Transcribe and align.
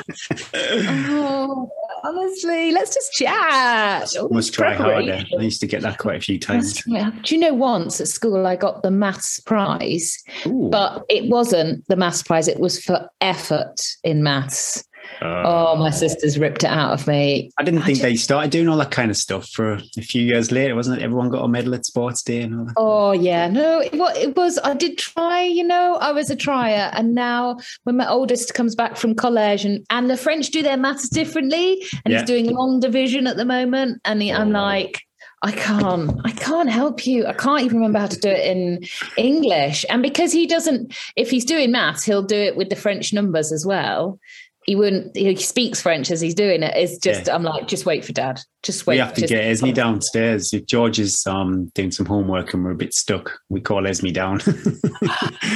oh, 1.08 1.70
honestly, 2.02 2.72
let's 2.72 2.92
just 2.92 3.12
chat. 3.12 4.12
Must 4.28 4.52
try 4.52 4.74
harder. 4.74 5.22
I 5.38 5.40
used 5.40 5.60
to 5.60 5.68
get 5.68 5.82
that 5.82 5.98
quite 5.98 6.16
a 6.16 6.20
few 6.20 6.40
times. 6.40 6.82
Do 6.82 7.12
you 7.28 7.38
know 7.38 7.54
once 7.54 8.00
at 8.00 8.08
school 8.08 8.44
I 8.44 8.56
got 8.56 8.82
the 8.82 8.90
maths 8.90 9.38
prize, 9.38 10.20
Ooh. 10.46 10.68
but 10.68 11.04
it 11.08 11.30
wasn't 11.30 11.86
the 11.86 11.94
maths 11.94 12.24
prize, 12.24 12.48
it 12.48 12.58
was 12.58 12.82
for 12.82 13.08
effort 13.20 13.80
in 14.02 14.24
maths. 14.24 14.82
Uh, 15.22 15.42
oh, 15.46 15.76
my 15.76 15.90
sisters 15.90 16.38
ripped 16.38 16.62
it 16.62 16.70
out 16.70 16.92
of 16.92 17.06
me. 17.06 17.50
I 17.58 17.62
didn't 17.62 17.80
think 17.82 17.88
I 17.88 17.92
just, 17.92 18.02
they 18.02 18.16
started 18.16 18.50
doing 18.50 18.68
all 18.68 18.76
that 18.78 18.90
kind 18.90 19.10
of 19.10 19.16
stuff 19.16 19.48
for 19.48 19.72
a 19.72 20.02
few 20.02 20.22
years 20.22 20.52
later, 20.52 20.74
wasn't 20.74 21.00
it? 21.00 21.04
Everyone 21.04 21.30
got 21.30 21.42
a 21.42 21.48
medal 21.48 21.74
at 21.74 21.86
sports 21.86 22.22
day 22.22 22.42
and 22.42 22.58
all 22.58 22.64
that. 22.66 22.74
Oh 22.76 23.12
yeah, 23.12 23.48
no, 23.48 23.80
it, 23.80 23.94
it 23.94 24.36
was. 24.36 24.58
I 24.62 24.74
did 24.74 24.98
try, 24.98 25.42
you 25.42 25.64
know, 25.64 25.96
I 25.96 26.12
was 26.12 26.30
a 26.30 26.36
trier, 26.36 26.90
and 26.92 27.14
now 27.14 27.58
when 27.84 27.96
my 27.96 28.08
oldest 28.08 28.54
comes 28.54 28.74
back 28.74 28.96
from 28.96 29.14
college, 29.14 29.64
and 29.64 29.84
and 29.90 30.10
the 30.10 30.16
French 30.16 30.50
do 30.50 30.62
their 30.62 30.76
maths 30.76 31.08
differently, 31.08 31.82
and 32.04 32.12
yeah. 32.12 32.18
he's 32.18 32.26
doing 32.26 32.46
long 32.46 32.80
division 32.80 33.26
at 33.26 33.36
the 33.36 33.44
moment, 33.44 34.00
and 34.04 34.22
he, 34.22 34.32
I'm 34.32 34.54
oh. 34.54 34.60
like. 34.60 35.02
I 35.42 35.52
can't. 35.52 36.18
I 36.24 36.32
can't 36.32 36.70
help 36.70 37.06
you. 37.06 37.26
I 37.26 37.34
can't 37.34 37.62
even 37.62 37.76
remember 37.76 37.98
how 37.98 38.06
to 38.06 38.18
do 38.18 38.28
it 38.28 38.44
in 38.56 38.84
English. 39.18 39.84
And 39.90 40.02
because 40.02 40.32
he 40.32 40.46
doesn't, 40.46 40.96
if 41.14 41.30
he's 41.30 41.44
doing 41.44 41.70
maths, 41.70 42.04
he'll 42.04 42.22
do 42.22 42.34
it 42.34 42.56
with 42.56 42.70
the 42.70 42.74
French 42.74 43.12
numbers 43.12 43.52
as 43.52 43.64
well 43.64 44.18
he 44.66 44.74
wouldn't 44.74 45.16
he 45.16 45.34
speaks 45.36 45.80
french 45.80 46.10
as 46.10 46.20
he's 46.20 46.34
doing 46.34 46.62
it 46.62 46.76
it's 46.76 46.98
just 46.98 47.26
yeah. 47.26 47.34
i'm 47.34 47.42
like 47.42 47.66
just 47.68 47.86
wait 47.86 48.04
for 48.04 48.12
dad. 48.12 48.40
Just 48.62 48.84
wait. 48.84 48.96
we 48.96 48.98
have 48.98 49.14
to 49.14 49.20
get 49.28 49.44
esme 49.44 49.70
downstairs. 49.70 50.52
If 50.52 50.66
george 50.66 50.98
is 50.98 51.24
um 51.26 51.66
doing 51.74 51.92
some 51.92 52.04
homework 52.04 52.52
and 52.52 52.64
we're 52.64 52.72
a 52.72 52.76
bit 52.76 52.92
stuck 52.92 53.38
we 53.48 53.60
call 53.60 53.86
esme 53.86 54.08
down. 54.08 54.40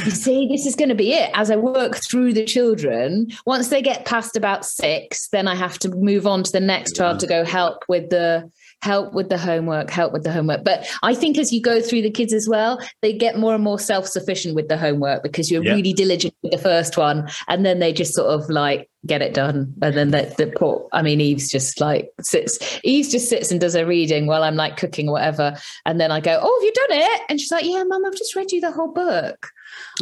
You 0.05 0.11
see 0.11 0.47
this 0.47 0.66
is 0.66 0.77
going 0.77 0.91
to 0.91 0.94
be 0.94 1.12
it. 1.12 1.31
As 1.34 1.50
i 1.50 1.56
work 1.56 1.97
through 1.97 2.34
the 2.34 2.44
children 2.44 3.27
once 3.47 3.69
they 3.69 3.83
get 3.83 4.05
past 4.05 4.36
about 4.36 4.64
six 4.64 5.28
then 5.28 5.48
i 5.48 5.55
have 5.55 5.78
to 5.81 5.88
move 5.88 6.27
on 6.27 6.44
to 6.44 6.53
the 6.53 6.61
next 6.61 6.92
yeah. 6.94 7.05
child 7.05 7.20
to 7.20 7.27
go 7.27 7.44
help 7.44 7.84
with 7.88 8.11
the 8.11 8.48
help 8.82 9.12
with 9.12 9.28
the 9.28 9.38
homework, 9.38 9.90
help 9.90 10.12
with 10.12 10.24
the 10.24 10.32
homework. 10.32 10.64
But 10.64 10.86
I 11.02 11.14
think 11.14 11.38
as 11.38 11.52
you 11.52 11.60
go 11.60 11.80
through 11.80 12.02
the 12.02 12.10
kids 12.10 12.32
as 12.32 12.48
well, 12.48 12.80
they 13.02 13.12
get 13.12 13.38
more 13.38 13.54
and 13.54 13.62
more 13.62 13.78
self 13.78 14.06
sufficient 14.06 14.54
with 14.54 14.68
the 14.68 14.76
homework 14.76 15.22
because 15.22 15.50
you're 15.50 15.64
yeah. 15.64 15.74
really 15.74 15.92
diligent 15.92 16.34
with 16.42 16.52
the 16.52 16.58
first 16.58 16.96
one. 16.96 17.28
And 17.48 17.64
then 17.64 17.78
they 17.78 17.92
just 17.92 18.14
sort 18.14 18.28
of 18.28 18.48
like 18.48 18.88
get 19.06 19.22
it 19.22 19.34
done. 19.34 19.74
And 19.82 19.96
then 19.96 20.10
the, 20.10 20.34
the 20.36 20.46
poor, 20.46 20.88
I 20.92 21.02
mean, 21.02 21.20
Eve's 21.20 21.50
just 21.50 21.80
like 21.80 22.10
sits, 22.20 22.58
Eve 22.84 23.08
just 23.08 23.28
sits 23.28 23.50
and 23.50 23.60
does 23.60 23.74
her 23.74 23.86
reading 23.86 24.26
while 24.26 24.42
I'm 24.42 24.56
like 24.56 24.76
cooking 24.76 25.08
or 25.08 25.12
whatever. 25.12 25.56
And 25.86 26.00
then 26.00 26.10
I 26.10 26.20
go, 26.20 26.38
Oh, 26.40 26.58
have 26.58 26.64
you 26.64 26.72
done 26.72 27.10
it? 27.10 27.22
And 27.28 27.40
she's 27.40 27.50
like, 27.50 27.64
Yeah, 27.64 27.84
mum, 27.84 28.04
I've 28.04 28.16
just 28.16 28.34
read 28.36 28.52
you 28.52 28.60
the 28.60 28.72
whole 28.72 28.92
book. 28.92 29.48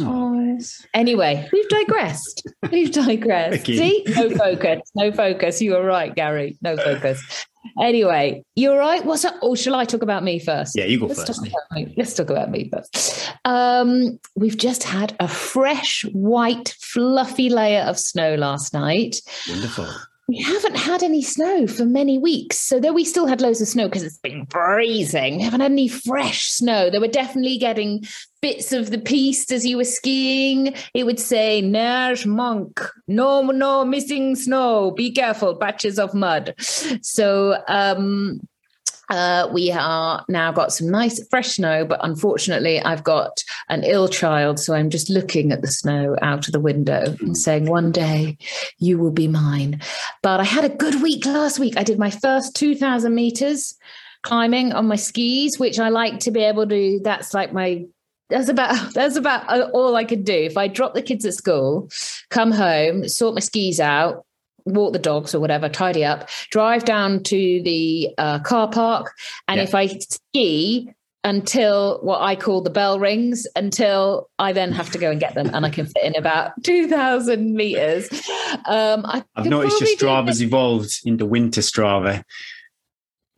Oh. 0.01 0.57
Anyway, 0.93 1.47
we've 1.51 1.69
digressed. 1.69 2.47
we've 2.71 2.91
digressed. 2.91 3.65
See, 3.65 4.03
no 4.07 4.29
focus, 4.29 4.81
no 4.95 5.11
focus. 5.11 5.61
You 5.61 5.73
were 5.73 5.85
right, 5.85 6.13
Gary. 6.13 6.57
No 6.61 6.77
focus. 6.77 7.45
Anyway, 7.81 8.43
you're 8.55 8.77
right. 8.77 9.03
What's 9.05 9.25
up? 9.25 9.35
Or 9.41 9.55
shall 9.55 9.75
I 9.75 9.85
talk 9.85 10.01
about 10.01 10.23
me 10.23 10.39
first? 10.39 10.77
Yeah, 10.77 10.85
you 10.85 10.99
go 10.99 11.07
Let's 11.07 11.25
first. 11.25 11.45
Talk 11.45 11.87
Let's 11.97 12.13
talk 12.13 12.29
about 12.29 12.51
me 12.51 12.69
first. 12.71 13.31
Um, 13.45 14.19
we've 14.35 14.57
just 14.57 14.83
had 14.83 15.15
a 15.19 15.27
fresh, 15.27 16.05
white, 16.13 16.75
fluffy 16.79 17.49
layer 17.49 17.81
of 17.81 17.99
snow 17.99 18.35
last 18.35 18.73
night. 18.73 19.17
Wonderful 19.49 19.87
we 20.29 20.37
haven't 20.37 20.77
had 20.77 21.01
any 21.01 21.23
snow 21.23 21.65
for 21.65 21.85
many 21.85 22.19
weeks. 22.19 22.59
So 22.59 22.79
though 22.79 22.93
we 22.93 23.03
still 23.03 23.25
had 23.25 23.41
loads 23.41 23.61
of 23.61 23.67
snow 23.67 23.87
because 23.87 24.03
it's 24.03 24.19
been 24.19 24.45
freezing, 24.45 25.37
we 25.37 25.41
haven't 25.41 25.61
had 25.61 25.71
any 25.71 25.87
fresh 25.87 26.51
snow. 26.51 26.91
They 26.91 26.99
were 26.99 27.07
definitely 27.07 27.57
getting 27.57 28.03
bits 28.39 28.71
of 28.71 28.91
the 28.91 28.99
piece 28.99 29.51
as 29.51 29.65
you 29.65 29.77
were 29.77 29.83
skiing. 29.83 30.75
It 30.93 31.07
would 31.07 31.19
say 31.19 31.61
Nash 31.61 32.27
Monk, 32.27 32.79
no, 33.07 33.41
no 33.41 33.83
missing 33.83 34.35
snow. 34.35 34.91
Be 34.91 35.11
careful, 35.11 35.55
patches 35.55 35.97
of 35.97 36.13
mud. 36.13 36.53
So 37.01 37.57
um 37.67 38.39
uh, 39.09 39.49
we 39.51 39.71
are 39.71 40.23
now 40.29 40.51
got 40.51 40.71
some 40.71 40.89
nice 40.89 41.25
fresh 41.29 41.55
snow, 41.55 41.85
but 41.85 41.99
unfortunately, 42.03 42.79
I've 42.81 43.03
got 43.03 43.43
an 43.69 43.83
ill 43.83 44.07
child. 44.07 44.59
So 44.59 44.73
I'm 44.73 44.89
just 44.89 45.09
looking 45.09 45.51
at 45.51 45.61
the 45.61 45.67
snow 45.67 46.15
out 46.21 46.47
of 46.47 46.53
the 46.53 46.59
window 46.59 47.15
and 47.19 47.35
saying, 47.35 47.65
One 47.65 47.91
day 47.91 48.37
you 48.77 48.97
will 48.97 49.11
be 49.11 49.27
mine. 49.27 49.81
But 50.21 50.39
I 50.39 50.43
had 50.43 50.63
a 50.63 50.69
good 50.75 51.01
week 51.01 51.25
last 51.25 51.59
week. 51.59 51.75
I 51.77 51.83
did 51.83 51.97
my 51.97 52.11
first 52.11 52.55
2,000 52.55 53.13
meters 53.13 53.75
climbing 54.21 54.73
on 54.73 54.87
my 54.87 54.95
skis, 54.95 55.57
which 55.57 55.79
I 55.79 55.89
like 55.89 56.19
to 56.21 56.31
be 56.31 56.41
able 56.41 56.67
to. 56.67 56.99
That's 57.03 57.33
like 57.33 57.53
my 57.53 57.85
that's 58.29 58.49
about 58.49 58.93
that's 58.93 59.15
about 59.15 59.71
all 59.71 59.95
I 59.95 60.03
could 60.03 60.23
do. 60.23 60.33
If 60.33 60.57
I 60.57 60.67
drop 60.67 60.93
the 60.93 61.01
kids 61.01 61.25
at 61.25 61.33
school, 61.33 61.89
come 62.29 62.51
home, 62.51 63.07
sort 63.07 63.33
my 63.33 63.41
skis 63.41 63.79
out, 63.79 64.25
walk 64.73 64.93
the 64.93 64.99
dogs 64.99 65.33
or 65.33 65.39
whatever, 65.39 65.69
tidy 65.69 66.03
up, 66.03 66.29
drive 66.49 66.85
down 66.85 67.23
to 67.23 67.61
the 67.63 68.09
uh, 68.17 68.39
car 68.39 68.69
park. 68.69 69.13
And 69.47 69.57
yeah. 69.57 69.63
if 69.63 69.75
I 69.75 69.87
ski 69.87 70.93
until 71.23 71.99
what 72.01 72.21
I 72.21 72.35
call 72.35 72.61
the 72.61 72.69
bell 72.69 72.99
rings, 72.99 73.45
until 73.55 74.29
I 74.39 74.53
then 74.53 74.71
have 74.71 74.89
to 74.91 74.97
go 74.97 75.11
and 75.11 75.19
get 75.19 75.35
them, 75.35 75.51
and 75.53 75.65
I 75.65 75.69
can 75.69 75.85
fit 75.85 76.03
in 76.03 76.15
about 76.15 76.51
2,000 76.63 77.53
meters. 77.53 78.09
Um, 78.65 79.05
I 79.05 79.23
have 79.35 79.45
noticed 79.45 79.81
your 79.81 79.89
Strava's 79.89 80.41
evolved 80.41 81.01
into 81.05 81.25
winter 81.25 81.61
Strava 81.61 82.23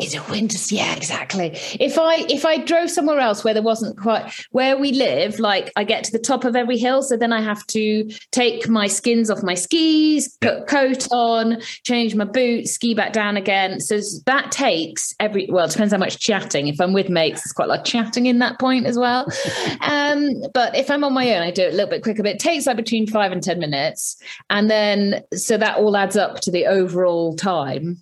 is 0.02 0.16
a 0.16 0.24
winter? 0.24 0.58
Yeah 0.74 0.96
exactly. 0.96 1.58
If 1.80 1.98
i 1.98 2.26
if 2.30 2.46
i 2.46 2.58
drove 2.58 2.90
somewhere 2.90 3.20
else 3.20 3.44
where 3.44 3.54
there 3.54 3.64
wasn't 3.64 3.98
quite 3.98 4.34
where 4.52 4.78
we 4.78 4.92
live 4.92 5.40
like 5.40 5.72
i 5.76 5.84
get 5.84 6.04
to 6.04 6.12
the 6.12 6.20
top 6.20 6.44
of 6.44 6.56
every 6.56 6.78
hill 6.78 7.04
so 7.04 7.18
then 7.18 7.34
i 7.34 7.42
have 7.42 7.66
to 7.68 8.10
take 8.32 8.68
my 8.68 8.88
skins 8.88 9.30
off 9.30 9.44
my 9.44 9.54
skis 9.54 10.38
put 10.42 10.68
coat 10.68 11.08
on 11.12 11.62
change 11.84 12.16
my 12.16 12.26
boots 12.26 12.72
ski 12.72 12.94
back 12.94 13.14
down 13.14 13.38
again. 13.38 13.80
So 13.80 14.00
that 14.26 14.52
takes 14.52 15.14
every 15.20 15.48
well 15.50 15.66
it 15.66 15.72
depends 15.72 15.94
how 15.94 16.00
much 16.00 16.20
chatting. 16.20 16.68
If 16.68 16.80
i'm 16.82 16.94
with 16.94 17.10
mates 17.10 17.42
there's 17.42 17.54
quite 17.54 17.66
a 17.66 17.70
lot 17.70 17.80
of 17.80 17.86
chatting 17.86 18.26
in 18.26 18.40
that 18.40 18.60
point 18.60 18.86
as 18.86 18.98
well. 18.98 19.28
Um 19.82 20.44
but 20.54 20.76
if 20.76 20.90
i'm 20.90 21.04
on 21.04 21.14
my 21.14 21.36
own 21.36 21.42
i 21.42 21.52
do 21.52 21.64
it 21.64 21.74
a 21.74 21.76
little 21.76 21.90
bit 21.90 22.04
quicker 22.04 22.24
but 22.24 22.34
it 22.34 22.40
takes 22.40 22.66
like 22.66 22.78
between 22.78 23.08
five 23.08 23.32
and 23.32 23.42
ten 23.42 23.60
minutes. 23.60 24.18
And 24.50 24.70
then 24.70 25.24
so 25.34 25.58
that 25.58 25.78
all 25.78 25.96
adds 25.98 26.18
up 26.18 26.40
to 26.42 26.52
the 26.52 26.66
overall 26.66 27.36
time 27.36 28.02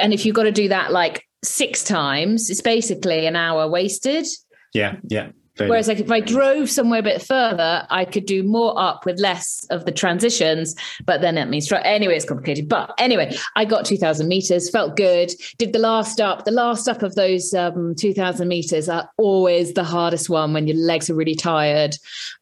and 0.00 0.12
if 0.12 0.24
you've 0.24 0.34
got 0.34 0.44
to 0.44 0.52
do 0.52 0.68
that 0.68 0.92
like 0.92 1.26
six 1.42 1.84
times, 1.84 2.50
it's 2.50 2.60
basically 2.60 3.26
an 3.26 3.36
hour 3.36 3.68
wasted. 3.68 4.26
Yeah, 4.72 4.96
yeah. 5.08 5.30
Whereas 5.56 5.86
like 5.86 6.00
if 6.00 6.10
I 6.10 6.18
drove 6.18 6.68
somewhere 6.68 6.98
a 6.98 7.02
bit 7.02 7.22
further, 7.22 7.86
I 7.88 8.04
could 8.04 8.26
do 8.26 8.42
more 8.42 8.74
up 8.76 9.06
with 9.06 9.20
less 9.20 9.64
of 9.70 9.84
the 9.84 9.92
transitions, 9.92 10.74
but 11.04 11.20
then 11.20 11.38
it 11.38 11.46
means 11.46 11.70
anyway, 11.70 12.16
it's 12.16 12.24
complicated. 12.24 12.68
But 12.68 12.92
anyway, 12.98 13.36
I 13.54 13.64
got 13.64 13.84
2000 13.84 14.26
meters, 14.26 14.68
felt 14.68 14.96
good. 14.96 15.32
Did 15.58 15.72
the 15.72 15.78
last 15.78 16.20
up. 16.20 16.44
The 16.44 16.50
last 16.50 16.88
up 16.88 17.02
of 17.02 17.14
those 17.14 17.54
um, 17.54 17.94
2000 17.96 18.48
meters 18.48 18.88
are 18.88 19.08
always 19.16 19.74
the 19.74 19.84
hardest 19.84 20.28
one 20.28 20.52
when 20.52 20.66
your 20.66 20.76
legs 20.76 21.08
are 21.08 21.14
really 21.14 21.36
tired 21.36 21.96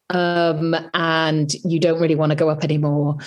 um, 0.09 0.75
and 0.93 1.53
you 1.65 1.79
don't 1.79 1.99
really 1.99 2.15
want 2.15 2.31
to 2.31 2.35
go 2.35 2.49
up 2.49 2.63
anymore. 2.63 3.17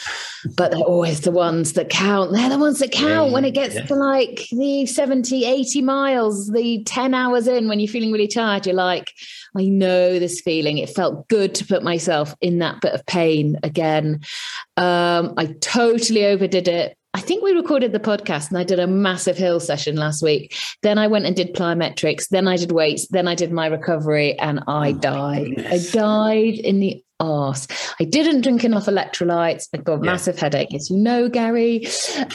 But 0.57 0.73
they're 0.73 0.81
always 0.81 1.23
the 1.23 1.31
ones 1.31 1.73
that 1.73 1.89
count. 1.89 2.33
They're 2.33 2.49
the 2.49 2.59
ones 2.59 2.79
that 2.79 2.93
count 2.93 3.29
yeah, 3.29 3.33
when 3.33 3.45
it 3.45 3.55
gets 3.55 3.75
yeah. 3.75 3.87
to 3.87 3.95
like 3.95 4.47
the 4.53 4.87
70, 4.87 5.45
80 5.45 5.83
miles, 5.83 6.51
the 6.51 6.83
10 6.85 7.15
hours 7.15 7.49
in 7.49 7.69
when 7.69 7.81
you're 7.81 7.89
feeling 7.89 8.13
really 8.13 8.29
tired. 8.29 8.67
You're 8.67 8.75
like, 8.75 9.13
I 9.57 9.65
know 9.65 10.19
this 10.19 10.41
feeling. 10.41 10.79
It 10.79 10.91
felt 10.91 11.29
good 11.29 11.55
to 11.57 11.67
put 11.67 11.83
myself 11.83 12.35
in 12.41 12.59
that 12.59 12.81
bit 12.81 12.93
of 12.93 13.05
pain 13.07 13.59
again. 13.63 14.21
Um, 14.77 15.35
I 15.37 15.55
totally 15.61 16.25
overdid 16.27 16.69
it. 16.69 16.97
I 17.17 17.21
think 17.21 17.43
we 17.43 17.53
recorded 17.53 17.93
the 17.93 17.99
podcast 17.99 18.51
and 18.51 18.59
I 18.59 18.65
did 18.65 18.79
a 18.79 18.87
massive 18.87 19.39
hill 19.39 19.59
session 19.59 19.97
last 19.97 20.23
week. 20.23 20.55
Then 20.83 20.99
I 20.99 21.07
went 21.07 21.25
and 21.25 21.35
did 21.35 21.55
plyometrics. 21.55 22.29
Then 22.29 22.47
I 22.47 22.59
did 22.59 22.73
weights. 22.73 23.09
Then 23.09 23.27
I 23.27 23.35
did 23.35 23.51
my 23.51 23.69
recovery 23.69 24.39
and 24.39 24.61
I 24.69 24.91
oh 24.91 24.93
died. 24.93 25.67
I 25.67 25.79
died 25.93 26.59
in 26.59 26.79
the 26.81 27.03
arse. 27.19 27.69
I 27.99 28.05
didn't 28.05 28.43
drink 28.43 28.65
enough 28.65 28.85
electrolytes. 28.85 29.69
I 29.73 29.79
got 29.79 29.95
a 30.03 30.05
Yeah. 30.05 30.11
massive 30.13 30.39
headache, 30.39 30.75
as 30.75 30.91
you 30.91 30.99
know, 30.99 31.31
Gary. 31.31 31.87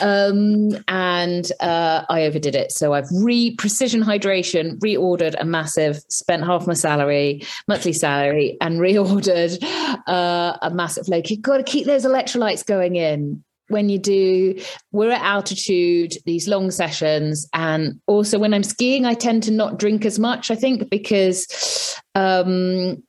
Um, 0.01 0.69
and 0.87 1.51
uh, 1.59 2.05
I 2.09 2.23
overdid 2.23 2.55
it. 2.55 2.71
So 2.71 2.95
I've 2.95 3.05
re 3.13 3.55
precision 3.55 4.01
hydration, 4.01 4.79
reordered 4.79 5.35
a 5.39 5.45
massive, 5.45 5.99
spent 6.09 6.43
half 6.43 6.65
my 6.65 6.73
salary, 6.73 7.43
monthly 7.67 7.93
salary, 7.93 8.57
and 8.59 8.79
reordered 8.87 9.61
uh, 10.07 10.57
a 10.59 10.71
massive 10.71 11.07
load. 11.07 11.29
you've 11.29 11.43
got 11.43 11.57
to 11.57 11.63
keep 11.63 11.85
those 11.85 12.03
electrolytes 12.03 12.65
going 12.65 12.95
in 12.95 13.43
when 13.71 13.89
you 13.89 13.97
do 13.97 14.59
we're 14.91 15.11
at 15.11 15.21
altitude 15.21 16.13
these 16.25 16.47
long 16.47 16.71
sessions 16.71 17.47
and 17.53 17.99
also 18.07 18.37
when 18.37 18.53
i'm 18.53 18.63
skiing 18.63 19.05
i 19.05 19.13
tend 19.13 19.43
to 19.43 19.51
not 19.51 19.79
drink 19.79 20.05
as 20.05 20.19
much 20.19 20.51
i 20.51 20.55
think 20.55 20.89
because 20.89 21.97
um 22.15 23.01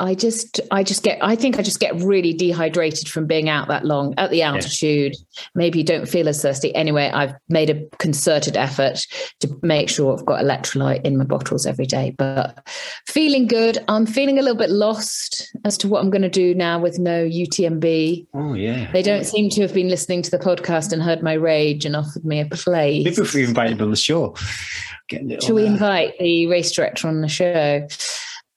I 0.00 0.14
just, 0.14 0.60
I 0.70 0.84
just 0.84 1.02
get, 1.02 1.18
I 1.20 1.34
think 1.34 1.58
I 1.58 1.62
just 1.62 1.80
get 1.80 1.94
really 1.96 2.32
dehydrated 2.32 3.08
from 3.08 3.26
being 3.26 3.48
out 3.48 3.66
that 3.68 3.84
long 3.84 4.14
at 4.16 4.30
the 4.30 4.42
altitude. 4.42 5.16
Maybe 5.56 5.78
you 5.78 5.84
don't 5.84 6.08
feel 6.08 6.28
as 6.28 6.40
thirsty. 6.40 6.72
Anyway, 6.74 7.10
I've 7.12 7.34
made 7.48 7.68
a 7.68 7.84
concerted 7.96 8.56
effort 8.56 9.04
to 9.40 9.58
make 9.62 9.88
sure 9.88 10.16
I've 10.16 10.24
got 10.24 10.44
electrolyte 10.44 11.04
in 11.04 11.18
my 11.18 11.24
bottles 11.24 11.66
every 11.66 11.86
day. 11.86 12.14
But 12.16 12.64
feeling 13.06 13.48
good. 13.48 13.78
I'm 13.88 14.06
feeling 14.06 14.38
a 14.38 14.42
little 14.42 14.56
bit 14.56 14.70
lost 14.70 15.50
as 15.64 15.76
to 15.78 15.88
what 15.88 16.00
I'm 16.00 16.10
going 16.10 16.22
to 16.22 16.28
do 16.28 16.54
now 16.54 16.78
with 16.78 17.00
no 17.00 17.24
UTMB. 17.24 18.26
Oh 18.34 18.54
yeah. 18.54 18.92
They 18.92 19.02
don't 19.02 19.24
seem 19.24 19.50
to 19.50 19.62
have 19.62 19.74
been 19.74 19.88
listening 19.88 20.22
to 20.22 20.30
the 20.30 20.38
podcast 20.38 20.92
and 20.92 21.02
heard 21.02 21.22
my 21.24 21.32
rage 21.32 21.84
and 21.84 21.96
offered 21.96 22.24
me 22.24 22.40
a 22.40 22.46
place. 22.46 23.04
Maybe 23.04 23.16
if 23.20 23.34
we 23.34 23.44
invited 23.44 23.82
on 23.82 23.90
the 23.90 23.96
show. 23.96 24.36
Get 25.08 25.22
a 25.22 25.24
little, 25.24 25.46
Shall 25.46 25.56
we 25.56 25.64
uh, 25.64 25.72
invite 25.72 26.18
the 26.18 26.46
race 26.46 26.70
director 26.70 27.08
on 27.08 27.20
the 27.20 27.28
show? 27.28 27.86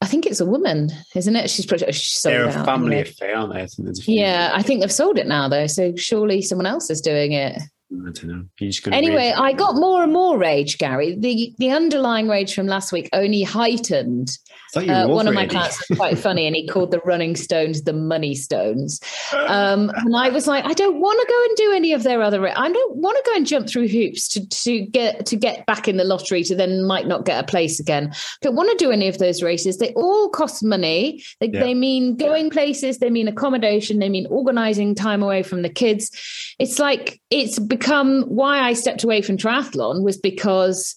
I 0.01 0.07
think 0.07 0.25
it's 0.25 0.39
a 0.39 0.45
woman, 0.45 0.89
isn't 1.15 1.35
it? 1.35 1.49
She's 1.49 1.65
pretty. 1.65 1.91
She's 1.91 2.21
They're 2.23 2.45
a 2.45 2.49
out, 2.51 2.65
family 2.65 2.99
affair, 3.01 3.35
aren't 3.35 3.53
they? 3.53 3.61
I 3.61 3.67
think 3.67 3.85
there's 3.85 3.99
a 3.99 4.03
few- 4.03 4.19
Yeah, 4.19 4.51
I 4.53 4.63
think 4.63 4.81
they've 4.81 4.91
sold 4.91 5.19
it 5.19 5.27
now 5.27 5.47
though. 5.47 5.67
So 5.67 5.95
surely 5.95 6.41
someone 6.41 6.65
else 6.65 6.89
is 6.89 7.01
doing 7.01 7.33
it. 7.33 7.61
I 7.93 8.03
don't 8.11 8.23
know. 8.23 8.45
You're 8.59 8.69
just 8.69 8.83
gonna 8.83 8.95
Anyway, 8.95 9.15
rage. 9.27 9.35
I 9.37 9.51
got 9.51 9.75
more 9.75 10.01
and 10.01 10.13
more 10.13 10.37
rage, 10.37 10.77
Gary. 10.77 11.15
The 11.19 11.53
the 11.57 11.71
underlying 11.71 12.29
rage 12.29 12.55
from 12.55 12.67
last 12.67 12.91
week 12.93 13.09
only 13.11 13.43
heightened. 13.43 14.37
I 14.49 14.53
thought 14.73 14.85
you 14.85 14.91
were 14.91 14.97
Uh, 14.99 15.07
one 15.09 15.27
of 15.27 15.33
my 15.33 15.45
clients 15.45 15.89
was 15.89 15.97
quite 15.97 16.17
funny, 16.17 16.47
and 16.47 16.55
he 16.55 16.65
called 16.65 16.91
the 16.91 17.01
running 17.03 17.35
stones 17.35 17.83
the 17.83 17.91
money 17.91 18.33
stones. 18.33 19.01
Um, 19.33 19.89
and 19.93 20.15
I 20.15 20.29
was 20.29 20.47
like, 20.47 20.63
I 20.63 20.71
don't 20.73 21.01
want 21.01 21.19
to 21.19 21.27
go 21.27 21.43
and 21.43 21.57
do 21.57 21.71
any 21.75 21.91
of 21.91 22.03
their 22.03 22.21
other. 22.21 22.47
I 22.47 22.71
don't 22.71 22.95
want 22.95 23.17
to 23.17 23.29
go 23.29 23.35
and 23.35 23.45
jump 23.45 23.67
through 23.67 23.89
hoops 23.89 24.29
to 24.29 24.47
to 24.47 24.81
get 24.81 25.25
to 25.25 25.35
get 25.35 25.65
back 25.65 25.89
in 25.89 25.97
the 25.97 26.05
lottery 26.05 26.43
to 26.45 26.55
then 26.55 26.85
might 26.85 27.07
not 27.07 27.25
get 27.25 27.43
a 27.43 27.45
place 27.45 27.77
again. 27.79 28.13
Don't 28.41 28.55
want 28.55 28.69
to 28.71 28.83
do 28.83 28.91
any 28.91 29.09
of 29.09 29.17
those 29.17 29.43
races. 29.43 29.79
They 29.79 29.91
all 29.93 30.29
cost 30.29 30.63
money. 30.63 31.21
They, 31.41 31.49
Yeah. 31.49 31.59
they 31.59 31.73
mean 31.73 32.15
going 32.15 32.49
places. 32.49 32.99
They 32.99 33.09
mean 33.09 33.27
accommodation. 33.27 33.99
They 33.99 34.09
mean 34.09 34.27
organizing 34.29 34.95
time 34.95 35.21
away 35.21 35.43
from 35.43 35.61
the 35.61 35.69
kids. 35.69 36.09
It's 36.57 36.79
like 36.79 37.19
it's 37.29 37.59
become 37.81 38.23
why 38.23 38.59
I 38.59 38.73
stepped 38.73 39.03
away 39.03 39.21
from 39.21 39.37
triathlon 39.37 40.03
was 40.03 40.17
because 40.17 40.95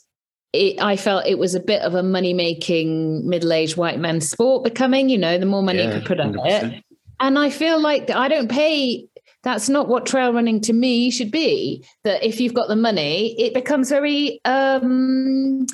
it, 0.52 0.80
I 0.80 0.96
felt 0.96 1.26
it 1.26 1.38
was 1.38 1.54
a 1.54 1.60
bit 1.60 1.82
of 1.82 1.94
a 1.94 2.02
money 2.02 2.32
making 2.32 3.28
middle 3.28 3.52
aged 3.52 3.76
white 3.76 3.98
man 3.98 4.20
sport 4.20 4.64
becoming, 4.64 5.08
you 5.08 5.18
know, 5.18 5.38
the 5.38 5.46
more 5.46 5.62
money 5.62 5.82
you 5.82 5.88
Yeah, 5.88 5.94
could 5.94 6.06
put 6.06 6.20
on 6.20 6.34
100%. 6.34 6.74
it. 6.74 6.84
And 7.20 7.38
I 7.38 7.50
feel 7.50 7.80
like 7.80 8.10
I 8.10 8.28
don't 8.28 8.50
pay. 8.50 9.06
That's 9.42 9.68
not 9.68 9.88
what 9.88 10.06
trail 10.06 10.32
running 10.32 10.60
to 10.62 10.72
me 10.72 11.10
should 11.10 11.30
be. 11.30 11.84
That 12.04 12.22
if 12.26 12.40
you've 12.40 12.54
got 12.54 12.68
the 12.68 12.76
money, 12.76 13.34
it 13.38 13.52
becomes 13.54 13.88
very, 13.90 14.40
um, 14.44 15.66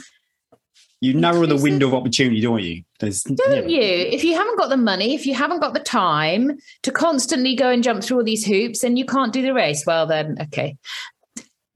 You 1.02 1.14
narrow 1.14 1.47
the 1.47 1.56
window 1.56 1.88
of 1.88 1.94
opportunity, 1.94 2.43
don't 2.43 2.61
you? 2.62 2.82
There's, 2.99 3.23
don't 3.23 3.70
you? 3.70 3.81
If 3.81 4.23
you 4.23 4.35
haven't 4.35 4.58
got 4.58 4.69
the 4.69 4.76
money, 4.76 5.14
if 5.14 5.25
you 5.25 5.35
haven't 5.35 5.61
got 5.61 5.73
the 5.73 5.81
time 5.81 6.58
to 6.82 6.91
constantly 6.91 7.56
go 7.56 7.70
and 7.70 7.82
jump 7.82 8.05
through 8.05 8.19
all 8.19 8.25
these 8.25 8.44
hoops 8.44 8.85
and 8.85 8.99
you 8.99 9.06
can't 9.06 9.32
do 9.32 9.41
the 9.41 9.55
race, 9.55 9.85
well, 9.87 10.06
then, 10.06 10.37
okay. 10.43 10.76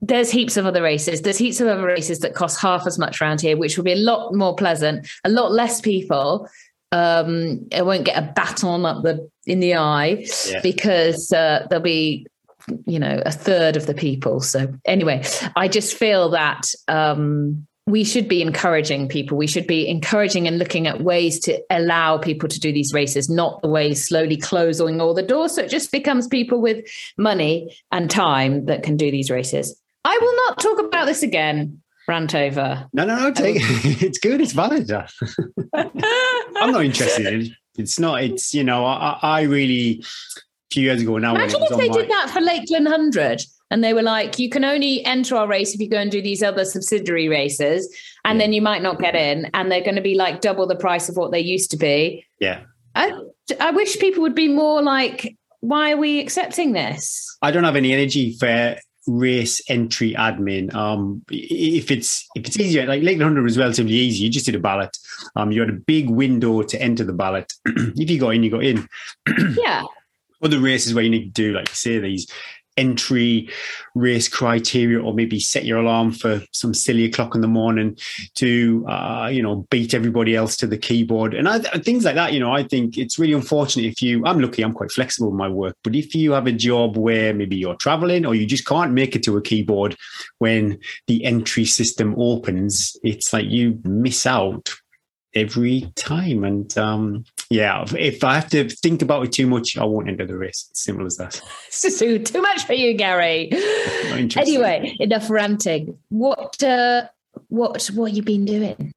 There's 0.01 0.29
heaps 0.29 0.57
of 0.57 0.67
other 0.67 0.83
races. 0.83 1.23
There's 1.23 1.39
heaps 1.39 1.59
of 1.59 1.67
other 1.67 1.83
races 1.85 2.19
that 2.19 2.35
cost 2.35 2.59
half 2.59 2.85
as 2.85 2.99
much 2.99 3.19
around 3.19 3.41
here, 3.41 3.57
which 3.57 3.77
will 3.77 3.83
be 3.83 3.93
a 3.93 3.95
lot 3.95 4.35
more 4.35 4.55
pleasant, 4.55 5.07
a 5.23 5.29
lot 5.29 5.51
less 5.51 5.81
people. 5.81 6.47
Um, 6.91 7.67
it 7.71 7.83
won't 7.83 8.05
get 8.05 8.17
a 8.21 8.31
baton 8.35 8.85
up 8.85 9.01
the 9.01 9.27
in 9.47 9.59
the 9.59 9.75
eye 9.75 10.25
Yeah. 10.47 10.59
because 10.61 11.31
uh, 11.31 11.65
there'll 11.69 11.81
be, 11.83 12.27
you 12.85 12.99
know, 12.99 13.21
a 13.25 13.31
third 13.31 13.75
of 13.75 13.87
the 13.87 13.95
people. 13.95 14.39
So 14.41 14.71
anyway, 14.85 15.23
I 15.55 15.67
just 15.67 15.95
feel 15.97 16.29
that 16.29 16.67
um, 16.87 17.65
we 17.87 18.03
should 18.03 18.27
be 18.27 18.41
encouraging 18.41 19.07
people. 19.07 19.37
We 19.37 19.45
should 19.45 19.67
be 19.67 19.87
encouraging 19.87 20.47
and 20.47 20.57
looking 20.57 20.87
at 20.87 21.01
ways 21.01 21.39
to 21.41 21.61
allow 21.69 22.17
people 22.17 22.49
to 22.49 22.59
do 22.59 22.73
these 22.73 22.93
races, 22.93 23.29
not 23.29 23.61
the 23.61 23.67
way 23.67 23.93
slowly 23.93 24.37
closing 24.37 24.99
all 24.99 25.13
the 25.13 25.21
doors. 25.21 25.55
So 25.55 25.61
it 25.63 25.69
just 25.69 25.91
becomes 25.91 26.27
people 26.27 26.61
with 26.61 26.83
money 27.17 27.77
and 27.91 28.09
time 28.09 28.65
that 28.65 28.81
can 28.81 28.97
do 28.97 29.11
these 29.11 29.29
races. 29.29 29.79
I 30.03 30.17
will 30.19 30.35
not 30.47 30.59
talk 30.59 30.79
about 30.79 31.05
this 31.05 31.21
again. 31.21 31.81
Rant 32.07 32.33
over. 32.33 32.87
No, 32.93 33.05
no, 33.05 33.17
no. 33.17 33.31
Take, 33.31 33.57
it's 34.01 34.17
good. 34.17 34.41
It's 34.41 34.53
valid. 34.53 34.91
I'm 35.73 36.71
not 36.71 36.85
interested 36.85 37.27
in 37.27 37.41
it. 37.41 37.51
It's 37.77 37.99
not. 37.99 38.23
It's 38.23 38.53
you 38.53 38.63
know. 38.63 38.85
I, 38.85 39.19
I 39.21 39.41
really 39.41 40.03
a 40.03 40.05
few 40.71 40.83
years 40.83 41.01
ago 41.01 41.17
now. 41.17 41.35
Imagine 41.35 41.63
if 41.63 41.77
they 41.77 41.89
my- 41.89 41.97
did 41.97 42.09
that 42.09 42.29
for 42.31 42.41
Lakeland 42.41 42.85
100 42.85 43.41
and 43.71 43.83
they 43.83 43.93
were 43.93 44.01
like, 44.03 44.37
you 44.39 44.49
can 44.49 44.63
only 44.63 45.03
enter 45.05 45.35
our 45.35 45.47
race 45.47 45.73
if 45.73 45.79
you 45.81 45.89
go 45.89 45.97
and 45.97 46.11
do 46.11 46.21
these 46.21 46.43
other 46.43 46.65
subsidiary 46.65 47.27
races, 47.27 47.93
and 48.23 48.37
Yeah. 48.39 48.45
then 48.45 48.53
you 48.53 48.61
might 48.61 48.81
not 48.81 48.99
get 48.99 49.15
in, 49.15 49.49
and 49.53 49.71
they're 49.71 49.81
going 49.83 49.95
to 49.95 50.01
be 50.01 50.15
like 50.15 50.41
double 50.41 50.67
the 50.67 50.75
price 50.75 51.09
of 51.09 51.17
what 51.17 51.31
they 51.31 51.39
used 51.39 51.71
to 51.71 51.77
be. 51.77 52.25
Yeah. 52.39 52.61
I, 52.95 53.11
I 53.59 53.71
wish 53.71 53.97
people 53.99 54.21
would 54.21 54.35
be 54.35 54.47
more 54.47 54.81
like, 54.81 55.35
why 55.61 55.91
are 55.91 55.97
we 55.97 56.19
accepting 56.19 56.73
this? 56.73 57.35
I 57.41 57.51
don't 57.51 57.63
have 57.63 57.75
any 57.75 57.91
energy 57.91 58.37
for 58.39 58.77
race 59.07 59.61
entry 59.69 60.13
admin. 60.17 60.73
Um, 60.73 61.23
if 61.29 61.91
it's 61.91 62.27
if 62.35 62.45
it's 62.47 62.59
easier, 62.59 62.85
like 62.85 63.03
Lake 63.03 63.17
100 63.17 63.43
was 63.43 63.57
relatively 63.57 63.93
easy. 63.93 64.23
You 64.23 64.29
just 64.31 64.45
did 64.45 64.55
a 64.55 64.59
ballot. 64.59 64.95
Um, 65.35 65.51
you 65.51 65.61
had 65.61 65.69
a 65.69 65.73
big 65.73 66.09
window 66.09 66.61
to 66.63 66.81
enter 66.81 67.03
the 67.03 67.13
ballot. 67.13 67.51
if 67.65 68.09
you 68.09 68.19
got 68.19 68.29
in, 68.35 68.43
you 68.43 68.51
got 68.51 68.63
in. 68.63 68.87
Yeah. 69.57 69.83
Other 70.43 70.59
races 70.59 70.93
where 70.93 71.03
you 71.03 71.09
need 71.09 71.23
to 71.33 71.41
do, 71.41 71.53
like 71.53 71.69
say, 71.69 71.97
these 71.97 72.27
entry 72.77 73.49
race 73.93 74.27
criteria, 74.27 75.01
or 75.01 75.13
maybe 75.13 75.39
set 75.39 75.65
your 75.65 75.79
alarm 75.79 76.11
for 76.11 76.41
some 76.51 76.73
silly 76.73 77.05
o'clock 77.05 77.35
in 77.35 77.41
the 77.41 77.47
morning 77.47 77.97
to, 78.35 78.85
uh, 78.87 79.29
you 79.31 79.41
know, 79.41 79.65
beat 79.69 79.93
everybody 79.93 80.35
else 80.35 80.57
to 80.57 80.67
the 80.67 80.77
keyboard 80.77 81.33
and 81.33 81.47
I, 81.47 81.59
things 81.59 82.05
like 82.05 82.15
that. 82.15 82.33
You 82.33 82.39
know, 82.39 82.51
I 82.51 82.63
think 82.63 82.97
it's 82.97 83.17
really 83.19 83.33
unfortunate 83.33 83.85
if 83.85 84.01
you. 84.01 84.25
I'm 84.25 84.39
lucky, 84.39 84.63
I'm 84.63 84.73
quite 84.73 84.91
flexible 84.91 85.29
in 85.29 85.37
my 85.37 85.49
work, 85.49 85.75
but 85.83 85.95
if 85.95 86.13
you 86.15 86.31
have 86.31 86.47
a 86.47 86.51
job 86.51 86.97
where 86.97 87.33
maybe 87.33 87.55
you're 87.55 87.75
traveling 87.75 88.25
or 88.25 88.35
you 88.35 88.45
just 88.45 88.65
can't 88.65 88.93
make 88.93 89.15
it 89.15 89.23
to 89.23 89.37
a 89.37 89.41
keyboard 89.41 89.95
when 90.39 90.79
the 91.07 91.23
entry 91.25 91.65
system 91.65 92.15
opens, 92.17 92.97
it's 93.03 93.31
like 93.33 93.45
you 93.45 93.79
miss 93.83 94.25
out 94.25 94.73
every 95.35 95.91
time. 95.95 96.43
And 96.43 96.75
um, 96.77 97.25
yeah, 97.49 97.85
if 97.97 98.23
I 98.23 98.35
have 98.35 98.49
to 98.49 98.69
think 98.69 99.01
about 99.01 99.25
it 99.25 99.31
too 99.31 99.47
much, 99.47 99.77
I 99.77 99.85
won't 99.85 100.09
enter 100.09 100.25
the 100.25 100.37
race. 100.37 100.67
It's 100.71 100.83
simple 100.83 101.05
as 101.05 101.17
that. 101.17 101.39
Too, 101.71 102.19
too 102.19 102.41
much 102.41 102.65
for 102.65 102.73
you, 102.73 102.95
Gary. 102.95 103.51
Anyway, 104.35 104.95
enough 104.99 105.29
ranting. 105.29 105.97
What, 106.09 106.61
uh, 106.63 107.07
what, 107.47 107.85
what 107.93 108.13
you 108.13 108.23
been 108.23 108.45
doing? 108.45 108.91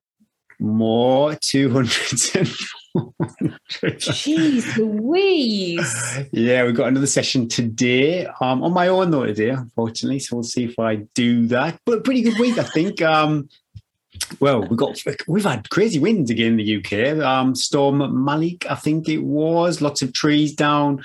More 0.60 1.32
200s 1.32 2.34
and 2.34 2.48
400s. 2.96 4.08
Jeez 4.08 4.76
Louise. 4.76 6.28
Yeah, 6.32 6.64
we've 6.64 6.74
got 6.74 6.88
another 6.88 7.06
session 7.06 7.48
today. 7.48 8.26
Um, 8.40 8.62
on 8.64 8.72
my 8.72 8.88
own 8.88 9.10
though 9.10 9.26
today, 9.26 9.50
unfortunately. 9.50 10.18
So 10.18 10.36
we'll 10.36 10.42
see 10.42 10.64
if 10.64 10.78
I 10.78 10.96
do 11.14 11.46
that. 11.48 11.78
But 11.84 12.04
pretty 12.04 12.22
good 12.22 12.38
week, 12.38 12.58
I 12.58 12.64
think. 12.64 13.00
Um, 13.02 13.48
well, 14.40 14.62
we've 14.62 14.78
got 14.78 15.02
we've 15.26 15.44
had 15.44 15.68
crazy 15.70 15.98
winds 15.98 16.30
again 16.30 16.52
in 16.52 16.56
the 16.56 16.76
UK. 16.76 17.24
Um, 17.24 17.54
Storm 17.54 18.24
Malik, 18.24 18.70
I 18.70 18.74
think 18.74 19.08
it 19.08 19.18
was. 19.18 19.80
Lots 19.80 20.02
of 20.02 20.12
trees 20.12 20.54
down, 20.54 21.02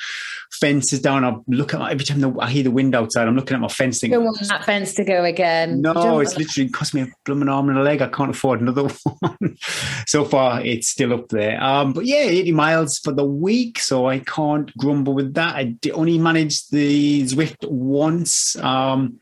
fences 0.51 1.01
down. 1.01 1.23
I 1.23 1.35
look 1.47 1.73
at 1.73 1.91
every 1.91 2.05
time 2.05 2.21
the, 2.21 2.33
I 2.39 2.49
hear 2.49 2.63
the 2.63 2.71
wind 2.71 2.95
outside. 2.95 3.27
I'm 3.27 3.35
looking 3.35 3.55
at 3.55 3.61
my 3.61 3.67
fence 3.67 3.99
thinking, 3.99 4.19
Don't 4.19 4.25
want 4.25 4.39
that 4.47 4.65
fence 4.65 4.93
to 4.95 5.03
go 5.03 5.23
again. 5.23 5.81
No, 5.81 6.19
it's 6.19 6.37
literally 6.37 6.69
cost 6.69 6.93
me 6.93 7.01
a 7.01 7.07
blooming 7.25 7.49
arm 7.49 7.69
and 7.69 7.77
a 7.77 7.83
leg. 7.83 8.01
I 8.01 8.07
can't 8.07 8.31
afford 8.31 8.61
another 8.61 8.83
one. 9.19 9.57
so 10.05 10.25
far, 10.25 10.63
it's 10.63 10.87
still 10.87 11.13
up 11.13 11.29
there. 11.29 11.61
Um, 11.63 11.93
but 11.93 12.05
yeah, 12.05 12.23
80 12.23 12.51
miles 12.51 12.99
for 12.99 13.11
the 13.11 13.25
week, 13.25 13.79
so 13.79 14.07
I 14.07 14.19
can't 14.19 14.75
grumble 14.77 15.13
with 15.13 15.33
that. 15.35 15.55
I 15.55 15.75
only 15.93 16.17
managed 16.17 16.71
the 16.71 17.23
Zwift 17.23 17.67
once, 17.69 18.55
um, 18.57 19.19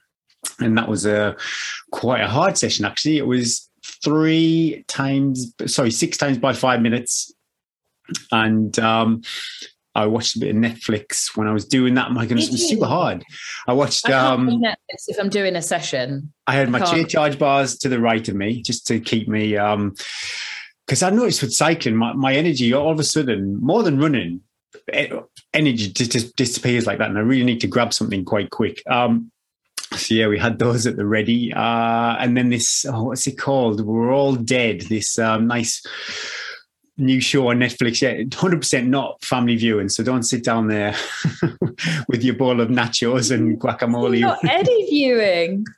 and 0.59 0.77
that 0.77 0.87
was 0.87 1.05
a 1.05 1.35
quite 1.91 2.21
a 2.21 2.27
hard 2.27 2.57
session. 2.57 2.85
Actually, 2.85 3.17
it 3.17 3.27
was 3.27 3.69
three 4.03 4.83
times, 4.87 5.53
sorry, 5.67 5.91
six 5.91 6.17
times 6.17 6.37
by 6.37 6.53
five 6.53 6.81
minutes, 6.81 7.33
and 8.31 8.77
um, 8.79 9.21
I 9.93 10.05
watched 10.05 10.35
a 10.35 10.39
bit 10.39 10.55
of 10.55 10.55
Netflix 10.55 11.35
when 11.35 11.47
I 11.47 11.53
was 11.53 11.65
doing 11.65 11.95
that. 11.95 12.11
My 12.11 12.25
goodness, 12.25 12.47
it 12.47 12.53
was 12.53 12.67
super 12.67 12.85
hard. 12.85 13.23
I 13.67 13.73
watched. 13.73 14.09
I 14.09 14.13
um, 14.13 14.47
Netflix 14.47 15.07
if 15.07 15.19
I'm 15.19 15.29
doing 15.29 15.55
a 15.55 15.61
session. 15.61 16.31
I 16.47 16.53
had 16.53 16.69
my 16.69 16.79
Can't. 16.79 16.91
Chia 16.91 17.05
Charge 17.05 17.39
bars 17.39 17.77
to 17.79 17.89
the 17.89 17.99
right 17.99 18.27
of 18.27 18.35
me 18.35 18.61
just 18.61 18.87
to 18.87 18.99
keep 18.99 19.27
me 19.27 19.57
um 19.57 19.93
because 20.87 21.03
I 21.03 21.09
noticed 21.09 21.41
with 21.41 21.53
cycling, 21.53 21.95
my, 21.95 22.11
my 22.11 22.33
energy 22.33 22.73
all 22.73 22.91
of 22.91 22.99
a 22.99 23.03
sudden, 23.05 23.57
more 23.61 23.81
than 23.81 23.97
running, 23.97 24.41
energy 25.53 25.89
just, 25.89 26.11
just 26.11 26.35
disappears 26.35 26.85
like 26.85 26.97
that, 26.97 27.09
and 27.09 27.17
I 27.17 27.21
really 27.21 27.45
need 27.45 27.61
to 27.61 27.67
grab 27.67 27.93
something 27.93 28.25
quite 28.25 28.49
quick. 28.49 28.81
Um, 28.89 29.31
so 29.95 30.15
yeah, 30.15 30.27
we 30.27 30.39
had 30.39 30.59
those 30.59 30.87
at 30.87 30.95
the 30.95 31.05
ready, 31.05 31.53
uh, 31.53 32.15
and 32.19 32.37
then 32.37 32.49
this 32.49 32.85
oh, 32.87 33.03
what's 33.03 33.27
it 33.27 33.37
called? 33.37 33.85
We're 33.85 34.13
all 34.13 34.35
dead. 34.35 34.81
This 34.81 35.19
um, 35.19 35.47
nice 35.47 35.85
new 36.97 37.19
show 37.19 37.49
on 37.49 37.59
Netflix. 37.59 38.01
Yeah, 38.01 38.23
hundred 38.35 38.61
percent 38.61 38.87
not 38.87 39.23
family 39.23 39.55
viewing. 39.57 39.89
So 39.89 40.03
don't 40.03 40.23
sit 40.23 40.43
down 40.43 40.67
there 40.67 40.95
with 42.07 42.23
your 42.23 42.35
bowl 42.35 42.61
of 42.61 42.69
nachos 42.69 43.31
and 43.31 43.59
guacamole. 43.59 44.21
Not 44.21 44.43
Eddie 44.45 44.87
viewing. 44.89 45.65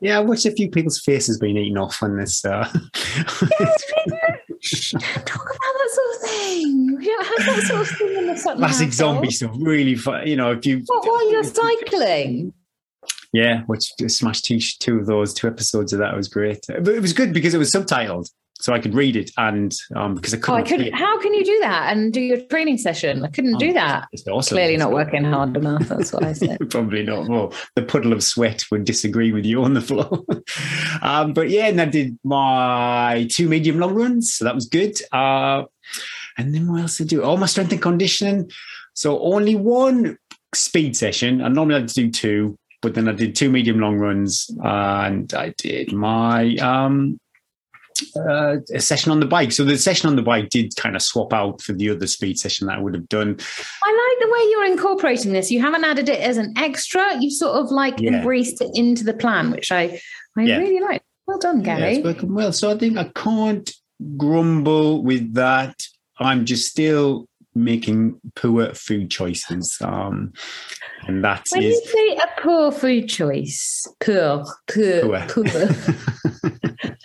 Yeah, 0.00 0.16
I 0.16 0.20
watched 0.20 0.46
a 0.46 0.50
few 0.50 0.68
people's 0.68 0.98
faces 0.98 1.38
being 1.38 1.56
eaten 1.56 1.78
off 1.78 2.02
on 2.02 2.16
this. 2.16 2.44
Uh... 2.44 2.64
Talk 2.64 2.80
about 2.80 2.88
that 5.78 5.90
sort 5.92 6.14
of 6.14 6.22
thing. 6.22 6.96
We 6.96 7.04
don't 7.04 7.24
have 7.24 7.46
that 7.46 7.62
sort 7.68 7.80
of 7.82 7.88
thing 7.88 8.16
in 8.16 8.26
the 8.26 8.54
Classic 8.56 8.92
zombie 8.92 9.30
stuff. 9.30 9.54
Really 9.60 9.94
fun. 9.94 10.26
You 10.26 10.34
know, 10.34 10.50
if 10.52 10.66
you. 10.66 10.82
What, 10.86 11.06
while 11.06 11.30
you're 11.30 11.44
cycling? 11.44 12.52
Yeah, 13.32 13.62
which 13.62 13.90
smashed 14.08 14.44
two, 14.44 14.58
two 14.58 14.98
of 14.98 15.06
those, 15.06 15.32
two 15.32 15.46
episodes 15.46 15.92
of 15.92 15.98
that 16.00 16.14
was 16.14 16.28
great. 16.28 16.60
But 16.68 16.88
it 16.88 17.00
was 17.00 17.12
good 17.14 17.32
because 17.32 17.54
it 17.54 17.58
was 17.58 17.70
subtitled 17.70 18.28
so 18.62 18.72
I 18.72 18.78
could 18.78 18.94
read 18.94 19.16
it 19.16 19.32
and 19.36 19.74
um, 19.96 20.14
because 20.14 20.32
I 20.32 20.36
couldn't. 20.36 20.54
Oh, 20.54 20.58
I 20.58 20.62
could, 20.62 20.94
how 20.94 21.20
can 21.20 21.34
you 21.34 21.44
do 21.44 21.58
that 21.62 21.90
and 21.90 22.12
do 22.12 22.20
your 22.20 22.40
training 22.42 22.78
session? 22.78 23.24
I 23.24 23.28
couldn't 23.28 23.58
do 23.58 23.72
that. 23.72 24.06
It's 24.12 24.24
awesome. 24.28 24.54
Clearly 24.54 24.76
not 24.76 24.92
working 24.92 25.24
hard 25.24 25.56
enough. 25.56 25.88
That's 25.88 26.12
what 26.12 26.22
I 26.22 26.32
said. 26.32 26.58
Probably 26.70 27.02
not. 27.02 27.28
Well, 27.28 27.52
the 27.74 27.82
puddle 27.82 28.12
of 28.12 28.22
sweat 28.22 28.62
would 28.70 28.84
disagree 28.84 29.32
with 29.32 29.44
you 29.44 29.64
on 29.64 29.74
the 29.74 29.80
floor. 29.80 30.22
um, 31.02 31.32
but 31.32 31.50
yeah, 31.50 31.66
and 31.66 31.80
I 31.80 31.86
did 31.86 32.16
my 32.22 33.26
two 33.32 33.48
medium 33.48 33.80
long 33.80 33.94
runs, 33.94 34.32
so 34.32 34.44
that 34.44 34.54
was 34.54 34.66
good. 34.66 34.96
Uh, 35.10 35.64
and 36.38 36.54
then 36.54 36.70
what 36.70 36.82
else 36.82 36.98
did 36.98 37.08
I 37.08 37.16
do? 37.16 37.24
All 37.24 37.38
my 37.38 37.46
strength 37.46 37.72
and 37.72 37.82
conditioning. 37.82 38.48
So 38.94 39.18
only 39.22 39.56
one 39.56 40.18
speed 40.54 40.96
session. 40.96 41.42
I 41.42 41.48
normally 41.48 41.80
like 41.80 41.88
to 41.88 41.94
do 41.94 42.10
two, 42.12 42.56
but 42.82 42.94
then 42.94 43.08
I 43.08 43.12
did 43.12 43.34
two 43.34 43.50
medium 43.50 43.78
long 43.78 43.98
runs, 43.98 44.50
and 44.62 45.32
I 45.32 45.54
did 45.56 45.92
my 45.92 46.56
um, 46.56 47.18
uh, 48.16 48.56
a 48.74 48.80
session 48.80 49.12
on 49.12 49.20
the 49.20 49.26
bike. 49.26 49.52
So 49.52 49.64
the 49.64 49.78
session 49.78 50.08
on 50.08 50.16
the 50.16 50.22
bike 50.22 50.50
did 50.50 50.74
kind 50.76 50.96
of 50.96 51.02
swap 51.02 51.32
out 51.32 51.62
for 51.62 51.72
the 51.72 51.90
other 51.90 52.06
speed 52.06 52.38
session 52.38 52.66
that 52.66 52.78
I 52.78 52.80
would 52.80 52.94
have 52.94 53.08
done. 53.08 53.36
I 53.84 54.16
like 54.18 54.28
the 54.28 54.32
way 54.32 54.50
you're 54.50 54.66
incorporating 54.66 55.32
this. 55.32 55.50
You 55.50 55.60
haven't 55.60 55.84
added 55.84 56.08
it 56.08 56.20
as 56.20 56.36
an 56.36 56.52
extra. 56.56 57.20
You 57.20 57.30
sort 57.30 57.56
of 57.56 57.70
like 57.70 58.00
yeah. 58.00 58.14
embraced 58.14 58.60
it 58.60 58.70
into 58.74 59.04
the 59.04 59.14
plan, 59.14 59.50
which 59.50 59.72
I 59.72 60.00
I 60.36 60.42
yeah. 60.42 60.58
really 60.58 60.80
like. 60.80 61.02
Well 61.26 61.38
done, 61.38 61.62
Gary. 61.62 61.80
Yeah, 61.80 61.86
it's 61.98 62.04
working 62.04 62.34
well. 62.34 62.52
So 62.52 62.70
I 62.70 62.76
think 62.76 62.98
I 62.98 63.04
can't 63.14 63.70
grumble 64.16 65.04
with 65.04 65.34
that. 65.34 65.80
I'm 66.18 66.44
just 66.44 66.68
still 66.68 67.28
making 67.54 68.20
poor 68.34 68.74
food 68.74 69.10
choices. 69.10 69.78
Um, 69.80 70.32
and 71.06 71.24
that 71.24 71.46
when 71.50 71.62
is, 71.62 71.74
you 71.74 71.86
say 71.86 72.16
a 72.16 72.40
poor 72.40 72.72
food 72.72 73.08
choice, 73.08 73.86
poor, 74.00 74.44
poor, 74.72 75.26
poor. 75.28 75.44
poor. 75.44 75.68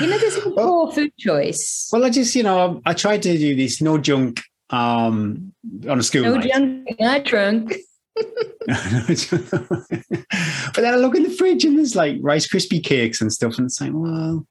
You 0.00 0.08
know, 0.08 0.18
there's 0.18 0.36
a 0.36 0.50
poor 0.50 0.92
food 0.92 1.12
choice. 1.18 1.88
Well, 1.92 2.04
I 2.04 2.10
just, 2.10 2.34
you 2.34 2.42
know, 2.42 2.82
I 2.84 2.92
tried 2.92 3.22
to 3.22 3.38
do 3.38 3.54
this 3.54 3.80
no 3.80 3.98
junk 3.98 4.42
um, 4.70 5.52
on 5.88 6.00
a 6.00 6.02
school 6.02 6.22
no 6.22 6.34
night. 6.34 6.50
junk, 6.52 6.88
not 6.98 7.24
drunk. 7.24 7.74
but 8.16 8.26
then 10.76 10.92
I 10.92 10.96
look 10.96 11.14
in 11.14 11.22
the 11.22 11.34
fridge 11.36 11.64
and 11.64 11.78
there's 11.78 11.94
like 11.94 12.16
Rice 12.20 12.48
Krispie 12.48 12.82
cakes 12.82 13.20
and 13.20 13.32
stuff, 13.32 13.58
and 13.58 13.66
it's 13.66 13.80
like, 13.80 13.92
well, 13.94 14.46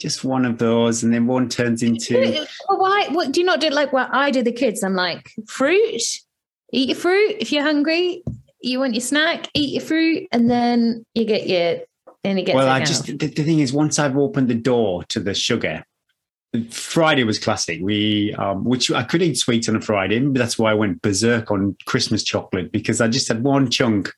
just 0.00 0.24
one 0.24 0.44
of 0.44 0.58
those, 0.58 1.02
and 1.02 1.12
then 1.12 1.26
one 1.26 1.48
turns 1.48 1.82
into. 1.82 2.46
Well, 2.68 2.78
why? 2.78 3.08
What 3.10 3.32
do 3.32 3.40
you 3.40 3.46
not 3.46 3.60
do? 3.60 3.70
Like 3.70 3.92
what 3.92 4.08
I 4.12 4.30
do 4.30 4.42
the 4.42 4.52
kids? 4.52 4.82
I'm 4.82 4.94
like, 4.94 5.30
fruit. 5.46 6.02
Eat 6.72 6.88
your 6.88 6.96
fruit 6.96 7.36
if 7.38 7.52
you're 7.52 7.62
hungry. 7.62 8.22
You 8.60 8.80
want 8.80 8.94
your 8.94 9.00
snack, 9.00 9.48
eat 9.54 9.74
your 9.74 9.82
fruit, 9.82 10.26
and 10.32 10.50
then 10.50 11.04
you 11.14 11.24
get 11.24 11.46
your 11.46 11.80
and 12.26 12.38
it 12.40 12.42
gets 12.42 12.56
well, 12.56 12.68
I 12.68 12.80
just 12.80 13.06
the, 13.06 13.14
the, 13.16 13.28
thing 13.28 13.60
is, 13.60 13.72
once 13.72 13.98
I've 13.98 14.16
opened 14.16 14.48
the 14.48 14.54
door 14.54 15.04
to 15.04 15.20
the 15.20 15.32
sugar, 15.32 15.84
Friday 16.70 17.22
was 17.22 17.38
classic. 17.38 17.78
We, 17.80 18.34
um, 18.34 18.64
which 18.64 18.90
I 18.90 19.04
could 19.04 19.22
eat 19.22 19.38
sweets 19.38 19.68
on 19.68 19.76
a 19.76 19.80
Friday, 19.80 20.18
but 20.18 20.38
that's 20.38 20.58
why 20.58 20.72
I 20.72 20.74
went 20.74 21.02
berserk 21.02 21.52
on 21.52 21.76
Christmas 21.86 22.24
chocolate 22.24 22.72
because 22.72 23.00
I 23.00 23.06
just 23.06 23.28
had 23.28 23.44
one 23.44 23.70
chunk, 23.70 24.12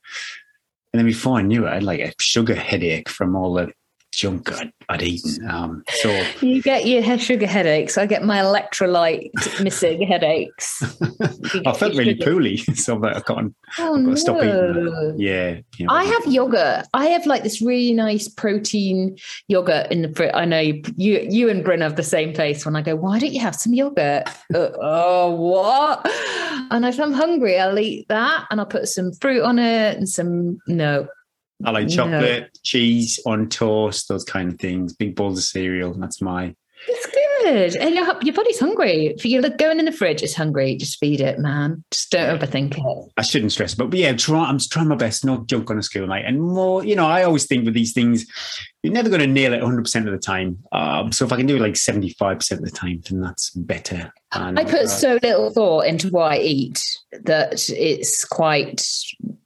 and 0.93 0.99
then 0.99 1.07
before 1.07 1.39
I 1.39 1.43
knew 1.43 1.67
it, 1.67 1.71
I 1.71 1.75
had 1.75 1.83
like 1.83 2.01
a 2.01 2.13
sugar 2.19 2.55
headache 2.55 3.11
from 3.11 3.37
all 3.37 3.53
the 3.55 3.73
junk 4.19 4.51
I'd, 4.53 4.73
I'd 4.89 5.03
eaten. 5.03 5.49
Um, 5.49 5.85
so 5.89 6.11
you 6.41 6.61
get 6.61 6.87
your 6.87 7.19
sugar 7.19 7.47
headaches. 7.47 7.97
I 7.97 8.05
get 8.05 8.25
my 8.25 8.39
electrolyte 8.39 9.31
missing 9.63 10.03
headaches. 10.03 10.83
I 11.65 11.73
felt 11.73 11.95
really 11.95 12.19
sugar. 12.19 12.33
poorly, 12.33 12.57
so 12.75 13.03
I 13.05 13.21
can't. 13.21 13.55
Oh, 13.79 13.95
I've 13.95 13.95
got 13.95 13.95
to 13.95 14.03
no. 14.03 14.15
stop 14.17 14.37
eating. 14.39 15.15
Yeah, 15.19 15.61
you 15.77 15.87
know, 15.87 15.95
I 15.95 16.03
have 16.03 16.27
yogurt. 16.27 16.87
I 16.95 17.07
have 17.07 17.27
like 17.27 17.45
this 17.45 17.63
really 17.63 17.93
nice 17.95 18.29
protein 18.29 19.17
yogurt 19.47 19.93
in 19.93 20.03
the 20.03 20.13
fridge. 20.13 20.33
I 20.35 20.45
know 20.45 20.59
you, 20.59 20.83
you, 20.97 21.27
you 21.31 21.49
and 21.49 21.63
Bryn 21.63 21.81
have 21.81 21.95
the 21.95 22.03
same 22.03 22.35
face. 22.35 22.67
When 22.67 22.75
I 22.75 22.83
go, 22.83 22.97
why 22.97 23.21
don't 23.21 23.33
you 23.33 23.41
have 23.41 23.55
some 23.55 23.73
yogurt? 23.73 24.29
uh, 24.55 24.71
oh, 24.83 25.31
what? 25.31 26.01
And 26.73 26.85
if 26.85 26.99
I'm 26.99 27.13
hungry, 27.13 27.57
I'll 27.57 27.79
eat 27.79 28.09
that, 28.09 28.47
and 28.51 28.59
I'll 28.59 28.67
put 28.67 28.89
some 28.89 29.13
fruit 29.13 29.45
on 29.45 29.61
it 29.61 29.97
and 29.97 30.09
some 30.09 30.59
no 30.67 31.07
I 31.65 31.71
like 31.71 31.89
chocolate, 31.89 32.43
no. 32.43 32.49
cheese 32.63 33.19
on 33.27 33.49
toast, 33.49 34.09
those 34.09 34.25
kind 34.25 34.53
of 34.53 34.61
things. 34.61 34.93
Big 34.93 35.17
bowls 35.17 35.39
of 35.39 35.45
cereal. 35.45 35.93
That's 35.95 36.23
my. 36.23 36.55
It's 36.87 37.07
good, 37.43 37.77
and 37.77 37.95
your 37.95 38.07
your 38.23 38.35
body's 38.35 38.61
hungry. 38.61 39.07
If 39.07 39.25
you 39.25 39.41
look 39.41 39.59
going 39.59 39.81
in 39.81 39.85
the 39.85 39.93
fridge, 39.93 40.23
it's 40.23 40.35
hungry. 40.35 40.77
Just 40.77 41.01
feed 41.01 41.21
it, 41.21 41.41
man. 41.41 41.83
Just 41.91 42.13
don't 42.13 42.39
overthink 42.39 42.79
it. 42.79 43.13
I 43.17 43.23
shouldn't 43.23 43.51
stress, 43.51 43.75
but, 43.75 43.91
but 43.91 43.99
yeah, 43.99 44.13
try, 44.13 44.45
I'm 44.45 44.61
trying 44.61 44.87
my 44.87 44.95
best 44.95 45.25
not 45.25 45.49
junk 45.49 45.69
on 45.71 45.79
a 45.79 45.83
school 45.83 46.07
night, 46.07 46.25
and 46.25 46.41
more. 46.41 46.85
You 46.85 46.95
know, 46.95 47.07
I 47.07 47.25
always 47.25 47.47
think 47.47 47.65
with 47.65 47.75
these 47.75 47.93
things, 47.93 48.27
you're 48.85 48.93
never 48.93 49.09
going 49.09 49.21
to 49.21 49.27
nail 49.27 49.53
it 49.53 49.61
100 49.61 49.83
percent 49.83 50.07
of 50.07 50.13
the 50.13 50.21
time. 50.21 50.59
Um, 50.71 51.11
so 51.11 51.25
if 51.25 51.33
I 51.33 51.37
can 51.37 51.47
do 51.47 51.57
it 51.57 51.63
like 51.63 51.77
75 51.77 52.39
percent 52.39 52.61
of 52.61 52.65
the 52.65 52.77
time, 52.77 53.03
then 53.09 53.21
that's 53.21 53.51
better. 53.51 54.13
And, 54.33 54.59
I 54.59 54.65
put 54.65 54.83
uh, 54.83 54.87
so 54.87 55.19
little 55.21 55.51
thought 55.51 55.87
into 55.87 56.11
what 56.11 56.31
I 56.31 56.39
eat 56.39 56.81
that 57.25 57.69
it's 57.71 58.25
quite. 58.25 58.87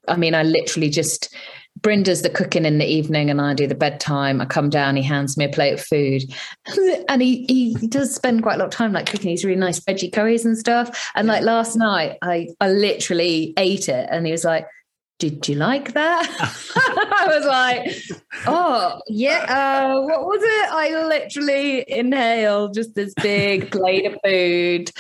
I 0.06 0.16
mean, 0.16 0.34
I 0.34 0.42
literally 0.42 0.90
just 0.90 1.34
Bryn 1.82 2.02
does 2.02 2.22
the 2.22 2.30
cooking 2.30 2.64
in 2.64 2.78
the 2.78 2.86
evening 2.86 3.28
and 3.28 3.40
I 3.40 3.54
do 3.54 3.66
the 3.66 3.74
bedtime. 3.74 4.40
I 4.40 4.46
come 4.46 4.70
down, 4.70 4.96
he 4.96 5.02
hands 5.02 5.36
me 5.36 5.44
a 5.44 5.48
plate 5.48 5.74
of 5.74 5.80
food. 5.80 6.22
and 7.08 7.20
he, 7.20 7.44
he 7.48 7.74
does 7.88 8.14
spend 8.14 8.42
quite 8.42 8.54
a 8.54 8.58
lot 8.58 8.66
of 8.66 8.70
time 8.70 8.92
like 8.92 9.06
cooking 9.06 9.30
these 9.30 9.44
really 9.44 9.58
nice 9.58 9.80
veggie 9.80 10.12
curries 10.12 10.44
and 10.44 10.56
stuff. 10.56 11.10
And 11.14 11.26
like 11.26 11.42
last 11.42 11.76
night, 11.76 12.18
I, 12.22 12.48
I 12.60 12.70
literally 12.70 13.52
ate 13.56 13.88
it 13.88 14.08
and 14.10 14.24
he 14.24 14.32
was 14.32 14.44
like, 14.44 14.66
did 15.22 15.46
you 15.46 15.54
like 15.54 15.92
that? 15.92 16.26
I 16.76 17.26
was 17.28 17.46
like, 17.46 17.94
oh, 18.48 19.00
yeah. 19.06 19.44
Uh, 19.48 20.00
what 20.00 20.24
was 20.24 20.42
it? 20.42 20.72
I 20.72 21.06
literally 21.06 21.84
inhaled 21.88 22.74
just 22.74 22.96
this 22.96 23.14
big 23.22 23.70
plate 23.70 24.04
of 24.06 24.18
food. 24.24 24.90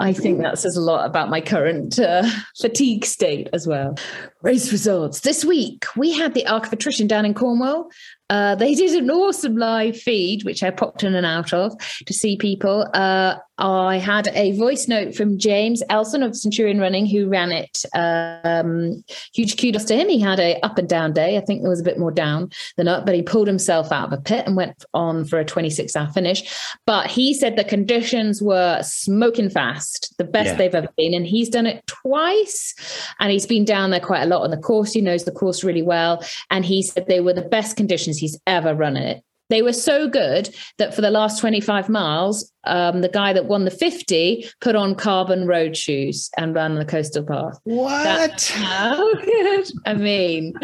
I 0.00 0.12
think 0.12 0.40
that 0.40 0.58
says 0.58 0.76
a 0.76 0.80
lot 0.80 1.06
about 1.06 1.30
my 1.30 1.40
current 1.40 2.00
uh, 2.00 2.28
fatigue 2.60 3.04
state 3.04 3.48
as 3.52 3.68
well. 3.68 3.96
Race 4.42 4.72
results. 4.72 5.20
This 5.20 5.44
week, 5.44 5.84
we 5.96 6.12
had 6.12 6.34
the 6.34 6.48
Arc 6.48 6.66
of 6.66 6.72
Attrition 6.72 7.06
down 7.06 7.24
in 7.24 7.32
Cornwall. 7.32 7.90
Uh, 8.28 8.56
they 8.56 8.74
did 8.74 9.00
an 9.00 9.10
awesome 9.10 9.56
live 9.56 9.96
feed, 9.96 10.42
which 10.42 10.64
I 10.64 10.70
popped 10.70 11.04
in 11.04 11.14
and 11.14 11.26
out 11.26 11.52
of 11.52 11.76
to 12.06 12.12
see 12.12 12.36
people. 12.36 12.88
Uh, 12.92 13.36
I 13.60 13.98
had 13.98 14.28
a 14.28 14.52
voice 14.52 14.88
note 14.88 15.14
from 15.14 15.38
James 15.38 15.82
Elson 15.90 16.22
of 16.22 16.34
Centurion 16.34 16.80
Running, 16.80 17.06
who 17.06 17.28
ran 17.28 17.52
it. 17.52 17.84
Um, 17.94 19.04
huge 19.34 19.60
kudos 19.60 19.84
to 19.84 19.96
him. 19.96 20.08
He 20.08 20.18
had 20.18 20.40
a 20.40 20.58
up 20.64 20.78
and 20.78 20.88
down 20.88 21.12
day. 21.12 21.36
I 21.36 21.40
think 21.40 21.60
there 21.60 21.70
was 21.70 21.80
a 21.80 21.84
bit 21.84 21.98
more 21.98 22.10
down 22.10 22.50
than 22.76 22.88
up, 22.88 23.04
but 23.04 23.14
he 23.14 23.22
pulled 23.22 23.46
himself 23.46 23.92
out 23.92 24.06
of 24.06 24.18
a 24.18 24.22
pit 24.22 24.46
and 24.46 24.56
went 24.56 24.84
on 24.94 25.26
for 25.26 25.38
a 25.38 25.44
26 25.44 25.94
hour 25.94 26.08
finish. 26.08 26.42
But 26.86 27.08
he 27.08 27.34
said 27.34 27.56
the 27.56 27.64
conditions 27.64 28.40
were 28.40 28.80
smoking 28.82 29.50
fast, 29.50 30.14
the 30.16 30.24
best 30.24 30.46
yeah. 30.48 30.54
they've 30.54 30.74
ever 30.74 30.88
been. 30.96 31.12
And 31.12 31.26
he's 31.26 31.50
done 31.50 31.66
it 31.66 31.86
twice. 31.86 32.74
And 33.20 33.30
he's 33.30 33.46
been 33.46 33.66
down 33.66 33.90
there 33.90 34.00
quite 34.00 34.22
a 34.22 34.26
lot 34.26 34.42
on 34.42 34.50
the 34.50 34.56
course. 34.56 34.92
He 34.92 35.02
knows 35.02 35.24
the 35.24 35.32
course 35.32 35.62
really 35.62 35.82
well. 35.82 36.24
And 36.50 36.64
he 36.64 36.82
said 36.82 37.06
they 37.06 37.20
were 37.20 37.34
the 37.34 37.42
best 37.42 37.76
conditions 37.76 38.18
he's 38.18 38.40
ever 38.46 38.74
run 38.74 38.96
it. 38.96 39.22
They 39.50 39.62
were 39.62 39.72
so 39.72 40.08
good 40.08 40.54
that 40.78 40.94
for 40.94 41.02
the 41.02 41.10
last 41.10 41.40
25 41.40 41.88
miles, 41.88 42.50
um, 42.64 43.00
the 43.02 43.08
guy 43.08 43.32
that 43.32 43.46
won 43.46 43.64
the 43.64 43.70
50 43.70 44.48
put 44.60 44.76
on 44.76 44.94
carbon 44.94 45.46
road 45.46 45.76
shoes 45.76 46.30
and 46.38 46.54
ran 46.54 46.76
the 46.76 46.84
coastal 46.84 47.24
path. 47.24 47.58
What? 47.64 48.04
That's 48.04 48.50
how 48.50 49.14
good. 49.14 49.70
I 49.84 49.94
mean, 49.94 50.54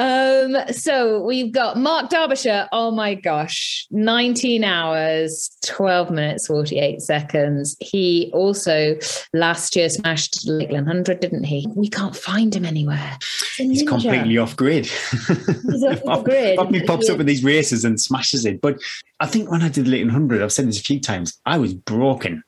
um, 0.00 0.56
so 0.72 1.20
we've 1.20 1.52
got 1.52 1.76
Mark 1.76 2.08
Derbyshire. 2.08 2.70
Oh 2.72 2.90
my 2.90 3.14
gosh, 3.14 3.86
19 3.90 4.64
hours, 4.64 5.50
12 5.66 6.10
minutes, 6.10 6.46
48 6.46 7.02
seconds. 7.02 7.76
He 7.80 8.30
also 8.32 8.96
last 9.34 9.76
year 9.76 9.90
smashed 9.90 10.48
Lakeland 10.48 10.86
100, 10.86 11.20
didn't 11.20 11.44
he? 11.44 11.66
We 11.76 11.90
can't 11.90 12.16
find 12.16 12.54
him 12.54 12.64
anywhere. 12.64 13.18
He's 13.58 13.82
completely 13.82 14.38
off 14.38 14.56
grid. 14.56 14.86
He's 14.86 15.84
off 16.06 16.24
grid. 16.24 16.58
He 16.70 16.82
pops 16.84 17.10
up 17.10 17.20
in 17.20 17.26
these 17.26 17.44
races 17.44 17.84
and 17.84 18.00
smashes 18.00 18.46
it. 18.46 18.62
But 18.62 18.80
I 19.20 19.26
think 19.26 19.50
when 19.50 19.60
I 19.60 19.68
did 19.68 19.86
Lakeland 19.86 20.12
100, 20.12 20.42
I've 20.42 20.52
said 20.52 20.66
this 20.66 20.80
a 20.80 20.82
few 20.82 20.98
times, 20.98 21.38
I 21.44 21.58
was 21.58 21.74
broken 21.74 22.42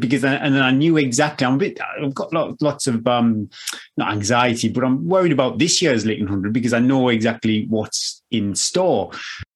because 0.00 0.24
I, 0.24 0.34
and 0.34 0.58
I 0.58 0.70
knew 0.70 0.96
exactly. 0.96 1.46
I'm 1.46 1.54
a 1.54 1.58
bit. 1.58 1.78
I've 2.02 2.14
got 2.14 2.32
lots, 2.32 2.60
lots 2.62 2.86
of 2.86 3.06
um, 3.06 3.50
not 3.96 4.12
anxiety, 4.12 4.68
but 4.68 4.84
I'm 4.84 5.08
worried 5.08 5.32
about 5.32 5.58
this 5.58 5.82
year's 5.82 6.06
Lakeland 6.06 6.30
Hundred 6.30 6.52
because 6.52 6.72
I 6.72 6.78
know 6.78 7.08
exactly 7.08 7.66
what's 7.68 8.22
in 8.30 8.54
store. 8.54 9.10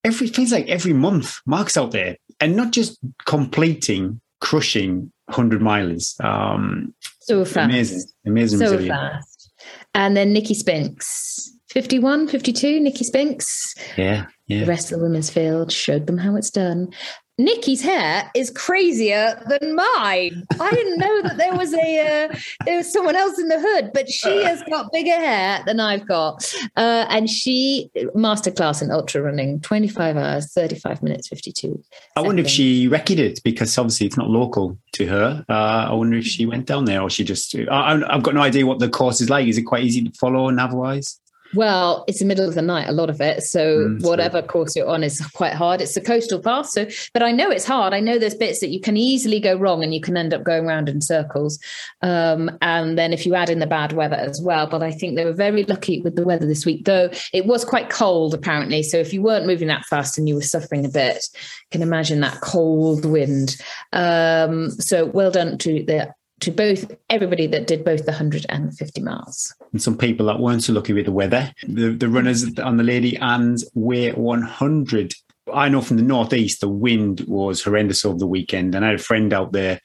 Every 0.04 0.28
feels 0.28 0.52
like 0.52 0.68
every 0.68 0.92
month, 0.92 1.38
Mark's 1.46 1.76
out 1.76 1.92
there, 1.92 2.16
and 2.40 2.56
not 2.56 2.72
just 2.72 2.98
completing, 3.24 4.20
crushing 4.40 5.12
hundred 5.28 5.60
milers. 5.60 6.22
Um, 6.24 6.94
so 7.20 7.44
fast, 7.44 7.70
amazing, 7.70 8.02
amazing, 8.26 8.58
so 8.58 8.72
resilient. 8.72 8.88
fast. 8.88 9.50
And 9.94 10.16
then 10.16 10.32
Nicky 10.32 10.54
Spinks, 10.54 11.52
51, 11.70 12.28
52, 12.28 12.80
Nicky 12.80 13.04
Spinks. 13.04 13.74
Yeah, 13.96 14.26
yeah. 14.46 14.60
The 14.60 14.66
rest 14.66 14.92
of 14.92 14.98
the 14.98 15.04
women's 15.04 15.30
field 15.30 15.72
showed 15.72 16.06
them 16.06 16.18
how 16.18 16.36
it's 16.36 16.50
done. 16.50 16.92
Nicky's 17.38 17.82
hair 17.82 18.30
is 18.34 18.50
crazier 18.50 19.38
than 19.46 19.74
mine. 19.74 20.46
I 20.58 20.70
didn't 20.70 20.98
know 20.98 21.22
that 21.22 21.36
there 21.36 21.54
was 21.54 21.74
a 21.74 22.28
uh, 22.30 22.36
there 22.64 22.78
was 22.78 22.90
someone 22.90 23.14
else 23.14 23.38
in 23.38 23.48
the 23.48 23.60
hood, 23.60 23.90
but 23.92 24.08
she 24.08 24.42
has 24.42 24.62
got 24.62 24.90
bigger 24.90 25.10
hair 25.10 25.62
than 25.66 25.78
I've 25.78 26.08
got. 26.08 26.50
Uh, 26.76 27.04
and 27.10 27.28
she 27.28 27.90
masterclass 28.14 28.80
in 28.80 28.90
ultra 28.90 29.20
running, 29.20 29.60
twenty 29.60 29.88
five 29.88 30.16
hours, 30.16 30.50
thirty 30.50 30.76
five 30.76 31.02
minutes, 31.02 31.28
fifty 31.28 31.52
two. 31.52 31.82
I 32.16 32.22
wonder 32.22 32.40
if 32.40 32.48
she 32.48 32.88
recorded 32.88 33.20
it 33.20 33.40
because 33.44 33.76
obviously 33.76 34.06
it's 34.06 34.16
not 34.16 34.30
local 34.30 34.78
to 34.92 35.06
her. 35.06 35.44
Uh, 35.46 35.88
I 35.90 35.92
wonder 35.92 36.16
if 36.16 36.26
she 36.26 36.46
went 36.46 36.64
down 36.64 36.86
there 36.86 37.02
or 37.02 37.10
she 37.10 37.22
just. 37.22 37.54
I, 37.54 38.02
I've 38.08 38.22
got 38.22 38.34
no 38.34 38.40
idea 38.40 38.64
what 38.64 38.78
the 38.78 38.88
course 38.88 39.20
is 39.20 39.28
like. 39.28 39.46
Is 39.46 39.58
it 39.58 39.64
quite 39.64 39.84
easy 39.84 40.02
to 40.02 40.12
follow 40.12 40.48
nav 40.48 40.72
wise? 40.72 41.20
Well, 41.54 42.04
it's 42.08 42.18
the 42.18 42.24
middle 42.24 42.48
of 42.48 42.54
the 42.54 42.62
night, 42.62 42.88
a 42.88 42.92
lot 42.92 43.10
of 43.10 43.20
it. 43.20 43.42
So 43.42 43.78
mm, 43.78 44.02
whatever 44.02 44.40
true. 44.40 44.48
course 44.48 44.76
you're 44.76 44.88
on 44.88 45.02
is 45.04 45.20
quite 45.28 45.52
hard. 45.52 45.80
It's 45.80 45.96
a 45.96 46.00
coastal 46.00 46.40
path. 46.40 46.68
So, 46.68 46.86
but 47.12 47.22
I 47.22 47.32
know 47.32 47.50
it's 47.50 47.64
hard. 47.64 47.94
I 47.94 48.00
know 48.00 48.18
there's 48.18 48.34
bits 48.34 48.60
that 48.60 48.68
you 48.68 48.80
can 48.80 48.96
easily 48.96 49.40
go 49.40 49.56
wrong 49.56 49.82
and 49.82 49.94
you 49.94 50.00
can 50.00 50.16
end 50.16 50.34
up 50.34 50.44
going 50.44 50.66
around 50.66 50.88
in 50.88 51.00
circles. 51.00 51.58
Um, 52.02 52.50
and 52.62 52.98
then 52.98 53.12
if 53.12 53.26
you 53.26 53.34
add 53.34 53.50
in 53.50 53.58
the 53.58 53.66
bad 53.66 53.92
weather 53.92 54.16
as 54.16 54.40
well. 54.42 54.66
But 54.66 54.82
I 54.82 54.92
think 54.92 55.16
they 55.16 55.24
were 55.24 55.32
very 55.32 55.64
lucky 55.64 56.00
with 56.00 56.16
the 56.16 56.24
weather 56.24 56.46
this 56.46 56.66
week, 56.66 56.84
though 56.84 57.10
it 57.32 57.46
was 57.46 57.64
quite 57.64 57.90
cold 57.90 58.34
apparently. 58.34 58.82
So 58.82 58.98
if 58.98 59.12
you 59.12 59.22
weren't 59.22 59.46
moving 59.46 59.68
that 59.68 59.86
fast 59.86 60.18
and 60.18 60.28
you 60.28 60.34
were 60.34 60.42
suffering 60.42 60.84
a 60.84 60.90
bit, 60.90 61.26
you 61.34 61.68
can 61.70 61.82
imagine 61.82 62.20
that 62.20 62.40
cold 62.40 63.04
wind. 63.04 63.56
Um, 63.92 64.70
so 64.70 65.06
well 65.06 65.30
done 65.30 65.58
to 65.58 65.84
the 65.84 66.12
to 66.40 66.50
both 66.50 66.90
everybody 67.08 67.46
that 67.46 67.66
did 67.66 67.84
both 67.84 68.04
the 68.04 68.12
150 68.12 69.00
miles. 69.00 69.54
And 69.72 69.82
some 69.82 69.96
people 69.96 70.26
that 70.26 70.38
weren't 70.38 70.62
so 70.62 70.72
lucky 70.72 70.92
with 70.92 71.06
the 71.06 71.12
weather, 71.12 71.52
the, 71.66 71.90
the 71.90 72.08
runners 72.08 72.58
on 72.58 72.76
the 72.76 72.84
Lady 72.84 73.16
Anne's 73.16 73.68
Way 73.74 74.12
100. 74.12 75.14
I 75.52 75.68
know 75.68 75.80
from 75.80 75.96
the 75.96 76.02
northeast, 76.02 76.60
the 76.60 76.68
wind 76.68 77.24
was 77.26 77.62
horrendous 77.62 78.04
over 78.04 78.18
the 78.18 78.26
weekend. 78.26 78.74
And 78.74 78.84
I 78.84 78.88
had 78.88 79.00
a 79.00 79.02
friend 79.02 79.32
out 79.32 79.52
there, 79.52 79.80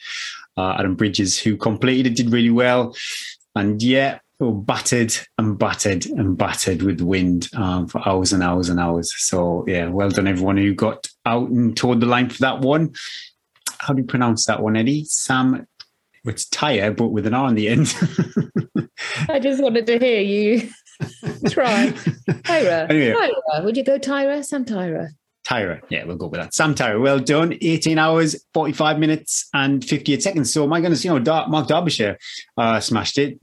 uh, 0.57 0.75
Adam 0.77 0.95
Bridges, 0.95 1.39
who 1.39 1.55
completed 1.55 2.07
it, 2.07 2.15
did 2.15 2.31
really 2.31 2.49
well. 2.49 2.95
And 3.55 3.81
yeah, 3.81 4.19
were 4.41 4.51
battered 4.51 5.13
and 5.37 5.57
battered 5.57 6.05
and 6.07 6.37
battered 6.37 6.81
with 6.81 6.99
wind 6.99 7.47
um, 7.55 7.87
for 7.87 8.05
hours 8.07 8.33
and 8.33 8.43
hours 8.43 8.69
and 8.69 8.79
hours. 8.79 9.13
So 9.17 9.63
yeah, 9.67 9.87
well 9.87 10.09
done 10.09 10.27
everyone 10.27 10.57
who 10.57 10.73
got 10.73 11.07
out 11.25 11.49
and 11.49 11.77
toward 11.77 11.99
the 11.99 12.07
line 12.07 12.29
for 12.29 12.39
that 12.39 12.59
one. 12.59 12.93
How 13.77 13.93
do 13.93 14.01
you 14.01 14.07
pronounce 14.07 14.45
that 14.45 14.61
one, 14.61 14.75
Eddie? 14.75 15.05
Sam 15.05 15.67
it's 16.25 16.45
Tyre, 16.45 16.91
but 16.91 17.09
with 17.09 17.25
an 17.25 17.33
R 17.33 17.47
on 17.47 17.55
the 17.55 17.67
end. 17.69 17.95
I 19.29 19.39
just 19.39 19.61
wanted 19.61 19.87
to 19.87 19.99
hear 19.99 20.21
you 20.21 20.59
try. 21.49 21.87
Tyra. 21.89 22.89
Anyway. 22.89 23.13
Tyra. 23.13 23.63
Would 23.63 23.77
you 23.77 23.83
go 23.83 23.97
Tyra? 23.97 24.43
Sam 24.43 24.65
Tyra. 24.65 25.09
Tyra. 25.45 25.81
Yeah, 25.89 26.03
we'll 26.05 26.17
go 26.17 26.27
with 26.27 26.39
that. 26.39 26.53
Sam 26.53 26.75
Tyra. 26.75 27.01
Well 27.01 27.19
done. 27.19 27.57
18 27.61 27.97
hours, 27.97 28.35
45 28.53 28.99
minutes, 28.99 29.49
and 29.53 29.83
58 29.83 30.21
seconds. 30.21 30.53
So, 30.53 30.67
my 30.67 30.79
goodness, 30.81 31.03
you 31.03 31.17
know, 31.17 31.47
Mark 31.47 31.67
Derbyshire 31.67 32.17
uh, 32.57 32.79
smashed 32.79 33.17
it. 33.17 33.39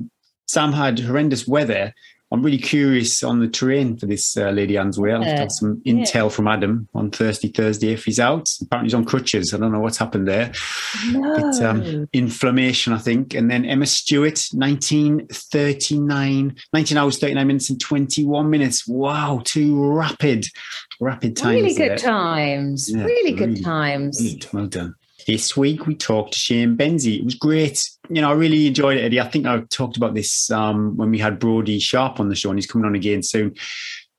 Sam 0.47 0.73
had 0.73 0.99
horrendous 1.01 1.47
weather 1.47 1.93
I'm 2.31 2.43
really 2.43 2.59
curious 2.59 3.23
on 3.23 3.41
the 3.41 3.49
terrain 3.49 3.97
for 3.97 4.05
this 4.05 4.37
uh, 4.37 4.51
Lady 4.51 4.77
Anne's 4.77 4.99
Way. 4.99 5.13
I'll 5.13 5.23
have 5.23 5.51
some 5.51 5.81
intel 5.87 6.15
yeah. 6.15 6.29
from 6.29 6.47
Adam 6.47 6.87
on 6.95 7.11
Thursday, 7.11 7.49
Thursday 7.49 7.93
if 7.93 8.05
he's 8.05 8.21
out. 8.21 8.51
Apparently 8.61 8.89
he's 8.89 8.95
on 8.95 9.07
crutches. 9.07 9.55
I 9.55 9.57
don't 9.57 9.73
know 9.73 9.81
what's 9.81 9.97
happened 9.97 10.29
there. 10.29 10.53
No. 11.11 11.37
But, 11.37 11.63
um, 11.63 12.07
inflammation, 12.13 12.93
I 12.93 12.99
think. 12.99 13.33
And 13.33 13.51
then 13.51 13.65
Emma 13.65 13.87
Stewart, 13.87 14.47
1939, 14.53 16.57
19 16.75 16.99
hours, 16.99 17.19
39 17.19 17.47
minutes 17.47 17.71
and 17.71 17.81
21 17.81 18.51
minutes. 18.51 18.87
Wow, 18.87 19.41
two 19.45 19.91
rapid, 19.91 20.45
rapid 21.01 21.35
times. 21.35 21.63
Really 21.63 21.75
good 21.75 21.93
there. 21.93 21.97
times. 21.97 22.91
Yeah, 22.91 23.05
really, 23.05 23.33
really 23.33 23.55
good 23.55 23.65
times. 23.65 24.21
Well 24.53 24.67
done. 24.67 24.95
This 25.29 25.55
week 25.55 25.87
we 25.87 25.95
talked 25.95 26.33
to 26.33 26.39
Shane 26.39 26.75
Benzie. 26.75 27.19
It 27.19 27.25
was 27.27 27.35
great. 27.35 27.87
You 28.09 28.23
know, 28.23 28.31
I 28.31 28.33
really 28.33 28.67
enjoyed 28.67 28.97
it, 28.97 29.05
Eddie. 29.05 29.21
I 29.21 29.29
think 29.29 29.45
I 29.45 29.61
talked 29.69 29.99
about 29.99 30.15
this 30.15 30.51
um, 30.51 30.97
when 30.97 31.11
we 31.11 31.19
had 31.19 31.39
Brody 31.39 31.79
Sharp 31.81 32.19
on 32.19 32.31
the 32.31 32.35
show, 32.35 32.49
and 32.49 32.59
he's 32.59 32.67
coming 32.67 32.87
on 32.87 32.95
again 32.95 33.23
soon. 33.23 33.55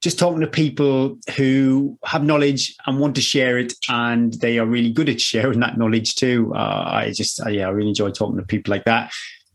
Just 0.03 0.19
talking 0.19 0.39
to 0.41 0.45
people 0.45 1.17
who 1.35 1.97
have 2.05 2.23
knowledge 2.23 2.75
and 2.85 2.99
want 2.99 3.15
to 3.15 3.21
share 3.21 3.57
it, 3.57 3.73
and 3.89 4.35
they 4.35 4.59
are 4.59 4.67
really 4.67 4.91
good 4.91 5.09
at 5.09 5.19
sharing 5.29 5.61
that 5.61 5.79
knowledge 5.79 6.13
too. 6.13 6.53
Uh, 6.53 6.83
I 6.85 7.11
just, 7.11 7.43
uh, 7.43 7.49
yeah, 7.49 7.65
I 7.65 7.71
really 7.71 7.89
enjoy 7.89 8.11
talking 8.11 8.37
to 8.37 8.43
people 8.43 8.69
like 8.69 8.85
that. 8.85 9.11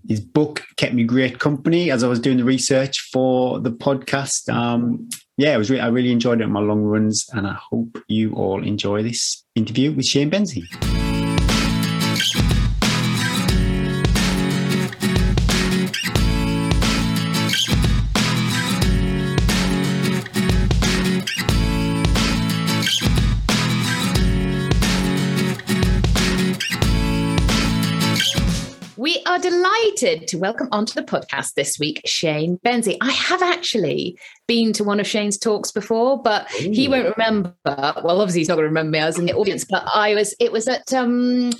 His 0.08 0.18
book 0.18 0.64
kept 0.76 0.94
me 0.94 1.04
great 1.04 1.38
company 1.38 1.92
as 1.92 2.02
I 2.02 2.08
was 2.08 2.18
doing 2.18 2.38
the 2.38 2.44
research 2.44 2.98
for 3.12 3.60
the 3.60 3.70
podcast. 3.70 4.52
Um, 4.52 5.08
yeah, 5.36 5.54
it 5.54 5.58
was. 5.58 5.70
Re- 5.70 5.78
I 5.78 5.86
really 5.86 6.10
enjoyed 6.10 6.40
it 6.40 6.44
on 6.44 6.50
my 6.52 6.58
long 6.58 6.82
runs, 6.82 7.28
and 7.32 7.46
I 7.46 7.54
hope 7.54 7.96
you 8.08 8.34
all 8.34 8.60
enjoy 8.64 9.04
this 9.04 9.44
interview 9.54 9.92
with 9.92 10.04
Shane 10.04 10.32
Benzie. 10.32 11.03
Delighted 29.94 30.26
to 30.28 30.38
welcome 30.38 30.68
onto 30.72 30.94
the 30.94 31.02
podcast 31.02 31.54
this 31.54 31.78
week 31.78 32.00
Shane 32.04 32.58
Benzie. 32.64 32.96
I 33.00 33.12
have 33.12 33.42
actually 33.42 34.18
been 34.46 34.72
to 34.74 34.84
one 34.84 34.98
of 34.98 35.06
Shane's 35.06 35.38
talks 35.38 35.70
before, 35.70 36.20
but 36.20 36.50
Ooh. 36.54 36.70
he 36.70 36.88
won't 36.88 37.16
remember. 37.16 37.54
Well, 37.64 38.20
obviously 38.20 38.40
he's 38.40 38.48
not 38.48 38.56
going 38.56 38.64
to 38.64 38.68
remember 38.68 38.90
me. 38.90 38.98
I 39.00 39.06
was 39.06 39.18
in 39.18 39.26
the 39.26 39.34
audience, 39.34 39.64
but 39.64 39.84
I 39.86 40.14
was. 40.14 40.34
It 40.40 40.52
was 40.52 40.68
at 40.68 40.92
um, 40.92 41.50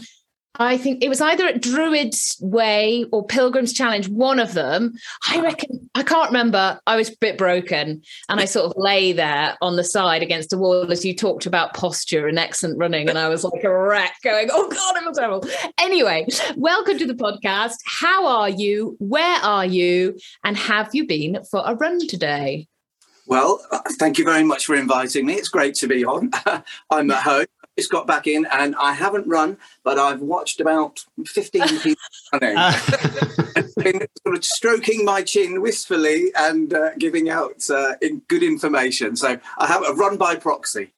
I 0.56 0.78
think 0.78 1.02
it 1.02 1.08
was 1.08 1.20
either 1.20 1.46
at 1.46 1.60
Druid's 1.60 2.36
Way 2.40 3.06
or 3.10 3.26
Pilgrim's 3.26 3.72
Challenge, 3.72 4.08
one 4.08 4.38
of 4.38 4.54
them. 4.54 4.92
I 5.28 5.40
reckon, 5.40 5.90
I 5.96 6.04
can't 6.04 6.28
remember. 6.28 6.80
I 6.86 6.94
was 6.94 7.10
a 7.10 7.16
bit 7.20 7.36
broken 7.36 8.02
and 8.28 8.40
I 8.40 8.44
sort 8.44 8.66
of 8.66 8.74
lay 8.76 9.12
there 9.12 9.56
on 9.60 9.74
the 9.74 9.82
side 9.82 10.22
against 10.22 10.52
a 10.52 10.58
wall 10.58 10.92
as 10.92 11.04
you 11.04 11.14
talked 11.14 11.46
about 11.46 11.74
posture 11.74 12.28
and 12.28 12.38
excellent 12.38 12.78
running. 12.78 13.08
And 13.08 13.18
I 13.18 13.28
was 13.28 13.42
like 13.42 13.64
a 13.64 13.76
wreck 13.76 14.14
going, 14.22 14.48
oh 14.52 14.68
God, 14.68 14.96
I'm 14.96 15.08
a 15.08 15.12
terrible. 15.12 15.44
Anyway, 15.78 16.26
welcome 16.56 16.98
to 16.98 17.06
the 17.06 17.14
podcast. 17.14 17.78
How 17.84 18.24
are 18.26 18.48
you? 18.48 18.96
Where 19.00 19.40
are 19.40 19.66
you? 19.66 20.16
And 20.44 20.56
have 20.56 20.94
you 20.94 21.04
been 21.04 21.42
for 21.50 21.62
a 21.66 21.74
run 21.74 22.06
today? 22.06 22.68
Well, 23.26 23.58
thank 23.98 24.18
you 24.18 24.24
very 24.24 24.44
much 24.44 24.66
for 24.66 24.76
inviting 24.76 25.26
me. 25.26 25.34
It's 25.34 25.48
great 25.48 25.74
to 25.76 25.88
be 25.88 26.04
on. 26.04 26.30
I'm 26.90 27.10
at 27.10 27.22
home 27.22 27.46
just 27.78 27.90
got 27.90 28.06
back 28.06 28.26
in 28.26 28.46
and 28.52 28.74
I 28.76 28.92
haven't 28.92 29.26
run, 29.26 29.58
but 29.82 29.98
I've 29.98 30.20
watched 30.20 30.60
about 30.60 31.04
15 31.26 31.78
people 31.80 32.02
running. 32.32 32.56
been 33.76 34.06
sort 34.22 34.36
of 34.36 34.44
stroking 34.44 35.04
my 35.04 35.22
chin 35.22 35.60
wistfully 35.60 36.30
and 36.36 36.72
uh, 36.72 36.90
giving 36.98 37.28
out 37.28 37.68
uh, 37.70 37.94
in 38.00 38.22
good 38.28 38.42
information. 38.42 39.16
So 39.16 39.38
I 39.58 39.66
have 39.66 39.82
a 39.86 39.92
run 39.92 40.16
by 40.16 40.36
proxy. 40.36 40.92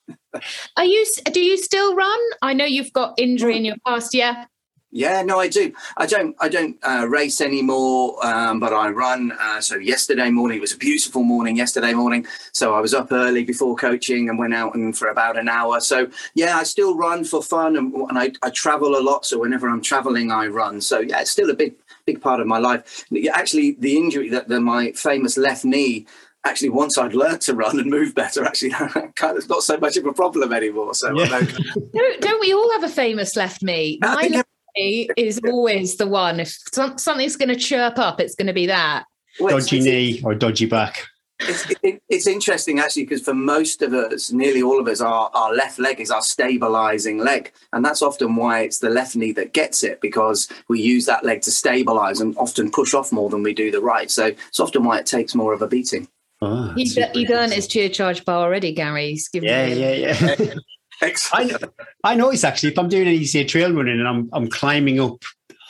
Are 0.76 0.84
you? 0.84 1.06
Do 1.32 1.40
you 1.40 1.56
still 1.56 1.94
run? 1.94 2.18
I 2.42 2.52
know 2.52 2.64
you've 2.64 2.92
got 2.92 3.14
injury 3.18 3.56
in 3.56 3.64
your 3.64 3.76
past. 3.86 4.14
Yeah. 4.14 4.44
Yeah, 4.92 5.22
no, 5.22 5.40
I 5.40 5.48
do. 5.48 5.72
I 5.96 6.06
don't. 6.06 6.36
I 6.40 6.48
don't 6.48 6.78
uh, 6.82 7.06
race 7.08 7.40
anymore, 7.40 8.24
um, 8.24 8.60
but 8.60 8.72
I 8.72 8.88
run. 8.90 9.32
Uh, 9.32 9.60
so 9.60 9.76
yesterday 9.76 10.30
morning 10.30 10.58
it 10.58 10.60
was 10.60 10.72
a 10.72 10.78
beautiful 10.78 11.24
morning. 11.24 11.56
Yesterday 11.56 11.92
morning, 11.92 12.26
so 12.52 12.72
I 12.72 12.80
was 12.80 12.94
up 12.94 13.10
early 13.10 13.44
before 13.44 13.74
coaching 13.74 14.28
and 14.28 14.38
went 14.38 14.54
out 14.54 14.74
and 14.74 14.96
for 14.96 15.08
about 15.08 15.38
an 15.38 15.48
hour. 15.48 15.80
So 15.80 16.08
yeah, 16.34 16.56
I 16.56 16.62
still 16.62 16.96
run 16.96 17.24
for 17.24 17.42
fun, 17.42 17.76
and, 17.76 17.92
and 17.92 18.18
I, 18.18 18.30
I 18.42 18.50
travel 18.50 18.96
a 18.96 19.02
lot. 19.02 19.26
So 19.26 19.40
whenever 19.40 19.68
I'm 19.68 19.82
traveling, 19.82 20.30
I 20.30 20.46
run. 20.46 20.80
So 20.80 21.00
yeah, 21.00 21.20
it's 21.20 21.32
still 21.32 21.50
a 21.50 21.54
big 21.54 21.74
big 22.06 22.20
part 22.20 22.40
of 22.40 22.46
my 22.46 22.58
life. 22.58 23.04
Actually, 23.32 23.72
the 23.72 23.96
injury 23.96 24.30
that 24.30 24.48
the, 24.48 24.60
my 24.60 24.92
famous 24.92 25.36
left 25.36 25.64
knee 25.64 26.06
actually 26.44 26.70
once 26.70 26.96
I'd 26.96 27.12
learned 27.12 27.40
to 27.42 27.54
run 27.54 27.80
and 27.80 27.90
move 27.90 28.14
better, 28.14 28.44
actually 28.44 28.70
kind 29.16 29.36
of 29.36 29.48
not 29.48 29.64
so 29.64 29.76
much 29.78 29.96
of 29.96 30.06
a 30.06 30.12
problem 30.12 30.52
anymore. 30.52 30.94
So 30.94 31.12
yeah. 31.18 31.40
don't, 31.92 32.20
don't, 32.20 32.40
we 32.40 32.54
all 32.54 32.70
have 32.72 32.84
a 32.84 32.88
famous 32.88 33.34
left 33.34 33.62
knee? 33.64 33.98
My 34.00 34.44
is 34.76 35.40
always 35.46 35.96
the 35.96 36.06
one. 36.06 36.40
If 36.40 36.56
something's 36.72 37.36
going 37.36 37.48
to 37.48 37.56
chirp 37.56 37.98
up, 37.98 38.20
it's 38.20 38.34
going 38.34 38.48
to 38.48 38.52
be 38.52 38.66
that. 38.66 39.04
dodgy 39.38 39.80
knee 39.80 40.22
or 40.24 40.34
dodgy 40.34 40.66
back. 40.66 41.06
it's, 41.40 41.70
it, 41.82 42.02
it's 42.08 42.26
interesting 42.26 42.78
actually 42.78 43.04
because 43.04 43.20
for 43.20 43.34
most 43.34 43.82
of 43.82 43.92
us, 43.92 44.32
nearly 44.32 44.62
all 44.62 44.80
of 44.80 44.88
us, 44.88 45.02
our, 45.02 45.30
our 45.34 45.54
left 45.54 45.78
leg 45.78 46.00
is 46.00 46.10
our 46.10 46.22
stabilizing 46.22 47.18
leg. 47.18 47.52
And 47.72 47.84
that's 47.84 48.00
often 48.00 48.36
why 48.36 48.60
it's 48.60 48.78
the 48.78 48.88
left 48.88 49.16
knee 49.16 49.32
that 49.32 49.52
gets 49.52 49.84
it 49.84 50.00
because 50.00 50.48
we 50.68 50.80
use 50.80 51.04
that 51.06 51.24
leg 51.24 51.42
to 51.42 51.50
stabilize 51.50 52.20
and 52.20 52.36
often 52.38 52.70
push 52.70 52.94
off 52.94 53.12
more 53.12 53.28
than 53.28 53.42
we 53.42 53.52
do 53.52 53.70
the 53.70 53.80
right. 53.80 54.10
So 54.10 54.26
it's 54.26 54.60
often 54.60 54.84
why 54.84 54.98
it 54.98 55.06
takes 55.06 55.34
more 55.34 55.52
of 55.52 55.62
a 55.62 55.68
beating. 55.68 56.08
Ah, 56.42 56.70
oh, 56.70 56.74
he's, 56.74 56.94
he's 56.94 57.30
earned 57.30 57.52
his 57.52 57.66
Chia 57.66 57.88
Charge 57.88 58.24
bar 58.24 58.44
already, 58.44 58.72
Gary. 58.72 59.10
He's 59.10 59.28
given 59.28 59.48
yeah, 59.48 59.66
yeah, 59.66 60.54
yeah, 61.02 61.08
I, 61.32 61.58
I 62.04 62.14
notice 62.14 62.44
actually 62.44 62.70
if 62.70 62.78
I'm 62.78 62.88
doing 62.88 63.06
an 63.06 63.14
easier 63.14 63.44
trail 63.44 63.72
running 63.72 63.98
and 63.98 64.08
I'm 64.08 64.28
I'm 64.32 64.48
climbing 64.48 65.00
up 65.00 65.22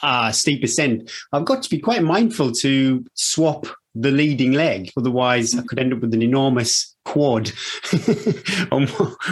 uh, 0.02 0.30
steep 0.32 0.62
ascent, 0.62 1.10
I've 1.32 1.44
got 1.44 1.62
to 1.62 1.70
be 1.70 1.78
quite 1.78 2.02
mindful 2.02 2.52
to 2.52 3.04
swap 3.14 3.66
the 3.94 4.10
leading 4.10 4.52
leg. 4.52 4.92
Otherwise, 4.96 5.56
I 5.56 5.62
could 5.62 5.78
end 5.78 5.92
up 5.92 6.00
with 6.00 6.14
an 6.14 6.22
enormous 6.22 6.94
quad 7.04 7.50
on, 8.70 8.88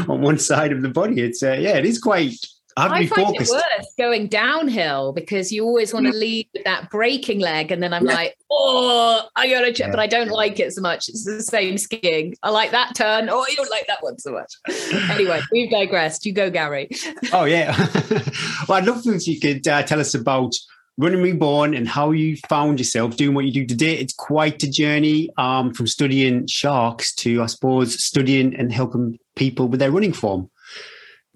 on 0.09 0.21
one 0.23 0.39
side 0.39 0.73
of 0.73 0.83
the 0.83 0.89
body. 0.89 1.21
It's 1.21 1.43
uh, 1.43 1.53
yeah, 1.53 1.77
it 1.77 1.85
is 1.85 1.99
quite. 1.99 2.35
I, 2.77 3.07
find 3.07 3.27
focused. 3.27 3.53
it 3.53 3.55
worse 3.55 3.95
going 3.99 4.29
downhill 4.29 5.13
because 5.13 5.53
you 5.53 5.65
always 5.65 5.95
want 5.95 6.07
to 6.07 6.13
lead 6.13 6.49
with 6.53 6.65
that 6.65 6.91
braking 6.91 7.41
leg, 7.41 7.71
and 7.71 7.83
then 7.83 7.93
I'm 7.93 8.07
yeah. 8.07 8.15
like, 8.15 8.37
oh, 8.51 9.23
I 9.37 9.49
gotta 9.49 9.73
check, 9.73 9.87
yeah. 9.87 9.91
but 9.91 10.01
I 10.01 10.07
don't 10.07 10.31
like 10.31 10.59
it 10.59 10.73
so 10.73 10.83
much. 10.83 11.09
It's 11.09 11.25
the 11.25 11.43
same 11.43 11.79
skiing. 11.79 12.35
I 12.43 12.51
like 12.51 12.73
that 12.73 12.95
turn. 12.95 13.29
Oh, 13.31 13.47
you 13.49 13.57
don't 13.57 13.71
like 13.71 13.87
that 13.87 14.03
one 14.03 14.19
so 14.19 14.33
much. 14.33 14.53
anyway, 15.11 15.41
we've 15.53 15.71
digressed. 15.71 16.27
You 16.27 16.33
go, 16.33 16.51
Gary. 16.51 16.89
oh 17.33 17.45
yeah. 17.45 17.77
well, 18.69 18.79
I'd 18.79 18.87
love 18.87 19.03
if 19.07 19.27
you 19.29 19.39
could 19.39 19.67
uh, 19.69 19.83
tell 19.83 20.01
us 20.01 20.15
about 20.15 20.55
Running 20.97 21.23
Reborn 21.23 21.75
and 21.75 21.89
how 21.89 22.13
you 22.13 22.37
found 22.49 22.79
yourself 22.79 23.17
doing 23.17 23.35
what 23.35 23.45
you 23.45 23.53
do 23.53 23.67
today. 23.67 23.95
It's 23.95 24.13
quite 24.13 24.63
a 24.63 24.71
journey 24.71 25.29
um, 25.37 25.75
from 25.75 25.87
studying 25.87 26.47
sharks 26.47 27.13
to, 27.17 27.43
I 27.43 27.47
suppose, 27.47 28.03
studying 28.03 28.55
and 28.55 28.73
helping 28.73 29.19
people 29.35 29.67
with 29.69 29.81
their 29.81 29.91
running 29.91 30.13
form. 30.13 30.51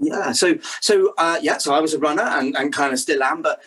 Yeah, 0.01 0.33
so 0.33 0.59
so 0.81 1.13
uh, 1.19 1.39
yeah, 1.43 1.59
so 1.59 1.75
I 1.75 1.81
was 1.81 1.93
a 1.93 1.99
runner 1.99 2.23
and, 2.23 2.57
and 2.57 2.73
kind 2.73 2.93
of 2.93 3.01
still 3.01 3.23
am, 3.23 3.43
but 3.43 3.61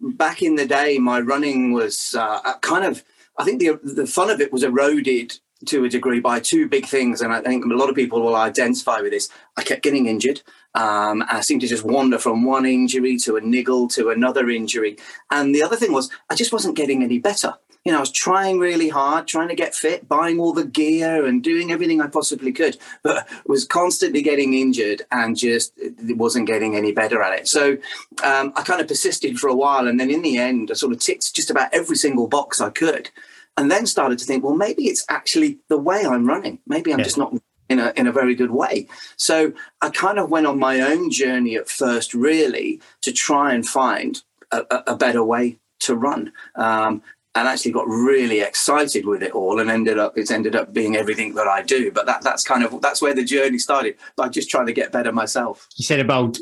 back 0.00 0.40
in 0.42 0.56
the 0.56 0.66
day, 0.66 0.98
my 0.98 1.20
running 1.20 1.72
was 1.72 2.14
uh, 2.18 2.58
kind 2.60 2.84
of. 2.84 3.04
I 3.38 3.44
think 3.44 3.60
the 3.60 3.78
the 3.82 4.06
fun 4.06 4.30
of 4.30 4.40
it 4.40 4.52
was 4.52 4.62
eroded 4.62 5.38
to 5.66 5.84
a 5.84 5.88
degree 5.88 6.20
by 6.20 6.40
two 6.40 6.66
big 6.66 6.86
things, 6.86 7.20
and 7.20 7.30
I 7.32 7.42
think 7.42 7.64
a 7.64 7.68
lot 7.68 7.90
of 7.90 7.94
people 7.94 8.22
will 8.22 8.36
identify 8.36 9.00
with 9.00 9.12
this. 9.12 9.28
I 9.56 9.62
kept 9.62 9.82
getting 9.82 10.06
injured. 10.06 10.42
Um, 10.74 11.24
I 11.30 11.40
seemed 11.40 11.60
to 11.62 11.66
just 11.66 11.84
wander 11.84 12.18
from 12.18 12.44
one 12.44 12.64
injury 12.64 13.18
to 13.18 13.36
a 13.36 13.40
niggle 13.42 13.88
to 13.88 14.08
another 14.08 14.48
injury, 14.48 14.96
and 15.30 15.54
the 15.54 15.62
other 15.62 15.76
thing 15.76 15.92
was 15.92 16.10
I 16.30 16.34
just 16.34 16.52
wasn't 16.52 16.76
getting 16.76 17.02
any 17.02 17.18
better. 17.18 17.54
You 17.86 17.92
know, 17.92 17.98
I 17.98 18.00
was 18.00 18.10
trying 18.10 18.58
really 18.58 18.88
hard, 18.88 19.28
trying 19.28 19.46
to 19.46 19.54
get 19.54 19.72
fit, 19.72 20.08
buying 20.08 20.40
all 20.40 20.52
the 20.52 20.64
gear 20.64 21.24
and 21.24 21.40
doing 21.40 21.70
everything 21.70 22.00
I 22.00 22.08
possibly 22.08 22.52
could, 22.52 22.76
but 23.04 23.28
was 23.46 23.64
constantly 23.64 24.22
getting 24.22 24.54
injured 24.54 25.02
and 25.12 25.36
just 25.36 25.72
wasn't 26.08 26.48
getting 26.48 26.74
any 26.74 26.90
better 26.90 27.22
at 27.22 27.38
it. 27.38 27.46
So 27.46 27.78
um, 28.24 28.52
I 28.56 28.62
kind 28.64 28.80
of 28.80 28.88
persisted 28.88 29.38
for 29.38 29.46
a 29.48 29.54
while, 29.54 29.86
and 29.86 30.00
then 30.00 30.10
in 30.10 30.22
the 30.22 30.36
end, 30.36 30.72
I 30.72 30.74
sort 30.74 30.92
of 30.92 30.98
ticked 30.98 31.32
just 31.32 31.48
about 31.48 31.72
every 31.72 31.94
single 31.94 32.26
box 32.26 32.60
I 32.60 32.70
could 32.70 33.08
and 33.56 33.70
then 33.70 33.86
started 33.86 34.18
to 34.18 34.24
think, 34.24 34.42
well, 34.42 34.56
maybe 34.56 34.88
it's 34.88 35.04
actually 35.08 35.58
the 35.68 35.78
way 35.78 36.04
I'm 36.04 36.26
running. 36.26 36.58
Maybe 36.66 36.92
I'm 36.92 36.98
yeah. 36.98 37.04
just 37.04 37.18
not 37.18 37.34
in 37.68 37.78
a 37.78 37.92
in 37.96 38.06
a 38.08 38.12
very 38.12 38.34
good 38.34 38.50
way. 38.50 38.88
So 39.16 39.52
I 39.80 39.90
kind 39.90 40.18
of 40.18 40.28
went 40.28 40.46
on 40.46 40.58
my 40.58 40.80
own 40.80 41.10
journey 41.10 41.56
at 41.56 41.68
first, 41.68 42.14
really, 42.14 42.80
to 43.02 43.12
try 43.12 43.54
and 43.54 43.64
find 43.64 44.22
a, 44.50 44.64
a 44.88 44.96
better 44.96 45.22
way 45.22 45.58
to 45.80 45.94
run. 45.94 46.32
Um, 46.54 47.02
and 47.36 47.46
actually 47.46 47.72
got 47.72 47.86
really 47.86 48.40
excited 48.40 49.06
with 49.06 49.22
it 49.22 49.32
all 49.32 49.60
and 49.60 49.70
ended 49.70 49.98
up 49.98 50.16
it's 50.16 50.30
ended 50.30 50.56
up 50.56 50.72
being 50.72 50.96
everything 50.96 51.34
that 51.34 51.46
I 51.46 51.62
do 51.62 51.92
but 51.92 52.06
that 52.06 52.22
that's 52.22 52.42
kind 52.42 52.64
of 52.64 52.80
that's 52.80 53.02
where 53.02 53.14
the 53.14 53.24
journey 53.24 53.58
started 53.58 53.96
by 54.16 54.28
just 54.28 54.50
trying 54.50 54.66
to 54.66 54.72
get 54.72 54.92
better 54.92 55.12
myself 55.12 55.68
you 55.76 55.84
said 55.84 56.00
about 56.00 56.38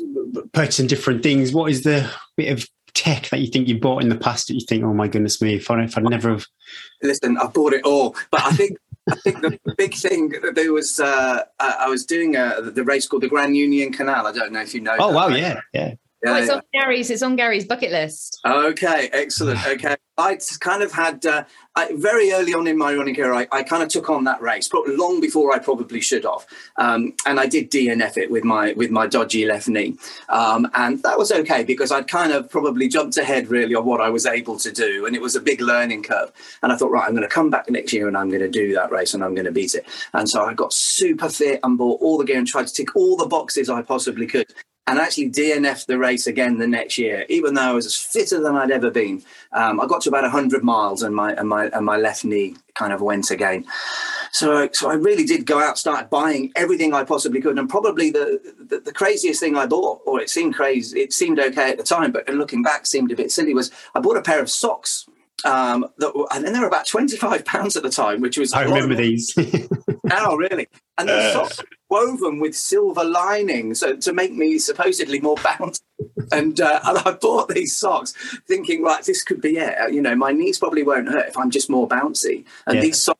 purchasing 0.53 0.87
different 0.87 1.21
things 1.21 1.53
what 1.53 1.69
is 1.69 1.83
the 1.83 2.09
bit 2.37 2.51
of 2.51 2.67
tech 2.93 3.27
that 3.29 3.41
you 3.41 3.47
think 3.47 3.67
you 3.67 3.77
bought 3.77 4.01
in 4.01 4.09
the 4.09 4.15
past 4.15 4.47
that 4.47 4.53
you 4.53 4.65
think 4.67 4.83
oh 4.83 4.93
my 4.93 5.07
goodness 5.07 5.41
me 5.41 5.55
if 5.55 5.69
I, 5.69 5.83
if 5.83 5.97
I'd 5.97 6.09
never 6.09 6.29
have 6.29 6.47
listen, 7.01 7.37
I 7.37 7.47
bought 7.47 7.73
it 7.73 7.83
all. 7.85 8.15
But 8.31 8.43
I 8.43 8.51
think 8.51 8.77
I 9.09 9.15
think 9.15 9.41
the 9.41 9.59
big 9.77 9.93
thing 9.93 10.29
that 10.29 10.55
there 10.55 10.73
was 10.73 10.99
uh, 10.99 11.43
I 11.59 11.87
was 11.87 12.05
doing 12.05 12.35
a, 12.35 12.61
the 12.61 12.83
race 12.83 13.07
called 13.07 13.23
the 13.23 13.29
Grand 13.29 13.55
Union 13.55 13.93
Canal. 13.93 14.27
I 14.27 14.31
don't 14.31 14.51
know 14.51 14.61
if 14.61 14.73
you 14.73 14.81
know. 14.81 14.95
Oh 14.99 15.11
wow, 15.11 15.27
yeah, 15.27 15.61
yeah. 15.73 15.95
Yeah, 16.25 16.31
oh, 16.31 16.37
it's 16.37 16.47
yeah. 16.47 16.55
on 16.55 16.61
Gary's. 16.73 17.09
It's 17.11 17.21
on 17.21 17.35
Gary's 17.35 17.65
bucket 17.65 17.91
list. 17.91 18.41
Okay, 18.43 19.09
excellent. 19.13 19.63
Okay, 19.67 19.95
I 20.17 20.39
kind 20.59 20.81
of 20.81 20.91
had 20.91 21.23
uh, 21.23 21.43
I, 21.75 21.91
very 21.93 22.31
early 22.31 22.51
on 22.55 22.65
in 22.65 22.79
my 22.79 22.95
running 22.95 23.13
career. 23.13 23.31
I, 23.31 23.47
I, 23.51 23.61
kind 23.61 23.83
of 23.83 23.89
took 23.89 24.09
on 24.09 24.23
that 24.23 24.41
race, 24.41 24.67
but 24.67 24.87
long 24.87 25.21
before 25.21 25.53
I 25.53 25.59
probably 25.59 26.01
should 26.01 26.23
have. 26.23 26.47
Um, 26.77 27.13
and 27.27 27.39
I 27.39 27.45
did 27.45 27.69
DNF 27.69 28.17
it 28.17 28.31
with 28.31 28.43
my 28.43 28.73
with 28.73 28.89
my 28.89 29.05
dodgy 29.05 29.45
left 29.45 29.67
knee, 29.67 29.97
um, 30.29 30.67
and 30.73 31.03
that 31.03 31.19
was 31.19 31.31
okay 31.31 31.63
because 31.63 31.91
I'd 31.91 32.07
kind 32.07 32.31
of 32.31 32.49
probably 32.49 32.87
jumped 32.87 33.17
ahead 33.17 33.49
really 33.49 33.75
of 33.75 33.85
what 33.85 34.01
I 34.01 34.09
was 34.09 34.25
able 34.25 34.57
to 34.57 34.71
do, 34.71 35.05
and 35.05 35.15
it 35.15 35.21
was 35.21 35.35
a 35.35 35.41
big 35.41 35.61
learning 35.61 36.01
curve. 36.01 36.31
And 36.63 36.71
I 36.71 36.75
thought, 36.75 36.89
right, 36.89 37.05
I'm 37.05 37.11
going 37.11 37.21
to 37.21 37.27
come 37.27 37.51
back 37.51 37.69
next 37.69 37.93
year 37.93 38.07
and 38.07 38.17
I'm 38.17 38.29
going 38.29 38.41
to 38.41 38.49
do 38.49 38.73
that 38.73 38.91
race 38.91 39.13
and 39.13 39.23
I'm 39.23 39.35
going 39.35 39.45
to 39.45 39.51
beat 39.51 39.75
it. 39.75 39.85
And 40.13 40.27
so 40.27 40.43
I 40.43 40.55
got 40.55 40.73
super 40.73 41.29
fit 41.29 41.59
and 41.61 41.77
bought 41.77 42.01
all 42.01 42.17
the 42.17 42.25
gear 42.25 42.39
and 42.39 42.47
tried 42.47 42.65
to 42.65 42.73
tick 42.73 42.95
all 42.95 43.15
the 43.15 43.27
boxes 43.27 43.69
I 43.69 43.83
possibly 43.83 44.25
could 44.25 44.51
and 44.87 44.99
actually 44.99 45.31
DNF 45.31 45.87
the 45.87 45.97
race 45.97 46.27
again 46.27 46.59
the 46.59 46.67
next 46.67 46.97
year, 46.97 47.25
even 47.27 47.55
though 47.55 47.61
I 47.61 47.71
was 47.71 47.87
as 47.87 47.95
fitter 47.95 48.39
than 48.41 48.55
I'd 48.55 48.69
ever 48.69 48.91
been. 48.91 49.23
Um, 49.51 49.79
I 49.79 49.87
got 49.87 50.01
to 50.01 50.09
about 50.09 50.21
100 50.21 50.63
miles 50.63 51.01
and 51.01 51.15
my, 51.15 51.33
and, 51.33 51.49
my, 51.49 51.67
and 51.67 51.85
my 51.85 51.97
left 51.97 52.23
knee 52.23 52.55
kind 52.75 52.93
of 52.93 53.01
went 53.01 53.31
again. 53.31 53.65
So, 54.31 54.69
so 54.73 54.89
I 54.89 54.93
really 54.93 55.25
did 55.25 55.47
go 55.47 55.59
out, 55.59 55.79
start 55.79 56.11
buying 56.11 56.51
everything 56.55 56.93
I 56.93 57.03
possibly 57.03 57.41
could. 57.41 57.57
And 57.57 57.67
probably 57.67 58.11
the, 58.11 58.39
the, 58.59 58.79
the 58.79 58.93
craziest 58.93 59.39
thing 59.39 59.57
I 59.57 59.65
bought, 59.65 60.01
or 60.05 60.21
it 60.21 60.29
seemed 60.29 60.53
crazy, 60.53 60.99
it 60.99 61.13
seemed 61.13 61.39
okay 61.39 61.71
at 61.71 61.77
the 61.77 61.83
time, 61.83 62.11
but 62.11 62.29
looking 62.29 62.61
back 62.61 62.85
seemed 62.85 63.11
a 63.11 63.15
bit 63.15 63.31
silly, 63.31 63.55
was 63.55 63.71
I 63.95 64.01
bought 64.01 64.17
a 64.17 64.21
pair 64.21 64.39
of 64.39 64.51
socks 64.51 65.07
um, 65.43 65.87
that, 65.97 66.27
and 66.33 66.45
then 66.45 66.53
they 66.53 66.59
were 66.59 66.67
about 66.67 66.87
25 66.87 67.45
pounds 67.45 67.75
at 67.75 67.83
the 67.83 67.89
time, 67.89 68.21
which 68.21 68.37
was. 68.37 68.53
I 68.53 68.63
remember 68.63 68.95
these. 68.95 69.33
oh, 70.11 70.35
really? 70.37 70.67
And 70.97 71.09
the 71.09 71.33
socks 71.33 71.61
woven 71.89 72.39
with 72.39 72.55
silver 72.55 73.03
lining, 73.03 73.73
so, 73.73 73.95
to 73.97 74.13
make 74.13 74.31
me 74.31 74.57
supposedly 74.57 75.19
more 75.19 75.35
bouncy. 75.37 75.81
And, 76.31 76.59
uh, 76.59 76.79
and 76.83 76.97
I 76.99 77.11
bought 77.11 77.49
these 77.49 77.77
socks 77.77 78.13
thinking, 78.47 78.81
right, 78.81 79.03
this 79.03 79.23
could 79.23 79.41
be 79.41 79.57
it. 79.57 79.93
You 79.93 80.01
know, 80.01 80.15
my 80.15 80.31
knees 80.31 80.57
probably 80.57 80.83
won't 80.83 81.09
hurt 81.09 81.27
if 81.27 81.37
I'm 81.37 81.51
just 81.51 81.69
more 81.69 81.87
bouncy. 81.87 82.45
And 82.65 82.75
yeah. 82.75 82.81
these 82.81 83.03
socks 83.03 83.19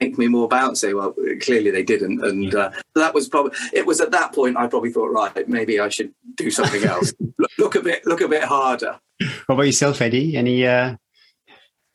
make 0.00 0.16
me 0.16 0.28
more 0.28 0.48
bouncy. 0.48 0.94
Well, 0.94 1.14
clearly 1.40 1.70
they 1.70 1.82
didn't, 1.82 2.24
and 2.24 2.54
uh, 2.54 2.70
that 2.94 3.12
was 3.12 3.28
probably. 3.28 3.52
It 3.72 3.86
was 3.86 4.00
at 4.00 4.12
that 4.12 4.34
point 4.34 4.56
I 4.56 4.66
probably 4.68 4.90
thought, 4.90 5.08
right, 5.08 5.48
maybe 5.48 5.80
I 5.80 5.88
should 5.88 6.14
do 6.36 6.50
something 6.50 6.84
else. 6.84 7.12
look, 7.38 7.50
look, 7.58 7.74
a 7.74 7.82
bit, 7.82 8.06
look 8.06 8.20
a 8.20 8.28
bit 8.28 8.44
harder. 8.44 8.98
What 9.46 9.54
about 9.56 9.62
yourself, 9.66 10.00
Eddie? 10.00 10.36
Any 10.36 10.66
uh, 10.66 10.96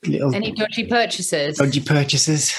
little 0.05 0.33
any 0.33 0.51
dodgy 0.51 0.85
purchases? 0.85 1.57
Dodgy 1.57 1.81
purchases. 1.81 2.53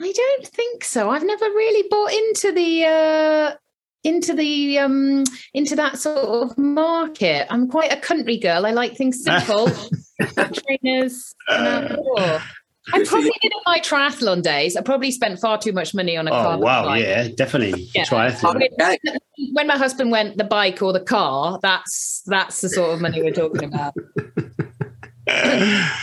I 0.00 0.12
don't 0.12 0.46
think 0.46 0.84
so. 0.84 1.10
I've 1.10 1.24
never 1.24 1.44
really 1.44 1.86
bought 1.88 2.12
into 2.12 2.52
the 2.52 2.84
uh, 2.84 3.56
into 4.02 4.34
the 4.34 4.78
um 4.78 5.24
into 5.52 5.76
that 5.76 5.98
sort 5.98 6.50
of 6.50 6.58
market. 6.58 7.46
I'm 7.50 7.68
quite 7.68 7.92
a 7.92 8.00
country 8.00 8.38
girl. 8.38 8.66
I 8.66 8.70
like 8.70 8.96
things 8.96 9.22
simple. 9.22 9.68
trainers. 10.82 11.34
I 12.92 13.04
probably 13.04 13.32
did 13.42 13.52
in 13.52 13.62
my 13.66 13.78
triathlon 13.80 14.42
days. 14.42 14.76
I 14.76 14.80
probably 14.80 15.10
spent 15.10 15.38
far 15.38 15.58
too 15.58 15.72
much 15.72 15.94
money 15.94 16.16
on 16.16 16.26
a 16.26 16.30
oh, 16.30 16.42
car. 16.42 16.58
wow, 16.58 16.84
bike. 16.84 17.02
yeah, 17.02 17.28
definitely. 17.28 17.90
Yeah. 17.94 18.04
Triathlon. 18.04 18.68
I 18.80 18.98
mean, 19.04 19.18
when 19.52 19.66
my 19.66 19.76
husband 19.76 20.10
went 20.10 20.38
the 20.38 20.44
bike 20.44 20.82
or 20.82 20.92
the 20.92 21.00
car, 21.00 21.58
that's 21.62 22.22
that's 22.26 22.60
the 22.62 22.68
sort 22.68 22.94
of 22.94 23.00
money 23.00 23.22
we're 23.22 23.32
talking 23.32 23.64
about. 23.64 23.94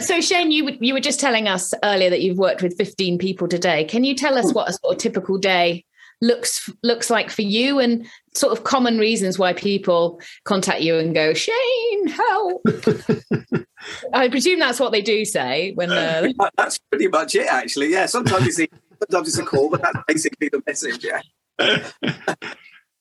So 0.00 0.22
Shane, 0.22 0.52
you 0.52 0.70
you 0.80 0.94
were 0.94 1.00
just 1.00 1.20
telling 1.20 1.48
us 1.48 1.74
earlier 1.84 2.08
that 2.08 2.22
you've 2.22 2.38
worked 2.38 2.62
with 2.62 2.78
15 2.78 3.18
people 3.18 3.46
today. 3.46 3.84
Can 3.84 4.04
you 4.04 4.14
tell 4.14 4.38
us 4.38 4.52
what 4.54 4.70
a 4.70 4.72
sort 4.72 4.94
of 4.94 4.98
typical 4.98 5.36
day 5.36 5.84
looks 6.22 6.70
looks 6.82 7.10
like 7.10 7.30
for 7.30 7.42
you 7.42 7.78
and 7.78 8.06
sort 8.34 8.56
of 8.56 8.64
common 8.64 8.98
reasons 8.98 9.38
why 9.38 9.52
people 9.52 10.18
contact 10.44 10.80
you 10.80 10.96
and 10.96 11.14
go, 11.14 11.34
Shane, 11.34 12.08
help? 12.08 12.62
I 14.14 14.28
presume 14.28 14.60
that's 14.60 14.80
what 14.80 14.92
they 14.92 15.02
do 15.02 15.26
say 15.26 15.72
when 15.74 15.90
uh... 15.90 16.32
that's 16.56 16.78
pretty 16.90 17.08
much 17.08 17.34
it 17.34 17.46
actually. 17.46 17.90
Yeah. 17.90 18.06
Sometimes 18.06 18.58
it's 18.58 18.72
sometimes 18.98 19.28
it's 19.28 19.38
a 19.38 19.44
call, 19.44 19.68
but 19.68 19.82
that's 19.82 19.98
basically 20.08 20.48
the 20.48 20.62
message, 20.66 21.04
yeah. 21.04 21.20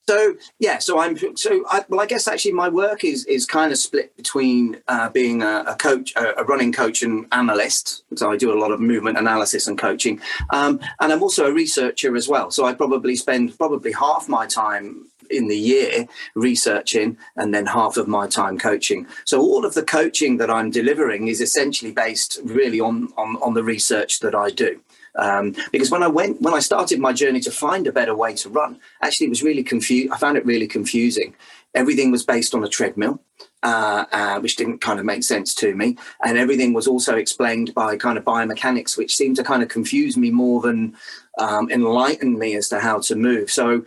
So 0.08 0.36
yeah, 0.60 0.78
so 0.78 1.00
I'm 1.00 1.18
so 1.36 1.66
I, 1.70 1.84
well. 1.90 2.00
I 2.00 2.06
guess 2.06 2.28
actually 2.28 2.52
my 2.52 2.70
work 2.70 3.04
is 3.04 3.26
is 3.26 3.46
kind 3.48 3.72
of 3.72 3.80
split 3.80 4.16
between 4.16 4.78
uh, 4.88 5.10
being 5.10 5.42
a, 5.42 5.64
a 5.68 5.76
coach, 5.76 6.14
a, 6.16 6.42
a, 6.42 6.44
running 6.44 6.72
coach, 6.72 7.02
and 7.02 7.26
analyst. 7.32 8.04
So 8.16 8.32
I 8.32 8.38
do 8.38 8.54
a 8.54 8.60
lot 8.60 8.72
of 8.72 8.80
movement 8.80 9.18
analysis 9.18 9.66
and 9.66 9.80
coaching, 9.80 10.22
um, 10.52 10.80
and 11.00 11.12
I'm 11.12 11.24
also 11.24 11.48
a 11.48 11.52
researcher 11.52 12.16
as 12.16 12.28
well. 12.28 12.52
So 12.52 12.66
I 12.66 12.74
probably 12.76 13.16
spend 13.16 13.58
probably 13.58 13.94
half 13.94 14.30
my 14.30 14.46
time 14.46 15.08
in 15.32 15.48
the 15.48 15.58
year 15.58 16.06
researching 16.36 17.18
and 17.36 17.52
then 17.52 17.66
half 17.66 17.98
of 17.98 18.08
my 18.08 18.28
time 18.28 18.60
coaching. 18.60 19.08
So 19.26 19.42
all 19.42 19.66
of 19.66 19.74
the 19.74 19.82
coaching 19.82 20.38
that 20.38 20.52
I'm 20.52 20.70
delivering 20.70 21.28
is 21.30 21.42
essentially 21.42 21.92
based 21.92 22.40
really 22.44 22.80
on 22.80 23.12
on, 23.18 23.38
on 23.42 23.56
the 23.56 23.64
research 23.64 24.20
that 24.20 24.36
I 24.36 24.52
do. 24.52 24.82
Um, 25.18 25.56
because 25.72 25.92
when 25.92 26.04
I 26.04 26.08
went, 26.08 26.42
when 26.42 26.54
I 26.54 26.60
started 26.60 27.00
my 27.00 27.14
journey 27.14 27.40
to 27.42 27.52
find 27.52 27.88
a 27.88 27.92
better 27.92 28.16
way 28.16 28.34
to 28.36 28.50
run, 28.50 28.80
actually 29.02 29.28
it 29.28 29.30
was 29.30 29.44
really 29.44 29.64
confused. 29.64 30.12
I 30.12 30.18
found 30.18 30.38
it 30.38 30.46
really 30.46 30.68
confusing. 30.68 31.36
Everything 31.74 32.12
was 32.12 32.26
based 32.26 32.54
on 32.56 32.64
a 32.64 32.70
treadmill, 32.70 33.22
uh, 33.64 34.06
uh, 34.12 34.40
which 34.40 34.56
didn't 34.56 34.80
kind 34.80 35.00
of 35.00 35.06
make 35.06 35.24
sense 35.24 35.54
to 35.56 35.76
me, 35.76 35.98
and 36.24 36.38
everything 36.38 36.74
was 36.74 36.88
also 36.88 37.16
explained 37.16 37.74
by 37.74 37.98
kind 37.98 38.18
of 38.18 38.24
biomechanics, 38.24 38.98
which 38.98 39.16
seemed 39.16 39.36
to 39.38 39.44
kind 39.44 39.62
of 39.62 39.70
confuse 39.70 40.16
me 40.16 40.32
more 40.32 40.62
than 40.62 40.96
um, 41.38 41.70
enlighten 41.70 42.40
me 42.40 42.56
as 42.56 42.70
to 42.70 42.80
how 42.80 43.00
to 43.00 43.16
move. 43.16 43.52
So 43.52 43.84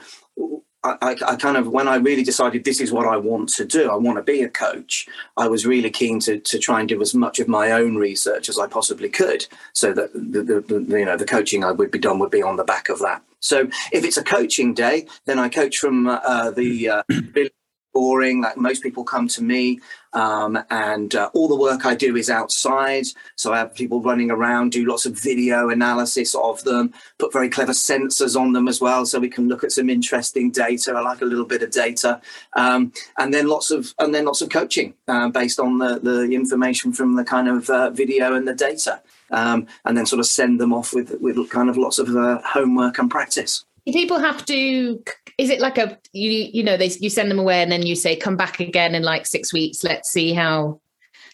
I, 0.84 1.16
I, 1.26 1.36
kind 1.36 1.56
of 1.56 1.68
when 1.68 1.88
I 1.88 1.96
really 1.96 2.22
decided 2.22 2.64
this 2.64 2.80
is 2.80 2.92
what 2.92 3.06
I 3.06 3.16
want 3.16 3.48
to 3.54 3.64
do, 3.64 3.90
I 3.90 3.96
want 3.96 4.16
to 4.18 4.22
be 4.22 4.42
a 4.42 4.48
coach. 4.48 5.08
I 5.36 5.48
was 5.48 5.66
really 5.66 5.90
keen 5.90 6.20
to 6.20 6.38
to 6.38 6.58
try 6.58 6.78
and 6.78 6.88
do 6.88 7.00
as 7.02 7.14
much 7.14 7.40
of 7.40 7.48
my 7.48 7.72
own 7.72 7.96
research 7.96 8.48
as 8.48 8.58
I 8.58 8.68
possibly 8.68 9.08
could, 9.08 9.46
so 9.72 9.92
that 9.92 10.12
the, 10.12 10.42
the, 10.42 10.60
the 10.60 10.98
you 10.98 11.04
know 11.04 11.16
the 11.16 11.24
coaching 11.24 11.64
I 11.64 11.72
would 11.72 11.90
be 11.90 11.98
done 11.98 12.20
would 12.20 12.30
be 12.30 12.42
on 12.42 12.56
the 12.56 12.64
back 12.64 12.88
of 12.88 13.00
that. 13.00 13.22
So 13.40 13.68
if 13.92 14.04
it's 14.04 14.16
a 14.16 14.24
coaching 14.24 14.72
day, 14.72 15.06
then 15.24 15.38
I 15.38 15.48
coach 15.48 15.78
from 15.78 16.06
uh, 16.06 16.50
the 16.52 16.88
uh, 16.88 17.02
boring. 17.98 18.40
Like 18.40 18.56
most 18.56 18.80
people 18.80 19.02
come 19.02 19.26
to 19.36 19.42
me, 19.42 19.80
um, 20.12 20.52
and 20.70 21.10
uh, 21.16 21.30
all 21.34 21.48
the 21.48 21.62
work 21.66 21.84
I 21.84 21.94
do 21.96 22.14
is 22.14 22.30
outside. 22.30 23.06
So 23.34 23.52
I 23.52 23.58
have 23.58 23.74
people 23.74 24.00
running 24.00 24.30
around, 24.30 24.70
do 24.70 24.86
lots 24.86 25.04
of 25.04 25.18
video 25.18 25.70
analysis 25.70 26.32
of 26.36 26.62
them, 26.62 26.94
put 27.18 27.32
very 27.32 27.48
clever 27.48 27.72
sensors 27.72 28.40
on 28.40 28.52
them 28.52 28.68
as 28.68 28.80
well, 28.80 29.04
so 29.04 29.18
we 29.18 29.34
can 29.36 29.48
look 29.48 29.64
at 29.64 29.72
some 29.72 29.90
interesting 29.90 30.52
data. 30.52 30.92
I 30.92 31.00
like 31.00 31.22
a 31.22 31.30
little 31.32 31.44
bit 31.44 31.64
of 31.64 31.72
data, 31.72 32.20
um, 32.52 32.92
and 33.18 33.34
then 33.34 33.48
lots 33.48 33.72
of 33.72 33.92
and 33.98 34.14
then 34.14 34.26
lots 34.26 34.42
of 34.42 34.48
coaching 34.50 34.94
uh, 35.08 35.28
based 35.28 35.58
on 35.58 35.78
the 35.78 35.98
the 35.98 36.22
information 36.42 36.92
from 36.92 37.16
the 37.16 37.24
kind 37.24 37.48
of 37.48 37.68
uh, 37.68 37.90
video 37.90 38.34
and 38.36 38.46
the 38.46 38.54
data. 38.54 39.02
Um, 39.30 39.66
and 39.84 39.94
then 39.94 40.06
sort 40.06 40.20
of 40.20 40.26
send 40.26 40.58
them 40.58 40.72
off 40.72 40.94
with 40.94 41.10
with 41.20 41.36
kind 41.50 41.68
of 41.68 41.76
lots 41.76 41.98
of 41.98 42.08
uh, 42.16 42.40
homework 42.42 42.98
and 42.98 43.10
practice 43.10 43.66
people 43.92 44.18
have 44.18 44.44
to 44.46 45.02
is 45.38 45.50
it 45.50 45.60
like 45.60 45.78
a 45.78 45.98
you 46.12 46.30
you 46.30 46.62
know 46.62 46.76
they 46.76 46.88
you 47.00 47.10
send 47.10 47.30
them 47.30 47.38
away 47.38 47.62
and 47.62 47.70
then 47.70 47.82
you 47.82 47.94
say 47.94 48.16
come 48.16 48.36
back 48.36 48.60
again 48.60 48.94
in 48.94 49.02
like 49.02 49.26
six 49.26 49.52
weeks. 49.52 49.84
Let's 49.84 50.10
see 50.10 50.32
how 50.32 50.80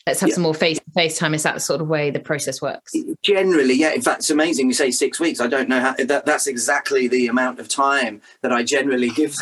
let's 0.06 0.20
have 0.20 0.28
yeah. 0.28 0.34
some 0.34 0.42
more 0.42 0.54
face 0.54 0.78
to 0.78 0.90
face 0.94 1.18
time 1.18 1.34
is 1.34 1.42
that 1.44 1.54
the 1.54 1.60
sort 1.60 1.80
of 1.80 1.88
way 1.88 2.10
the 2.10 2.20
process 2.20 2.60
works? 2.60 2.92
Generally 3.22 3.74
yeah. 3.74 3.92
In 3.92 4.02
fact 4.02 4.20
it's 4.20 4.30
amazing 4.30 4.66
you 4.66 4.74
say 4.74 4.90
six 4.90 5.18
weeks. 5.18 5.40
I 5.40 5.46
don't 5.46 5.68
know 5.68 5.80
how 5.80 5.94
that, 5.94 6.26
that's 6.26 6.46
exactly 6.46 7.08
the 7.08 7.26
amount 7.28 7.58
of 7.58 7.68
time 7.68 8.20
that 8.42 8.52
i 8.52 8.62
generally 8.62 9.10
give 9.10 9.34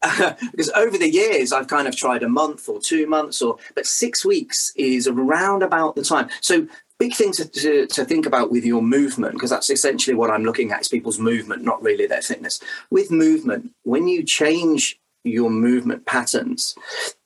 because 0.52 0.70
over 0.76 0.96
the 0.96 1.10
years 1.10 1.52
I've 1.52 1.66
kind 1.66 1.88
of 1.88 1.96
tried 1.96 2.22
a 2.22 2.28
month 2.28 2.68
or 2.68 2.80
two 2.80 3.08
months 3.08 3.42
or 3.42 3.56
but 3.74 3.84
six 3.84 4.24
weeks 4.24 4.72
is 4.76 5.08
around 5.08 5.64
about 5.64 5.96
the 5.96 6.02
time. 6.02 6.28
So 6.40 6.68
big 6.98 7.14
thing 7.14 7.32
to, 7.32 7.48
to, 7.48 7.86
to, 7.86 8.04
think 8.04 8.26
about 8.26 8.50
with 8.50 8.64
your 8.64 8.82
movement, 8.82 9.34
because 9.34 9.50
that's 9.50 9.70
essentially 9.70 10.14
what 10.14 10.30
I'm 10.30 10.44
looking 10.44 10.72
at 10.72 10.80
is 10.80 10.88
people's 10.88 11.18
movement, 11.18 11.62
not 11.62 11.82
really 11.82 12.06
their 12.06 12.22
fitness. 12.22 12.60
With 12.90 13.10
movement, 13.10 13.72
when 13.84 14.08
you 14.08 14.24
change 14.24 14.98
your 15.24 15.50
movement 15.50 16.06
patterns, 16.06 16.74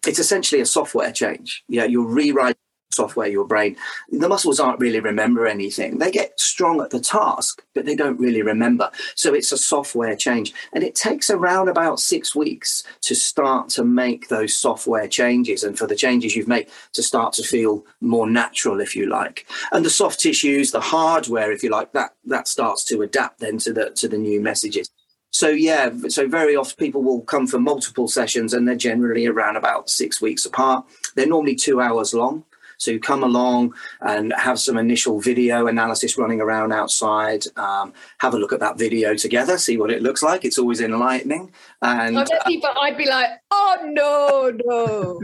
it's 0.07 0.19
essentially 0.19 0.61
a 0.61 0.67
software 0.67 1.13
change. 1.13 1.65
Yeah, 1.69 1.85
you're 1.85 2.07
rewriting 2.07 2.57
software, 2.92 3.28
your 3.28 3.46
brain. 3.46 3.76
The 4.11 4.28
muscles 4.28 4.61
aren't 4.61 4.81
really 4.81 5.00
remember 5.00 5.46
anything. 5.46 5.98
They 5.98 6.11
get 6.11 6.38
strong 6.38 6.81
at 6.81 6.90
the 6.90 7.00
task, 7.00 7.62
but 7.74 7.85
they 7.85 7.94
don't 7.94 8.20
really 8.20 8.42
remember. 8.42 8.90
So 9.14 9.35
it's 9.35 9.52
a 9.52 9.59
software 9.59 10.16
change. 10.16 10.52
And 10.72 10.85
it 10.85 10.94
takes 10.94 11.31
around 11.31 11.68
about 11.68 12.00
six 12.00 12.35
weeks 12.35 12.85
to 13.02 13.14
start 13.14 13.68
to 13.70 13.85
make 13.85 14.28
those 14.28 14.55
software 14.55 15.09
changes 15.09 15.64
and 15.64 15.78
for 15.78 15.87
the 15.87 15.96
changes 15.96 16.37
you've 16.37 16.48
made 16.48 16.68
to 16.92 17.02
start 17.02 17.33
to 17.35 17.42
feel 17.42 17.85
more 18.00 18.28
natural, 18.28 18.81
if 18.81 18.94
you 18.94 19.09
like. 19.09 19.46
And 19.72 19.85
the 19.85 19.90
soft 19.90 20.20
tissues, 20.20 20.70
the 20.70 20.81
hardware, 20.81 21.52
if 21.52 21.62
you 21.62 21.70
like, 21.70 21.92
that 21.92 22.14
that 22.26 22.48
starts 22.48 22.85
to 22.85 23.02
adapt 23.02 23.40
then 23.40 23.59
to 23.59 23.72
the 23.72 23.90
to 23.90 24.09
the 24.09 24.18
new 24.18 24.40
messages. 24.40 24.90
So 25.33 25.48
yeah, 25.48 25.90
so 26.09 26.28
very 26.28 26.57
often 26.57 26.76
people 26.76 27.02
will 27.02 27.22
come 27.22 27.46
for 27.46 27.59
multiple 27.59 28.07
sessions 28.07 28.52
and 28.52 28.68
they're 28.68 28.76
generally 28.76 29.26
around 29.26 29.57
about 29.57 29.88
six 29.88 30.20
weeks 30.20 30.44
apart. 30.44 30.85
They're 31.14 31.26
normally 31.26 31.55
two 31.55 31.81
hours 31.81 32.12
long. 32.12 32.44
So 32.83 32.99
come 32.99 33.23
along 33.23 33.75
and 34.01 34.33
have 34.37 34.59
some 34.59 34.77
initial 34.77 35.21
video 35.21 35.68
analysis 35.68 36.18
running 36.18 36.40
around 36.40 36.73
outside. 36.73 37.45
Um, 37.57 37.92
have 38.18 38.35
a 38.35 38.38
look 38.38 38.53
at 38.53 38.59
that 38.59 38.77
video 38.77 39.14
together, 39.14 39.57
see 39.57 39.77
what 39.77 39.92
it 39.92 40.03
looks 40.03 40.21
like. 40.23 40.45
It's 40.45 40.59
always 40.59 40.81
enlightening. 40.81 41.53
And 41.81 42.18
I 42.18 42.25
bet 42.25 42.45
people, 42.45 42.71
I'd 42.81 42.99
be 42.99 43.07
like, 43.07 43.29
oh 43.53 43.79
no, 43.85 44.51
no, 44.64 45.21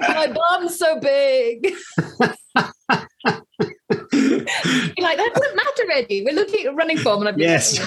my 0.02 0.26
bum's 0.26 0.78
so 0.78 1.00
big. 1.00 1.74
like 5.00 5.16
that 5.16 5.32
doesn't 5.34 5.56
matter, 5.56 5.92
Eddie. 5.94 6.22
We're 6.22 6.34
looking 6.34 6.66
at 6.66 6.74
running 6.74 6.98
form, 6.98 7.20
and 7.20 7.30
I'm 7.30 7.38
yes. 7.38 7.78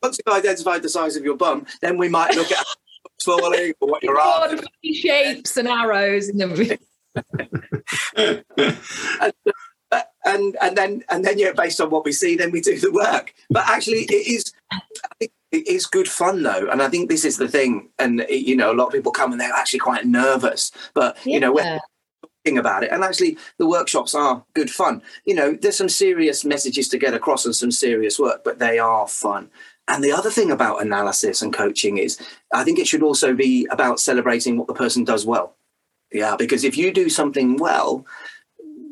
Once 0.00 0.18
you've 0.26 0.34
identified 0.34 0.82
the 0.82 0.88
size 0.88 1.16
of 1.16 1.24
your 1.24 1.36
bum, 1.36 1.66
then 1.82 1.98
we 1.98 2.08
might 2.08 2.36
look 2.36 2.52
at 2.52 2.64
or 3.28 3.88
what 3.88 4.02
you're 4.02 4.20
after. 4.20 4.64
shapes 4.84 5.56
and 5.56 5.68
arrows 5.68 6.28
in 6.28 6.38
the 6.38 6.78
and, 8.16 8.44
and 10.24 10.56
and 10.60 10.76
then 10.76 11.04
and 11.08 11.24
then 11.24 11.38
yeah, 11.38 11.52
based 11.52 11.80
on 11.80 11.90
what 11.90 12.04
we 12.04 12.12
see, 12.12 12.36
then 12.36 12.50
we 12.50 12.60
do 12.60 12.78
the 12.78 12.92
work. 12.92 13.34
But 13.50 13.68
actually, 13.68 14.04
it 14.08 14.26
is 14.26 14.52
it 15.20 15.32
is 15.52 15.86
good 15.86 16.08
fun 16.08 16.42
though, 16.42 16.68
and 16.70 16.82
I 16.82 16.88
think 16.88 17.08
this 17.08 17.24
is 17.24 17.36
the 17.36 17.48
thing. 17.48 17.88
And 17.98 18.24
you 18.28 18.56
know, 18.56 18.72
a 18.72 18.74
lot 18.74 18.86
of 18.86 18.92
people 18.92 19.12
come 19.12 19.32
and 19.32 19.40
they're 19.40 19.52
actually 19.52 19.80
quite 19.80 20.06
nervous, 20.06 20.70
but 20.94 21.16
yeah. 21.24 21.34
you 21.34 21.40
know, 21.40 21.52
we're 21.52 21.80
talking 22.44 22.58
about 22.58 22.84
it, 22.84 22.92
and 22.92 23.02
actually, 23.02 23.36
the 23.58 23.66
workshops 23.66 24.14
are 24.14 24.44
good 24.54 24.70
fun. 24.70 25.02
You 25.24 25.34
know, 25.34 25.54
there's 25.54 25.76
some 25.76 25.88
serious 25.88 26.44
messages 26.44 26.88
to 26.88 26.98
get 26.98 27.14
across 27.14 27.44
and 27.44 27.54
some 27.54 27.72
serious 27.72 28.18
work, 28.18 28.44
but 28.44 28.58
they 28.58 28.78
are 28.78 29.08
fun. 29.08 29.50
And 29.90 30.04
the 30.04 30.12
other 30.12 30.30
thing 30.30 30.52
about 30.52 30.80
analysis 30.80 31.42
and 31.42 31.52
coaching 31.52 31.98
is 31.98 32.16
I 32.54 32.62
think 32.62 32.78
it 32.78 32.86
should 32.86 33.02
also 33.02 33.34
be 33.34 33.66
about 33.70 33.98
celebrating 33.98 34.56
what 34.56 34.68
the 34.68 34.74
person 34.74 35.04
does 35.04 35.26
well. 35.26 35.56
Yeah, 36.12 36.36
because 36.36 36.64
if 36.64 36.76
you 36.76 36.92
do 36.92 37.08
something 37.08 37.56
well, 37.56 38.06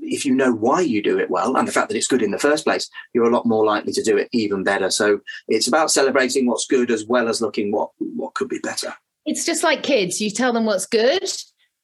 if 0.03 0.27
you 0.27 0.35
know 0.35 0.53
why 0.53 0.81
you 0.81 1.01
do 1.01 1.19
it 1.19 1.31
well 1.31 1.57
and 1.57 1.69
the 1.69 1.73
fact 1.73 1.89
that 1.89 1.97
it's 1.97 2.09
good 2.09 2.23
in 2.23 2.33
the 2.33 2.39
first 2.39 2.65
place, 2.65 2.91
you're 3.15 3.29
a 3.29 3.35
lot 3.35 3.47
more 3.47 3.65
likely 3.65 3.93
to 3.93 4.03
do 4.03 4.17
it 4.17 4.29
even 4.33 4.65
better. 4.65 4.91
So 4.91 5.21
it's 5.47 5.69
about 5.69 5.93
celebrating 5.93 6.47
what's 6.47 6.67
good 6.67 6.91
as 6.91 7.05
well 7.07 7.29
as 7.29 7.41
looking 7.41 7.71
what 7.71 7.91
what 7.99 8.35
could 8.35 8.49
be 8.49 8.59
better. 8.59 8.93
It's 9.25 9.45
just 9.45 9.63
like 9.63 9.85
kids. 9.85 10.21
You 10.21 10.31
tell 10.31 10.53
them 10.53 10.65
what's 10.65 10.87
good 10.87 11.31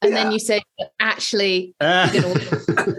and 0.03 0.13
yeah. 0.13 0.25
then 0.25 0.33
you 0.33 0.39
say, 0.39 0.63
actually, 1.01 1.75
uh. 1.81 2.11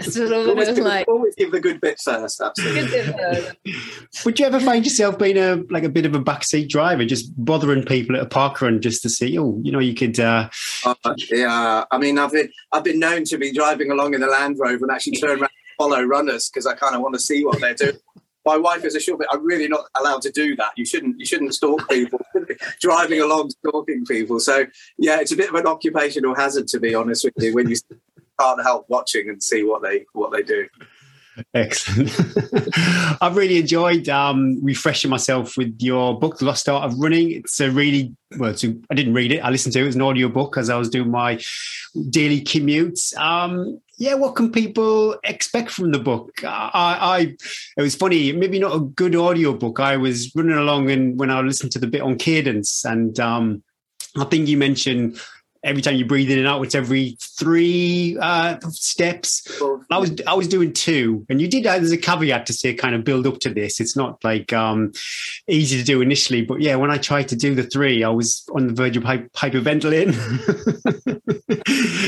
sort 0.00 0.32
of 0.32 0.48
always, 0.48 0.68
give, 0.68 0.78
like, 0.78 1.08
always 1.08 1.34
give 1.34 1.52
the 1.52 1.60
good 1.60 1.80
bits 1.80 2.02
first. 2.02 2.40
Absolutely. 2.40 3.52
Would 4.24 4.38
you 4.38 4.46
ever 4.46 4.60
find 4.60 4.84
yourself 4.84 5.18
being 5.18 5.38
a 5.38 5.62
like 5.70 5.84
a 5.84 5.88
bit 5.88 6.06
of 6.06 6.14
a 6.14 6.20
backseat 6.20 6.68
driver, 6.68 7.04
just 7.04 7.32
bothering 7.36 7.84
people 7.84 8.16
at 8.16 8.22
a 8.22 8.26
park 8.26 8.60
run 8.60 8.80
just 8.80 9.02
to 9.02 9.08
see, 9.08 9.38
oh, 9.38 9.58
you 9.62 9.72
know, 9.72 9.78
you 9.78 9.94
could. 9.94 10.18
Uh... 10.18 10.48
Uh, 10.84 10.94
yeah, 11.30 11.84
I 11.90 11.98
mean, 11.98 12.18
I've 12.18 12.32
been 12.32 12.50
I've 12.72 12.84
been 12.84 12.98
known 12.98 13.24
to 13.24 13.38
be 13.38 13.52
driving 13.52 13.90
along 13.90 14.14
in 14.14 14.20
the 14.20 14.26
Land 14.26 14.56
Rover 14.58 14.84
and 14.84 14.90
actually 14.90 15.16
turn 15.16 15.30
around 15.30 15.42
and 15.42 15.50
follow 15.78 16.02
runners 16.02 16.50
because 16.50 16.66
I 16.66 16.74
kind 16.74 16.94
of 16.94 17.02
want 17.02 17.14
to 17.14 17.20
see 17.20 17.44
what 17.44 17.60
they're 17.60 17.74
doing 17.74 17.98
my 18.46 18.56
wife 18.56 18.84
is 18.84 18.94
a 18.94 19.00
short 19.00 19.18
bit. 19.18 19.28
I'm 19.32 19.44
really 19.44 19.66
not 19.66 19.86
allowed 19.98 20.22
to 20.22 20.30
do 20.30 20.54
that. 20.56 20.70
You 20.76 20.86
shouldn't. 20.86 21.18
You 21.18 21.26
shouldn't 21.26 21.52
stalk 21.52 21.86
people. 21.90 22.24
Driving 22.80 23.20
along, 23.20 23.50
stalking 23.50 24.06
people. 24.06 24.38
So 24.38 24.64
yeah, 24.96 25.20
it's 25.20 25.32
a 25.32 25.36
bit 25.36 25.48
of 25.48 25.56
an 25.56 25.66
occupational 25.66 26.34
hazard 26.34 26.68
to 26.68 26.80
be 26.80 26.94
honest 26.94 27.24
with 27.24 27.34
you. 27.38 27.52
When 27.52 27.68
you 27.68 27.76
can't 28.40 28.62
help 28.62 28.86
watching 28.88 29.28
and 29.28 29.42
see 29.42 29.62
what 29.62 29.82
they 29.82 30.06
what 30.12 30.32
they 30.32 30.42
do. 30.42 30.66
Excellent. 31.54 32.10
I've 33.20 33.36
really 33.36 33.58
enjoyed 33.58 34.08
um, 34.08 34.58
refreshing 34.62 35.10
myself 35.10 35.56
with 35.56 35.76
your 35.80 36.18
book, 36.18 36.38
The 36.38 36.46
Lost 36.46 36.68
Art 36.68 36.84
of 36.84 36.98
Running. 36.98 37.30
It's 37.32 37.60
a 37.60 37.70
really 37.70 38.14
well. 38.38 38.50
It's 38.50 38.64
a, 38.64 38.74
I 38.90 38.94
didn't 38.94 39.14
read 39.14 39.32
it. 39.32 39.40
I 39.40 39.50
listened 39.50 39.74
to 39.74 39.84
it 39.84 39.88
as 39.88 39.94
an 39.94 40.02
audio 40.02 40.28
book 40.28 40.56
as 40.56 40.70
I 40.70 40.76
was 40.76 40.88
doing 40.88 41.10
my 41.10 41.40
daily 42.10 42.40
commutes. 42.42 43.16
Um, 43.18 43.80
yeah, 43.98 44.14
what 44.14 44.34
can 44.34 44.52
people 44.52 45.16
expect 45.24 45.70
from 45.70 45.92
the 45.92 45.98
book? 45.98 46.30
I, 46.42 46.70
I, 46.74 47.18
it 47.76 47.82
was 47.82 47.94
funny, 47.94 48.32
maybe 48.32 48.58
not 48.58 48.76
a 48.76 48.80
good 48.80 49.16
audio 49.16 49.54
book. 49.54 49.80
I 49.80 49.96
was 49.96 50.34
running 50.34 50.56
along 50.56 50.90
and 50.90 51.18
when 51.18 51.30
I 51.30 51.40
listened 51.40 51.72
to 51.72 51.78
the 51.78 51.86
bit 51.86 52.02
on 52.02 52.16
cadence, 52.16 52.84
and 52.84 53.18
um, 53.20 53.62
I 54.16 54.24
think 54.24 54.48
you 54.48 54.56
mentioned 54.56 55.18
every 55.66 55.82
time 55.82 55.96
you 55.96 56.06
breathe 56.06 56.30
in 56.30 56.38
and 56.38 56.46
out, 56.46 56.62
it's 56.62 56.74
every 56.74 57.18
three 57.20 58.16
uh, 58.20 58.58
steps. 58.70 59.42
I 59.90 59.98
was 59.98 60.12
I 60.26 60.34
was 60.34 60.48
doing 60.48 60.72
two, 60.72 61.26
and 61.28 61.40
you 61.40 61.48
did. 61.48 61.66
Uh, 61.66 61.78
there's 61.78 61.92
a 61.92 61.98
caveat 61.98 62.46
to 62.46 62.52
say 62.52 62.72
kind 62.72 62.94
of 62.94 63.04
build 63.04 63.26
up 63.26 63.40
to 63.40 63.50
this. 63.50 63.80
It's 63.80 63.96
not 63.96 64.22
like 64.24 64.52
um, 64.52 64.92
easy 65.48 65.76
to 65.76 65.84
do 65.84 66.00
initially, 66.00 66.42
but 66.42 66.60
yeah, 66.60 66.76
when 66.76 66.90
I 66.90 66.98
tried 66.98 67.28
to 67.28 67.36
do 67.36 67.54
the 67.54 67.64
three, 67.64 68.04
I 68.04 68.08
was 68.08 68.44
on 68.54 68.68
the 68.68 68.72
verge 68.72 68.96
of 68.96 69.02
hyperventilating. 69.02 70.14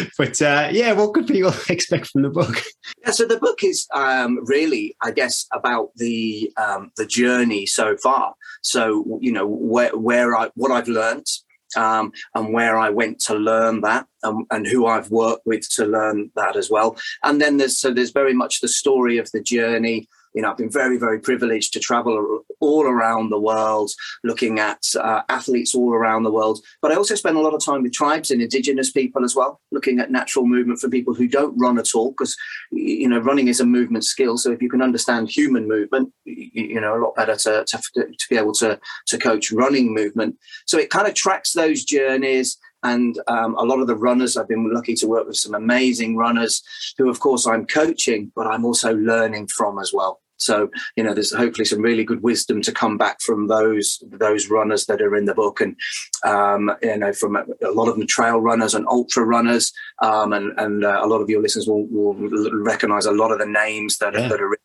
but 0.19 0.41
uh, 0.41 0.69
yeah, 0.73 0.93
what 0.93 1.13
could 1.13 1.27
people 1.27 1.53
expect 1.69 2.07
from 2.07 2.23
the 2.23 2.31
book? 2.31 2.63
Yeah, 3.03 3.11
so 3.11 3.27
the 3.27 3.39
book 3.39 3.65
is 3.65 3.87
um, 3.95 4.39
really, 4.47 4.97
I 5.03 5.11
guess, 5.11 5.47
about 5.53 5.91
the 5.97 6.51
um, 6.57 6.93
the 6.97 7.07
journey 7.07 7.67
so 7.67 7.97
far. 7.97 8.35
So 8.63 9.19
you 9.21 9.33
know 9.33 9.47
where 9.47 9.97
where 9.97 10.37
I 10.37 10.51
what 10.55 10.71
I've 10.71 10.89
learned 10.89 11.27
um, 11.77 12.13
and 12.35 12.53
where 12.53 12.79
I 12.79 12.91
went 12.91 13.21
to 13.21 13.35
learn 13.35 13.81
that 13.83 14.07
um, 14.23 14.47
and 14.51 14.67
who 14.67 14.87
I've 14.87 15.11
worked 15.11 15.47
with 15.47 15.69
to 15.71 15.87
learn 15.87 16.31
that 16.37 16.57
as 16.57 16.71
well. 16.71 16.97
And 17.23 17.41
then 17.41 17.57
there's 17.57 17.79
so 17.79 17.93
there's 17.93 18.11
very 18.11 18.35
much 18.35 18.61
the 18.61 18.69
story 18.69 19.19
of 19.19 19.31
the 19.33 19.43
journey 19.43 20.09
you 20.39 20.43
know, 20.43 20.53
I've 20.53 20.57
been 20.57 20.71
very, 20.71 20.99
very 20.99 21.19
privileged 21.19 21.73
to 21.73 21.81
travel 21.81 22.45
all 22.61 22.85
around 22.85 23.31
the 23.31 23.41
world, 23.41 23.91
looking 24.23 24.61
at 24.61 24.85
uh, 24.95 25.23
athletes 25.29 25.75
all 25.75 25.93
around 25.93 26.23
the 26.23 26.31
world. 26.31 26.61
But 26.81 26.93
I 26.93 26.95
also 26.95 27.17
spend 27.17 27.37
a 27.37 27.41
lot 27.41 27.55
of 27.55 27.65
time 27.65 27.83
with 27.83 27.93
tribes 27.93 28.31
and 28.31 28.41
indigenous 28.41 28.93
people 28.93 29.25
as 29.25 29.35
well, 29.35 29.61
looking 29.73 29.99
at 29.99 30.13
natural 30.13 30.47
movement 30.47 30.79
for 30.79 30.89
people 30.89 31.13
who 31.13 31.27
don't 31.27 31.59
run 31.59 31.77
at 31.77 31.93
all, 31.93 32.13
because 32.13 32.37
you 32.71 33.09
know, 33.09 33.19
running 33.19 33.49
is 33.49 33.59
a 33.59 33.67
movement 33.67 34.05
skill. 34.05 34.39
So 34.39 34.53
if 34.53 34.63
you 34.63 34.71
can 34.71 34.81
understand 34.81 35.29
human 35.29 35.67
movement, 35.67 36.13
you 36.25 36.81
know, 36.81 36.97
a 36.97 37.03
lot 37.03 37.17
better 37.17 37.35
to 37.35 37.65
to, 37.67 37.79
to 37.97 38.27
be 38.31 38.37
able 38.37 38.55
to 38.55 38.79
to 39.09 39.19
coach 39.19 39.51
running 39.51 39.93
movement. 39.93 40.37
So 40.69 40.79
it 40.79 40.89
kind 40.89 41.09
of 41.09 41.15
tracks 41.15 41.53
those 41.53 41.83
journeys 41.83 42.59
and 42.85 43.19
um, 43.27 43.57
a 43.57 43.65
lot 43.65 43.81
of 43.81 43.89
the 43.89 43.97
runners 43.97 44.37
i've 44.37 44.47
been 44.47 44.73
lucky 44.73 44.95
to 44.95 45.09
work 45.09 45.27
with 45.27 45.37
some 45.37 45.53
amazing 45.53 46.17
runners 46.17 46.63
who 46.97 47.11
of 47.11 47.19
course 47.19 47.45
i'm 47.45 47.67
coaching 47.67 48.31
but 48.37 48.47
i'm 48.47 48.65
also 48.65 48.95
learning 48.95 49.49
from 49.49 49.81
as 49.81 49.93
well 49.93 50.21
so 50.39 50.71
you 50.97 51.05
know, 51.05 51.15
there's 51.15 51.35
hopefully 51.35 51.65
some 51.65 51.81
really 51.81 52.05
good 52.05 52.23
wisdom 52.23 52.63
to 52.63 52.73
come 52.73 52.97
back 52.97 53.21
from 53.21 53.49
those 53.49 54.03
those 54.11 54.49
runners 54.49 54.87
that 54.87 55.03
are 55.03 55.17
in 55.17 55.27
the 55.27 55.35
book, 55.35 55.61
and 55.61 55.77
um, 56.25 56.71
you 56.83 56.97
know, 56.97 57.13
from 57.13 57.37
a, 57.37 57.45
a, 57.63 57.73
lot 57.73 57.89
of 57.89 57.97
them 57.97 58.07
trail 58.07 58.41
runners 58.41 58.75
and 58.75 58.87
ultra 58.89 59.25
runners, 59.25 59.73
um, 60.03 60.33
and 60.33 60.59
and 60.59 60.85
uh, 60.85 61.01
a 61.03 61.07
lot 61.07 61.21
of 61.21 61.29
your 61.29 61.43
listeners 61.43 61.67
will, 61.67 61.87
will 61.87 62.15
recognise 62.53 63.07
a 63.07 63.13
lot 63.13 63.33
of 63.33 63.39
the 63.39 63.47
names 63.47 63.99
that 63.99 64.15
yeah. 64.15 64.27
are, 64.27 64.29
that 64.29 64.41
are 64.41 64.57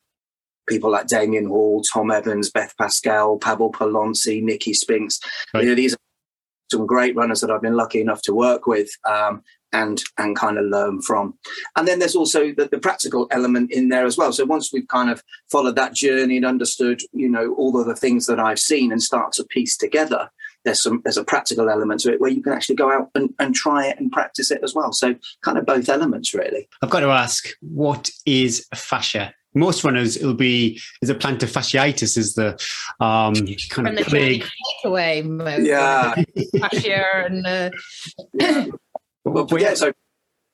people 0.68 0.92
like 0.92 1.08
Damian 1.08 1.48
Hall, 1.48 1.82
Tom 1.82 2.12
Evans, 2.12 2.50
Beth 2.50 2.74
Pascall, 2.80 3.42
Pavel 3.42 3.72
Paloncy, 3.72 4.42
Nicky 4.42 4.74
Spinks. 4.74 5.20
Right. 5.54 5.64
You 5.64 5.70
know, 5.70 5.76
these 5.76 5.94
are 5.94 5.98
some 6.72 6.86
great 6.86 7.16
runners 7.16 7.42
that 7.42 7.52
I've 7.52 7.62
been 7.62 7.76
lucky 7.76 8.02
enough 8.02 8.22
to 8.24 8.34
work 8.34 8.68
with. 8.68 8.90
Um, 9.06 9.44
and 9.74 10.04
and 10.18 10.36
kind 10.36 10.58
of 10.58 10.66
learn 10.66 11.02
from. 11.02 11.34
And 11.76 11.88
then 11.88 12.00
there's 12.00 12.16
also 12.16 12.54
the, 12.54 12.70
the, 12.72 12.80
practical 12.80 13.28
element 13.32 13.72
in 13.72 13.90
there 13.90 14.06
as 14.06 14.18
well. 14.18 14.32
So 14.32 14.46
once 14.46 14.72
we've 14.72 14.88
kind 14.88 15.10
of 15.10 15.24
followed 15.52 15.76
that 15.76 15.94
journey 15.94 16.38
and 16.38 16.46
understood, 16.46 17.02
you 17.12 17.30
know, 17.30 17.54
all 17.56 17.80
of 17.80 17.88
the 17.88 17.96
things 17.96 18.26
that 18.28 18.40
I've 18.40 18.60
seen 18.60 18.92
and 18.92 19.02
start 19.02 19.34
to 19.34 19.44
piece 19.46 19.76
together, 19.76 20.30
there's 20.64 20.82
some 20.82 21.02
there's 21.04 21.18
a 21.18 21.24
practical 21.24 21.70
element 21.70 22.02
to 22.02 22.14
it 22.14 22.22
where 22.22 22.32
you 22.32 22.42
can 22.42 22.54
actually 22.54 22.76
go 22.76 22.92
out 22.92 23.10
and, 23.16 23.34
and 23.40 23.56
try 23.56 23.88
it 23.88 24.00
and 24.00 24.12
practice 24.12 24.52
it 24.52 24.62
as 24.64 24.74
well. 24.74 24.94
So 24.94 25.16
kind 25.42 25.58
of 25.58 25.66
both 25.66 25.90
elements 25.90 26.34
really. 26.34 26.68
I've 26.82 26.90
got 26.90 27.02
to 27.02 27.10
ask, 27.10 27.50
what 27.62 28.10
is 28.26 28.68
fascia? 28.74 29.34
most 29.56 29.84
runners 29.84 30.18
it'll 30.18 30.34
be 30.34 30.82
is 31.02 31.10
a 31.10 31.16
plantar 31.16 31.48
fasciitis 31.48 32.18
is 32.18 32.34
the 32.34 32.52
um 33.00 33.34
kind 33.70 33.88
From 33.88 33.98
of 33.98 34.08
big 34.08 34.44
takeaway 34.84 35.24
mode. 35.24 35.66
Yeah. 35.66 36.16
Fascia 36.60 37.26
and 37.26 37.46
uh... 37.46 37.70
yeah. 38.34 38.66
Well, 39.26 39.48
yeah, 39.60 39.74
so 39.74 39.94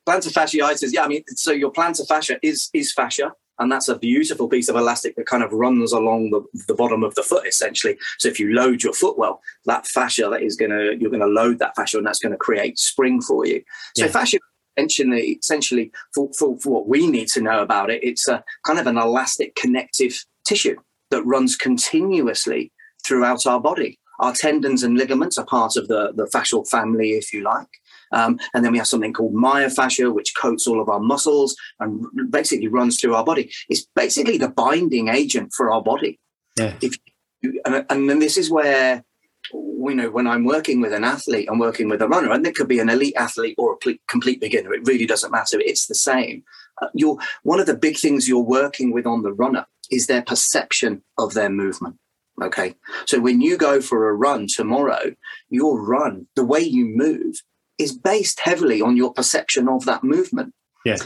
plantar 0.08 0.32
fasciitis. 0.32 0.90
Yeah, 0.92 1.04
I 1.04 1.08
mean, 1.08 1.24
so 1.28 1.52
your 1.52 1.72
plantar 1.72 2.06
fascia 2.06 2.38
is 2.42 2.70
is 2.72 2.92
fascia, 2.92 3.32
and 3.58 3.70
that's 3.70 3.88
a 3.88 3.98
beautiful 3.98 4.48
piece 4.48 4.68
of 4.68 4.76
elastic 4.76 5.16
that 5.16 5.26
kind 5.26 5.42
of 5.42 5.52
runs 5.52 5.92
along 5.92 6.30
the, 6.30 6.42
the 6.68 6.74
bottom 6.74 7.02
of 7.02 7.14
the 7.14 7.22
foot, 7.22 7.46
essentially. 7.46 7.96
So 8.18 8.28
if 8.28 8.38
you 8.38 8.54
load 8.54 8.82
your 8.82 8.92
foot 8.92 9.18
well, 9.18 9.40
that 9.66 9.86
fascia 9.86 10.28
that 10.30 10.42
is 10.42 10.56
going 10.56 10.70
to 10.70 10.96
you're 10.98 11.10
going 11.10 11.20
to 11.20 11.26
load 11.26 11.58
that 11.58 11.76
fascia, 11.76 11.98
and 11.98 12.06
that's 12.06 12.20
going 12.20 12.32
to 12.32 12.38
create 12.38 12.78
spring 12.78 13.20
for 13.20 13.46
you. 13.46 13.62
So 13.96 14.06
yeah. 14.06 14.10
fascia. 14.10 14.38
Essentially, 14.76 15.32
essentially 15.32 15.92
for, 16.14 16.30
for, 16.38 16.56
for 16.58 16.70
what 16.70 16.88
we 16.88 17.06
need 17.06 17.26
to 17.30 17.42
know 17.42 17.60
about 17.60 17.90
it, 17.90 18.02
it's 18.02 18.28
a 18.28 18.42
kind 18.64 18.78
of 18.78 18.86
an 18.86 18.96
elastic 18.96 19.54
connective 19.54 20.24
tissue 20.46 20.76
that 21.10 21.24
runs 21.24 21.56
continuously 21.56 22.72
throughout 23.04 23.46
our 23.46 23.60
body. 23.60 23.98
Our 24.20 24.32
tendons 24.32 24.82
and 24.82 24.96
ligaments 24.96 25.36
are 25.36 25.44
part 25.44 25.76
of 25.76 25.88
the, 25.88 26.12
the 26.14 26.24
fascial 26.26 26.66
family, 26.66 27.10
if 27.10 27.32
you 27.32 27.42
like. 27.42 27.68
Um, 28.12 28.38
and 28.54 28.64
then 28.64 28.72
we 28.72 28.78
have 28.78 28.86
something 28.86 29.12
called 29.12 29.34
myofascia, 29.34 30.12
which 30.12 30.34
coats 30.34 30.66
all 30.66 30.80
of 30.80 30.88
our 30.88 31.00
muscles 31.00 31.56
and 31.78 32.04
basically 32.30 32.68
runs 32.68 33.00
through 33.00 33.14
our 33.14 33.24
body. 33.24 33.50
It's 33.68 33.86
basically 33.94 34.38
the 34.38 34.48
binding 34.48 35.08
agent 35.08 35.52
for 35.56 35.70
our 35.70 35.82
body. 35.82 36.18
Yeah. 36.58 36.74
If 36.80 36.96
you, 37.42 37.60
and, 37.64 37.86
and 37.88 38.10
then 38.10 38.18
this 38.18 38.36
is 38.36 38.50
where 38.50 39.04
you 39.52 39.94
know 39.94 40.10
when 40.10 40.26
i'm 40.26 40.44
working 40.44 40.80
with 40.80 40.92
an 40.92 41.04
athlete 41.04 41.48
i'm 41.50 41.58
working 41.58 41.88
with 41.88 42.02
a 42.02 42.08
runner 42.08 42.30
and 42.30 42.46
it 42.46 42.54
could 42.54 42.68
be 42.68 42.78
an 42.78 42.90
elite 42.90 43.14
athlete 43.16 43.54
or 43.58 43.76
a 43.86 43.98
complete 44.06 44.40
beginner 44.40 44.72
it 44.74 44.86
really 44.86 45.06
doesn't 45.06 45.32
matter 45.32 45.58
it's 45.60 45.86
the 45.86 45.94
same 45.94 46.42
uh, 46.82 46.88
you're 46.94 47.16
one 47.42 47.58
of 47.58 47.66
the 47.66 47.76
big 47.76 47.96
things 47.96 48.28
you're 48.28 48.38
working 48.38 48.92
with 48.92 49.06
on 49.06 49.22
the 49.22 49.32
runner 49.32 49.66
is 49.90 50.06
their 50.06 50.22
perception 50.22 51.02
of 51.18 51.34
their 51.34 51.48
movement 51.48 51.96
okay 52.42 52.74
so 53.06 53.18
when 53.20 53.40
you 53.40 53.56
go 53.56 53.80
for 53.80 54.08
a 54.08 54.14
run 54.14 54.46
tomorrow 54.46 55.14
your 55.48 55.82
run 55.82 56.26
the 56.36 56.44
way 56.44 56.60
you 56.60 56.84
move 56.84 57.42
is 57.80 57.96
based 57.96 58.40
heavily 58.40 58.82
on 58.82 58.96
your 58.96 59.12
perception 59.12 59.68
of 59.68 59.84
that 59.86 60.04
movement. 60.04 60.54
Yeah. 60.84 60.98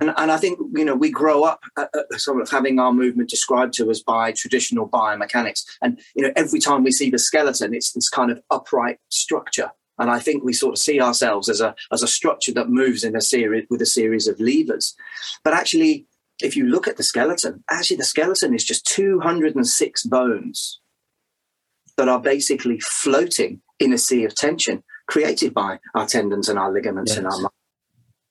And, 0.00 0.12
and 0.16 0.32
I 0.32 0.38
think, 0.38 0.58
you 0.74 0.84
know, 0.84 0.96
we 0.96 1.10
grow 1.10 1.44
up 1.44 1.60
uh, 1.76 1.86
uh, 1.94 2.16
sort 2.16 2.40
of 2.40 2.50
having 2.50 2.78
our 2.78 2.92
movement 2.92 3.28
described 3.28 3.74
to 3.74 3.90
us 3.90 4.02
by 4.02 4.32
traditional 4.32 4.88
biomechanics. 4.88 5.64
And, 5.82 6.00
you 6.14 6.22
know, 6.22 6.32
every 6.36 6.58
time 6.58 6.82
we 6.82 6.90
see 6.90 7.10
the 7.10 7.18
skeleton, 7.18 7.74
it's 7.74 7.92
this 7.92 8.08
kind 8.08 8.30
of 8.30 8.40
upright 8.50 8.98
structure. 9.10 9.72
And 9.98 10.10
I 10.10 10.18
think 10.18 10.42
we 10.42 10.54
sort 10.54 10.72
of 10.72 10.78
see 10.78 11.00
ourselves 11.00 11.50
as 11.50 11.60
a, 11.60 11.74
as 11.92 12.02
a 12.02 12.08
structure 12.08 12.54
that 12.54 12.70
moves 12.70 13.04
in 13.04 13.14
a 13.14 13.20
series 13.20 13.66
with 13.68 13.82
a 13.82 13.86
series 13.86 14.26
of 14.26 14.40
levers. 14.40 14.96
But 15.44 15.52
actually, 15.52 16.06
if 16.42 16.56
you 16.56 16.64
look 16.64 16.88
at 16.88 16.96
the 16.96 17.02
skeleton, 17.02 17.62
actually 17.70 17.98
the 17.98 18.04
skeleton 18.04 18.54
is 18.54 18.64
just 18.64 18.86
206 18.86 20.02
bones 20.04 20.80
that 21.98 22.08
are 22.08 22.20
basically 22.20 22.80
floating 22.80 23.60
in 23.78 23.92
a 23.92 23.98
sea 23.98 24.24
of 24.24 24.34
tension 24.34 24.82
created 25.10 25.52
by 25.52 25.78
our 25.94 26.06
tendons 26.06 26.48
and 26.48 26.58
our 26.58 26.72
ligaments 26.72 27.10
yes. 27.10 27.18
and 27.18 27.26
our 27.26 27.32
muscles. 27.32 27.52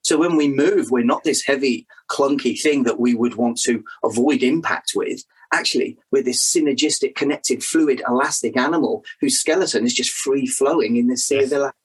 So 0.02 0.18
when 0.18 0.38
we 0.38 0.48
move, 0.48 0.90
we're 0.90 1.04
not 1.04 1.24
this 1.24 1.44
heavy, 1.44 1.86
clunky 2.10 2.60
thing 2.60 2.84
that 2.84 3.00
we 3.00 3.14
would 3.14 3.36
want 3.36 3.60
to 3.66 3.84
avoid 4.04 4.42
impact 4.42 4.94
with. 4.96 5.24
Actually, 5.52 5.98
we're 6.12 6.24
this 6.24 6.42
synergistic, 6.42 7.16
connected, 7.16 7.64
fluid, 7.64 8.02
elastic 8.08 8.58
animal 8.58 9.04
whose 9.20 9.40
skeleton 9.40 9.86
is 9.86 9.94
just 9.94 10.12
free 10.12 10.48
flowing 10.48 10.96
in 10.96 11.08
this 11.08 11.26
sea 11.26 11.36
yes. 11.36 11.52
of 11.52 11.58
elasticity. 11.58 11.76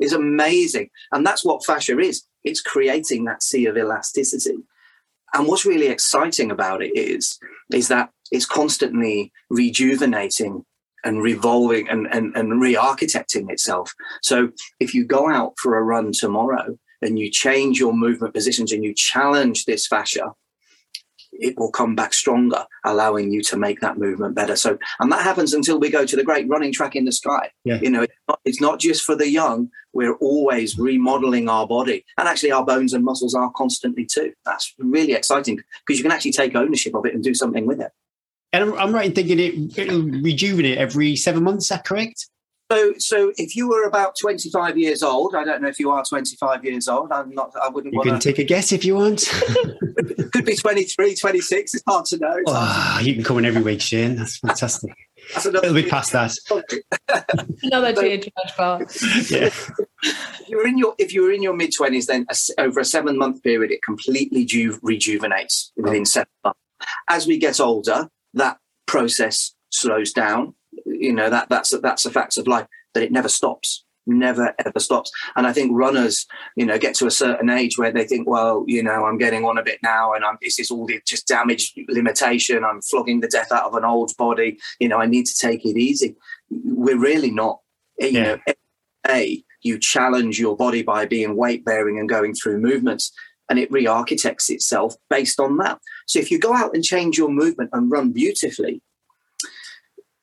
It's 0.00 0.12
amazing. 0.12 0.90
And 1.12 1.24
that's 1.24 1.44
what 1.44 1.64
fascia 1.64 1.98
is. 1.98 2.24
It's 2.42 2.60
creating 2.60 3.24
that 3.24 3.42
sea 3.42 3.66
of 3.66 3.76
elasticity. 3.76 4.56
And 5.32 5.46
what's 5.46 5.66
really 5.66 5.86
exciting 5.86 6.50
about 6.50 6.82
it 6.82 6.96
is, 6.96 7.38
is 7.72 7.88
that 7.88 8.10
it's 8.32 8.46
constantly 8.46 9.32
rejuvenating 9.48 10.64
and 11.04 11.22
revolving 11.22 11.88
and, 11.88 12.06
and, 12.12 12.36
and 12.36 12.60
re-architecting 12.60 13.50
itself. 13.50 13.94
So 14.22 14.50
if 14.78 14.94
you 14.94 15.04
go 15.04 15.30
out 15.30 15.54
for 15.58 15.76
a 15.76 15.82
run 15.82 16.12
tomorrow 16.12 16.78
and 17.02 17.18
you 17.18 17.30
change 17.30 17.78
your 17.78 17.92
movement 17.92 18.34
positions 18.34 18.72
and 18.72 18.84
you 18.84 18.94
challenge 18.94 19.64
this 19.64 19.86
fascia, 19.86 20.32
it 21.32 21.56
will 21.56 21.70
come 21.70 21.94
back 21.94 22.12
stronger, 22.12 22.66
allowing 22.84 23.32
you 23.32 23.40
to 23.40 23.56
make 23.56 23.80
that 23.80 23.96
movement 23.96 24.34
better. 24.34 24.56
So, 24.56 24.76
and 24.98 25.10
that 25.12 25.22
happens 25.22 25.54
until 25.54 25.78
we 25.78 25.88
go 25.88 26.04
to 26.04 26.16
the 26.16 26.24
great 26.24 26.48
running 26.48 26.72
track 26.72 26.96
in 26.96 27.04
the 27.04 27.12
sky. 27.12 27.50
Yeah. 27.64 27.78
You 27.80 27.90
know, 27.90 28.02
it's 28.02 28.14
not, 28.28 28.40
it's 28.44 28.60
not 28.60 28.80
just 28.80 29.04
for 29.04 29.14
the 29.16 29.30
young. 29.30 29.70
We're 29.92 30.16
always 30.16 30.78
remodeling 30.78 31.48
our 31.48 31.66
body, 31.66 32.04
and 32.18 32.28
actually, 32.28 32.52
our 32.52 32.64
bones 32.64 32.92
and 32.92 33.04
muscles 33.04 33.34
are 33.34 33.50
constantly 33.56 34.06
too. 34.06 34.32
That's 34.44 34.74
really 34.78 35.14
exciting 35.14 35.60
because 35.86 35.98
you 35.98 36.04
can 36.04 36.12
actually 36.12 36.32
take 36.32 36.54
ownership 36.54 36.94
of 36.94 37.06
it 37.06 37.14
and 37.14 37.24
do 37.24 37.34
something 37.34 37.66
with 37.66 37.80
it. 37.80 37.90
And 38.52 38.64
I'm, 38.64 38.74
I'm 38.78 38.94
right 38.94 39.06
in 39.06 39.12
thinking 39.12 39.38
it, 39.38 39.78
it'll 39.78 40.02
rejuvenate 40.02 40.78
every 40.78 41.16
seven 41.16 41.44
months. 41.44 41.66
Is 41.66 41.68
that 41.70 41.84
correct? 41.84 42.26
So, 42.70 42.94
so 42.98 43.32
if 43.36 43.56
you 43.56 43.68
were 43.68 43.84
about 43.84 44.14
25 44.20 44.78
years 44.78 45.02
old, 45.02 45.34
I 45.34 45.42
don't 45.42 45.60
know 45.60 45.68
if 45.68 45.80
you 45.80 45.90
are 45.90 46.04
25 46.04 46.64
years 46.64 46.86
old. 46.86 47.10
I'm 47.10 47.34
not. 47.34 47.52
I 47.60 47.68
wouldn't. 47.68 47.92
You 47.92 47.98
wanna... 47.98 48.12
can 48.12 48.20
take 48.20 48.38
a 48.38 48.44
guess 48.44 48.70
if 48.70 48.84
you 48.84 48.94
want. 48.94 49.28
Could 50.32 50.44
be 50.44 50.54
23, 50.54 51.16
26. 51.16 51.74
It's 51.74 51.82
hard 51.84 52.04
to 52.06 52.18
know. 52.18 52.36
Oh, 52.46 53.00
you 53.02 53.14
can 53.14 53.24
come 53.24 53.38
in 53.38 53.44
every 53.44 53.62
week, 53.62 53.80
Shane. 53.80 54.14
That's 54.14 54.38
fantastic. 54.38 54.92
That's 55.34 55.46
a 55.46 55.50
little 55.50 55.74
bit 55.74 55.90
past 55.90 56.12
that. 56.12 56.32
another 57.62 57.94
so, 57.94 58.30
bar. 58.56 58.80
Yeah. 59.28 59.46
If 59.46 59.70
You're 60.46 60.66
in 60.66 60.78
your 60.78 60.94
if 60.98 61.12
you're 61.12 61.32
in 61.32 61.42
your 61.42 61.54
mid 61.54 61.72
twenties, 61.74 62.06
then 62.06 62.24
a, 62.30 62.60
over 62.60 62.78
a 62.78 62.84
seven 62.84 63.18
month 63.18 63.42
period, 63.42 63.72
it 63.72 63.82
completely 63.82 64.44
ju- 64.44 64.78
rejuvenates 64.82 65.72
within 65.76 66.02
oh. 66.02 66.04
seven 66.04 66.30
months. 66.44 66.60
As 67.08 67.26
we 67.26 67.36
get 67.36 67.58
older, 67.58 68.08
that 68.34 68.58
process 68.86 69.54
slows 69.70 70.12
down. 70.12 70.54
You 70.86 71.12
know 71.12 71.30
that 71.30 71.48
that's 71.48 71.70
that's 71.80 72.04
a 72.04 72.10
fact 72.10 72.38
of 72.38 72.46
life 72.46 72.66
that 72.94 73.02
it 73.02 73.12
never 73.12 73.28
stops, 73.28 73.84
never 74.06 74.54
ever 74.64 74.80
stops. 74.80 75.10
And 75.36 75.46
I 75.46 75.52
think 75.52 75.72
runners, 75.74 76.26
you 76.56 76.66
know, 76.66 76.78
get 76.78 76.94
to 76.96 77.06
a 77.06 77.10
certain 77.10 77.50
age 77.50 77.78
where 77.78 77.92
they 77.92 78.04
think, 78.04 78.28
well, 78.28 78.64
you 78.66 78.82
know, 78.82 79.04
I'm 79.04 79.18
getting 79.18 79.44
on 79.44 79.58
a 79.58 79.62
bit 79.62 79.78
now, 79.82 80.12
and 80.12 80.24
I'm 80.24 80.38
this 80.40 80.58
is 80.58 80.70
all 80.70 80.86
the 80.86 81.00
just 81.06 81.26
damage 81.26 81.74
limitation. 81.88 82.64
I'm 82.64 82.82
flogging 82.82 83.20
the 83.20 83.28
death 83.28 83.52
out 83.52 83.64
of 83.64 83.74
an 83.74 83.84
old 83.84 84.12
body. 84.16 84.58
You 84.78 84.88
know, 84.88 84.98
I 84.98 85.06
need 85.06 85.26
to 85.26 85.38
take 85.38 85.64
it 85.64 85.76
easy. 85.76 86.16
We're 86.50 86.98
really 86.98 87.30
not. 87.30 87.60
You 87.98 88.08
yeah. 88.08 88.36
know, 88.46 88.54
a 89.08 89.42
you 89.62 89.78
challenge 89.78 90.40
your 90.40 90.56
body 90.56 90.82
by 90.82 91.06
being 91.06 91.36
weight 91.36 91.64
bearing 91.64 91.98
and 91.98 92.08
going 92.08 92.34
through 92.34 92.58
movements 92.58 93.12
and 93.50 93.58
it 93.58 93.70
re-architects 93.70 94.48
itself 94.48 94.94
based 95.10 95.38
on 95.38 95.58
that. 95.58 95.78
So 96.06 96.18
if 96.18 96.30
you 96.30 96.38
go 96.38 96.54
out 96.54 96.74
and 96.74 96.82
change 96.82 97.18
your 97.18 97.28
movement 97.28 97.70
and 97.74 97.90
run 97.90 98.12
beautifully, 98.12 98.80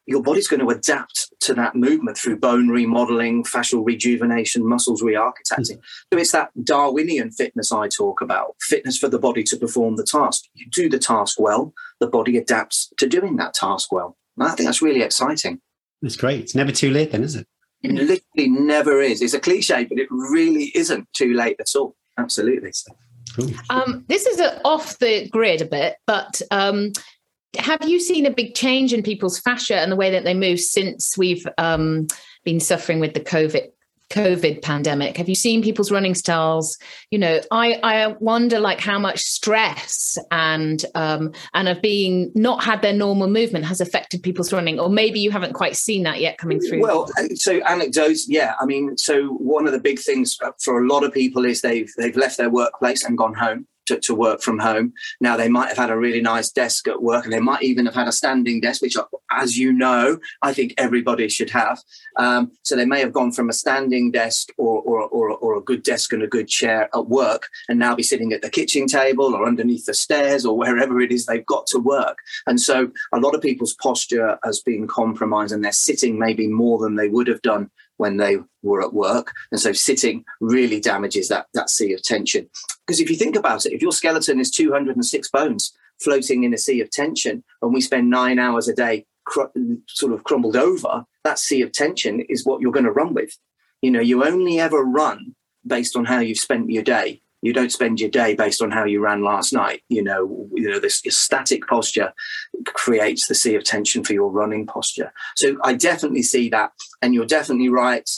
your 0.08 0.24
body's 0.24 0.48
going 0.48 0.62
to 0.62 0.70
adapt 0.70 1.34
to 1.42 1.54
that 1.54 1.76
movement 1.76 2.18
through 2.18 2.40
bone 2.40 2.70
remodeling, 2.70 3.44
fascial 3.44 3.86
rejuvenation, 3.86 4.66
muscles 4.66 5.04
re-architecting. 5.04 5.80
So 6.12 6.18
it's 6.18 6.32
that 6.32 6.50
Darwinian 6.64 7.32
fitness 7.32 7.74
I 7.74 7.90
talk 7.90 8.22
about, 8.22 8.56
fitness 8.62 8.98
for 8.98 9.10
the 9.10 9.20
body 9.20 9.44
to 9.44 9.58
perform 9.58 9.98
the 9.98 10.06
task. 10.06 10.46
You 10.54 10.66
do 10.72 10.88
the 10.88 10.98
task 10.98 11.38
well, 11.38 11.74
the 12.00 12.08
body 12.08 12.38
adapts 12.38 12.90
to 13.00 13.08
doing 13.08 13.36
that 13.36 13.54
task 13.54 13.92
well. 13.92 14.16
And 14.38 14.48
I 14.48 14.56
think 14.56 14.68
that's 14.68 14.82
really 14.82 15.02
exciting. 15.02 15.60
That's 16.02 16.16
great. 16.16 16.40
It's 16.40 16.56
never 16.56 16.72
too 16.72 16.90
late 16.90 17.12
then, 17.12 17.24
is 17.24 17.36
it? 17.36 17.46
It 17.84 17.92
literally 17.92 18.50
never 18.50 19.02
is. 19.02 19.22
It's 19.22 19.34
a 19.34 19.40
cliche, 19.40 19.84
but 19.84 20.00
it 20.00 20.08
really 20.10 20.72
isn't 20.74 21.08
too 21.14 21.34
late 21.34 21.58
at 21.60 21.76
all. 21.76 21.98
Absolutely. 22.18 22.72
Um, 23.70 24.06
this 24.08 24.26
is 24.26 24.40
a, 24.40 24.62
off 24.64 25.00
the 25.00 25.30
grid 25.30 25.62
a 25.62 25.66
bit, 25.66 25.96
but 26.06 26.42
um, 26.52 26.92
have 27.58 27.88
you 27.88 28.00
seen 28.00 28.26
a 28.26 28.32
big 28.32 28.56
change 28.56 28.94
in 28.94 29.04
people's 29.04 29.40
fascia 29.40 29.80
and 29.80 29.92
the 29.92 29.96
way 29.96 30.12
that 30.12 30.24
they 30.24 30.34
move 30.34 30.60
since 30.60 31.18
we've 31.18 31.46
um, 31.58 32.08
been 32.44 32.60
suffering 32.60 33.00
with 33.00 33.14
the 33.14 33.20
COVID 33.20 33.68
COVID 34.10 34.62
pandemic? 34.62 35.18
Have 35.18 35.28
you 35.28 35.36
seen 35.36 35.62
people's 35.62 35.92
running 35.92 36.16
styles? 36.16 36.78
You 37.12 37.20
know, 37.20 37.42
I 37.52 37.80
I 37.84 38.08
wonder 38.20 38.60
like 38.60 38.80
how 38.80 39.00
much 39.00 39.20
stress 39.20 40.18
and 40.32 40.84
um, 40.96 41.34
and 41.54 41.68
of 41.68 41.82
being 41.82 42.32
not 42.36 42.64
had 42.64 42.82
their 42.82 42.94
normal 42.94 43.28
movement 43.28 43.66
has 43.66 43.82
affected 43.82 44.24
people's 44.24 44.54
running, 44.54 44.80
or 44.80 44.90
maybe 44.90 45.20
you 45.20 45.32
haven't 45.32 45.54
quite 45.54 45.76
seen 45.76 46.04
that 46.04 46.20
yet 46.20 46.38
coming 46.38 46.60
through. 46.60 46.82
Well, 46.82 47.10
uh, 47.18 47.36
so 47.36 47.62
anecdotes, 47.64 48.28
yeah. 48.30 48.56
I 48.60 48.66
mean, 48.66 48.98
so 48.98 49.28
one 49.28 49.66
of 49.66 49.74
the 49.74 49.80
big 49.80 50.00
things 50.00 50.38
for 50.62 50.84
a 50.84 50.88
lot 50.88 51.04
of 51.04 51.14
people 51.14 51.46
is 51.46 51.62
they've 51.62 51.92
they've 51.98 52.18
left 52.18 52.38
their 52.38 52.50
workplace 52.50 53.04
and 53.04 53.18
gone 53.18 53.34
home 53.34 53.68
to, 53.88 54.00
to, 54.00 54.16
work 54.16 54.42
from 54.42 54.60
home. 54.60 54.94
Now, 55.20 55.38
they 55.38 55.50
might 55.50 55.70
have 55.70 55.78
had 55.78 55.90
a 55.90 55.98
really 55.98 56.22
nice 56.22 56.52
desk 56.52 56.88
at 56.88 57.02
work, 57.02 57.24
and 57.24 57.34
they 57.34 57.40
might 57.40 57.64
even 57.64 57.86
have 57.86 57.96
had 57.96 58.08
a 58.08 58.12
standing 58.12 58.62
desk, 58.62 58.82
which, 58.82 58.96
as 59.32 59.58
you 59.58 59.72
know, 59.72 60.20
I 60.42 60.54
think 60.54 60.74
everybody 60.78 61.28
should 61.30 61.50
have. 61.52 61.82
Um, 62.18 62.52
so 62.64 62.76
they 62.76 62.86
may 62.86 63.00
have 63.00 63.14
gone 63.14 63.32
from 63.32 63.50
a 63.50 63.54
standing 63.54 64.12
desk 64.12 64.50
or, 64.58 64.82
or, 64.82 65.02
or, 65.10 65.30
or, 65.32 65.58
a 65.58 65.62
good 65.62 65.84
desk 65.84 66.14
and 66.14 66.24
a 66.24 66.28
good 66.28 66.48
chair 66.48 66.90
at 66.94 67.08
work, 67.08 67.48
and 67.70 67.80
now 67.80 67.96
be 67.96 68.04
sitting 68.04 68.34
at 68.34 68.42
the 68.42 68.50
kitchen 68.50 68.88
table 68.88 69.36
or 69.36 69.48
underneath 69.48 69.86
the 69.86 69.94
stairs 69.94 70.46
or 70.46 70.58
wherever 70.58 71.00
it 71.02 71.12
is 71.12 71.26
they've 71.26 71.46
got 71.46 71.68
to 71.68 71.80
work. 71.80 72.20
And 72.48 72.60
so 72.60 72.92
a 73.14 73.20
lot 73.20 73.36
of 73.36 73.42
people's 73.42 73.76
posture 73.76 74.38
has 74.44 74.62
been 74.62 74.88
compromised, 74.88 75.54
and 75.54 75.64
they're 75.64 75.72
sitting 75.72 76.18
maybe 76.18 76.48
more 76.48 76.80
than 76.80 76.96
they 76.96 77.08
would 77.08 77.28
have 77.28 77.42
done 77.42 77.70
when 77.98 78.18
they 78.18 78.38
were 78.64 78.82
at 78.82 78.94
work. 78.94 79.34
And 79.52 79.60
so 79.60 79.74
sitting 79.74 80.24
really 80.40 80.80
damages 80.80 81.28
that, 81.30 81.48
that 81.54 81.70
sea 81.70 81.94
of 81.94 82.04
tension. 82.04 82.50
Because 82.86 83.00
if 83.00 83.10
you 83.10 83.16
think 83.16 83.36
about 83.36 83.66
it, 83.66 83.74
if 83.74 83.82
your 83.82 83.92
skeleton 83.92 84.40
is 84.40 84.52
206 84.52 85.30
bones 85.30 85.74
floating 86.00 86.44
in 86.44 86.54
a 86.54 86.58
sea 86.58 86.80
of 86.82 86.90
tension, 86.90 87.44
and 87.62 87.74
we 87.74 87.82
spend 87.82 88.10
nine 88.10 88.40
hours 88.40 88.68
a 88.68 88.76
day 88.76 89.06
cr- 89.26 89.48
sort 89.88 90.14
of 90.14 90.24
crumbled 90.24 90.56
over, 90.56 91.06
that 91.24 91.40
sea 91.40 91.62
of 91.62 91.72
tension 91.72 92.22
is 92.30 92.46
what 92.46 92.62
you're 92.62 92.72
going 92.72 92.86
to 92.86 92.92
run 92.92 93.14
with. 93.14 93.38
You 93.82 93.92
know, 93.92 94.00
you 94.00 94.24
only 94.24 94.60
ever 94.60 94.84
run 94.84 95.36
based 95.66 95.96
on 95.96 96.06
how 96.06 96.20
you've 96.20 96.38
spent 96.38 96.70
your 96.70 96.84
day 96.84 97.22
you 97.42 97.54
don't 97.54 97.72
spend 97.72 98.00
your 98.00 98.10
day 98.10 98.36
based 98.36 98.62
on 98.62 98.72
how 98.72 98.84
you 98.86 99.02
ran 99.02 99.24
last 99.24 99.54
night. 99.54 99.82
You 99.90 100.04
know, 100.04 100.48
you 100.54 100.70
know 100.70 100.80
this 100.80 101.02
static 101.10 101.68
posture 101.68 102.14
creates 102.66 103.28
the 103.28 103.36
sea 103.36 103.56
of 103.56 103.64
tension 103.64 104.04
for 104.04 104.14
your 104.14 104.32
running 104.32 104.66
posture. 104.66 105.12
So 105.36 105.58
I 105.64 105.74
definitely 105.74 106.24
see 106.24 106.50
that, 106.50 106.72
and 107.02 107.14
you're 107.14 107.26
definitely 107.26 107.70
right. 107.70 108.10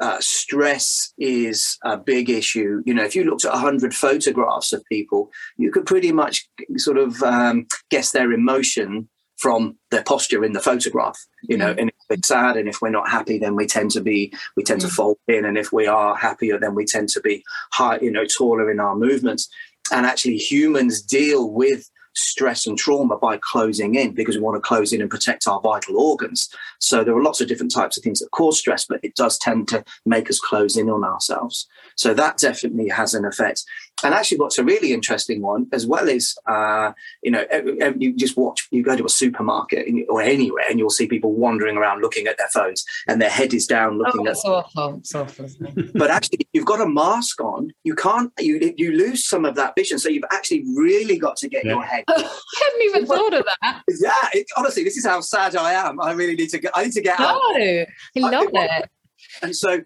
Uh, 0.00 0.18
stress 0.20 1.14
is 1.18 1.78
a 1.82 1.96
big 1.96 2.28
issue. 2.28 2.82
You 2.84 2.92
know, 2.92 3.04
if 3.04 3.16
you 3.16 3.24
looked 3.24 3.46
at 3.46 3.52
100 3.52 3.94
photographs 3.94 4.74
of 4.74 4.84
people, 4.84 5.30
you 5.56 5.70
could 5.70 5.86
pretty 5.86 6.12
much 6.12 6.46
sort 6.76 6.98
of 6.98 7.22
um, 7.22 7.66
guess 7.90 8.10
their 8.10 8.32
emotion 8.32 9.08
from 9.38 9.76
their 9.90 10.02
posture 10.02 10.44
in 10.44 10.52
the 10.52 10.60
photograph. 10.60 11.18
You 11.42 11.56
know, 11.56 11.74
mm. 11.74 11.80
and 11.82 11.92
we're 12.10 12.16
sad 12.24 12.56
and 12.56 12.68
if 12.68 12.80
we're 12.80 12.90
not 12.90 13.08
happy 13.08 13.38
then 13.38 13.54
we 13.54 13.66
tend 13.66 13.90
to 13.92 14.00
be 14.00 14.32
we 14.56 14.62
tend 14.62 14.80
mm. 14.80 14.86
to 14.86 14.92
fold 14.92 15.18
in 15.28 15.44
and 15.44 15.58
if 15.58 15.72
we 15.72 15.86
are 15.86 16.16
happier 16.16 16.58
then 16.58 16.74
we 16.74 16.84
tend 16.84 17.08
to 17.10 17.20
be 17.20 17.44
high 17.72 17.98
you 18.00 18.10
know 18.10 18.24
taller 18.24 18.70
in 18.70 18.80
our 18.80 18.96
movements 18.96 19.48
and 19.92 20.06
actually 20.06 20.36
humans 20.36 21.02
deal 21.02 21.50
with 21.50 21.90
stress 22.14 22.66
and 22.66 22.76
trauma 22.76 23.16
by 23.16 23.38
closing 23.38 23.94
in 23.94 24.12
because 24.12 24.36
we 24.36 24.42
want 24.42 24.56
to 24.56 24.66
close 24.66 24.92
in 24.92 25.00
and 25.00 25.10
protect 25.10 25.46
our 25.46 25.60
vital 25.60 26.00
organs. 26.00 26.48
So 26.80 27.04
there 27.04 27.16
are 27.16 27.22
lots 27.22 27.40
of 27.40 27.46
different 27.46 27.72
types 27.72 27.96
of 27.96 28.02
things 28.02 28.18
that 28.18 28.30
cause 28.32 28.58
stress, 28.58 28.86
but 28.86 29.00
it 29.04 29.14
does 29.14 29.38
tend 29.38 29.68
to 29.68 29.84
make 30.04 30.28
us 30.28 30.40
close 30.40 30.76
in 30.76 30.90
on 30.90 31.04
ourselves. 31.04 31.68
So 31.96 32.14
that 32.14 32.38
definitely 32.38 32.88
has 32.88 33.14
an 33.14 33.24
effect. 33.24 33.62
And 34.04 34.14
actually, 34.14 34.38
what's 34.38 34.58
a 34.58 34.64
really 34.64 34.92
interesting 34.92 35.42
one, 35.42 35.66
as 35.72 35.86
well 35.86 36.08
as 36.08 36.36
uh, 36.46 36.92
you 37.22 37.30
know, 37.30 37.44
you 37.98 38.14
just 38.14 38.36
watch, 38.36 38.68
you 38.70 38.82
go 38.82 38.96
to 38.96 39.04
a 39.04 39.08
supermarket 39.08 39.88
or 40.08 40.22
anywhere, 40.22 40.64
and 40.68 40.78
you'll 40.78 40.90
see 40.90 41.08
people 41.08 41.32
wandering 41.32 41.76
around 41.76 42.00
looking 42.00 42.26
at 42.26 42.38
their 42.38 42.48
phones, 42.48 42.84
and 43.08 43.20
their 43.20 43.30
head 43.30 43.52
is 43.52 43.66
down 43.66 43.98
looking 43.98 44.20
oh, 44.20 44.26
at. 44.26 44.32
It's 44.32 44.44
awful. 44.44 44.94
It's 44.98 45.14
awful. 45.14 45.48
but 45.94 46.10
actually, 46.10 46.46
you've 46.52 46.66
got 46.66 46.80
a 46.80 46.88
mask 46.88 47.40
on. 47.40 47.70
You 47.84 47.94
can't. 47.94 48.32
You 48.38 48.72
you 48.76 48.92
lose 48.92 49.26
some 49.26 49.44
of 49.44 49.56
that 49.56 49.74
vision. 49.76 49.98
So 49.98 50.08
you've 50.08 50.24
actually 50.30 50.64
really 50.76 51.18
got 51.18 51.36
to 51.38 51.48
get 51.48 51.64
yeah. 51.64 51.72
your 51.72 51.82
head. 51.82 52.04
I 52.08 52.22
hadn't 52.22 52.82
even 52.82 53.06
thought 53.06 53.34
of 53.34 53.44
that. 53.44 53.82
Yeah, 54.00 54.12
it, 54.32 54.46
honestly, 54.56 54.84
this 54.84 54.96
is 54.96 55.06
how 55.06 55.20
sad 55.20 55.56
I 55.56 55.72
am. 55.72 56.00
I 56.00 56.12
really 56.12 56.36
need 56.36 56.50
to 56.50 56.58
get. 56.58 56.72
I 56.74 56.84
need 56.84 56.92
to 56.92 57.02
get 57.02 57.18
no, 57.18 57.26
out. 57.26 57.42
I 57.56 57.86
love 58.16 58.48
I, 58.54 58.78
it. 58.78 58.90
And 59.42 59.56
so 59.56 59.80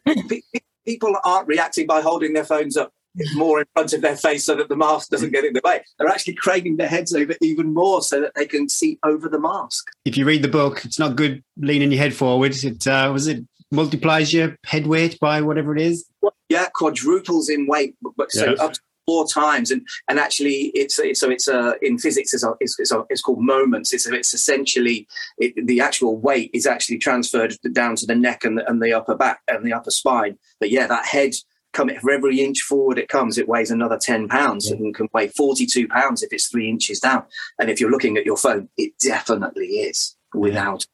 people 0.85 1.17
aren't 1.25 1.49
reacting 1.49 1.87
by 1.87 2.01
holding 2.01 2.33
their 2.33 2.45
phones 2.45 2.77
up 2.77 2.93
more 3.35 3.61
in 3.61 3.67
front 3.75 3.93
of 3.93 4.01
their 4.01 4.17
face 4.17 4.45
so 4.45 4.55
that 4.57 4.69
the 4.69 4.77
mask 4.77 5.11
doesn't 5.11 5.33
get 5.33 5.45
in 5.45 5.53
the 5.53 5.61
way. 5.65 5.83
They're 5.99 6.09
actually 6.09 6.35
craning 6.35 6.77
their 6.77 6.89
heads 6.89 7.15
over 7.15 7.35
even 7.41 7.75
more 7.75 8.03
so 8.03 8.21
that 8.21 8.35
they 8.35 8.47
can 8.47 8.69
see 8.69 8.99
over 9.05 9.29
the 9.29 9.39
mask. 9.39 9.91
If 10.05 10.17
you 10.17 10.25
read 10.25 10.43
the 10.43 10.49
book, 10.49 10.85
it's 10.85 10.99
not 10.99 11.17
good 11.17 11.43
leaning 11.57 11.93
your 11.93 12.01
head 12.01 12.15
forward. 12.15 12.57
It 12.63 12.87
uh, 12.87 13.11
was 13.13 13.27
it 13.27 13.45
multiplies 13.71 14.33
your 14.33 14.57
head 14.65 14.87
weight 14.87 15.19
by 15.21 15.41
whatever 15.41 15.75
it 15.75 15.83
is. 15.83 16.07
Yeah, 16.49 16.69
quadruples 16.75 17.49
in 17.49 17.67
weight, 17.67 17.97
but 18.17 18.31
so 18.31 18.51
yes. 18.51 18.61
up 18.61 18.75
to 18.75 18.81
four 19.07 19.27
times, 19.27 19.71
and 19.71 19.87
and 20.09 20.19
actually 20.19 20.71
it's 20.75 20.97
so 20.97 21.31
it's 21.31 21.49
a 21.49 21.75
in 21.83 21.99
physics 21.99 22.33
it's 22.35 22.45
a, 22.45 22.53
it's, 22.61 22.79
it's, 22.79 22.93
a, 22.93 23.05
it's 23.09 23.23
called 23.23 23.43
moments. 23.43 23.93
It's 23.93 24.07
it's 24.07 24.35
essentially 24.35 25.09
it, 25.39 25.67
the 25.67 25.81
actual 25.81 26.19
weight 26.19 26.51
is 26.53 26.67
actually 26.67 26.99
transferred 26.99 27.57
down 27.73 27.97
to 27.97 28.07
the 28.07 28.15
neck 28.15 28.45
and 28.45 28.59
the, 28.59 28.69
and 28.69 28.83
the 28.83 28.93
upper 28.93 29.15
back 29.15 29.41
and 29.49 29.65
the 29.65 29.73
upper 29.73 29.91
spine. 29.91 30.39
But 30.61 30.71
yeah, 30.71 30.87
that 30.87 31.07
head 31.07 31.35
coming 31.73 31.99
for 31.99 32.11
every 32.11 32.41
inch 32.41 32.61
forward 32.61 32.99
it 32.99 33.09
comes, 33.09 33.39
it 33.39 33.49
weighs 33.49 33.71
another 33.71 33.99
10 34.01 34.29
pounds 34.29 34.69
yeah. 34.69 34.77
and 34.77 34.95
can 34.95 35.09
weigh 35.13 35.29
42 35.29 35.89
pounds 35.89 36.23
if 36.23 36.33
it's 36.33 36.49
three 36.49 36.69
inches 36.69 37.01
down. 37.01 37.25
And 37.59 37.71
if 37.71 37.81
you're 37.81 37.91
looking 37.91 38.17
at 38.17 38.27
your 38.27 38.37
phone, 38.37 38.69
it 38.77 38.93
definitely 39.03 39.67
is 39.67 40.17
without. 40.35 40.87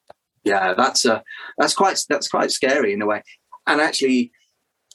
Yeah, 0.44 0.74
that's 0.74 1.04
a, 1.04 1.22
that's 1.58 1.74
quite 1.74 2.02
that's 2.08 2.28
quite 2.28 2.50
scary 2.50 2.92
in 2.92 3.02
a 3.02 3.06
way. 3.06 3.22
And 3.66 3.80
actually, 3.80 4.32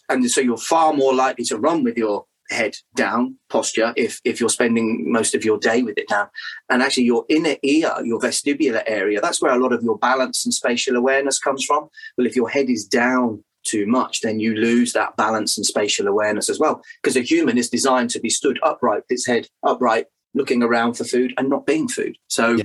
and 0.09 0.29
so 0.29 0.41
you're 0.41 0.57
far 0.57 0.93
more 0.93 1.13
likely 1.13 1.45
to 1.45 1.57
run 1.57 1.83
with 1.83 1.97
your 1.97 2.25
head 2.49 2.75
down 2.95 3.37
posture 3.49 3.93
if 3.95 4.19
if 4.25 4.39
you're 4.39 4.49
spending 4.49 5.11
most 5.11 5.33
of 5.33 5.45
your 5.45 5.57
day 5.57 5.81
with 5.81 5.97
it 5.97 6.07
down 6.09 6.27
and 6.69 6.81
actually 6.81 7.03
your 7.03 7.25
inner 7.29 7.55
ear 7.63 7.93
your 8.03 8.19
vestibular 8.19 8.83
area 8.85 9.21
that's 9.21 9.41
where 9.41 9.53
a 9.53 9.59
lot 9.59 9.71
of 9.71 9.81
your 9.81 9.97
balance 9.97 10.45
and 10.45 10.53
spatial 10.53 10.97
awareness 10.97 11.39
comes 11.39 11.63
from 11.63 11.87
well 12.17 12.27
if 12.27 12.35
your 12.35 12.49
head 12.49 12.69
is 12.69 12.85
down 12.85 13.43
too 13.63 13.85
much, 13.85 14.21
then 14.21 14.39
you 14.39 14.55
lose 14.55 14.93
that 14.93 15.15
balance 15.17 15.57
and 15.57 15.65
spatial 15.65 16.07
awareness 16.07 16.49
as 16.49 16.59
well. 16.59 16.81
Because 17.01 17.15
a 17.15 17.21
human 17.21 17.57
is 17.57 17.69
designed 17.69 18.09
to 18.11 18.19
be 18.19 18.29
stood 18.29 18.59
upright, 18.63 19.03
its 19.09 19.25
head 19.25 19.47
upright, 19.63 20.07
looking 20.33 20.63
around 20.63 20.93
for 20.93 21.03
food 21.03 21.33
and 21.37 21.49
not 21.49 21.65
being 21.65 21.87
food. 21.87 22.17
So 22.27 22.51
yeah. 22.51 22.63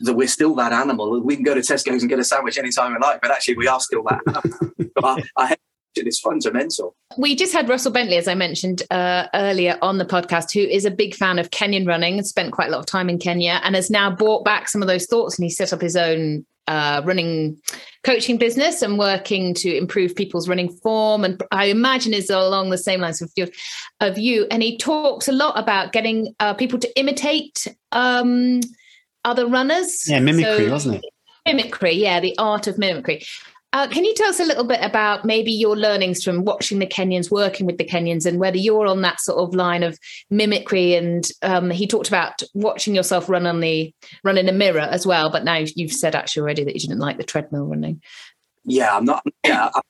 that 0.00 0.14
we're 0.14 0.28
still 0.28 0.54
that 0.56 0.72
animal. 0.72 1.20
We 1.20 1.34
can 1.34 1.44
go 1.44 1.54
to 1.54 1.60
Tesco's 1.60 2.02
and 2.02 2.08
get 2.08 2.18
a 2.18 2.24
sandwich 2.24 2.58
anytime 2.58 2.92
we 2.92 2.98
like, 3.00 3.20
but 3.20 3.30
actually 3.30 3.56
we 3.56 3.68
are 3.68 3.80
still 3.80 4.02
that. 4.04 4.90
I, 5.02 5.22
I 5.36 5.56
it's 5.96 6.20
fundamental. 6.20 6.96
We 7.16 7.36
just 7.36 7.52
had 7.52 7.68
Russell 7.68 7.92
Bentley, 7.92 8.16
as 8.16 8.28
I 8.28 8.34
mentioned 8.34 8.82
uh, 8.90 9.28
earlier 9.34 9.78
on 9.80 9.98
the 9.98 10.04
podcast, 10.04 10.52
who 10.52 10.60
is 10.60 10.84
a 10.84 10.90
big 10.90 11.14
fan 11.14 11.38
of 11.38 11.50
Kenyan 11.50 11.86
running 11.86 12.18
and 12.18 12.26
spent 12.26 12.52
quite 12.52 12.68
a 12.68 12.70
lot 12.72 12.80
of 12.80 12.86
time 12.86 13.08
in 13.08 13.18
Kenya 13.18 13.60
and 13.62 13.74
has 13.74 13.90
now 13.90 14.10
brought 14.10 14.44
back 14.44 14.68
some 14.68 14.82
of 14.82 14.88
those 14.88 15.06
thoughts 15.06 15.38
and 15.38 15.44
he 15.44 15.50
set 15.50 15.72
up 15.72 15.80
his 15.80 15.96
own 15.96 16.44
uh, 16.66 17.02
running 17.04 17.60
coaching 18.04 18.36
business 18.36 18.82
and 18.82 18.98
working 18.98 19.54
to 19.54 19.76
improve 19.76 20.14
people's 20.14 20.48
running 20.48 20.70
form. 20.70 21.24
And 21.24 21.42
I 21.50 21.66
imagine 21.66 22.14
is 22.14 22.30
along 22.30 22.70
the 22.70 22.78
same 22.78 23.00
lines 23.00 23.22
of, 23.22 23.30
your, 23.36 23.48
of 24.00 24.18
you. 24.18 24.46
And 24.50 24.62
he 24.62 24.76
talks 24.78 25.28
a 25.28 25.32
lot 25.32 25.58
about 25.58 25.92
getting 25.92 26.34
uh, 26.40 26.54
people 26.54 26.78
to 26.78 26.98
imitate 26.98 27.66
um, 27.92 28.60
other 29.24 29.46
runners. 29.46 30.08
Yeah, 30.08 30.20
mimicry, 30.20 30.66
so, 30.66 30.70
wasn't 30.70 30.96
it? 30.96 31.04
Mimicry, 31.46 31.92
yeah, 31.92 32.20
the 32.20 32.36
art 32.38 32.66
of 32.66 32.78
mimicry. 32.78 33.22
Uh, 33.74 33.88
can 33.88 34.04
you 34.04 34.14
tell 34.14 34.28
us 34.28 34.38
a 34.38 34.44
little 34.44 34.62
bit 34.62 34.78
about 34.82 35.24
maybe 35.24 35.50
your 35.50 35.74
learnings 35.74 36.22
from 36.22 36.44
watching 36.44 36.78
the 36.78 36.86
Kenyans, 36.86 37.28
working 37.28 37.66
with 37.66 37.76
the 37.76 37.84
Kenyans, 37.84 38.24
and 38.24 38.38
whether 38.38 38.56
you're 38.56 38.86
on 38.86 39.02
that 39.02 39.18
sort 39.18 39.40
of 39.40 39.52
line 39.52 39.82
of 39.82 39.98
mimicry? 40.30 40.94
And 40.94 41.28
um, 41.42 41.70
he 41.72 41.88
talked 41.88 42.06
about 42.06 42.40
watching 42.54 42.94
yourself 42.94 43.28
run 43.28 43.46
on 43.46 43.58
the 43.58 43.92
run 44.22 44.38
in 44.38 44.48
a 44.48 44.52
mirror 44.52 44.78
as 44.78 45.04
well. 45.04 45.28
But 45.28 45.42
now 45.42 45.64
you've 45.74 45.90
said 45.90 46.14
actually 46.14 46.42
already 46.42 46.62
that 46.62 46.74
you 46.74 46.82
didn't 46.82 47.00
like 47.00 47.16
the 47.16 47.24
treadmill 47.24 47.64
running. 47.64 48.00
Yeah, 48.64 48.96
I'm 48.96 49.04
not. 49.04 49.24
Yeah, 49.44 49.70
I, 49.74 49.80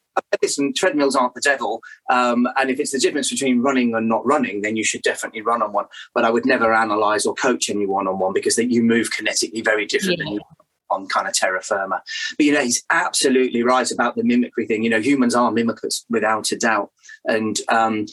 listen, 0.41 0.73
treadmills 0.73 1.15
aren't 1.15 1.35
the 1.35 1.43
devil. 1.43 1.83
Um, 2.09 2.49
and 2.57 2.71
if 2.71 2.81
it's 2.81 2.93
the 2.93 2.99
difference 2.99 3.31
between 3.31 3.61
running 3.61 3.95
and 3.95 4.09
not 4.09 4.25
running, 4.25 4.63
then 4.63 4.77
you 4.77 4.85
should 4.85 5.03
definitely 5.03 5.43
run 5.43 5.61
on 5.61 5.75
one. 5.75 5.87
But 6.15 6.25
I 6.25 6.31
would 6.31 6.47
never 6.47 6.73
analyze 6.73 7.27
or 7.27 7.35
coach 7.35 7.69
anyone 7.69 8.09
on 8.09 8.19
one 8.19 8.33
because 8.33 8.57
that 8.57 8.71
you 8.71 8.83
move 8.83 9.11
kinetically 9.11 9.63
very 9.63 9.85
differently. 9.85 10.39
Yeah 10.41 10.64
on 10.95 11.07
kind 11.09 11.29
of 11.29 11.35
terra 11.35 11.63
firma. 11.63 12.03
But 12.37 12.47
you 12.47 12.53
know, 12.53 12.63
he's 12.63 12.85
absolutely 12.91 13.63
right 13.63 13.91
about 13.91 14.17
the 14.17 14.25
mimicry 14.25 14.67
thing. 14.67 14.83
You 14.83 14.91
know, 14.91 15.01
humans 15.01 15.35
are 15.35 15.51
mimickers 15.51 16.05
without 16.09 16.53
a 16.53 16.57
doubt. 16.57 16.91
And 17.27 17.59
um, 17.69 18.07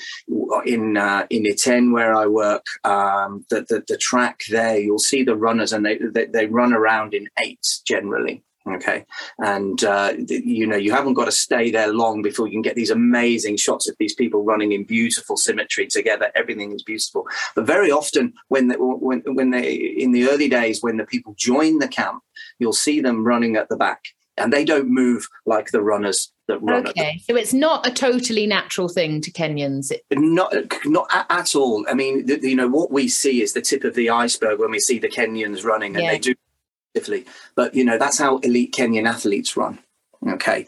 in 0.65 0.97
uh, 0.97 1.27
in 1.29 1.43
Iten, 1.43 1.93
where 1.93 2.15
I 2.15 2.27
work, 2.27 2.65
um, 2.83 3.45
the, 3.49 3.65
the, 3.67 3.83
the 3.87 3.97
track 3.97 4.41
there, 4.49 4.79
you'll 4.79 4.99
see 4.99 5.23
the 5.23 5.35
runners, 5.35 5.73
and 5.73 5.85
they, 5.85 5.97
they, 5.97 6.25
they 6.25 6.45
run 6.45 6.73
around 6.73 7.13
in 7.13 7.27
eights 7.43 7.81
generally. 7.81 8.43
Okay, 8.69 9.05
and 9.39 9.83
uh, 9.83 10.13
you 10.27 10.67
know 10.67 10.75
you 10.75 10.91
haven't 10.91 11.15
got 11.15 11.25
to 11.25 11.31
stay 11.31 11.71
there 11.71 11.91
long 11.91 12.21
before 12.21 12.45
you 12.45 12.53
can 12.53 12.61
get 12.61 12.75
these 12.75 12.91
amazing 12.91 13.57
shots 13.57 13.89
of 13.89 13.95
these 13.99 14.13
people 14.13 14.43
running 14.43 14.71
in 14.71 14.83
beautiful 14.83 15.35
symmetry 15.35 15.87
together. 15.87 16.31
Everything 16.35 16.71
is 16.71 16.83
beautiful, 16.83 17.25
but 17.55 17.65
very 17.65 17.89
often 17.89 18.33
when 18.49 18.67
they, 18.67 18.75
when 18.77 19.21
when 19.25 19.49
they 19.49 19.73
in 19.73 20.11
the 20.11 20.29
early 20.29 20.47
days 20.47 20.77
when 20.79 20.97
the 20.97 21.05
people 21.07 21.33
join 21.35 21.79
the 21.79 21.87
camp, 21.87 22.21
you'll 22.61 22.73
see 22.73 23.01
them 23.01 23.25
running 23.25 23.55
at 23.55 23.67
the 23.69 23.75
back, 23.75 24.05
and 24.37 24.53
they 24.53 24.63
don't 24.63 24.89
move 24.89 25.27
like 25.45 25.71
the 25.71 25.81
runners 25.81 26.31
that 26.47 26.59
run. 26.59 26.87
Okay, 26.87 27.19
so 27.27 27.35
it's 27.35 27.53
not 27.53 27.85
a 27.87 27.91
totally 27.91 28.47
natural 28.47 28.87
thing 28.87 29.19
to 29.21 29.31
Kenyans. 29.31 29.91
Not 30.11 30.53
not 30.85 31.07
at 31.29 31.55
all. 31.55 31.85
I 31.89 31.93
mean, 31.93 32.27
you 32.27 32.55
know 32.55 32.67
what 32.67 32.91
we 32.91 33.07
see 33.07 33.41
is 33.41 33.53
the 33.53 33.61
tip 33.61 33.83
of 33.83 33.95
the 33.95 34.09
iceberg 34.09 34.59
when 34.59 34.71
we 34.71 34.79
see 34.79 34.99
the 34.99 35.09
Kenyans 35.09 35.65
running, 35.65 35.95
and 35.95 36.05
yeah. 36.05 36.11
they 36.11 36.19
do 36.19 36.35
but 37.55 37.73
you 37.73 37.85
know 37.85 37.97
that's 37.97 38.17
how 38.17 38.37
elite 38.39 38.73
Kenyan 38.73 39.07
athletes 39.07 39.55
run. 39.55 39.79
Okay, 40.27 40.67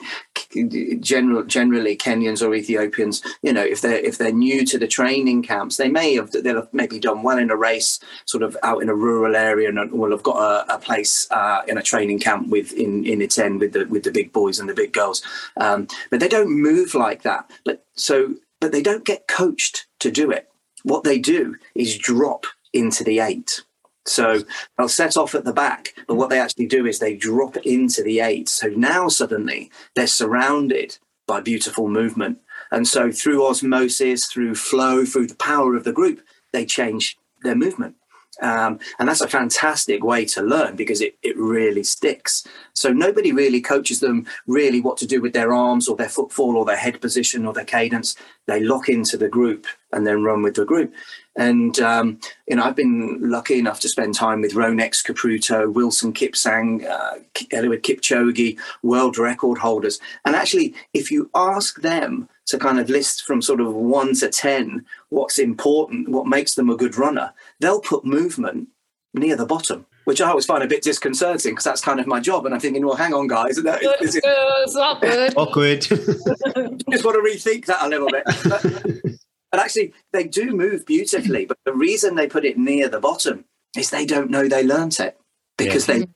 general 1.00 1.44
generally 1.44 1.96
Kenyans 1.96 2.42
or 2.42 2.56
Ethiopians, 2.56 3.22
you 3.44 3.54
know, 3.54 3.64
if 3.64 3.82
they're 3.82 4.00
if 4.00 4.18
they're 4.18 4.32
new 4.32 4.66
to 4.66 4.80
the 4.80 4.88
training 4.88 5.44
camps, 5.44 5.78
they 5.78 5.90
may 5.90 6.16
have 6.16 6.32
they'll 6.32 6.56
have 6.56 6.74
maybe 6.74 7.00
done 7.00 7.22
well 7.22 7.38
in 7.38 7.52
a 7.52 7.56
race, 7.56 8.00
sort 8.26 8.42
of 8.42 8.58
out 8.64 8.82
in 8.82 8.90
a 8.90 8.96
rural 8.96 9.36
area, 9.36 9.70
and 9.70 9.92
will 9.92 10.10
have 10.10 10.24
got 10.24 10.38
a, 10.38 10.74
a 10.74 10.80
place 10.80 11.28
uh, 11.30 11.62
in 11.68 11.78
a 11.78 11.84
training 11.84 12.18
camp 12.18 12.50
with 12.50 12.74
in 12.74 13.06
in 13.06 13.20
Iten 13.20 13.60
with 13.60 13.74
the 13.74 13.86
with 13.86 14.04
the 14.04 14.12
big 14.12 14.34
boys 14.34 14.58
and 14.58 14.68
the 14.68 14.74
big 14.74 14.92
girls, 14.92 15.22
um, 15.58 15.88
but 16.10 16.20
they 16.20 16.28
don't 16.28 16.50
move 16.50 16.96
like 16.96 17.22
that. 17.22 17.48
But 17.64 17.86
so, 17.96 18.34
but 18.60 18.72
they 18.72 18.82
don't 18.82 19.06
get 19.06 19.28
coached 19.28 19.86
to 20.00 20.10
do 20.10 20.32
it. 20.32 20.50
What 20.82 21.04
they 21.04 21.20
do 21.20 21.58
is 21.76 21.96
drop 21.96 22.48
into 22.74 23.04
the 23.04 23.20
eight 23.20 23.62
so 24.06 24.44
they'll 24.78 24.90
set 24.90 25.18
off 25.18 25.36
at 25.36 25.46
the 25.46 25.54
back, 25.54 25.94
but 26.08 26.16
what 26.16 26.30
they 26.30 26.40
actually 26.40 26.68
do 26.68 26.86
is 26.86 27.00
they 27.00 27.16
drop 27.16 27.58
into 27.58 28.04
the 28.04 28.20
eight. 28.20 28.50
So 28.50 28.68
now 28.68 29.08
suddenly 29.08 29.72
they're 29.96 30.08
surrounded 30.08 30.98
by 31.28 31.40
beautiful 31.40 31.88
movement. 31.88 32.40
And 32.72 32.88
so 32.88 33.12
through 33.12 33.46
osmosis, 33.46 34.26
through 34.26 34.56
flow, 34.56 35.06
through 35.06 35.28
the 35.28 35.36
power 35.36 35.76
of 35.76 35.84
the 35.84 35.94
group, 35.94 36.22
they 36.52 36.66
change 36.66 37.18
their 37.44 37.56
movement. 37.56 37.96
Um, 38.42 38.80
and 38.98 39.08
that's 39.08 39.22
a 39.22 39.28
fantastic 39.28 40.04
way 40.04 40.26
to 40.26 40.42
learn 40.42 40.76
because 40.76 41.02
it, 41.02 41.16
it 41.22 41.38
really 41.38 41.84
sticks. 41.84 42.46
So 42.74 42.92
nobody 42.92 43.32
really 43.32 43.62
coaches 43.62 44.00
them 44.00 44.26
really 44.48 44.82
what 44.82 44.98
to 44.98 45.08
do 45.08 45.22
with 45.22 45.34
their 45.34 45.54
arms 45.54 45.88
or 45.88 45.96
their 45.96 46.10
footfall 46.10 46.58
or 46.58 46.66
their 46.66 46.76
head 46.76 47.00
position 47.00 47.46
or 47.46 47.54
their 47.54 47.64
cadence. 47.64 48.16
They 48.48 48.60
lock 48.60 48.90
into 48.90 49.18
the 49.18 49.30
group 49.30 49.68
and 49.92 50.08
then 50.08 50.24
run 50.24 50.42
with 50.42 50.56
the 50.56 50.66
group. 50.66 50.94
And 51.36 51.80
um, 51.80 52.20
you 52.48 52.56
know, 52.56 52.64
I've 52.64 52.76
been 52.76 53.20
lucky 53.22 53.58
enough 53.58 53.80
to 53.82 53.90
spend 53.90 54.14
time 54.14 54.42
with 54.42 54.54
Ronex 54.54 55.04
Kipruto, 55.04 55.72
Wilson 55.72 56.14
Kipsang, 56.14 56.86
uh, 56.86 57.20
Eliud 57.34 57.82
Kipchoge, 57.82 58.60
world 58.84 59.18
record 59.18 59.58
holders. 59.58 60.00
And 60.26 60.36
actually, 60.36 60.76
if 60.94 61.12
you 61.12 61.30
ask 61.34 61.82
them 61.82 62.30
to 62.46 62.58
kind 62.58 62.80
of 62.80 62.90
list 62.90 63.24
from 63.24 63.42
sort 63.42 63.62
of 63.62 63.74
one 63.74 64.14
to 64.16 64.30
ten 64.30 64.86
what's 65.10 65.40
important, 65.40 66.10
what 66.10 66.28
makes 66.28 66.56
them 66.56 66.70
a 66.70 66.78
good 66.78 66.98
runner, 66.98 67.34
they'll 67.60 67.82
put 67.82 68.06
movement 68.06 68.68
near 69.14 69.36
the 69.36 69.46
bottom 69.46 69.86
which 70.06 70.22
I 70.22 70.30
always 70.30 70.46
find 70.46 70.64
a 70.64 70.68
bit 70.68 70.84
disconcerting 70.84 71.54
because 71.54 71.64
that's 71.64 71.82
kind 71.82 72.00
of 72.00 72.08
my 72.08 72.20
job. 72.20 72.46
And 72.46 72.54
I'm 72.54 72.60
thinking, 72.60 72.86
well, 72.86 72.96
hang 72.96 73.14
on, 73.14 73.28
guys. 73.28 73.58
Is 74.02 74.16
it, 74.16 74.24
it's 74.26 74.76
awkward. 74.76 75.34
awkward. 75.36 75.82
just 75.82 77.06
want 77.06 77.16
to 77.16 77.24
rethink 77.26 77.66
that 77.66 77.80
a 77.82 77.88
little 77.88 78.10
bit. 78.10 78.24
But, 78.26 78.64
but 79.54 79.62
actually, 79.62 79.94
they 80.14 80.24
do 80.24 80.56
move 80.56 80.84
beautifully. 80.84 81.46
But 81.46 81.60
the 81.64 81.74
reason 81.74 82.16
they 82.16 82.26
put 82.26 82.44
it 82.44 82.58
near 82.58 82.90
the 82.90 83.00
bottom 83.00 83.46
is 83.78 83.92
they 83.92 84.04
don't 84.04 84.32
know 84.32 84.48
they 84.48 84.64
learnt 84.64 85.00
it 85.00 85.16
because 85.60 85.88
yeah. 85.88 86.00
they 86.00 86.08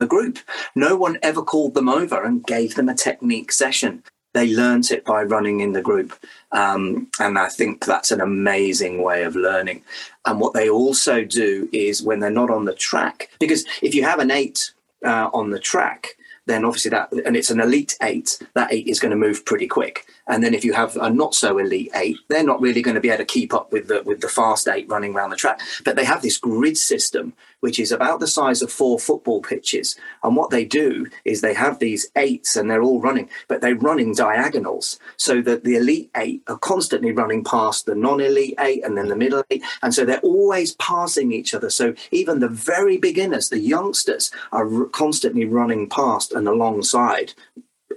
the 0.00 0.06
group. 0.08 0.40
No 0.74 0.96
one 0.96 1.16
ever 1.22 1.42
called 1.42 1.74
them 1.74 1.88
over 1.88 2.24
and 2.24 2.44
gave 2.44 2.74
them 2.74 2.88
a 2.88 2.94
technique 2.94 3.52
session. 3.52 4.02
They 4.34 4.52
learnt 4.52 4.90
it 4.90 5.04
by 5.04 5.22
running 5.22 5.60
in 5.60 5.74
the 5.74 5.80
group. 5.80 6.12
Um, 6.50 7.08
and 7.20 7.38
I 7.38 7.48
think 7.48 7.84
that's 7.84 8.10
an 8.10 8.20
amazing 8.20 9.00
way 9.00 9.22
of 9.22 9.36
learning. 9.36 9.84
And 10.26 10.40
what 10.40 10.52
they 10.52 10.68
also 10.68 11.22
do 11.22 11.68
is 11.72 12.02
when 12.02 12.18
they're 12.18 12.30
not 12.30 12.50
on 12.50 12.64
the 12.64 12.74
track, 12.74 13.30
because 13.38 13.64
if 13.80 13.94
you 13.94 14.02
have 14.02 14.18
an 14.18 14.32
eight 14.32 14.72
uh, 15.06 15.30
on 15.32 15.50
the 15.50 15.60
track, 15.60 16.16
then 16.46 16.64
obviously 16.64 16.90
that, 16.90 17.12
and 17.12 17.36
it's 17.36 17.50
an 17.50 17.60
elite 17.60 17.96
eight, 18.02 18.38
that 18.54 18.72
eight 18.72 18.88
is 18.88 18.98
going 18.98 19.10
to 19.10 19.16
move 19.16 19.44
pretty 19.44 19.66
quick. 19.66 20.06
And 20.26 20.42
then 20.42 20.54
if 20.54 20.64
you 20.64 20.72
have 20.72 20.96
a 20.96 21.08
not 21.08 21.34
so 21.34 21.58
elite 21.58 21.90
eight, 21.94 22.16
they're 22.28 22.42
not 22.44 22.60
really 22.60 22.82
going 22.82 22.94
to 22.96 23.00
be 23.00 23.10
able 23.10 23.18
to 23.18 23.24
keep 23.24 23.54
up 23.54 23.72
with 23.72 23.88
the 23.88 24.02
with 24.04 24.20
the 24.20 24.28
fast 24.28 24.68
eight 24.68 24.88
running 24.88 25.14
around 25.14 25.30
the 25.30 25.36
track. 25.36 25.60
But 25.84 25.96
they 25.96 26.04
have 26.04 26.22
this 26.22 26.38
grid 26.38 26.76
system 26.76 27.32
which 27.62 27.78
is 27.78 27.92
about 27.92 28.18
the 28.18 28.26
size 28.26 28.60
of 28.60 28.70
four 28.70 28.98
football 28.98 29.40
pitches. 29.40 29.96
And 30.24 30.36
what 30.36 30.50
they 30.50 30.64
do 30.64 31.06
is 31.24 31.40
they 31.40 31.54
have 31.54 31.78
these 31.78 32.10
eights 32.16 32.56
and 32.56 32.68
they're 32.68 32.82
all 32.82 33.00
running, 33.00 33.30
but 33.46 33.60
they 33.60 33.72
run 33.72 34.00
in 34.00 34.14
diagonals 34.14 34.98
so 35.16 35.40
that 35.42 35.62
the 35.62 35.76
elite 35.76 36.10
eight 36.16 36.42
are 36.48 36.58
constantly 36.58 37.12
running 37.12 37.44
past 37.44 37.86
the 37.86 37.94
non-elite 37.94 38.56
eight 38.58 38.84
and 38.84 38.98
then 38.98 39.08
the 39.08 39.16
middle 39.16 39.44
eight. 39.50 39.62
And 39.80 39.94
so 39.94 40.04
they're 40.04 40.18
always 40.20 40.74
passing 40.74 41.32
each 41.32 41.54
other. 41.54 41.70
So 41.70 41.94
even 42.10 42.40
the 42.40 42.48
very 42.48 42.98
beginners, 42.98 43.48
the 43.48 43.60
youngsters 43.60 44.32
are 44.50 44.86
constantly 44.86 45.44
running 45.44 45.88
past 45.88 46.32
and 46.32 46.48
alongside 46.48 47.34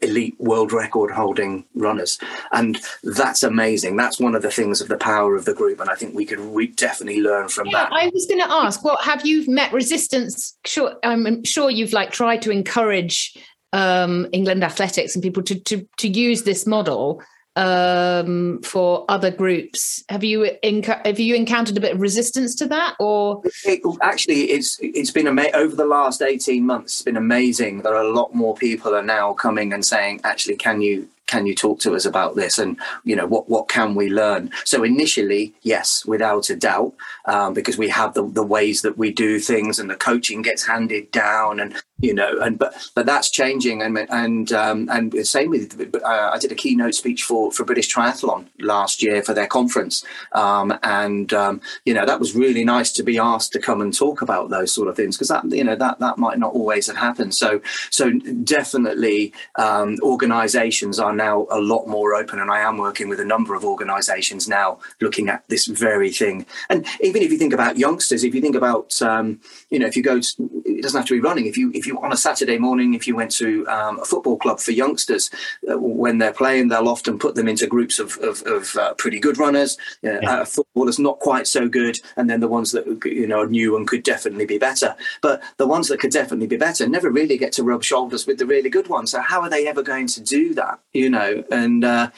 elite 0.01 0.35
world 0.39 0.71
record 0.71 1.11
holding 1.11 1.65
runners. 1.75 2.17
And 2.51 2.79
that's 3.03 3.43
amazing. 3.43 3.95
That's 3.95 4.19
one 4.19 4.35
of 4.35 4.41
the 4.41 4.51
things 4.51 4.81
of 4.81 4.87
the 4.87 4.97
power 4.97 5.35
of 5.35 5.45
the 5.45 5.53
group 5.53 5.79
and 5.79 5.89
i 5.89 5.95
think 5.95 6.15
we 6.15 6.25
could 6.25 6.39
we 6.39 6.67
definitely 6.67 7.21
learn 7.21 7.47
from 7.47 7.67
yeah, 7.67 7.83
that. 7.83 7.93
I 7.93 8.09
was 8.13 8.25
going 8.25 8.41
to 8.41 8.51
ask 8.51 8.83
well 8.83 8.97
have 9.01 9.25
you 9.25 9.45
met 9.47 9.71
resistance? 9.73 10.57
Sure 10.65 10.95
i'm 11.03 11.43
sure 11.43 11.69
you've 11.69 11.93
like 11.93 12.11
tried 12.11 12.41
to 12.43 12.51
encourage 12.51 13.37
um, 13.73 14.27
england 14.31 14.63
athletics 14.63 15.15
and 15.15 15.23
people 15.23 15.43
to 15.43 15.59
to 15.59 15.87
to 15.97 16.07
use 16.07 16.43
this 16.43 16.65
model 16.65 17.21
um, 17.55 18.61
for 18.61 19.05
other 19.09 19.31
groups. 19.31 20.03
Have 20.09 20.23
you 20.23 20.49
enc- 20.63 21.05
have 21.05 21.19
you 21.19 21.35
encountered 21.35 21.77
a 21.77 21.81
bit 21.81 21.93
of 21.93 22.01
resistance 22.01 22.55
to 22.55 22.67
that, 22.67 22.95
or 22.99 23.41
it, 23.63 23.81
actually, 24.01 24.51
it's 24.51 24.77
it's 24.81 25.11
been 25.11 25.27
ama- 25.27 25.51
over 25.53 25.75
the 25.75 25.85
last 25.85 26.21
eighteen 26.21 26.65
months. 26.65 26.95
It's 26.95 27.01
been 27.03 27.17
amazing 27.17 27.81
that 27.81 27.93
a 27.93 28.09
lot 28.09 28.33
more 28.33 28.55
people 28.55 28.93
are 28.95 29.03
now 29.03 29.33
coming 29.33 29.73
and 29.73 29.85
saying, 29.85 30.21
actually, 30.23 30.57
can 30.57 30.81
you 30.81 31.07
can 31.27 31.45
you 31.45 31.55
talk 31.55 31.79
to 31.81 31.95
us 31.95 32.05
about 32.05 32.35
this? 32.35 32.57
And 32.57 32.77
you 33.03 33.15
know 33.15 33.25
what 33.25 33.49
what 33.49 33.67
can 33.67 33.95
we 33.95 34.09
learn? 34.09 34.51
So 34.63 34.83
initially 34.83 35.53
yes 35.61 36.05
without 36.05 36.49
a 36.49 36.55
doubt 36.55 36.93
um, 37.25 37.53
because 37.53 37.77
we 37.77 37.89
have 37.89 38.13
the, 38.13 38.27
the 38.27 38.43
ways 38.43 38.81
that 38.81 38.97
we 38.97 39.11
do 39.11 39.39
things 39.39 39.79
and 39.79 39.89
the 39.89 39.95
coaching 39.95 40.41
gets 40.41 40.65
handed 40.65 41.11
down 41.11 41.59
and 41.59 41.75
you 41.99 42.13
know 42.13 42.39
and 42.41 42.59
but 42.59 42.75
but 42.93 43.05
that's 43.05 43.29
changing. 43.29 43.81
And 43.81 43.97
and 44.09 44.51
um, 44.51 44.89
and 44.91 45.27
same 45.27 45.49
with 45.49 45.95
uh, 46.03 46.31
I 46.33 46.37
did 46.37 46.51
a 46.51 46.55
keynote 46.55 46.95
speech 46.95 47.23
for 47.23 47.51
for 47.51 47.63
British 47.63 47.93
Triathlon 47.93 48.47
last 48.59 49.01
year 49.01 49.21
for 49.23 49.33
their 49.33 49.47
conference. 49.47 50.03
Um, 50.33 50.77
and 50.83 51.33
um, 51.33 51.61
you 51.85 51.93
know 51.93 52.05
that 52.05 52.19
was 52.19 52.35
really 52.35 52.63
nice 52.63 52.91
to 52.93 53.03
be 53.03 53.17
asked 53.17 53.53
to 53.53 53.59
come 53.59 53.81
and 53.81 53.93
talk 53.93 54.21
about 54.21 54.49
those 54.49 54.73
sort 54.73 54.87
of 54.87 54.95
things 54.95 55.15
because 55.15 55.29
that 55.29 55.43
you 55.51 55.63
know 55.63 55.75
that 55.75 55.99
that 55.99 56.17
might 56.17 56.37
not 56.37 56.53
always 56.53 56.87
have 56.87 56.97
happened. 56.97 57.33
So 57.33 57.61
so 57.89 58.11
definitely 58.43 59.33
um, 59.55 59.97
organizations 60.01 60.99
are 60.99 61.14
now 61.15 61.47
a 61.51 61.59
lot 61.59 61.87
more 61.87 62.15
open 62.15 62.39
and 62.39 62.51
I 62.51 62.59
am 62.59 62.77
working 62.77 63.09
with 63.09 63.19
a 63.19 63.25
number 63.25 63.55
of 63.55 63.65
organizations 63.65 64.47
now 64.47 64.79
looking 65.01 65.29
at 65.29 65.43
this 65.49 65.65
very 65.65 66.11
thing 66.11 66.45
and 66.69 66.85
even 67.01 67.21
if 67.21 67.31
you 67.31 67.37
think 67.37 67.53
about 67.53 67.77
youngsters 67.77 68.23
if 68.23 68.35
you 68.35 68.41
think 68.41 68.55
about 68.55 69.01
um, 69.01 69.39
you 69.69 69.79
know 69.79 69.87
if 69.87 69.95
you 69.95 70.03
go 70.03 70.19
to, 70.19 70.63
it 70.65 70.81
doesn't 70.81 70.99
have 70.99 71.07
to 71.07 71.15
be 71.15 71.19
running 71.19 71.45
if 71.45 71.57
you 71.57 71.71
if 71.73 71.87
you 71.87 71.99
on 72.05 72.11
a 72.11 72.17
Saturday 72.17 72.57
morning, 72.57 72.93
if 72.93 73.07
you 73.07 73.15
went 73.15 73.31
to 73.31 73.67
um, 73.67 73.99
a 73.99 74.05
football 74.05 74.37
club 74.37 74.59
for 74.59 74.71
youngsters, 74.71 75.29
uh, 75.69 75.77
when 75.77 76.17
they're 76.17 76.33
playing, 76.33 76.67
they'll 76.67 76.87
often 76.87 77.17
put 77.17 77.35
them 77.35 77.47
into 77.47 77.67
groups 77.67 77.99
of, 77.99 78.17
of, 78.17 78.41
of 78.43 78.75
uh, 78.75 78.93
pretty 78.95 79.19
good 79.19 79.37
runners, 79.37 79.77
uh, 80.03 80.19
yeah. 80.21 80.31
uh, 80.31 80.45
footballers 80.45 80.99
not 80.99 81.19
quite 81.19 81.47
so 81.47 81.67
good, 81.67 81.99
and 82.15 82.29
then 82.29 82.39
the 82.39 82.47
ones 82.47 82.71
that 82.71 82.85
you 83.05 83.27
know 83.27 83.41
are 83.41 83.47
new 83.47 83.75
and 83.75 83.87
could 83.87 84.03
definitely 84.03 84.45
be 84.45 84.57
better. 84.57 84.95
But 85.21 85.41
the 85.57 85.67
ones 85.67 85.87
that 85.87 85.99
could 85.99 86.11
definitely 86.11 86.47
be 86.47 86.57
better 86.57 86.87
never 86.87 87.09
really 87.09 87.37
get 87.37 87.51
to 87.53 87.63
rub 87.63 87.83
shoulders 87.83 88.25
with 88.27 88.37
the 88.37 88.45
really 88.45 88.69
good 88.69 88.87
ones. 88.87 89.11
So 89.11 89.21
how 89.21 89.41
are 89.41 89.49
they 89.49 89.67
ever 89.67 89.83
going 89.83 90.07
to 90.07 90.21
do 90.21 90.53
that? 90.55 90.79
You 90.93 91.04
know, 91.09 91.43
and 91.51 91.83
uh, 91.83 92.11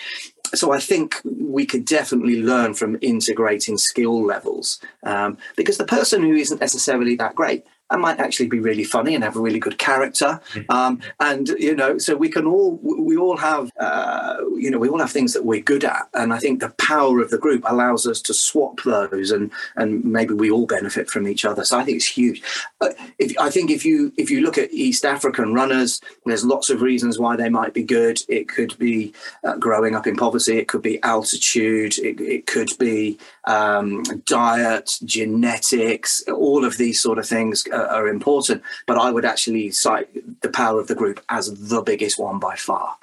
so 0.53 0.71
I 0.71 0.79
think 0.79 1.21
we 1.23 1.65
could 1.65 1.85
definitely 1.85 2.41
learn 2.41 2.73
from 2.73 2.97
integrating 3.01 3.77
skill 3.77 4.23
levels 4.23 4.79
um, 5.03 5.37
because 5.55 5.77
the 5.77 5.85
person 5.85 6.21
who 6.21 6.33
isn't 6.33 6.61
necessarily 6.61 7.15
that 7.15 7.35
great 7.35 7.65
and 7.89 8.01
might 8.01 8.19
actually 8.19 8.47
be 8.47 8.59
really 8.59 8.83
funny 8.83 9.15
and 9.15 9.23
have 9.23 9.35
a 9.35 9.41
really 9.41 9.59
good 9.59 9.77
character. 9.77 10.39
Um, 10.69 10.99
and 11.19 11.47
you 11.49 11.75
know, 11.75 11.97
so 11.97 12.15
we 12.15 12.29
can 12.29 12.45
all 12.45 12.79
we 12.81 13.17
all 13.17 13.37
have 13.37 13.71
uh, 13.79 14.37
you 14.55 14.69
know 14.69 14.79
we 14.79 14.89
all 14.89 14.99
have 14.99 15.11
things 15.11 15.33
that 15.33 15.45
we're 15.45 15.61
good 15.61 15.83
at, 15.83 16.07
and 16.13 16.33
I 16.33 16.39
think 16.39 16.59
the 16.59 16.69
power 16.71 17.21
of 17.21 17.29
the 17.29 17.37
group 17.37 17.63
allows 17.65 18.05
us 18.05 18.21
to 18.23 18.33
swap 18.33 18.81
those, 18.83 19.31
and 19.31 19.51
and 19.75 20.03
maybe 20.03 20.33
we 20.33 20.51
all 20.51 20.65
benefit 20.65 21.09
from 21.09 21.27
each 21.27 21.45
other. 21.45 21.63
So 21.63 21.79
I 21.79 21.83
think 21.83 21.97
it's 21.97 22.05
huge. 22.05 22.41
Uh, 22.81 22.89
if 23.19 23.37
I 23.39 23.49
think 23.49 23.71
if 23.71 23.85
you 23.85 24.11
if 24.17 24.29
you 24.29 24.41
look 24.41 24.57
at 24.57 24.71
East 24.71 25.05
African 25.05 25.53
runners, 25.53 26.01
there's 26.25 26.45
lots 26.45 26.69
of 26.69 26.81
reasons 26.81 27.19
why 27.19 27.35
they 27.35 27.49
might 27.49 27.73
be 27.73 27.83
good. 27.83 28.21
It 28.27 28.49
could 28.49 28.77
be 28.77 29.13
uh, 29.43 29.57
growing 29.57 29.95
up 29.95 30.07
in 30.07 30.15
poverty. 30.15 30.57
It 30.57 30.67
could 30.67 30.81
be 30.81 31.01
altitude. 31.03 31.97
It, 31.99 32.19
it 32.19 32.47
could 32.47 32.71
be 32.77 33.17
um, 33.47 34.03
diet, 34.25 34.99
genetics. 35.05 36.21
All 36.27 36.63
of 36.65 36.77
these 36.77 37.01
sort 37.01 37.17
of 37.17 37.25
things 37.25 37.65
are, 37.67 37.87
are 37.87 38.07
important. 38.07 38.61
But 38.85 38.97
I 38.97 39.09
would 39.09 39.25
actually 39.25 39.71
cite 39.71 40.09
the 40.41 40.49
power 40.49 40.79
of 40.79 40.87
the 40.87 40.95
group 40.95 41.23
as 41.29 41.69
the 41.69 41.81
biggest 41.81 42.19
one 42.19 42.39
by 42.39 42.55
far. 42.55 42.97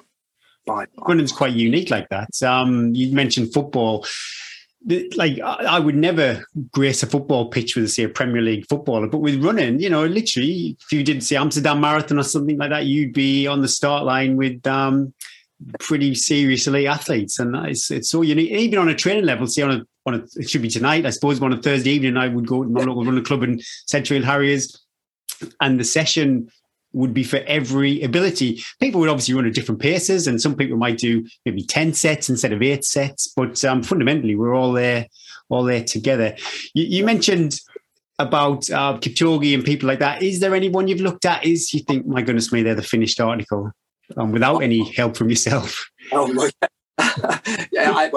By 0.65 0.85
far. 0.95 1.25
Quite 1.35 1.53
unique 1.53 1.89
like 1.89 2.09
that. 2.09 2.41
Um, 2.43 2.93
you 2.93 3.13
mentioned 3.13 3.53
football. 3.53 4.05
Like 5.15 5.39
I 5.41 5.79
would 5.79 5.95
never 5.95 6.45
grace 6.71 7.01
a 7.01 7.07
football 7.07 7.49
pitch 7.49 7.75
with 7.75 7.89
say 7.89 8.03
a 8.03 8.09
Premier 8.09 8.43
League 8.43 8.67
footballer, 8.69 9.07
but 9.07 9.17
with 9.17 9.43
running, 9.43 9.79
you 9.79 9.89
know, 9.89 10.05
literally, 10.05 10.77
if 10.79 10.91
you 10.91 11.03
did 11.03 11.23
say 11.23 11.37
Amsterdam 11.37 11.81
Marathon 11.81 12.19
or 12.19 12.23
something 12.23 12.59
like 12.59 12.69
that, 12.69 12.85
you'd 12.85 13.11
be 13.11 13.47
on 13.47 13.63
the 13.63 13.67
start 13.67 14.05
line 14.05 14.37
with 14.37 14.65
um, 14.67 15.11
pretty 15.79 16.15
serious 16.15 16.67
elite 16.67 16.87
athletes, 16.87 17.39
and 17.39 17.55
it's 17.67 17.89
it's 17.91 18.09
so 18.09 18.21
unique. 18.21 18.51
Even 18.51 18.79
on 18.79 18.89
a 18.89 18.95
training 18.95 19.25
level, 19.25 19.47
see 19.47 19.61
on 19.61 19.71
a 19.71 19.85
on 20.05 20.15
a 20.15 20.23
it 20.35 20.49
should 20.49 20.61
be 20.61 20.69
tonight, 20.69 21.05
I 21.05 21.09
suppose. 21.11 21.41
On 21.41 21.53
a 21.53 21.61
Thursday 21.61 21.91
evening, 21.91 22.17
I 22.17 22.27
would 22.27 22.47
go 22.47 22.63
to 22.63 22.69
my 22.69 22.81
local 22.81 23.05
running 23.05 23.23
club 23.23 23.43
in 23.43 23.61
Central 23.87 24.21
Harriers, 24.21 24.85
and 25.61 25.79
the 25.79 25.83
session 25.83 26.49
would 26.93 27.13
be 27.13 27.23
for 27.23 27.39
every 27.45 28.01
ability. 28.03 28.63
People 28.79 29.01
would 29.01 29.09
obviously 29.09 29.33
run 29.33 29.45
at 29.45 29.53
different 29.53 29.81
paces, 29.81 30.27
and 30.27 30.41
some 30.41 30.55
people 30.55 30.77
might 30.77 30.97
do 30.97 31.25
maybe 31.45 31.63
ten 31.63 31.93
sets 31.93 32.29
instead 32.29 32.53
of 32.53 32.61
eight 32.61 32.85
sets. 32.85 33.31
But 33.35 33.63
um, 33.65 33.83
fundamentally, 33.83 34.35
we're 34.35 34.55
all 34.55 34.71
there, 34.71 35.07
all 35.49 35.63
there 35.63 35.83
together. 35.83 36.35
You, 36.73 36.83
you 36.83 37.05
mentioned 37.05 37.59
about 38.17 38.69
uh, 38.69 38.97
Kipchoge 38.97 39.53
and 39.53 39.65
people 39.65 39.87
like 39.87 39.99
that. 39.99 40.23
Is 40.23 40.39
there 40.39 40.55
anyone 40.55 40.87
you've 40.87 41.01
looked 41.01 41.25
at? 41.25 41.45
Is 41.45 41.73
you 41.73 41.81
think, 41.81 42.05
my 42.05 42.21
goodness 42.21 42.49
me, 42.49 42.63
they're 42.63 42.75
the 42.75 42.81
finished 42.81 43.19
article, 43.19 43.71
um, 44.17 44.31
without 44.31 44.59
any 44.59 44.89
help 44.93 45.17
from 45.17 45.29
yourself? 45.29 45.89
Oh, 46.11 46.27
yeah, 47.71 47.91
I, 47.91 48.09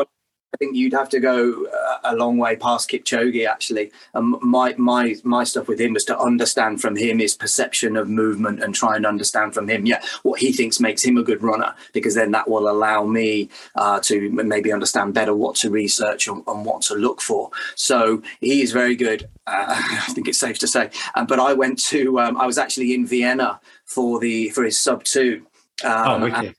I 0.55 0.57
think 0.57 0.77
you'd 0.77 0.95
have 0.95 1.11
to 1.11 1.21
go 1.21 1.67
uh, 1.67 1.99
a 2.05 2.17
long 2.17 2.39
way 2.39 2.57
past 2.57 2.91
Kipchoge. 2.91 3.47
Actually, 3.47 3.93
um, 4.15 4.39
my 4.41 4.75
my 4.79 5.15
my 5.23 5.45
stuff 5.45 5.69
with 5.69 5.79
him 5.79 5.93
was 5.93 6.05
to 6.07 6.19
understand 6.19 6.81
from 6.81 6.97
him 6.97 7.19
his 7.19 7.35
perception 7.35 7.99
of 7.99 8.09
movement 8.09 8.63
and 8.63 8.75
try 8.75 8.97
and 8.97 9.05
understand 9.05 9.53
from 9.53 9.69
him, 9.69 9.85
yeah, 9.85 10.03
what 10.23 10.41
he 10.41 10.51
thinks 10.53 10.81
makes 10.81 11.05
him 11.05 11.19
a 11.19 11.23
good 11.23 11.43
runner. 11.43 11.75
Because 11.93 12.15
then 12.15 12.31
that 12.31 12.49
will 12.49 12.69
allow 12.69 13.05
me 13.05 13.51
uh, 13.75 14.01
to 14.01 14.31
maybe 14.31 14.73
understand 14.73 15.13
better 15.13 15.35
what 15.35 15.55
to 15.57 15.71
research 15.71 16.27
and, 16.29 16.43
and, 16.47 16.65
what 16.65 16.81
to 16.83 16.95
look 16.95 17.21
for. 17.21 17.51
So 17.75 18.23
he 18.41 18.63
is 18.63 18.73
very 18.73 18.97
good. 18.97 19.29
Uh, 19.47 19.67
I 20.09 20.13
think 20.15 20.29
it's 20.29 20.39
safe 20.39 20.59
to 20.61 20.67
say. 20.67 20.89
Uh, 21.15 21.27
but 21.27 21.39
I 21.39 21.53
went 21.53 21.79
to 21.85 22.21
um, 22.21 22.39
I 22.39 22.47
was 22.47 22.57
actually 22.57 22.95
in 22.95 23.07
Vienna 23.07 23.61
for 23.85 24.19
the 24.19 24.49
for 24.51 24.65
his 24.65 24.81
sub 24.81 25.05
two. 25.05 25.47
Um, 25.85 26.23
oh, 26.23 26.27
okay. 26.27 26.55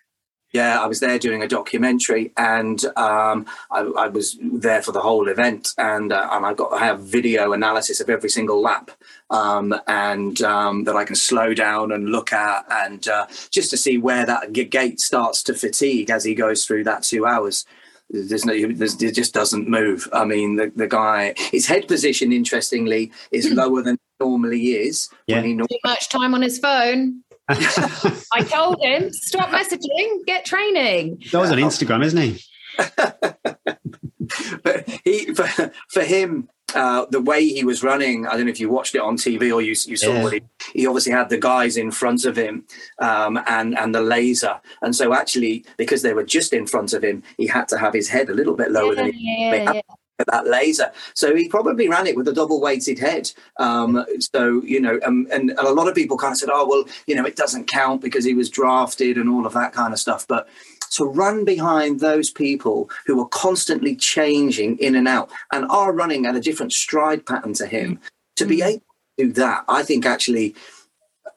Yeah, 0.51 0.82
I 0.82 0.88
was 0.88 0.99
there 0.99 1.20
doing 1.20 1.43
a 1.43 1.47
documentary, 1.47 2.32
and 2.36 2.84
um, 2.97 3.45
I, 3.70 3.82
I, 3.82 4.07
was 4.07 4.36
there 4.41 4.82
for 4.82 4.91
the 4.91 4.99
whole 4.99 5.28
event, 5.28 5.74
and 5.78 6.11
uh, 6.11 6.28
and 6.32 6.43
I 6.43 6.55
got 6.55 6.74
I 6.74 6.86
have 6.86 7.01
video 7.01 7.53
analysis 7.53 7.99
of 7.99 8.09
every 8.09 8.30
single 8.32 8.59
lap, 8.59 8.89
um, 9.30 9.76
and 9.86 10.41
um, 10.41 10.86
that 10.86 10.95
I 10.95 11.05
can 11.05 11.15
slow 11.15 11.53
down 11.53 11.91
and 11.91 12.09
look 12.09 12.34
at, 12.34 12.65
and 12.72 13.07
uh, 13.07 13.28
just 13.51 13.70
to 13.70 13.78
see 13.78 13.99
where 13.99 14.26
that 14.26 14.51
gait 14.51 14.99
starts 14.99 15.43
to 15.43 15.53
fatigue 15.53 16.09
as 16.09 16.24
he 16.24 16.34
goes 16.34 16.65
through 16.65 16.86
that 16.86 17.03
two 17.03 17.28
hours. 17.28 17.63
There's 18.09 18.43
no, 18.43 18.74
there's, 18.74 18.99
it 19.03 19.13
just 19.13 19.36
doesn't 19.36 19.70
move. 19.70 20.09
I 20.11 20.26
mean, 20.26 20.55
the, 20.55 20.72
the 20.76 20.88
guy, 20.88 21.36
his 21.38 21.67
head 21.67 21.88
position, 21.88 22.34
interestingly, 22.34 23.11
is 23.30 23.47
hmm. 23.47 23.53
lower 23.53 23.84
than 23.84 23.99
normally 24.20 24.72
is. 24.72 25.09
Yeah. 25.28 25.41
He 25.41 25.55
Too 25.55 25.67
much 25.86 26.09
time 26.09 26.34
on 26.34 26.41
his 26.41 26.57
phone. 26.57 27.24
I 28.34 28.43
told 28.43 28.82
him, 28.82 29.12
stop 29.12 29.50
messaging, 29.50 30.26
get 30.26 30.45
training. 30.45 31.24
That 31.32 31.39
was 31.39 31.52
on 31.52 31.58
Instagram, 31.58 32.06
isn't 32.06 32.22
he? 32.22 32.39
but 34.64 34.88
he, 35.04 35.34
for, 35.34 35.72
for 35.89 36.02
him, 36.02 36.47
uh, 36.76 37.06
the 37.10 37.22
way 37.22 37.47
he 37.47 37.64
was 37.64 37.84
running, 37.84 38.28
I 38.28 38.32
don't 38.36 38.45
know 38.45 38.52
if 38.52 38.60
you 38.60 38.70
watched 38.70 38.93
it 38.95 39.02
on 39.02 39.18
TV 39.18 39.54
or 39.54 39.62
you, 39.62 39.70
you 39.70 39.97
saw 39.97 40.14
yeah. 40.14 40.38
it. 40.38 40.43
He 40.74 40.86
obviously 40.86 41.12
had 41.12 41.30
the 41.30 41.38
guys 41.38 41.78
in 41.78 41.91
front 41.91 42.26
of 42.26 42.36
him 42.36 42.66
um, 43.00 43.39
and 43.47 43.78
and 43.78 43.95
the 43.95 44.02
laser, 44.02 44.60
and 44.82 44.95
so 44.95 45.14
actually 45.14 45.66
because 45.78 46.04
they 46.04 46.14
were 46.14 46.24
just 46.24 46.54
in 46.54 46.68
front 46.68 46.93
of 46.93 47.04
him, 47.04 47.24
he 47.38 47.47
had 47.47 47.68
to 47.70 47.78
have 47.80 47.93
his 47.93 48.10
head 48.10 48.30
a 48.30 48.34
little 48.34 48.56
bit 48.56 48.72
lower 48.72 48.93
yeah, 48.93 49.04
than 49.04 49.14
he, 49.14 49.50
yeah, 49.50 49.82
that 50.28 50.47
laser. 50.47 50.91
So 51.13 51.36
he 51.36 51.47
probably 51.47 51.88
ran 51.88 52.07
it 52.07 52.15
with 52.15 52.28
a 52.28 52.34
double 52.34 52.61
weighted 52.61 52.99
head. 52.99 53.32
Um, 53.57 54.05
so, 54.20 54.61
you 54.63 54.80
know, 54.80 54.99
um, 55.05 55.28
and, 55.32 55.51
and, 55.51 55.59
a 55.59 55.72
lot 55.72 55.88
of 55.88 55.95
people 55.95 56.17
kind 56.17 56.32
of 56.32 56.38
said, 56.38 56.49
oh, 56.51 56.67
well, 56.67 56.84
you 57.07 57.15
know, 57.15 57.26
it 57.26 57.36
doesn't 57.36 57.70
count 57.70 58.01
because 58.01 58.26
he 58.26 58.34
was 58.34 58.49
drafted 58.49 59.17
and 59.17 59.30
all 59.30 59.45
of 59.45 59.53
that 59.53 59.74
kind 59.74 59.93
of 59.93 59.99
stuff. 59.99 60.26
But 60.28 60.47
to 60.91 61.05
run 61.05 61.45
behind 61.45 61.99
those 61.99 62.30
people 62.30 62.89
who 63.05 63.20
are 63.22 63.28
constantly 63.28 63.95
changing 63.95 64.78
in 64.80 64.95
and 64.95 65.07
out 65.07 65.30
and 65.51 65.65
are 65.70 65.93
running 65.93 66.26
at 66.26 66.36
a 66.36 66.41
different 66.41 66.74
stride 66.74 67.26
pattern 67.26 67.53
to 67.53 67.67
him, 67.67 67.99
to 68.36 68.45
be 68.45 68.59
mm. 68.59 68.65
able 68.65 68.84
to 69.17 69.26
do 69.26 69.34
that, 69.34 69.63
I 69.67 69.84
think 69.84 70.05
actually 70.05 70.55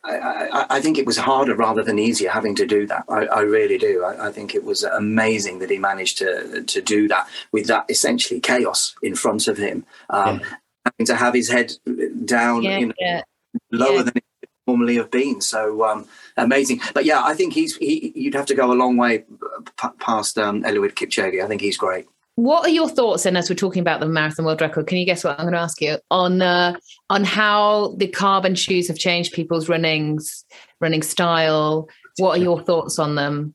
I, 0.04 0.66
I, 0.68 0.80
think 0.80 0.98
it 0.98 1.06
was 1.06 1.16
harder 1.16 1.54
rather 1.54 1.82
than 1.82 1.98
easier 1.98 2.30
having 2.30 2.56
to 2.56 2.66
do 2.66 2.86
that. 2.88 3.04
I, 3.08 3.26
I 3.26 3.40
really 3.42 3.78
do. 3.78 4.02
I, 4.04 4.28
I, 4.28 4.32
think 4.32 4.54
it 4.54 4.64
was 4.64 4.82
amazing 4.82 5.60
that 5.60 5.70
he 5.70 5.78
managed 5.78 6.18
to 6.18 6.64
to 6.64 6.80
do 6.80 7.06
that 7.08 7.28
with 7.52 7.68
that 7.68 7.86
essentially 7.88 8.40
chaos 8.40 8.96
in 9.02 9.14
front 9.14 9.46
of 9.46 9.58
him, 9.58 9.86
um, 10.10 10.40
yeah. 10.40 10.46
having 10.86 11.06
to 11.06 11.14
have 11.14 11.34
his 11.34 11.48
head 11.48 11.72
down, 12.24 12.62
yeah, 12.62 12.78
you 12.78 12.86
know, 12.86 12.94
yeah. 12.98 13.22
lower 13.70 14.02
than 14.02 14.16
it 14.16 14.24
normally 14.66 14.96
have 14.96 15.10
been. 15.10 15.40
So 15.40 15.84
um, 15.84 16.06
amazing. 16.36 16.80
But 16.94 17.04
yeah, 17.04 17.22
I 17.22 17.34
think 17.34 17.52
he's 17.52 17.76
he, 17.76 18.12
you'd 18.16 18.34
have 18.34 18.46
to 18.46 18.56
go 18.56 18.72
a 18.72 18.74
long 18.74 18.96
way 18.96 19.24
past 20.00 20.36
um, 20.36 20.64
Eliud 20.64 20.94
Kipchoge. 20.94 21.42
I 21.42 21.46
think 21.46 21.60
he's 21.60 21.76
great. 21.76 22.06
What 22.36 22.66
are 22.66 22.70
your 22.70 22.88
thoughts, 22.88 23.26
and 23.26 23.36
as 23.36 23.50
we're 23.50 23.56
talking 23.56 23.80
about 23.80 24.00
the 24.00 24.06
marathon 24.06 24.46
world 24.46 24.62
record, 24.62 24.86
can 24.86 24.96
you 24.96 25.04
guess 25.04 25.22
what 25.22 25.38
I'm 25.38 25.44
going 25.44 25.52
to 25.52 25.60
ask 25.60 25.82
you 25.82 25.98
on 26.10 26.40
uh, 26.40 26.74
on 27.10 27.24
how 27.24 27.94
the 27.98 28.08
carbon 28.08 28.54
shoes 28.54 28.88
have 28.88 28.98
changed 28.98 29.34
people's 29.34 29.68
runnings, 29.68 30.46
running 30.80 31.02
style? 31.02 31.90
What 32.16 32.38
are 32.38 32.42
your 32.42 32.62
thoughts 32.62 32.98
on 32.98 33.16
them? 33.16 33.54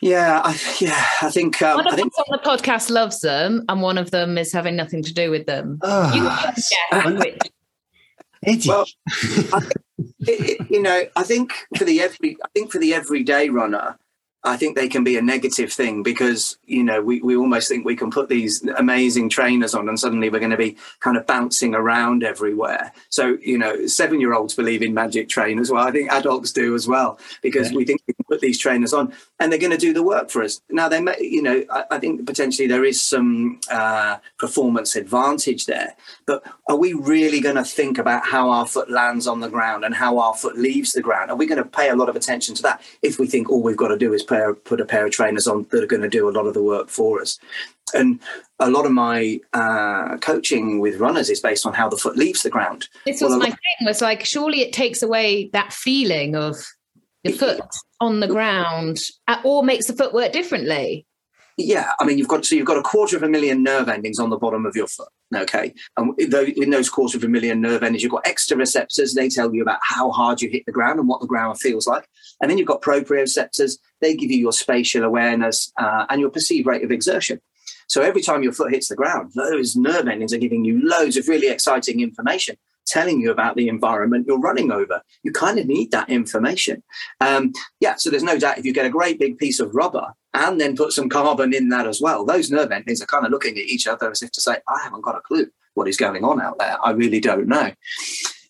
Yeah, 0.00 0.40
I, 0.44 0.56
yeah, 0.78 1.04
I 1.22 1.30
think 1.30 1.60
um, 1.62 1.78
one 1.78 1.88
of 1.88 1.94
I 1.94 1.96
think 1.96 2.12
on 2.18 2.24
the 2.30 2.38
podcast 2.38 2.90
loves 2.90 3.20
them, 3.20 3.64
and 3.68 3.82
one 3.82 3.98
of 3.98 4.12
them 4.12 4.38
is 4.38 4.52
having 4.52 4.76
nothing 4.76 5.02
to 5.02 5.12
do 5.12 5.30
with 5.30 5.46
them. 5.46 5.80
Oh, 5.82 6.14
you 6.14 6.22
well, 8.66 8.86
I, 9.52 9.68
it, 10.20 10.70
you 10.70 10.82
know, 10.82 11.02
I 11.16 11.22
think 11.22 11.52
for 11.76 11.84
the 11.84 12.00
every, 12.00 12.36
I 12.44 12.48
think 12.54 12.70
for 12.70 12.78
the 12.78 12.94
everyday 12.94 13.48
runner, 13.48 13.98
I 14.46 14.56
think 14.56 14.76
they 14.76 14.88
can 14.88 15.02
be 15.02 15.16
a 15.16 15.22
negative 15.22 15.72
thing 15.72 16.02
because 16.02 16.56
you 16.66 16.84
know 16.84 17.02
we, 17.02 17.20
we 17.20 17.36
almost 17.36 17.68
think 17.68 17.84
we 17.84 17.96
can 17.96 18.10
put 18.10 18.28
these 18.28 18.62
amazing 18.78 19.28
trainers 19.28 19.74
on 19.74 19.88
and 19.88 19.98
suddenly 19.98 20.30
we're 20.30 20.38
going 20.38 20.50
to 20.52 20.56
be 20.56 20.76
kind 21.00 21.16
of 21.16 21.26
bouncing 21.26 21.74
around 21.74 22.22
everywhere. 22.22 22.92
So 23.08 23.36
you 23.42 23.58
know, 23.58 23.86
seven 23.86 24.20
year 24.20 24.34
olds 24.34 24.54
believe 24.54 24.82
in 24.82 24.94
magic 24.94 25.28
trainers. 25.28 25.70
Well, 25.70 25.86
I 25.86 25.90
think 25.90 26.12
adults 26.12 26.52
do 26.52 26.74
as 26.74 26.86
well 26.86 27.18
because 27.42 27.70
yeah. 27.70 27.76
we 27.76 27.84
think 27.84 28.00
we 28.06 28.14
put 28.28 28.40
these 28.40 28.58
trainers 28.58 28.92
on 28.92 29.12
and 29.40 29.50
they're 29.50 29.58
going 29.58 29.72
to 29.72 29.76
do 29.76 29.92
the 29.92 30.02
work 30.02 30.30
for 30.30 30.42
us. 30.42 30.60
Now 30.70 30.88
they 30.88 31.00
may, 31.00 31.16
you 31.20 31.42
know, 31.42 31.64
I, 31.70 31.84
I 31.92 31.98
think 31.98 32.24
potentially 32.26 32.68
there 32.68 32.84
is 32.84 33.00
some 33.00 33.60
uh, 33.70 34.18
performance 34.38 34.94
advantage 34.94 35.66
there, 35.66 35.96
but 36.26 36.44
are 36.68 36.76
we 36.76 36.92
really 36.92 37.40
going 37.40 37.56
to 37.56 37.64
think 37.64 37.98
about 37.98 38.24
how 38.24 38.50
our 38.50 38.66
foot 38.66 38.90
lands 38.90 39.26
on 39.26 39.40
the 39.40 39.48
ground 39.48 39.84
and 39.84 39.94
how 39.94 40.18
our 40.18 40.34
foot 40.34 40.56
leaves 40.56 40.92
the 40.92 41.02
ground? 41.02 41.30
Are 41.30 41.36
we 41.36 41.46
going 41.46 41.62
to 41.62 41.68
pay 41.68 41.88
a 41.90 41.96
lot 41.96 42.08
of 42.08 42.14
attention 42.14 42.54
to 42.56 42.62
that 42.62 42.80
if 43.02 43.18
we 43.18 43.26
think 43.26 43.50
all 43.50 43.62
we've 43.62 43.76
got 43.76 43.88
to 43.88 43.98
do 43.98 44.12
is 44.12 44.22
put 44.22 44.36
pair, 44.36 44.54
put 44.54 44.80
a 44.80 44.84
pair 44.84 45.06
of 45.06 45.12
trainers 45.12 45.46
on 45.46 45.66
that 45.70 45.82
are 45.82 45.86
going 45.86 46.02
to 46.02 46.08
do 46.08 46.28
a 46.28 46.30
lot 46.30 46.46
of 46.46 46.54
the 46.54 46.62
work 46.62 46.88
for 46.88 47.20
us. 47.20 47.38
And 47.94 48.20
a 48.58 48.68
lot 48.68 48.84
of 48.84 48.92
my 48.92 49.40
uh, 49.52 50.16
coaching 50.18 50.80
with 50.80 50.98
runners 50.98 51.30
is 51.30 51.40
based 51.40 51.66
on 51.66 51.72
how 51.72 51.88
the 51.88 51.96
foot 51.96 52.16
leaves 52.16 52.42
the 52.42 52.50
ground. 52.50 52.88
This 53.04 53.20
was 53.20 53.30
well, 53.30 53.38
my 53.38 53.46
thing. 53.46 53.86
Was 53.86 54.02
like, 54.02 54.24
surely 54.24 54.60
it 54.60 54.72
takes 54.72 55.02
away 55.02 55.50
that 55.52 55.72
feeling 55.72 56.34
of 56.34 56.56
the 57.26 57.32
foot 57.32 57.60
on 58.00 58.20
the 58.20 58.28
ground, 58.28 58.98
uh, 59.28 59.40
or 59.44 59.62
makes 59.62 59.86
the 59.86 59.92
foot 59.92 60.12
work 60.12 60.32
differently. 60.32 61.06
Yeah, 61.58 61.92
I 61.98 62.04
mean, 62.04 62.18
you've 62.18 62.28
got 62.28 62.44
so 62.44 62.54
you've 62.54 62.66
got 62.66 62.76
a 62.76 62.82
quarter 62.82 63.16
of 63.16 63.22
a 63.22 63.28
million 63.28 63.62
nerve 63.62 63.88
endings 63.88 64.18
on 64.18 64.28
the 64.28 64.36
bottom 64.36 64.66
of 64.66 64.76
your 64.76 64.86
foot. 64.86 65.08
Okay, 65.34 65.72
and 65.96 66.12
in 66.18 66.70
those 66.70 66.90
quarter 66.90 67.16
of 67.16 67.24
a 67.24 67.28
million 67.28 67.62
nerve 67.62 67.82
endings, 67.82 68.02
you've 68.02 68.12
got 68.12 68.24
exteroceptors. 68.24 69.14
They 69.14 69.30
tell 69.30 69.54
you 69.54 69.62
about 69.62 69.78
how 69.82 70.10
hard 70.10 70.42
you 70.42 70.50
hit 70.50 70.66
the 70.66 70.72
ground 70.72 70.98
and 70.98 71.08
what 71.08 71.22
the 71.22 71.26
ground 71.26 71.58
feels 71.58 71.86
like. 71.86 72.06
And 72.40 72.50
then 72.50 72.58
you've 72.58 72.68
got 72.68 72.82
proprioceptors. 72.82 73.78
They 74.02 74.14
give 74.14 74.30
you 74.30 74.38
your 74.38 74.52
spatial 74.52 75.02
awareness 75.02 75.72
uh, 75.78 76.04
and 76.10 76.20
your 76.20 76.30
perceived 76.30 76.66
rate 76.66 76.84
of 76.84 76.90
exertion. 76.90 77.40
So 77.88 78.02
every 78.02 78.20
time 78.20 78.42
your 78.42 78.52
foot 78.52 78.72
hits 78.72 78.88
the 78.88 78.96
ground, 78.96 79.32
those 79.34 79.76
nerve 79.76 80.08
endings 80.08 80.34
are 80.34 80.38
giving 80.38 80.64
you 80.64 80.86
loads 80.86 81.16
of 81.16 81.26
really 81.26 81.48
exciting 81.48 82.00
information. 82.00 82.56
Telling 82.86 83.20
you 83.20 83.30
about 83.30 83.56
the 83.56 83.68
environment 83.68 84.26
you're 84.26 84.38
running 84.38 84.70
over. 84.70 85.02
You 85.22 85.32
kind 85.32 85.58
of 85.58 85.66
need 85.66 85.90
that 85.90 86.08
information. 86.08 86.82
Um, 87.20 87.52
yeah, 87.80 87.96
so 87.96 88.10
there's 88.10 88.22
no 88.22 88.38
doubt 88.38 88.58
if 88.58 88.64
you 88.64 88.72
get 88.72 88.86
a 88.86 88.90
great 88.90 89.18
big 89.18 89.38
piece 89.38 89.60
of 89.60 89.74
rubber 89.74 90.12
and 90.34 90.60
then 90.60 90.76
put 90.76 90.92
some 90.92 91.08
carbon 91.08 91.54
in 91.54 91.68
that 91.70 91.86
as 91.86 92.00
well, 92.00 92.24
those 92.24 92.50
nerve 92.50 92.72
endings 92.72 93.02
are 93.02 93.06
kind 93.06 93.24
of 93.24 93.32
looking 93.32 93.56
at 93.56 93.64
each 93.64 93.86
other 93.86 94.10
as 94.10 94.22
if 94.22 94.30
to 94.32 94.40
say, 94.40 94.58
I 94.68 94.80
haven't 94.82 95.02
got 95.02 95.16
a 95.16 95.20
clue 95.20 95.46
what 95.74 95.88
is 95.88 95.96
going 95.96 96.24
on 96.24 96.40
out 96.40 96.58
there. 96.58 96.76
I 96.82 96.90
really 96.90 97.20
don't 97.20 97.46
know. 97.46 97.72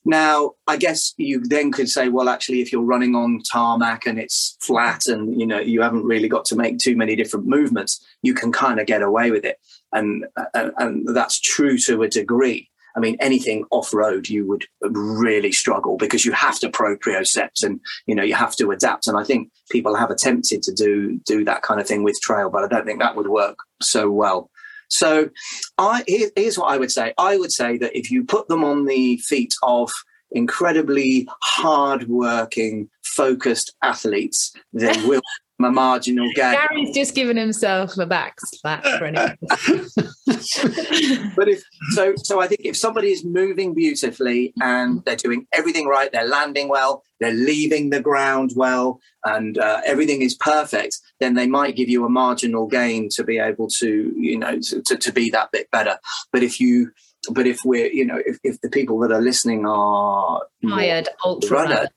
Now, 0.06 0.52
I 0.68 0.76
guess 0.76 1.14
you 1.16 1.42
then 1.42 1.72
could 1.72 1.88
say, 1.88 2.08
well, 2.08 2.28
actually, 2.28 2.60
if 2.60 2.70
you're 2.70 2.82
running 2.82 3.16
on 3.16 3.40
tarmac 3.42 4.06
and 4.06 4.20
it's 4.20 4.56
flat 4.60 5.08
and 5.08 5.38
you 5.38 5.44
know 5.44 5.58
you 5.58 5.82
haven't 5.82 6.04
really 6.04 6.28
got 6.28 6.44
to 6.46 6.56
make 6.56 6.78
too 6.78 6.96
many 6.96 7.16
different 7.16 7.46
movements, 7.46 8.06
you 8.22 8.32
can 8.32 8.52
kind 8.52 8.78
of 8.78 8.86
get 8.86 9.02
away 9.02 9.32
with 9.32 9.44
it, 9.44 9.58
and 9.92 10.24
and, 10.54 10.72
and 10.78 11.16
that's 11.16 11.40
true 11.40 11.76
to 11.78 12.04
a 12.04 12.08
degree. 12.08 12.70
I 12.96 13.00
mean, 13.00 13.16
anything 13.20 13.64
off 13.70 13.92
road, 13.92 14.28
you 14.28 14.46
would 14.46 14.64
really 14.80 15.52
struggle 15.52 15.96
because 15.96 16.24
you 16.24 16.32
have 16.32 16.58
to 16.60 16.70
propriocept 16.70 17.62
and 17.62 17.80
you 18.06 18.14
know 18.14 18.22
you 18.22 18.34
have 18.34 18.56
to 18.56 18.70
adapt. 18.70 19.06
And 19.06 19.18
I 19.18 19.24
think 19.24 19.50
people 19.70 19.94
have 19.94 20.10
attempted 20.10 20.62
to 20.62 20.72
do 20.72 21.20
do 21.26 21.44
that 21.44 21.62
kind 21.62 21.80
of 21.80 21.86
thing 21.86 22.02
with 22.02 22.18
trail, 22.22 22.50
but 22.50 22.64
I 22.64 22.68
don't 22.68 22.86
think 22.86 23.00
that 23.00 23.16
would 23.16 23.28
work 23.28 23.58
so 23.82 24.10
well. 24.10 24.50
So, 24.88 25.30
I 25.78 26.04
here, 26.06 26.30
here's 26.36 26.58
what 26.58 26.72
I 26.72 26.78
would 26.78 26.90
say. 26.90 27.12
I 27.18 27.36
would 27.36 27.52
say 27.52 27.76
that 27.78 27.96
if 27.96 28.10
you 28.10 28.24
put 28.24 28.48
them 28.48 28.64
on 28.64 28.86
the 28.86 29.18
feet 29.18 29.54
of 29.62 29.90
incredibly 30.30 31.28
hard-working, 31.42 32.88
focused 33.04 33.74
athletes, 33.82 34.52
they 34.72 34.92
will 35.06 35.22
a 35.64 35.70
marginal 35.70 36.28
gain. 36.34 36.54
Gary's 36.54 36.94
just 36.94 37.14
given 37.14 37.36
himself 37.36 37.96
a 37.98 38.06
back 38.06 38.36
slap 38.44 38.84
for 38.84 39.04
anything. 39.04 39.36
but 41.36 41.48
if 41.48 41.62
so, 41.90 42.14
so 42.16 42.40
I 42.40 42.46
think 42.46 42.60
if 42.64 42.76
somebody 42.76 43.10
is 43.10 43.24
moving 43.24 43.74
beautifully 43.74 44.52
and 44.60 45.02
they're 45.04 45.16
doing 45.16 45.46
everything 45.52 45.86
right, 45.86 46.12
they're 46.12 46.28
landing 46.28 46.68
well, 46.68 47.02
they're 47.20 47.32
leaving 47.32 47.90
the 47.90 48.00
ground 48.00 48.52
well, 48.54 49.00
and 49.24 49.56
uh, 49.58 49.80
everything 49.86 50.22
is 50.22 50.34
perfect, 50.34 50.98
then 51.20 51.34
they 51.34 51.46
might 51.46 51.76
give 51.76 51.88
you 51.88 52.04
a 52.04 52.10
marginal 52.10 52.66
gain 52.66 53.08
to 53.12 53.24
be 53.24 53.38
able 53.38 53.68
to, 53.78 54.12
you 54.16 54.38
know, 54.38 54.58
to, 54.60 54.82
to, 54.82 54.96
to 54.96 55.12
be 55.12 55.30
that 55.30 55.50
bit 55.52 55.70
better. 55.70 55.98
But 56.32 56.42
if 56.42 56.60
you 56.60 56.90
but 57.32 57.46
if 57.46 57.58
we're, 57.64 57.90
you 57.90 58.04
know, 58.04 58.20
if, 58.24 58.38
if 58.44 58.60
the 58.60 58.68
people 58.68 58.98
that 59.00 59.10
are 59.10 59.20
listening 59.20 59.66
are 59.66 60.42
tired, 60.68 61.08
ultra 61.24 61.56
runner, 61.56 61.88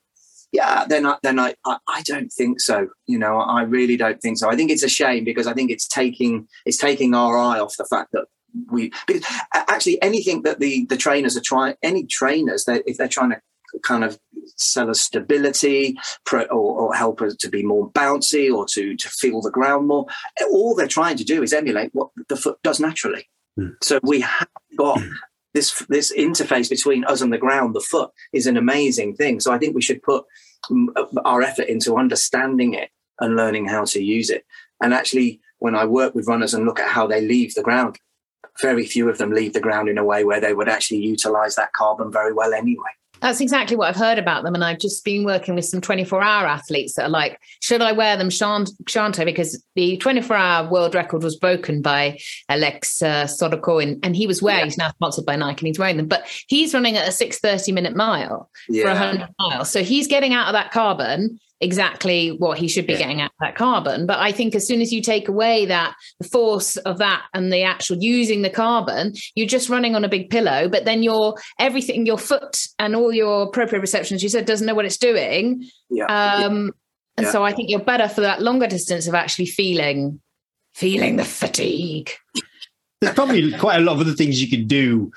yeah, 0.52 0.86
then 0.88 1.06
I, 1.06 1.18
then 1.22 1.40
I, 1.40 1.56
I, 1.66 1.78
I 1.88 2.02
don't 2.04 2.32
think 2.32 2.60
so. 2.60 2.88
You 3.08 3.20
know, 3.20 3.38
I 3.38 3.64
really 3.64 3.98
don't 3.98 4.22
think 4.22 4.38
so. 4.38 4.50
I 4.50 4.56
think 4.56 4.72
it's 4.72 4.84
a 4.84 4.90
shame 4.90 5.24
because 5.24 5.48
I 5.48 5.54
think 5.54 5.72
it's 5.72 5.88
taking 5.88 6.48
it's 6.66 6.78
taking 6.78 7.14
our 7.14 7.38
eye 7.38 7.60
off 7.60 7.78
the 7.78 7.86
fact 7.86 8.12
that 8.14 8.26
we 8.72 8.92
because 9.08 9.24
actually 9.54 10.02
anything 10.02 10.42
that 10.44 10.60
the 10.60 10.86
the 10.86 10.98
trainers 10.98 11.38
are 11.38 11.42
trying 11.42 11.76
any 11.84 12.06
trainers 12.06 12.66
that 12.66 12.84
if 12.88 12.98
they're 12.98 13.08
trying 13.08 13.30
to 13.30 13.42
kind 13.84 14.04
of 14.04 14.20
sell 14.56 14.90
us 14.90 15.00
stability 15.00 15.96
or, 16.32 16.48
or, 16.50 16.96
help 16.96 17.22
us 17.22 17.36
to 17.36 17.48
be 17.48 17.64
more 17.64 17.92
bouncy 17.92 18.52
or 18.52 18.66
to 18.66 18.96
to 18.96 19.08
feel 19.10 19.42
the 19.42 19.52
ground 19.52 19.88
more 19.88 20.08
all 20.52 20.74
they're 20.74 20.88
trying 20.88 21.16
to 21.16 21.24
do 21.24 21.44
is 21.44 21.54
emulate 21.54 21.92
what 21.94 22.10
the 22.30 22.36
foot 22.36 22.58
does 22.64 22.80
naturally 22.80 23.30
mm. 23.60 23.72
so 23.84 24.00
we 24.02 24.22
have 24.22 24.48
got 24.76 25.00
this 25.54 25.84
this 25.90 26.14
interface 26.16 26.70
between 26.70 27.04
us 27.06 27.22
and 27.22 27.34
the 27.34 27.38
ground, 27.38 27.76
the 27.76 27.82
foot, 27.82 28.12
is 28.34 28.48
an 28.48 28.58
amazing 28.58 29.16
thing. 29.16 29.40
So 29.40 29.52
I 29.52 29.58
think 29.58 29.76
we 29.76 29.82
should 29.82 30.04
put 30.04 30.26
mm, 30.70 30.88
uh, 30.96 31.06
our 31.26 31.42
effort 31.42 31.68
into 31.68 31.98
understanding 31.98 32.74
it 32.74 32.90
and 33.20 33.36
learning 33.36 33.68
how 33.68 33.86
to 33.86 34.02
use 34.02 34.30
it. 34.30 34.46
And 34.82 34.94
actually, 34.94 35.42
when 35.58 35.76
I 35.76 35.86
work 35.86 36.16
with 36.16 36.28
runners 36.28 36.54
and 36.54 36.66
look 36.66 36.80
at 36.80 36.90
how 36.90 37.08
they 37.08 37.22
leave 37.22 37.54
the 37.54 37.64
ground, 37.64 37.98
very 38.62 38.86
few 38.86 39.10
of 39.10 39.18
them 39.18 39.32
leave 39.32 39.54
the 39.54 39.60
ground 39.60 39.90
in 39.90 39.98
a 39.98 40.04
way 40.04 40.24
where 40.24 40.40
they 40.40 40.54
would 40.54 40.70
actually 40.70 41.00
utilize 41.00 41.56
that 41.56 41.74
carbon 41.74 42.12
very 42.12 42.34
well 42.34 42.54
anyway. 42.54 42.92
That's 43.22 43.42
exactly 43.42 43.76
what 43.76 43.90
I've 43.90 43.96
heard 43.96 44.18
about 44.18 44.44
them. 44.44 44.56
And 44.56 44.64
I've 44.64 44.80
just 44.80 45.04
been 45.04 45.24
working 45.24 45.56
with 45.56 45.66
some 45.66 45.82
24 45.82 46.22
hour 46.22 46.48
athletes 46.48 46.94
that 46.94 47.04
are 47.04 47.10
like, 47.10 47.40
should 47.62 47.82
I 47.82 47.92
wear 47.92 48.18
them 48.18 48.30
Shanto? 48.30 49.26
Because 49.26 49.64
the 49.76 49.98
24 49.98 50.36
hour 50.36 50.70
world 50.70 50.96
record 50.96 51.24
was 51.24 51.36
broken 51.36 51.82
by 51.82 52.20
Alex 52.48 53.02
uh, 53.02 53.26
Sorokin 53.26 53.84
and, 53.84 54.06
and 54.06 54.16
he 54.16 54.28
was 54.28 54.42
wearing, 54.42 54.60
yeah. 54.60 54.66
he's 54.66 54.78
now 54.78 54.90
sponsored 54.90 55.26
by 55.26 55.36
Nike 55.36 55.62
and 55.62 55.68
he's 55.68 55.80
wearing 55.80 55.98
them, 55.98 56.08
but 56.08 56.26
he's 56.48 56.74
running 56.74 56.98
at 56.98 57.08
a 57.08 57.12
630 57.12 57.72
minute 57.72 57.96
mile 57.96 58.50
yeah. 58.68 58.84
for 58.84 58.90
100 58.90 59.30
miles. 59.40 59.70
So 59.70 59.84
he's 59.84 60.08
getting 60.08 60.34
out 60.34 60.48
of 60.48 60.54
that 60.54 60.72
carbon 60.72 61.40
exactly 61.62 62.30
what 62.30 62.58
he 62.58 62.68
should 62.68 62.88
be 62.88 62.94
yeah. 62.94 63.00
getting 63.00 63.22
at 63.22 63.32
that 63.40 63.56
carbon. 63.56 64.06
But 64.06 64.20
I 64.20 64.32
think 64.32 64.56
as 64.56 64.66
soon 64.66 64.82
as 64.82 64.94
you 64.94 65.02
take 65.02 65.28
away 65.28 65.66
that 65.66 65.96
the 66.20 66.28
force 66.28 66.78
of 66.78 66.98
that 67.00 67.24
and 67.34 67.52
the 67.52 67.64
actual 67.64 67.98
using 67.98 68.42
the 68.42 68.50
carbon, 68.50 69.14
you're 69.36 69.48
just 69.48 69.70
running 69.70 69.96
on 69.96 70.04
a 70.04 70.10
big 70.10 70.30
pillow. 70.30 70.70
But 70.70 70.86
then 70.86 71.04
your 71.04 71.36
everything, 71.60 72.06
your 72.06 72.18
foot 72.18 72.68
and 72.78 72.96
all 72.96 73.14
your 73.14 73.52
proprioception, 73.52 74.14
as 74.14 74.24
you 74.24 74.30
said, 74.30 74.46
doesn't 74.46 74.66
know 74.66 74.76
what 74.76 74.86
it's 74.86 74.98
doing. 74.98 75.66
Yeah. 75.90 76.06
Um, 76.06 76.66
yeah. 76.66 76.72
And 77.18 77.28
so 77.28 77.44
I 77.44 77.52
think 77.52 77.70
you're 77.70 77.80
better 77.80 78.08
for 78.08 78.22
that 78.22 78.42
longer 78.42 78.68
distance 78.68 79.08
of 79.08 79.14
actually 79.14 79.48
feeling 79.48 80.22
feeling 80.74 81.18
the 81.18 81.26
fatigue. 81.26 82.12
There's 83.02 83.14
probably 83.14 83.52
quite 83.58 83.78
a 83.78 83.82
lot 83.82 83.94
of 83.94 84.02
other 84.02 84.14
things 84.14 84.42
you 84.42 84.50
could 84.50 84.68
do 84.68 85.12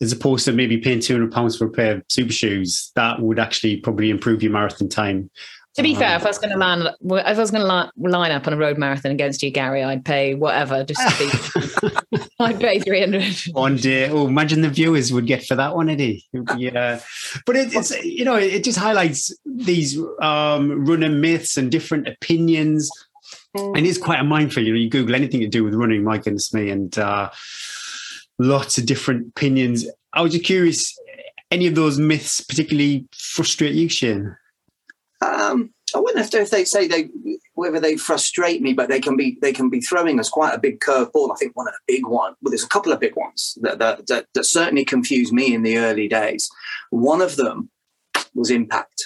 as 0.00 0.12
opposed 0.12 0.44
to 0.44 0.52
maybe 0.52 0.78
paying 0.78 1.00
200 1.00 1.32
pounds 1.32 1.56
for 1.56 1.66
a 1.66 1.70
pair 1.70 1.96
of 1.96 2.04
super 2.08 2.32
shoes 2.32 2.92
that 2.94 3.20
would 3.20 3.38
actually 3.38 3.78
probably 3.78 4.10
improve 4.10 4.42
your 4.42 4.52
marathon 4.52 4.88
time 4.88 5.30
to 5.74 5.82
be 5.82 5.94
fair, 5.94 6.16
if 6.16 6.24
I 6.24 6.28
was 6.28 6.38
going 6.38 6.52
to 6.52 6.58
land, 6.58 6.82
if 6.82 7.26
I 7.26 7.32
was 7.32 7.50
going 7.50 7.66
to 7.66 7.90
line 7.96 8.30
up 8.30 8.46
on 8.46 8.52
a 8.52 8.56
road 8.56 8.76
marathon 8.76 9.10
against 9.10 9.42
you, 9.42 9.50
Gary, 9.50 9.82
I'd 9.82 10.04
pay 10.04 10.34
whatever 10.34 10.84
just 10.84 11.00
to 11.00 11.90
be. 12.10 12.18
I'd 12.40 12.60
pay 12.60 12.78
three 12.80 13.00
hundred. 13.00 13.34
One 13.52 13.76
day, 13.76 14.10
oh, 14.10 14.26
imagine 14.26 14.60
the 14.60 14.68
viewers 14.68 15.12
would 15.12 15.26
get 15.26 15.44
for 15.44 15.54
that 15.54 15.74
one, 15.74 15.88
Eddie. 15.88 16.26
Yeah, 16.58 17.00
but 17.46 17.56
it, 17.56 17.74
it's 17.74 17.90
you 18.04 18.24
know 18.24 18.36
it 18.36 18.64
just 18.64 18.78
highlights 18.78 19.34
these 19.46 19.98
um, 20.20 20.84
running 20.84 21.20
myths 21.22 21.56
and 21.56 21.70
different 21.70 22.06
opinions, 22.06 22.90
and 23.54 23.86
it's 23.86 23.98
quite 23.98 24.20
a 24.20 24.24
mindful. 24.24 24.62
You 24.62 24.74
know, 24.74 24.78
you 24.78 24.90
Google 24.90 25.14
anything 25.14 25.40
to 25.40 25.48
do 25.48 25.64
with 25.64 25.74
running, 25.74 26.04
my 26.04 26.18
goodness 26.18 26.52
me, 26.52 26.68
and 26.68 26.98
uh, 26.98 27.30
lots 28.38 28.76
of 28.76 28.84
different 28.84 29.28
opinions. 29.28 29.86
I 30.12 30.20
was 30.20 30.32
just 30.32 30.44
curious, 30.44 30.94
any 31.50 31.66
of 31.66 31.74
those 31.74 31.98
myths 31.98 32.42
particularly 32.42 33.06
frustrate 33.14 33.72
you, 33.72 33.88
Shane? 33.88 34.36
Um, 35.24 35.72
I 35.94 35.98
wouldn't 35.98 36.18
have 36.18 36.30
to 36.30 36.40
if 36.40 36.50
they 36.50 36.64
say 36.64 36.86
they 36.86 37.10
whether 37.54 37.78
they 37.78 37.96
frustrate 37.96 38.62
me, 38.62 38.72
but 38.72 38.88
they 38.88 39.00
can 39.00 39.16
be 39.16 39.38
they 39.42 39.52
can 39.52 39.68
be 39.68 39.80
throwing 39.80 40.18
us 40.18 40.28
quite 40.28 40.54
a 40.54 40.58
big 40.58 40.80
curveball. 40.80 41.32
I 41.32 41.36
think 41.36 41.54
one 41.54 41.68
of 41.68 41.74
the 41.74 41.94
big 41.94 42.06
ones, 42.06 42.36
well, 42.40 42.50
there's 42.50 42.64
a 42.64 42.68
couple 42.68 42.92
of 42.92 43.00
big 43.00 43.14
ones 43.16 43.58
that 43.60 43.78
that, 43.78 44.06
that 44.06 44.26
that 44.34 44.44
certainly 44.44 44.84
confused 44.84 45.32
me 45.32 45.54
in 45.54 45.62
the 45.62 45.78
early 45.78 46.08
days. 46.08 46.48
One 46.90 47.20
of 47.20 47.36
them 47.36 47.70
was 48.34 48.50
impact. 48.50 49.04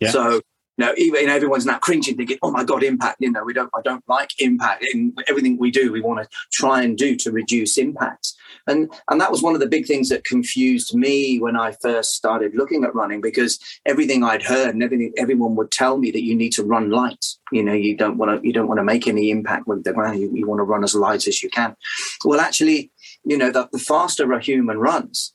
Yeah. 0.00 0.10
So 0.10 0.40
you 0.76 0.84
know, 0.84 0.94
even 0.96 1.28
everyone's 1.28 1.66
now 1.66 1.78
cringing, 1.78 2.16
thinking, 2.16 2.38
"Oh 2.42 2.50
my 2.50 2.64
god, 2.64 2.82
impact!" 2.82 3.16
You 3.20 3.30
know, 3.30 3.44
we 3.44 3.52
don't. 3.52 3.70
I 3.74 3.80
don't 3.82 4.02
like 4.08 4.30
impact 4.38 4.84
in 4.92 5.14
everything 5.28 5.56
we 5.58 5.70
do. 5.70 5.92
We 5.92 6.00
want 6.00 6.22
to 6.22 6.36
try 6.52 6.82
and 6.82 6.98
do 6.98 7.14
to 7.16 7.30
reduce 7.30 7.78
impacts, 7.78 8.36
and 8.66 8.92
and 9.08 9.20
that 9.20 9.30
was 9.30 9.42
one 9.42 9.54
of 9.54 9.60
the 9.60 9.68
big 9.68 9.86
things 9.86 10.08
that 10.08 10.24
confused 10.24 10.94
me 10.94 11.38
when 11.38 11.56
I 11.56 11.72
first 11.80 12.14
started 12.14 12.56
looking 12.56 12.82
at 12.82 12.94
running 12.94 13.20
because 13.20 13.58
everything 13.86 14.24
I'd 14.24 14.42
heard 14.42 14.74
and 14.74 14.82
everything 14.82 15.12
everyone 15.16 15.54
would 15.56 15.70
tell 15.70 15.96
me 15.96 16.10
that 16.10 16.24
you 16.24 16.34
need 16.34 16.52
to 16.54 16.64
run 16.64 16.90
light. 16.90 17.24
You 17.52 17.62
know, 17.62 17.72
you 17.72 17.96
don't 17.96 18.18
want 18.18 18.42
to 18.42 18.46
you 18.46 18.52
don't 18.52 18.68
want 18.68 18.78
to 18.78 18.84
make 18.84 19.06
any 19.06 19.30
impact 19.30 19.68
with 19.68 19.84
the 19.84 19.92
ground. 19.92 20.20
You, 20.20 20.30
you 20.34 20.46
want 20.46 20.58
to 20.58 20.64
run 20.64 20.82
as 20.82 20.94
light 20.94 21.28
as 21.28 21.42
you 21.42 21.50
can. 21.50 21.76
Well, 22.24 22.40
actually, 22.40 22.90
you 23.24 23.38
know, 23.38 23.50
the, 23.50 23.68
the 23.70 23.78
faster 23.78 24.32
a 24.32 24.40
human 24.40 24.78
runs, 24.78 25.34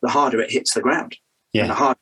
the 0.00 0.08
harder 0.08 0.40
it 0.40 0.50
hits 0.50 0.72
the 0.72 0.80
ground. 0.80 1.16
Yeah. 1.52 1.62
And 1.62 1.70
the 1.70 1.74
harder 1.74 2.00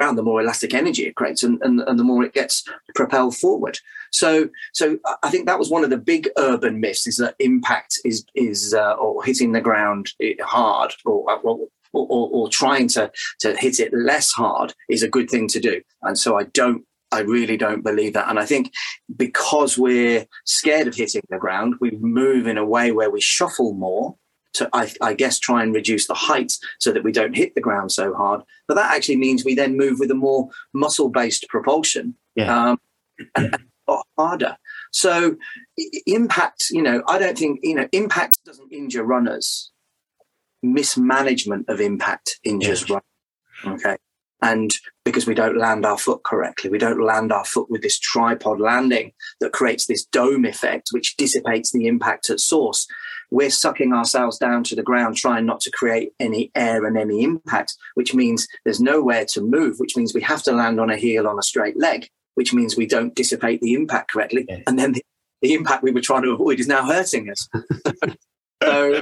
around, 0.00 0.16
the 0.16 0.22
more 0.22 0.40
elastic 0.40 0.74
energy 0.74 1.06
it 1.06 1.16
creates 1.16 1.42
and, 1.42 1.60
and, 1.62 1.80
and 1.80 1.98
the 1.98 2.04
more 2.04 2.24
it 2.24 2.34
gets 2.34 2.64
propelled 2.94 3.36
forward. 3.36 3.78
So, 4.12 4.48
so 4.72 4.98
I 5.22 5.30
think 5.30 5.46
that 5.46 5.58
was 5.58 5.70
one 5.70 5.84
of 5.84 5.90
the 5.90 5.98
big 5.98 6.28
urban 6.36 6.80
myths 6.80 7.06
is 7.06 7.16
that 7.16 7.36
impact 7.38 7.98
is, 8.04 8.24
is 8.34 8.74
uh, 8.74 8.94
or 8.94 9.22
hitting 9.22 9.52
the 9.52 9.60
ground 9.60 10.12
hard 10.40 10.92
or, 11.04 11.30
or, 11.42 11.68
or, 11.92 12.30
or 12.32 12.48
trying 12.48 12.88
to, 12.88 13.10
to 13.40 13.56
hit 13.56 13.80
it 13.80 13.92
less 13.92 14.30
hard 14.30 14.74
is 14.88 15.02
a 15.02 15.08
good 15.08 15.30
thing 15.30 15.48
to 15.48 15.60
do. 15.60 15.80
And 16.02 16.18
so 16.18 16.38
I 16.38 16.44
don't 16.44 16.84
I 17.12 17.22
really 17.22 17.56
don't 17.56 17.82
believe 17.82 18.12
that. 18.12 18.28
And 18.28 18.38
I 18.38 18.46
think 18.46 18.72
because 19.16 19.76
we're 19.76 20.26
scared 20.44 20.86
of 20.86 20.94
hitting 20.94 21.22
the 21.28 21.38
ground, 21.38 21.74
we 21.80 21.90
move 22.00 22.46
in 22.46 22.56
a 22.56 22.64
way 22.64 22.92
where 22.92 23.10
we 23.10 23.20
shuffle 23.20 23.74
more 23.74 24.14
to, 24.54 24.68
I, 24.72 24.92
I, 25.00 25.14
guess, 25.14 25.38
try 25.38 25.62
and 25.62 25.74
reduce 25.74 26.06
the 26.06 26.14
height 26.14 26.52
so 26.78 26.92
that 26.92 27.04
we 27.04 27.12
don't 27.12 27.36
hit 27.36 27.54
the 27.54 27.60
ground 27.60 27.92
so 27.92 28.14
hard. 28.14 28.42
But 28.66 28.74
that 28.74 28.94
actually 28.94 29.16
means 29.16 29.44
we 29.44 29.54
then 29.54 29.76
move 29.76 29.98
with 29.98 30.10
a 30.10 30.14
more 30.14 30.48
muscle 30.72 31.08
based 31.08 31.46
propulsion 31.48 32.14
yeah. 32.34 32.70
um, 32.70 32.78
and, 33.36 33.54
and 33.54 34.02
harder. 34.18 34.56
So, 34.92 35.36
impact, 36.06 36.66
you 36.70 36.82
know, 36.82 37.02
I 37.06 37.18
don't 37.18 37.38
think, 37.38 37.60
you 37.62 37.74
know, 37.74 37.88
impact 37.92 38.38
doesn't 38.44 38.72
injure 38.72 39.04
runners. 39.04 39.70
Mismanagement 40.62 41.66
of 41.68 41.80
impact 41.80 42.38
injures 42.44 42.88
yeah. 42.88 42.98
runners. 43.64 43.84
Okay. 43.84 43.96
And 44.42 44.70
because 45.04 45.26
we 45.26 45.34
don't 45.34 45.58
land 45.58 45.84
our 45.84 45.98
foot 45.98 46.22
correctly, 46.24 46.70
we 46.70 46.78
don't 46.78 47.04
land 47.04 47.30
our 47.30 47.44
foot 47.44 47.70
with 47.70 47.82
this 47.82 47.98
tripod 47.98 48.58
landing 48.58 49.12
that 49.40 49.52
creates 49.52 49.86
this 49.86 50.04
dome 50.04 50.46
effect, 50.46 50.88
which 50.92 51.16
dissipates 51.16 51.72
the 51.72 51.86
impact 51.86 52.30
at 52.30 52.40
source 52.40 52.86
we're 53.30 53.50
sucking 53.50 53.92
ourselves 53.92 54.38
down 54.38 54.64
to 54.64 54.74
the 54.74 54.82
ground, 54.82 55.16
trying 55.16 55.46
not 55.46 55.60
to 55.60 55.70
create 55.70 56.12
any 56.18 56.50
air 56.54 56.84
and 56.84 56.98
any 56.98 57.22
impact, 57.22 57.74
which 57.94 58.14
means 58.14 58.48
there's 58.64 58.80
nowhere 58.80 59.24
to 59.26 59.40
move, 59.40 59.78
which 59.78 59.96
means 59.96 60.12
we 60.12 60.20
have 60.22 60.42
to 60.42 60.52
land 60.52 60.80
on 60.80 60.90
a 60.90 60.96
heel 60.96 61.26
on 61.26 61.38
a 61.38 61.42
straight 61.42 61.78
leg, 61.78 62.08
which 62.34 62.52
means 62.52 62.76
we 62.76 62.86
don't 62.86 63.14
dissipate 63.14 63.60
the 63.60 63.74
impact 63.74 64.10
correctly. 64.10 64.46
Yeah. 64.48 64.60
And 64.66 64.78
then 64.78 64.92
the, 64.92 65.02
the 65.42 65.54
impact 65.54 65.82
we 65.82 65.92
were 65.92 66.00
trying 66.00 66.22
to 66.22 66.32
avoid 66.32 66.60
is 66.60 66.68
now 66.68 66.84
hurting 66.86 67.30
us. 67.30 67.48
so, 68.62 69.00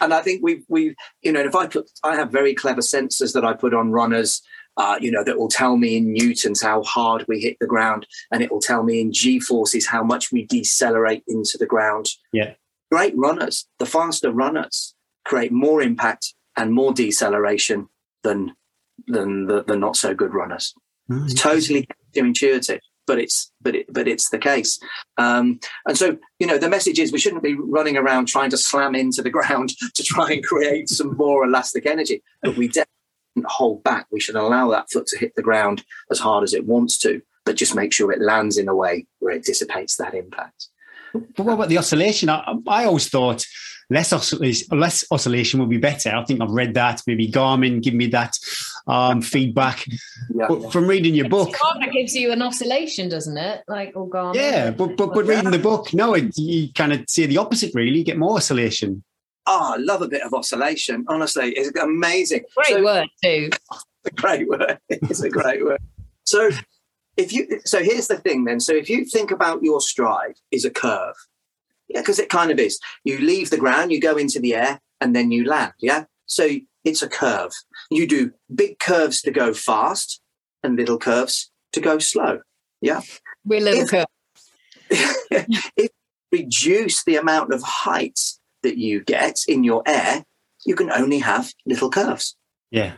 and 0.00 0.14
I 0.14 0.20
think 0.20 0.42
we 0.42 0.62
we 0.68 0.94
you 1.22 1.32
know 1.32 1.40
if 1.40 1.54
I 1.54 1.66
put 1.66 1.90
I 2.04 2.16
have 2.16 2.30
very 2.30 2.54
clever 2.54 2.80
sensors 2.80 3.32
that 3.34 3.44
I 3.44 3.54
put 3.54 3.74
on 3.74 3.90
runners. 3.90 4.42
Uh, 4.76 4.96
you 5.00 5.10
know 5.10 5.24
that 5.24 5.36
will 5.36 5.48
tell 5.48 5.76
me 5.76 5.96
in 5.96 6.12
newtons 6.12 6.62
how 6.62 6.82
hard 6.84 7.24
we 7.28 7.40
hit 7.40 7.56
the 7.60 7.66
ground, 7.66 8.06
and 8.30 8.40
it 8.40 8.52
will 8.52 8.60
tell 8.60 8.84
me 8.84 9.00
in 9.00 9.12
g 9.12 9.40
forces 9.40 9.84
how 9.86 10.02
much 10.02 10.30
we 10.30 10.46
decelerate 10.46 11.24
into 11.26 11.58
the 11.58 11.66
ground. 11.66 12.06
Yeah. 12.32 12.54
Great 12.90 13.16
runners, 13.16 13.66
the 13.78 13.86
faster 13.86 14.30
runners 14.30 14.94
create 15.24 15.52
more 15.52 15.82
impact 15.82 16.34
and 16.56 16.72
more 16.72 16.92
deceleration 16.92 17.88
than 18.22 18.54
than 19.06 19.46
the, 19.46 19.64
the 19.64 19.76
not 19.76 19.96
so 19.96 20.14
good 20.14 20.34
runners. 20.34 20.74
It's 21.24 21.34
totally 21.34 21.88
intuitive, 22.14 22.80
but 23.06 23.18
it's 23.18 23.50
but 23.60 23.74
it, 23.74 23.92
but 23.92 24.06
it's 24.06 24.30
the 24.30 24.38
case. 24.38 24.78
Um, 25.16 25.58
and 25.86 25.96
so 25.96 26.18
you 26.38 26.46
know 26.46 26.58
the 26.58 26.68
message 26.68 26.98
is 26.98 27.12
we 27.12 27.18
shouldn't 27.18 27.42
be 27.42 27.54
running 27.54 27.96
around 27.96 28.26
trying 28.26 28.50
to 28.50 28.56
slam 28.56 28.94
into 28.94 29.22
the 29.22 29.30
ground 29.38 29.70
to 29.94 30.02
try 30.02 30.30
and 30.30 30.44
create 30.44 30.88
some 30.88 31.16
more 31.16 31.44
elastic 31.44 31.86
energy. 31.86 32.22
But 32.42 32.56
we 32.56 32.68
definitely 32.68 33.46
hold 33.46 33.82
back. 33.82 34.06
We 34.10 34.20
should 34.20 34.36
allow 34.36 34.70
that 34.70 34.90
foot 34.90 35.06
to 35.08 35.18
hit 35.18 35.34
the 35.34 35.42
ground 35.42 35.84
as 36.10 36.18
hard 36.18 36.44
as 36.44 36.54
it 36.54 36.66
wants 36.66 36.98
to, 36.98 37.22
but 37.44 37.56
just 37.56 37.74
make 37.74 37.92
sure 37.92 38.12
it 38.12 38.20
lands 38.20 38.58
in 38.58 38.68
a 38.68 38.74
way 38.74 39.06
where 39.18 39.34
it 39.34 39.44
dissipates 39.44 39.96
that 39.96 40.14
impact. 40.14 40.68
But 41.12 41.44
what 41.44 41.54
about 41.54 41.68
the 41.68 41.78
oscillation? 41.78 42.28
I, 42.28 42.54
I 42.66 42.84
always 42.84 43.08
thought 43.08 43.44
less 43.90 44.12
oscillation, 44.12 44.78
less 44.78 45.04
oscillation 45.10 45.58
would 45.60 45.68
be 45.68 45.78
better. 45.78 46.10
I 46.14 46.24
think 46.24 46.40
I've 46.40 46.50
read 46.50 46.74
that. 46.74 47.02
Maybe 47.06 47.28
Garmin 47.30 47.82
give 47.82 47.94
me 47.94 48.06
that 48.08 48.36
um, 48.86 49.20
feedback. 49.20 49.84
Yeah. 50.32 50.46
But 50.48 50.72
from 50.72 50.86
reading 50.86 51.14
your 51.14 51.28
book, 51.28 51.50
Garmin 51.50 51.92
gives 51.92 52.14
you 52.14 52.30
an 52.32 52.42
oscillation, 52.42 53.08
doesn't 53.08 53.36
it? 53.36 53.62
Like 53.68 53.92
or 53.96 54.08
Garmin. 54.08 54.36
yeah, 54.36 54.70
but 54.70 54.96
but, 54.96 55.12
but 55.14 55.26
reading 55.26 55.50
the 55.50 55.58
book, 55.58 55.92
no, 55.92 56.14
it, 56.14 56.36
you 56.36 56.72
kind 56.72 56.92
of 56.92 57.04
see 57.08 57.26
the 57.26 57.38
opposite. 57.38 57.74
Really, 57.74 57.98
you 57.98 58.04
get 58.04 58.18
more 58.18 58.36
oscillation. 58.36 59.02
Oh, 59.46 59.72
I 59.74 59.78
love 59.78 60.02
a 60.02 60.08
bit 60.08 60.22
of 60.22 60.32
oscillation. 60.32 61.04
Honestly, 61.08 61.50
it's 61.52 61.76
amazing. 61.78 62.44
Great 62.54 62.68
So- 62.68 62.84
word 62.84 63.08
too. 63.24 63.50
a 64.04 64.10
great 64.14 64.48
word. 64.48 64.78
It's 64.88 65.22
a 65.22 65.30
great 65.30 65.64
word. 65.64 65.80
So 66.24 66.50
if 67.20 67.32
you 67.32 67.60
so 67.64 67.82
here's 67.82 68.08
the 68.08 68.16
thing 68.16 68.44
then. 68.44 68.60
So 68.60 68.74
if 68.74 68.88
you 68.88 69.04
think 69.04 69.30
about 69.30 69.62
your 69.62 69.80
stride 69.80 70.36
is 70.50 70.64
a 70.64 70.70
curve. 70.70 71.16
Yeah, 71.88 72.00
because 72.00 72.20
it 72.20 72.28
kind 72.28 72.52
of 72.52 72.58
is. 72.58 72.78
You 73.02 73.18
leave 73.18 73.50
the 73.50 73.58
ground, 73.58 73.90
you 73.90 74.00
go 74.00 74.16
into 74.16 74.38
the 74.38 74.54
air, 74.54 74.80
and 75.00 75.14
then 75.14 75.32
you 75.32 75.44
land. 75.44 75.72
Yeah. 75.80 76.04
So 76.26 76.48
it's 76.84 77.02
a 77.02 77.08
curve. 77.08 77.52
You 77.90 78.06
do 78.06 78.30
big 78.54 78.78
curves 78.78 79.20
to 79.22 79.32
go 79.32 79.52
fast 79.52 80.20
and 80.62 80.76
little 80.76 80.98
curves 80.98 81.50
to 81.72 81.80
go 81.80 81.98
slow. 81.98 82.40
Yeah. 82.80 83.00
We're 83.44 83.60
little 83.60 83.82
If- 83.82 83.90
curve. 83.90 84.06
if 84.90 85.68
you 85.76 85.88
reduce 86.32 87.04
the 87.04 87.16
amount 87.16 87.52
of 87.52 87.62
height 87.62 88.20
that 88.62 88.76
you 88.76 89.02
get 89.02 89.40
in 89.48 89.64
your 89.64 89.82
air, 89.86 90.24
you 90.66 90.74
can 90.74 90.90
only 90.92 91.18
have 91.18 91.52
little 91.66 91.90
curves. 91.90 92.36
Yeah, 92.70 92.94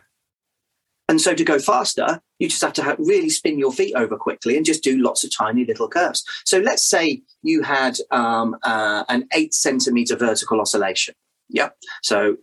And 1.09 1.21
so 1.21 1.35
to 1.35 1.45
go 1.45 1.59
faster, 1.59 2.21
you 2.39 2.49
just 2.49 2.63
have 2.63 2.73
to 2.75 2.83
ha 2.83 2.97
really 2.99 3.29
spin 3.29 3.59
your 3.59 3.73
feet 3.73 3.95
over 3.95 4.17
quickly 4.17 4.57
and 4.57 4.65
just 4.65 4.83
do 4.83 5.03
lots 5.03 5.25
of 5.25 5.37
tiny 5.37 5.65
little 5.65 5.89
curves. 5.89 6.25
So 6.45 6.59
let's 6.59 6.85
say 6.85 7.23
you 7.43 7.63
had 7.63 7.99
um, 8.11 8.57
uh, 8.63 9.05
an 9.09 9.29
eight 9.35 9.53
centimeter 9.53 10.17
vertical 10.17 10.61
oscillation. 10.61 11.15
Yep. 11.51 11.77
So 12.03 12.37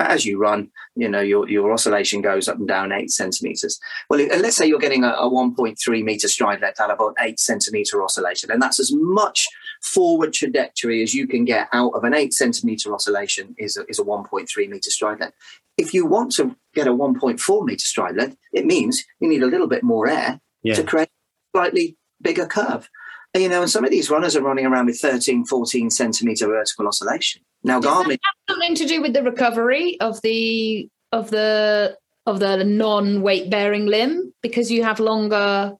as 0.00 0.24
you 0.24 0.38
run, 0.38 0.70
you 0.96 1.08
know 1.08 1.20
your 1.20 1.48
your 1.48 1.72
oscillation 1.72 2.22
goes 2.22 2.48
up 2.48 2.56
and 2.56 2.68
down 2.68 2.92
eight 2.92 3.10
centimeters. 3.10 3.78
Well, 4.08 4.20
let's 4.38 4.56
say 4.56 4.66
you're 4.66 4.78
getting 4.78 5.04
a, 5.04 5.10
a 5.10 5.30
1.3 5.30 6.04
meter 6.04 6.28
stride 6.28 6.60
length 6.60 6.80
out 6.80 6.90
of 6.90 7.00
an 7.00 7.14
eight 7.20 7.38
centimeter 7.38 8.02
oscillation, 8.02 8.50
and 8.50 8.62
that's 8.62 8.80
as 8.80 8.92
much 8.92 9.46
forward 9.82 10.32
trajectory 10.32 11.02
as 11.02 11.14
you 11.14 11.26
can 11.26 11.44
get 11.44 11.68
out 11.72 11.90
of 11.90 12.04
an 12.04 12.14
eight 12.14 12.34
centimeter 12.34 12.92
oscillation 12.92 13.54
is 13.58 13.76
a, 13.76 13.84
is 13.88 13.98
a 13.98 14.04
1.3 14.04 14.68
meter 14.68 14.90
stride 14.90 15.20
length. 15.20 15.36
If 15.78 15.94
you 15.94 16.04
want 16.04 16.32
to 16.32 16.56
get 16.74 16.86
a 16.86 16.92
1.4 16.92 17.64
meter 17.64 17.78
stride 17.78 18.16
length, 18.16 18.36
it 18.52 18.66
means 18.66 19.04
you 19.20 19.28
need 19.28 19.42
a 19.42 19.46
little 19.46 19.68
bit 19.68 19.82
more 19.82 20.08
air 20.08 20.40
yeah. 20.62 20.74
to 20.74 20.82
create 20.82 21.08
a 21.08 21.58
slightly 21.58 21.96
bigger 22.20 22.46
curve. 22.46 22.90
And, 23.34 23.42
you 23.42 23.48
know, 23.48 23.62
and 23.62 23.70
some 23.70 23.84
of 23.84 23.90
these 23.90 24.10
runners 24.10 24.34
are 24.36 24.42
running 24.42 24.66
around 24.66 24.86
with 24.86 24.98
13, 24.98 25.44
14 25.44 25.90
centimeter 25.90 26.46
vertical 26.46 26.88
oscillation. 26.88 27.42
Now, 27.62 27.80
Does 27.80 27.92
that 27.92 28.06
Garmin, 28.06 28.10
have 28.10 28.50
something 28.50 28.74
to 28.74 28.86
do 28.86 29.02
with 29.02 29.12
the 29.12 29.22
recovery 29.22 30.00
of 30.00 30.20
the 30.22 30.88
of 31.12 31.30
the 31.30 31.96
of 32.26 32.40
the 32.40 32.62
non-weight 32.64 33.50
bearing 33.50 33.86
limb 33.86 34.32
because 34.42 34.70
you 34.70 34.82
have 34.82 35.00
longer 35.00 35.74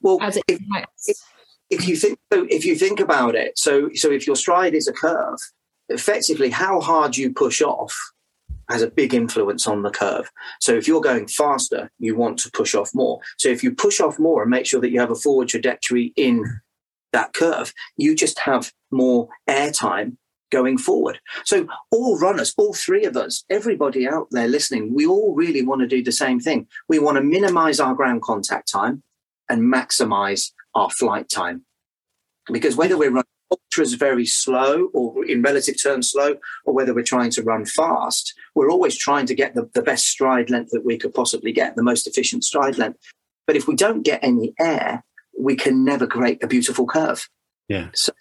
well, 0.00 0.18
as 0.22 0.36
it 0.36 0.44
if, 0.48 0.60
if 1.70 1.88
you 1.88 1.96
think 1.96 2.18
so 2.32 2.46
if 2.50 2.64
you 2.64 2.74
think 2.74 3.00
about 3.00 3.34
it, 3.34 3.58
so 3.58 3.90
so 3.94 4.10
if 4.10 4.26
your 4.26 4.36
stride 4.36 4.74
is 4.74 4.88
a 4.88 4.92
curve, 4.92 5.38
effectively 5.88 6.50
how 6.50 6.80
hard 6.80 7.16
you 7.16 7.32
push 7.32 7.62
off 7.62 7.96
has 8.68 8.82
a 8.82 8.90
big 8.90 9.14
influence 9.14 9.66
on 9.66 9.82
the 9.82 9.90
curve. 9.90 10.30
So 10.60 10.72
if 10.74 10.88
you're 10.88 11.00
going 11.00 11.28
faster, 11.28 11.90
you 11.98 12.16
want 12.16 12.38
to 12.40 12.50
push 12.50 12.74
off 12.74 12.90
more. 12.94 13.20
So 13.38 13.48
if 13.48 13.62
you 13.62 13.74
push 13.74 14.00
off 14.00 14.18
more 14.18 14.42
and 14.42 14.50
make 14.50 14.66
sure 14.66 14.80
that 14.80 14.90
you 14.90 15.00
have 15.00 15.10
a 15.10 15.14
forward 15.14 15.48
trajectory 15.48 16.12
in 16.16 16.60
that 17.12 17.32
curve, 17.32 17.72
you 17.96 18.14
just 18.14 18.40
have 18.40 18.72
more 18.90 19.28
air 19.46 19.70
time 19.70 20.18
going 20.50 20.78
forward. 20.78 21.18
So 21.44 21.66
all 21.90 22.18
runners, 22.18 22.54
all 22.56 22.72
three 22.72 23.04
of 23.04 23.16
us, 23.16 23.44
everybody 23.50 24.08
out 24.08 24.28
there 24.30 24.48
listening, 24.48 24.94
we 24.94 25.06
all 25.06 25.34
really 25.34 25.62
want 25.62 25.80
to 25.80 25.86
do 25.86 26.02
the 26.02 26.12
same 26.12 26.40
thing. 26.40 26.68
We 26.88 26.98
want 26.98 27.16
to 27.16 27.22
minimize 27.22 27.80
our 27.80 27.94
ground 27.94 28.22
contact 28.22 28.70
time 28.70 29.02
and 29.48 29.62
maximize 29.62 30.52
our 30.74 30.90
flight 30.90 31.28
time. 31.28 31.64
Because 32.52 32.76
whether 32.76 32.96
we're 32.96 33.10
running 33.10 33.24
ultras 33.50 33.94
very 33.94 34.26
slow 34.26 34.86
or 34.94 35.24
in 35.24 35.42
relative 35.42 35.80
terms 35.80 36.10
slow, 36.10 36.36
or 36.64 36.74
whether 36.74 36.94
we're 36.94 37.02
trying 37.02 37.30
to 37.30 37.42
run 37.42 37.64
fast, 37.64 38.34
we're 38.54 38.70
always 38.70 38.96
trying 38.96 39.26
to 39.26 39.34
get 39.34 39.54
the, 39.54 39.68
the 39.74 39.82
best 39.82 40.06
stride 40.06 40.50
length 40.50 40.70
that 40.70 40.84
we 40.84 40.96
could 40.96 41.14
possibly 41.14 41.52
get, 41.52 41.76
the 41.76 41.82
most 41.82 42.06
efficient 42.06 42.44
stride 42.44 42.78
length. 42.78 42.98
But 43.46 43.56
if 43.56 43.68
we 43.68 43.76
don't 43.76 44.02
get 44.02 44.24
any 44.24 44.54
air, 44.58 45.04
we 45.38 45.54
can 45.56 45.84
never 45.84 46.06
create 46.06 46.42
a 46.42 46.46
beautiful 46.46 46.86
curve. 46.86 47.28
Yeah. 47.68 47.90
So, 47.94 48.12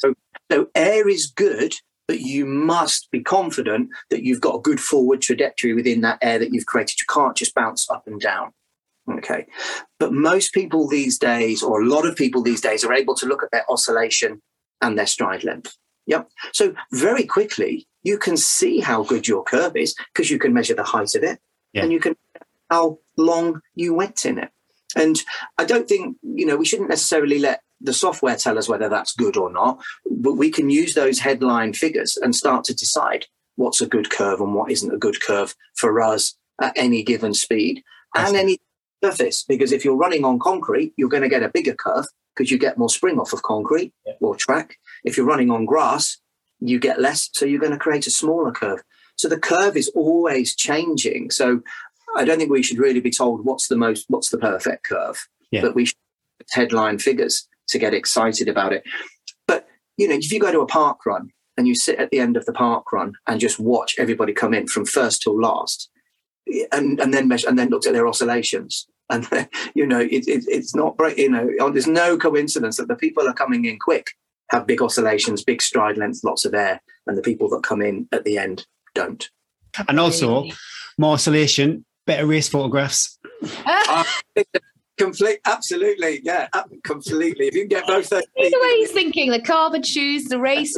so 0.51 0.67
air 0.76 1.07
is 1.07 1.28
good, 1.28 1.73
but 2.07 2.19
you 2.19 2.45
must 2.45 3.09
be 3.11 3.21
confident 3.21 3.89
that 4.09 4.23
you've 4.23 4.41
got 4.41 4.55
a 4.55 4.61
good 4.61 4.80
forward 4.80 5.21
trajectory 5.21 5.73
within 5.73 6.01
that 6.01 6.19
air 6.21 6.38
that 6.39 6.53
you've 6.53 6.65
created. 6.65 6.99
You 6.99 7.05
can't 7.09 7.36
just 7.36 7.55
bounce 7.55 7.89
up 7.89 8.05
and 8.05 8.19
down. 8.19 8.51
Okay. 9.11 9.45
But 9.99 10.13
most 10.13 10.53
people 10.53 10.88
these 10.88 11.17
days, 11.17 11.61
or 11.61 11.82
a 11.82 11.86
lot 11.86 12.05
of 12.05 12.15
people 12.15 12.41
these 12.41 12.61
days, 12.61 12.84
are 12.84 12.93
able 12.93 13.15
to 13.15 13.28
look 13.28 13.43
at 13.43 13.51
their 13.51 13.69
oscillation 13.69 14.41
and 14.82 14.97
their 14.97 15.07
stride 15.07 15.43
length. 15.43 15.78
Yep. 16.07 16.30
So 16.53 16.73
very 16.91 17.23
quickly, 17.23 17.88
you 18.03 18.17
can 18.17 18.38
see 18.38 18.80
how 18.80 19.03
good 19.03 19.28
your 19.28 19.43
curve 19.43 19.76
is 19.76 19.95
because 20.13 20.30
you 20.30 20.38
can 20.38 20.53
measure 20.53 20.76
the 20.76 20.84
height 20.84 21.15
of 21.15 21.23
it 21.23 21.39
Yeah. 21.73 21.84
and 21.84 21.91
you 21.91 21.99
can 21.99 22.15
how 22.69 22.99
long 23.17 23.61
you 23.76 23.93
went 23.93 24.26
in 24.26 24.38
it. 24.39 24.49
And 24.95 25.21
I 25.57 25.65
don't 25.65 25.88
think, 25.88 26.17
you 26.23 26.45
know, 26.45 26.55
we 26.57 26.65
shouldn't 26.65 26.89
necessarily 26.89 27.39
let 27.39 27.61
the 27.82 27.93
software 27.93 28.36
tell 28.36 28.57
us 28.57 28.69
whether 28.69 28.89
that's 28.89 29.13
good 29.13 29.38
or 29.38 29.51
not, 29.51 29.84
but 30.09 30.34
we 30.34 30.49
can 30.49 30.69
use 30.69 30.93
those 30.93 31.19
headline 31.19 31.73
figures 31.73 32.17
and 32.17 32.36
start 32.36 32.63
to 32.65 32.73
decide 32.73 33.26
what's 33.55 33.82
a 33.82 33.88
good 33.88 34.09
curve 34.09 34.39
and 34.41 34.53
what 34.53 34.71
isn't 34.71 34.93
a 34.93 34.97
good 34.97 35.21
curve 35.21 35.55
for 35.76 36.01
us 36.01 36.36
at 36.61 36.73
any 36.76 37.03
given 37.03 37.34
speed 37.34 37.84
and 38.15 38.36
any 38.36 38.59
surface. 39.03 39.43
Because 39.47 39.71
if 39.71 39.84
you're 39.84 39.95
running 39.97 40.23
on 40.23 40.39
concrete, 40.39 40.93
you're 40.97 41.09
going 41.09 41.23
to 41.23 41.30
get 41.30 41.43
a 41.43 41.49
bigger 41.49 41.73
curve 41.76 42.05
because 42.36 42.51
you 42.51 42.57
get 42.57 42.77
more 42.77 42.89
spring 42.89 43.19
off 43.19 43.33
of 43.33 43.41
concrete 43.43 43.93
Yeah. 44.05 44.13
or 44.21 44.36
track. 44.36 44.77
If 45.03 45.15
you're 45.17 45.25
running 45.25 45.49
on 45.51 45.65
grass, 45.65 46.17
you 46.59 46.79
get 46.79 46.99
less, 47.01 47.29
so 47.33 47.45
you're 47.45 47.59
going 47.59 47.71
to 47.71 47.77
create 47.77 48.07
a 48.07 48.11
smaller 48.11 48.51
curve. 48.51 48.81
So 49.17 49.27
the 49.29 49.39
curve 49.39 49.77
is 49.77 49.89
always 49.95 50.55
changing. 50.55 51.31
So 51.31 51.61
I 52.15 52.25
don't 52.25 52.38
think 52.38 52.51
we 52.51 52.63
should 52.63 52.77
really 52.79 52.99
be 53.01 53.11
told 53.11 53.45
what's 53.45 53.67
the 53.67 53.77
most, 53.77 54.05
what's 54.09 54.29
the 54.29 54.38
perfect 54.38 54.83
curve, 54.86 55.27
Yeah. 55.51 55.61
but 55.61 55.75
we 55.75 55.86
should 55.86 55.97
headline 56.51 56.99
figures 56.99 57.47
to 57.69 57.79
get 57.79 57.93
excited 57.93 58.47
about 58.47 58.73
it. 58.73 58.83
But 59.47 59.67
you 59.97 60.07
know, 60.07 60.15
if 60.15 60.31
you 60.31 60.39
go 60.39 60.51
to 60.51 60.59
a 60.61 60.65
park 60.67 61.05
run 61.05 61.29
and 61.57 61.67
you 61.67 61.75
sit 61.75 61.97
at 61.99 62.09
the 62.11 62.19
end 62.19 62.36
of 62.38 62.45
the 62.45 62.53
park 62.53 62.91
run 62.91 63.13
and 63.27 63.39
just 63.39 63.59
watch 63.59 63.95
everybody 63.97 64.33
come 64.33 64.53
in 64.53 64.67
from 64.67 64.86
first 64.86 65.21
till 65.21 65.39
last, 65.39 65.89
and 66.72 67.00
and 67.00 67.14
then 67.14 67.28
measure 67.28 67.48
and 67.48 67.58
then 67.58 67.70
looked 67.70 67.88
at 67.88 67.93
their 67.93 68.08
oscillations, 68.08 68.88
and 69.10 69.28
you 69.76 69.86
know, 69.86 70.00
it, 70.00 70.28
it, 70.28 70.46
it's 70.48 70.76
not 70.76 70.98
break. 70.98 71.18
You 71.18 71.30
know, 71.30 71.70
there's 71.72 71.88
no 71.88 72.18
coincidence 72.18 72.78
that 72.78 72.88
the 72.88 72.96
people 72.96 73.28
are 73.28 73.34
coming 73.34 73.66
in 73.66 73.80
quick 73.80 74.12
have 74.50 74.68
big 74.68 74.82
oscillations, 74.82 75.43
big 75.43 75.62
stride 75.62 75.98
length, 75.98 76.24
lots 76.24 76.46
of 76.46 76.54
air, 76.54 76.82
and 77.08 77.18
the 77.18 77.22
people 77.22 77.50
that 77.50 77.64
come 77.64 77.82
in 77.82 78.08
at 78.12 78.24
the 78.24 78.38
end 78.38 78.66
don't. 78.93 79.30
And 79.88 80.00
also 80.00 80.46
more 80.98 81.14
oscillation, 81.14 81.86
better 82.06 82.26
race 82.26 82.50
photographs. 82.50 83.20
Uh, 83.66 84.04
Complete, 84.98 85.39
absolutely, 85.46 86.22
yeah, 86.24 86.48
completely. 86.84 87.48
If 87.48 87.54
you 87.54 87.62
can 87.62 87.68
get 87.68 87.88
both 87.88 88.08
those, 88.10 88.24
the 88.36 88.60
way 88.62 88.78
he's 88.78 88.91
thinking, 88.91 89.30
the 89.30 89.41
carbon 89.41 89.84
shoes, 89.84 90.26
the 90.26 90.39
race, 90.39 90.74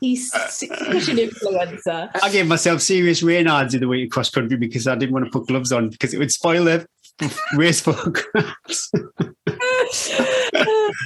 he's 0.00 0.30
such 0.30 0.62
an 0.62 1.18
influencer. 1.18 2.10
I 2.22 2.30
gave 2.30 2.46
myself 2.46 2.80
serious 2.80 3.20
Raynaud's 3.20 3.74
in 3.74 3.80
the 3.80 3.88
week 3.88 4.10
cross 4.10 4.30
country 4.30 4.56
because 4.56 4.86
I 4.86 4.94
didn't 4.94 5.12
want 5.12 5.26
to 5.26 5.30
put 5.30 5.48
gloves 5.48 5.70
on 5.70 5.90
because 5.90 6.14
it 6.14 6.18
would 6.18 6.32
spoil 6.32 6.64
the 6.64 6.86
race 7.56 7.82
photographs. 7.82 8.90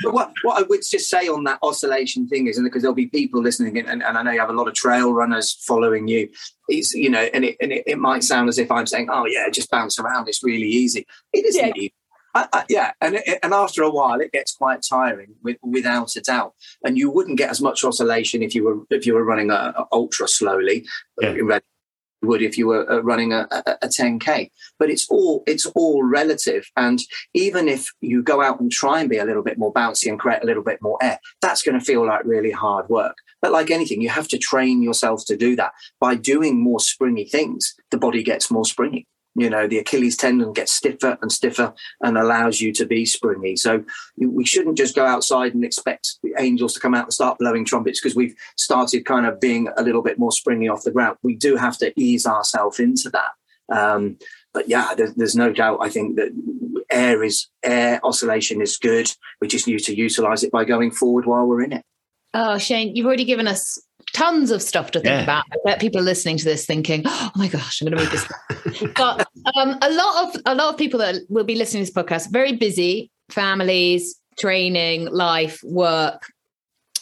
what, 0.05 0.33
what 0.43 0.59
I 0.59 0.63
would 0.69 0.83
just 0.89 1.11
say 1.11 1.27
on 1.27 1.43
that 1.45 1.59
oscillation 1.63 2.29
thing 2.29 2.47
is, 2.47 2.59
and 2.59 2.65
because 2.65 2.83
there'll 2.83 2.95
be 2.95 3.07
people 3.07 3.43
listening, 3.43 3.77
and, 3.79 4.05
and 4.05 4.17
I 4.17 4.23
know 4.23 4.31
you 4.31 4.39
have 4.39 4.51
a 4.51 4.55
lot 4.55 4.69
of 4.69 4.75
trail 4.75 5.13
runners 5.13 5.53
following 5.67 6.07
you. 6.07 6.29
It's 6.69 6.95
you 6.95 7.11
know, 7.11 7.29
and 7.35 7.45
it 7.45 7.57
and 7.61 7.73
it, 7.73 7.85
it 7.87 7.99
might 7.99 8.23
sound 8.23 8.49
as 8.49 8.59
if 8.59 8.71
I'm 8.71 8.87
saying, 8.87 9.09
"Oh 9.11 9.27
yeah, 9.27 9.49
just 9.51 9.71
bounce 9.71 9.99
around. 9.99 10.29
It's 10.29 10.45
really 10.45 10.69
easy." 10.69 11.07
It 11.33 11.45
isn't 11.45 11.67
yeah. 11.67 11.73
easy 11.75 11.95
I, 12.37 12.49
I, 12.53 12.65
yeah, 12.69 12.93
and 13.01 13.15
it, 13.15 13.39
and 13.43 13.55
after 13.55 13.83
a 13.83 13.91
while, 13.91 14.21
it 14.21 14.31
gets 14.31 14.55
quite 14.55 14.83
tiring, 14.83 15.35
with, 15.43 15.57
without 15.63 16.15
a 16.17 16.21
doubt. 16.21 16.53
And 16.85 16.99
you 16.99 17.11
wouldn't 17.11 17.39
get 17.39 17.49
as 17.49 17.63
much 17.63 17.83
oscillation 17.83 18.43
if 18.43 18.55
you 18.55 18.65
were 18.65 18.77
if 18.91 19.07
you 19.07 19.15
were 19.15 19.25
running 19.25 19.51
a, 19.51 19.73
a 19.77 19.87
ultra 19.91 20.29
slowly. 20.29 20.87
Yeah. 21.21 21.61
would 22.23 22.43
if 22.43 22.59
you 22.59 22.67
were 22.67 22.91
uh, 22.91 23.01
running 23.01 23.33
a, 23.33 23.47
a, 23.51 23.77
a 23.83 23.89
10k 23.89 24.51
but 24.79 24.91
it's 24.91 25.07
all 25.11 25.45
it's 25.47 25.67
all 25.67 26.03
relative 26.03 26.65
and 26.75 26.99
even 27.35 27.69
if 27.69 27.93
you 28.01 28.23
go 28.23 28.43
out 28.43 28.59
and 28.59 28.73
try 28.73 29.01
and 29.01 29.11
be 29.11 29.19
a 29.19 29.25
little 29.25 29.43
bit 29.43 29.59
more 29.59 29.73
bouncy 29.73 30.09
and 30.09 30.19
create 30.19 30.43
a 30.43 30.47
little 30.47 30.63
bit 30.63 30.81
more 30.81 30.99
air 31.03 31.19
that's 31.43 31.63
going 31.63 31.79
to 31.79 31.85
feel 31.85 32.07
like 32.07 32.25
really 32.25 32.51
hard 32.51 32.89
work 32.89 33.17
but 33.43 33.53
like 33.53 33.71
anything 33.71 34.01
you 34.01 34.09
have 34.09 34.27
to 34.27 34.39
train 34.39 34.83
yourself 34.83 35.25
to 35.27 35.37
do 35.37 35.55
that 35.55 35.73
by 36.01 36.15
doing 36.15 36.59
more 36.59 36.81
springy 36.81 37.27
things 37.27 37.75
the 37.91 37.99
body 37.99 38.23
gets 38.23 38.51
more 38.51 38.65
springy 38.65 39.07
you 39.37 39.51
know 39.51 39.67
the 39.67 39.79
achilles 39.79 40.17
tendon 40.17 40.53
gets 40.53 40.73
stiffer 40.73 41.19
and 41.23 41.31
stiffer 41.31 41.75
and 42.01 42.17
allows 42.17 42.61
you 42.61 42.73
to 42.73 42.87
be 42.87 43.05
springy. 43.05 43.57
So 43.57 43.85
we 44.19 44.45
shouldn't 44.45 44.79
just 44.79 44.95
go 44.95 45.05
outside 45.05 45.55
and 45.55 45.65
expect 45.65 46.17
the 46.23 46.35
angels 46.39 46.75
to 46.75 46.81
come 46.81 46.95
out 46.95 47.05
and 47.05 47.13
start 47.13 47.39
blowing 47.39 47.65
trumpets 47.65 48.01
because 48.01 48.17
we've 48.17 48.35
started 48.57 49.05
kind 49.05 49.27
of 49.27 49.41
being 49.41 49.69
a 49.77 49.83
little 49.83 50.03
bit 50.03 50.19
more 50.19 50.33
springy 50.33 50.69
off 50.69 50.85
the 50.85 50.91
ground. 50.91 51.19
We 51.23 51.37
do 51.37 51.57
have 51.57 51.79
to 51.79 51.93
ease 51.97 52.27
ourselves 52.27 52.81
into 52.81 53.11
that. 53.11 53.31
Um, 53.69 54.19
but 54.55 54.69
yeah 54.69 54.95
there's, 54.97 55.13
there's 55.15 55.35
no 55.35 55.53
doubt 55.53 55.81
i 55.83 55.89
think 55.89 56.15
that 56.15 56.31
air 56.91 57.23
is 57.23 57.49
air 57.63 58.01
oscillation 58.05 58.61
is 58.61 58.77
good. 58.77 59.11
We 59.41 59.49
just 59.49 59.67
need 59.67 59.81
to 59.81 59.97
utilize 59.97 60.43
it 60.43 60.53
by 60.53 60.65
going 60.65 60.91
forward 60.91 61.27
while 61.27 61.47
we're 61.47 61.63
in 61.63 61.73
it. 61.73 61.83
Oh, 62.35 62.59
Shane, 62.59 62.95
you've 62.95 63.07
already 63.07 63.25
given 63.25 63.47
us 63.47 63.79
tons 64.13 64.51
of 64.51 64.63
stuff 64.63 64.91
to 64.93 65.01
think 65.01 65.11
yeah. 65.11 65.23
about. 65.23 65.45
I 65.53 65.57
bet 65.65 65.81
people 65.81 66.01
are 66.01 66.05
listening 66.05 66.39
to 66.39 66.45
this 66.45 66.67
thinking, 66.67 67.03
"Oh 67.07 67.31
my 67.37 67.49
gosh, 67.49 67.81
I'm 67.81 67.89
going 67.89 67.99
to 67.99 68.05
read 68.05 68.13
this." 68.13 68.93
but 68.97 69.29
um, 69.55 69.79
a 69.83 69.91
lot 69.91 70.29
of 70.35 70.43
a 70.47 70.55
lot 70.55 70.73
of 70.73 70.79
people 70.79 70.99
that 71.01 71.17
will 71.29 71.45
be 71.45 71.55
listening 71.55 71.85
to 71.85 71.93
this 71.93 72.05
podcast 72.05 72.31
very 72.31 72.53
busy, 72.53 73.11
families, 73.31 74.19
training, 74.39 75.07
life, 75.07 75.61
work, 75.65 76.23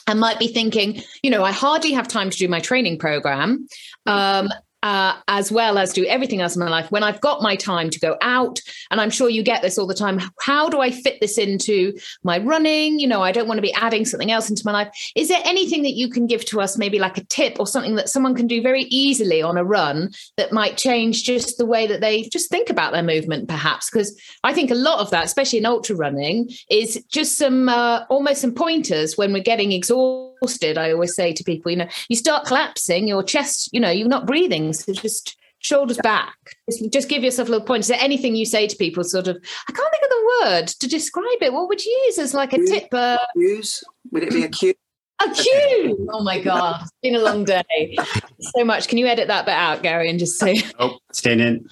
and 0.06 0.20
might 0.20 0.38
be 0.38 0.48
thinking, 0.48 1.02
you 1.22 1.30
know, 1.30 1.44
I 1.44 1.52
hardly 1.52 1.92
have 1.92 2.08
time 2.08 2.30
to 2.30 2.36
do 2.36 2.48
my 2.48 2.60
training 2.60 2.98
program. 2.98 3.66
Um, 4.06 4.48
uh, 4.84 5.16
as 5.28 5.50
well 5.50 5.78
as 5.78 5.92
do 5.94 6.04
everything 6.04 6.42
else 6.42 6.54
in 6.54 6.60
my 6.60 6.68
life, 6.68 6.92
when 6.92 7.02
I've 7.02 7.20
got 7.22 7.40
my 7.40 7.56
time 7.56 7.88
to 7.88 7.98
go 7.98 8.16
out, 8.20 8.60
and 8.90 9.00
I'm 9.00 9.10
sure 9.10 9.30
you 9.30 9.42
get 9.42 9.62
this 9.62 9.78
all 9.78 9.86
the 9.86 9.94
time, 9.94 10.20
how 10.40 10.68
do 10.68 10.80
I 10.80 10.90
fit 10.90 11.20
this 11.20 11.38
into 11.38 11.98
my 12.22 12.38
running? 12.38 12.98
You 12.98 13.08
know, 13.08 13.22
I 13.22 13.32
don't 13.32 13.48
want 13.48 13.56
to 13.58 13.62
be 13.62 13.72
adding 13.72 14.04
something 14.04 14.30
else 14.30 14.50
into 14.50 14.62
my 14.66 14.72
life. 14.72 15.10
Is 15.16 15.28
there 15.28 15.40
anything 15.44 15.82
that 15.82 15.94
you 15.94 16.10
can 16.10 16.26
give 16.26 16.44
to 16.46 16.60
us, 16.60 16.76
maybe 16.76 16.98
like 16.98 17.16
a 17.16 17.24
tip 17.24 17.56
or 17.58 17.66
something 17.66 17.94
that 17.94 18.10
someone 18.10 18.34
can 18.34 18.46
do 18.46 18.60
very 18.60 18.82
easily 18.82 19.40
on 19.40 19.56
a 19.56 19.64
run 19.64 20.10
that 20.36 20.52
might 20.52 20.76
change 20.76 21.24
just 21.24 21.56
the 21.56 21.66
way 21.66 21.86
that 21.86 22.02
they 22.02 22.24
just 22.24 22.50
think 22.50 22.68
about 22.68 22.92
their 22.92 23.02
movement, 23.02 23.48
perhaps? 23.48 23.88
Because 23.90 24.20
I 24.44 24.52
think 24.52 24.70
a 24.70 24.74
lot 24.74 25.00
of 25.00 25.10
that, 25.10 25.24
especially 25.24 25.60
in 25.60 25.66
ultra 25.66 25.96
running, 25.96 26.50
is 26.68 27.02
just 27.08 27.38
some 27.38 27.70
uh, 27.70 28.04
almost 28.10 28.42
some 28.42 28.52
pointers 28.52 29.16
when 29.16 29.32
we're 29.32 29.42
getting 29.42 29.72
exhausted. 29.72 30.33
I 30.78 30.92
always 30.92 31.14
say 31.14 31.32
to 31.32 31.44
people, 31.44 31.70
you 31.70 31.76
know, 31.78 31.88
you 32.08 32.16
start 32.16 32.46
collapsing, 32.46 33.08
your 33.08 33.22
chest, 33.22 33.70
you 33.72 33.80
know, 33.80 33.90
you're 33.90 34.08
not 34.08 34.26
breathing 34.26 34.72
so 34.72 34.92
just 34.92 35.36
shoulders 35.58 35.98
back. 36.02 36.34
Just, 36.70 36.92
just 36.92 37.08
give 37.08 37.22
yourself 37.22 37.48
a 37.48 37.52
little 37.52 37.66
point. 37.66 37.80
Is 37.80 37.88
there 37.88 37.98
anything 38.00 38.36
you 38.36 38.46
say 38.46 38.66
to 38.66 38.76
people, 38.76 39.02
sort 39.04 39.28
of, 39.28 39.36
I 39.68 39.72
can't 39.72 39.90
think 39.90 40.04
of 40.04 40.10
the 40.10 40.24
word 40.40 40.66
to 40.68 40.88
describe 40.88 41.42
it. 41.42 41.52
What 41.52 41.68
would 41.68 41.84
you 41.84 41.92
use 42.06 42.18
as 42.18 42.34
like 42.34 42.52
a 42.52 42.58
use, 42.58 42.70
tip? 42.70 42.88
Uh, 42.92 43.18
use? 43.34 43.82
Would 44.12 44.24
it 44.24 44.30
be 44.30 44.44
a 44.44 44.48
cue? 44.48 44.74
A 45.22 45.30
cue! 45.30 46.08
Oh 46.12 46.22
my 46.22 46.40
God. 46.40 46.82
It's 46.82 46.92
been 47.02 47.14
a 47.14 47.20
long 47.20 47.44
day. 47.44 47.96
So 48.40 48.64
much. 48.64 48.88
Can 48.88 48.98
you 48.98 49.06
edit 49.06 49.28
that 49.28 49.46
bit 49.46 49.54
out, 49.54 49.82
Gary, 49.82 50.10
and 50.10 50.18
just 50.18 50.38
say. 50.38 50.60
Oh, 50.78 50.98
staying 51.12 51.40
in. 51.40 51.68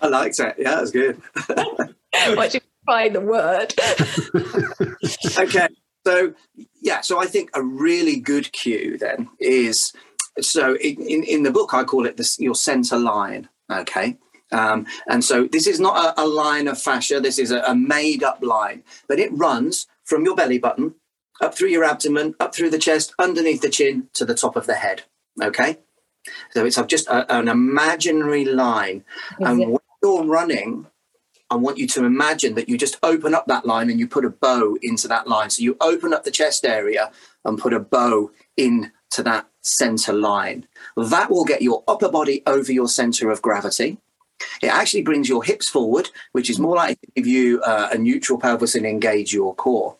I 0.00 0.06
liked 0.06 0.38
that. 0.38 0.56
Yeah, 0.58 0.76
that's 0.76 0.90
good. 0.90 1.20
Watch 2.36 2.54
you 2.54 2.60
find 2.86 3.14
the 3.14 3.20
word. 3.20 3.74
okay. 5.38 5.68
So, 6.06 6.32
yeah, 6.80 7.00
so 7.00 7.20
I 7.20 7.26
think 7.26 7.50
a 7.54 7.62
really 7.62 8.16
good 8.16 8.52
cue 8.52 8.96
then 8.98 9.28
is 9.38 9.92
so 10.40 10.76
in, 10.76 11.24
in, 11.24 11.42
the 11.42 11.50
book, 11.50 11.74
I 11.74 11.84
call 11.84 12.06
it 12.06 12.16
this, 12.16 12.38
your 12.38 12.54
center 12.54 12.98
line. 12.98 13.48
Okay. 13.70 14.16
Um, 14.52 14.86
and 15.08 15.24
so 15.24 15.46
this 15.46 15.66
is 15.66 15.78
not 15.78 16.18
a, 16.18 16.22
a 16.22 16.26
line 16.26 16.66
of 16.68 16.80
fascia. 16.80 17.20
This 17.20 17.38
is 17.38 17.50
a, 17.50 17.60
a 17.62 17.74
made 17.74 18.22
up 18.22 18.42
line, 18.42 18.82
but 19.08 19.18
it 19.18 19.30
runs 19.32 19.86
from 20.04 20.24
your 20.24 20.34
belly 20.34 20.58
button 20.58 20.94
up 21.40 21.54
through 21.54 21.68
your 21.68 21.84
abdomen, 21.84 22.34
up 22.40 22.54
through 22.54 22.70
the 22.70 22.78
chest, 22.78 23.14
underneath 23.18 23.62
the 23.62 23.70
chin 23.70 24.08
to 24.14 24.24
the 24.24 24.34
top 24.34 24.56
of 24.56 24.66
the 24.66 24.74
head. 24.74 25.02
Okay. 25.40 25.78
So 26.50 26.66
it's 26.66 26.80
just 26.86 27.08
a, 27.08 27.32
an 27.34 27.48
imaginary 27.48 28.44
line. 28.44 29.04
and 29.38 29.58
when 29.58 29.78
you're 30.02 30.24
running, 30.24 30.86
I 31.50 31.56
want 31.56 31.78
you 31.78 31.86
to 31.88 32.04
imagine 32.04 32.54
that 32.54 32.68
you 32.68 32.78
just 32.78 32.98
open 33.02 33.34
up 33.34 33.46
that 33.46 33.66
line 33.66 33.90
and 33.90 33.98
you 33.98 34.06
put 34.06 34.24
a 34.24 34.30
bow 34.30 34.76
into 34.82 35.08
that 35.08 35.26
line. 35.26 35.50
So 35.50 35.62
you 35.62 35.76
open 35.80 36.14
up 36.14 36.24
the 36.24 36.30
chest 36.30 36.64
area 36.64 37.10
and 37.44 37.58
put 37.58 37.72
a 37.72 37.80
bow 37.80 38.30
into 38.56 38.90
that 39.18 39.48
center 39.60 40.12
line. 40.12 40.66
That 40.96 41.30
will 41.30 41.44
get 41.44 41.62
your 41.62 41.82
upper 41.88 42.08
body 42.08 42.42
over 42.46 42.72
your 42.72 42.88
center 42.88 43.30
of 43.30 43.42
gravity. 43.42 43.98
It 44.62 44.68
actually 44.68 45.02
brings 45.02 45.28
your 45.28 45.44
hips 45.44 45.68
forward, 45.68 46.10
which 46.32 46.48
is 46.48 46.58
more 46.58 46.76
likely 46.76 46.96
to 46.96 47.12
give 47.14 47.26
you 47.26 47.60
uh, 47.62 47.90
a 47.92 47.98
neutral 47.98 48.38
pelvis 48.38 48.74
and 48.74 48.86
engage 48.86 49.34
your 49.34 49.54
core. 49.54 49.96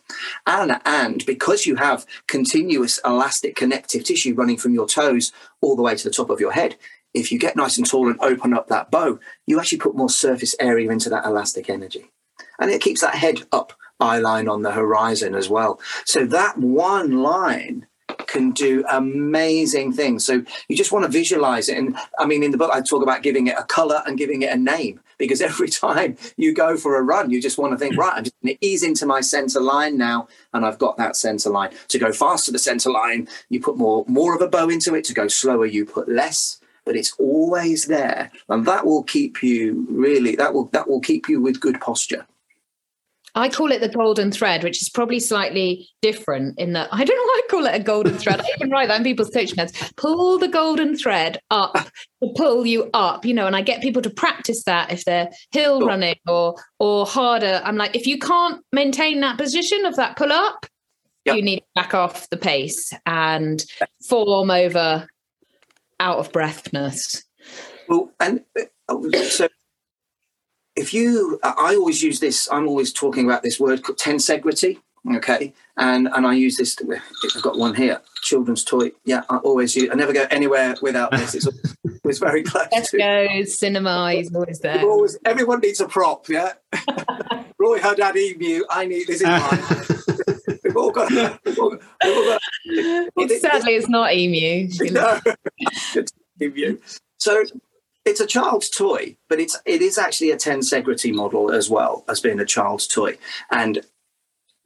And, 0.47 0.81
and 0.87 1.25
because 1.27 1.67
you 1.67 1.77
have 1.77 2.07
continuous 2.27 2.99
elastic 3.05 3.55
connective 3.57 4.05
tissue 4.05 4.35
running 4.35 4.57
from 4.57 4.73
your 4.73 4.87
toes 4.87 5.33
all 5.61 5.77
the 5.77 5.83
way 5.83 5.95
to 5.95 6.05
the 6.05 6.15
top 6.15 6.31
of 6.31 6.41
your 6.41 6.53
head, 6.53 6.77
if 7.15 7.33
you 7.33 7.39
get 7.39 7.57
nice 7.57 7.77
and 7.77 7.89
tall 7.89 8.09
and 8.09 8.21
open 8.21 8.55
up 8.55 8.69
that 8.69 8.91
bow, 8.91 9.19
you 9.47 9.59
actually 9.59 9.79
put 9.79 9.97
more 9.97 10.11
surface 10.11 10.55
area 10.61 10.91
into 10.91 11.11
that 11.11 11.25
elastic 11.25 11.69
energy. 11.69 12.11
And 12.59 12.71
it 12.71 12.83
keeps 12.83 13.01
that 13.01 13.15
head 13.15 13.43
up, 13.53 13.73
eye 13.99 14.19
line 14.19 14.49
on 14.49 14.63
the 14.63 14.73
horizon 14.73 15.35
as 15.35 15.49
well. 15.49 15.81
So 16.05 16.27
that 16.27 16.59
one 16.59 17.23
line 17.23 17.87
can 18.27 18.53
do 18.53 18.85
amazing 18.91 19.93
things. 19.93 20.25
So 20.25 20.45
you 20.69 20.77
just 20.77 20.93
want 20.93 21.05
to 21.05 21.11
visualize 21.11 21.69
it. 21.69 21.79
And 21.79 21.97
I 22.19 22.27
mean, 22.27 22.43
in 22.43 22.51
the 22.51 22.59
book, 22.59 22.71
I 22.73 22.81
talk 22.81 23.03
about 23.03 23.23
giving 23.23 23.47
it 23.47 23.57
a 23.59 23.65
color 23.65 24.03
and 24.07 24.19
giving 24.19 24.43
it 24.43 24.53
a 24.53 24.57
name 24.57 25.01
because 25.19 25.41
every 25.51 25.69
time 25.69 26.17
you 26.37 26.55
go 26.55 26.77
for 26.77 26.97
a 26.97 27.03
run, 27.03 27.31
you 27.31 27.41
just 27.43 27.59
want 27.59 27.73
to 27.73 27.79
think, 27.79 27.97
right, 27.97 28.15
I'm 28.15 28.25
just 28.25 28.35
going 28.43 28.57
to 28.57 28.67
ease 28.67 28.83
into 28.83 29.07
my 29.07 29.21
center 29.21 29.61
line 29.61 29.97
now. 29.97 30.29
And 30.53 30.65
I've 30.65 30.79
got 30.79 30.97
that 30.99 31.17
center 31.17 31.51
line. 31.51 31.71
To 31.89 31.99
go 31.99 32.13
fast 32.13 32.47
to 32.47 32.53
the 32.53 32.59
center 32.59 32.91
line, 32.91 33.29
you 33.49 33.61
put 33.61 33.77
more, 33.77 34.05
more 34.07 34.35
of 34.35 34.43
a 34.43 34.49
bow 34.49 34.69
into 34.69 34.95
it. 34.95 35.05
To 35.05 35.15
go 35.15 35.29
slower, 35.29 35.67
you 35.67 35.85
put 35.85 36.09
less 36.09 36.60
but 36.91 36.97
it's 36.97 37.13
always 37.21 37.85
there 37.85 38.33
and 38.49 38.67
that 38.67 38.85
will 38.85 39.05
keep 39.05 39.45
you 39.45 39.87
really 39.89 40.35
that 40.35 40.53
will 40.53 40.65
that 40.73 40.89
will 40.89 41.01
keep 41.01 41.29
you 41.29 41.41
with 41.41 41.61
good 41.61 41.81
posture 41.81 42.27
I 43.37 43.49
call 43.49 43.71
it 43.71 43.81
the 43.81 43.89
golden 43.89 44.33
thread, 44.33 44.65
which 44.65 44.83
is 44.83 44.89
probably 44.89 45.21
slightly 45.21 45.89
different 46.03 46.59
in 46.59 46.73
that 46.73 46.89
I 46.91 47.05
don't 47.05 47.17
know 47.17 47.23
why 47.23 47.41
I 47.45 47.49
call 47.49 47.67
it 47.67 47.81
a 47.81 47.85
golden 47.85 48.19
thread. 48.19 48.41
I 48.41 48.45
even 48.57 48.71
write 48.71 48.89
that 48.89 48.97
in 48.97 49.05
people's 49.05 49.31
coaching 49.31 49.55
notes. 49.55 49.93
Pull 49.95 50.41
the 50.41 50.49
golden 50.49 50.97
thread 50.97 51.39
up 51.53 51.75
to 51.75 52.33
pull 52.35 52.67
you 52.67 52.91
up, 52.93 53.25
you 53.25 53.33
know, 53.33 53.47
and 53.47 53.55
I 53.55 53.63
get 53.63 53.83
people 53.83 54.03
to 54.03 54.11
practice 54.11 54.65
that 54.65 54.91
if 54.91 55.05
they're 55.05 55.31
hill 55.53 55.87
running 55.87 56.17
or 56.27 56.57
or 56.81 57.07
harder. 57.07 57.63
I'm 57.65 57.77
like, 57.77 57.95
if 57.95 58.05
you 58.05 58.19
can't 58.19 58.65
maintain 58.73 59.21
that 59.21 59.39
position 59.39 59.87
of 59.87 59.95
that 59.95 60.17
pull 60.17 60.33
up, 60.33 60.67
yep. 61.25 61.37
you 61.37 61.43
need 61.43 61.61
to 61.61 61.67
back 61.77 61.95
off 61.95 62.29
the 62.31 62.37
pace 62.37 62.93
and 63.07 63.65
form 64.01 64.51
over 64.51 65.07
out 66.01 66.19
of 66.19 66.33
breathness. 66.33 67.23
Well, 67.89 68.11
and 68.19 68.43
uh, 68.59 69.23
so 69.29 69.49
if 70.75 70.93
you, 70.93 71.39
I 71.45 71.77
always 71.77 72.03
use 72.03 72.19
this. 72.19 72.49
I'm 72.51 72.67
always 72.67 72.93
talking 72.93 73.25
about 73.27 73.43
this 73.43 73.61
word 73.61 73.83
tensegrity. 73.83 74.79
Okay, 75.15 75.55
and 75.79 76.09
and 76.09 76.27
I 76.27 76.35
use 76.35 76.57
this. 76.57 76.77
I've 77.35 77.43
got 77.43 77.57
one 77.57 77.75
here. 77.75 78.03
Children's 78.23 78.65
toy. 78.65 78.91
Yeah, 79.05 79.23
I 79.31 79.39
always 79.39 79.75
use. 79.75 79.89
I 79.91 79.95
never 79.95 80.13
go 80.13 80.27
anywhere 80.31 80.75
without 80.83 81.11
this. 81.13 81.35
It's 81.35 81.49
always 82.05 82.19
very 82.19 82.43
close. 82.43 82.67
Let's 82.71 82.91
go. 82.91 83.45
Cinema 83.45 84.13
is 84.13 84.35
always 84.35 84.61
there. 84.61 84.85
Always, 84.85 85.17
everyone 85.25 85.61
needs 85.61 85.81
a 85.81 85.89
prop. 85.89 86.29
Yeah. 86.29 86.53
Roy 87.59 87.79
had 87.79 87.97
that 87.97 88.17
emu. 88.17 88.65
I 88.69 88.87
need 88.87 89.07
this 89.07 89.23
in 89.23 89.29
mine. 89.31 90.20
all 90.81 90.91
got. 90.91 91.11
We've 91.45 91.59
all 91.59 91.71
got 91.71 91.81
it's, 92.65 93.41
sadly, 93.41 93.75
it's 93.75 93.89
not 93.89 94.13
emu. 94.13 94.69
no, 94.91 95.21
emu. 96.41 96.81
So 97.19 97.45
it's 98.05 98.21
a 98.21 98.27
child's 98.27 98.71
toy, 98.71 99.17
but 99.29 99.41
it's 99.41 99.59
it 99.67 99.83
is 99.83 99.99
actually 99.99 100.31
a 100.31 100.37
tensegrity 100.37 101.13
model 101.13 101.53
as 101.53 101.69
well 101.69 102.05
as 102.09 102.21
being 102.21 102.41
a 102.41 102.47
child's 102.47 102.87
toy. 102.87 103.19
And 103.51 103.81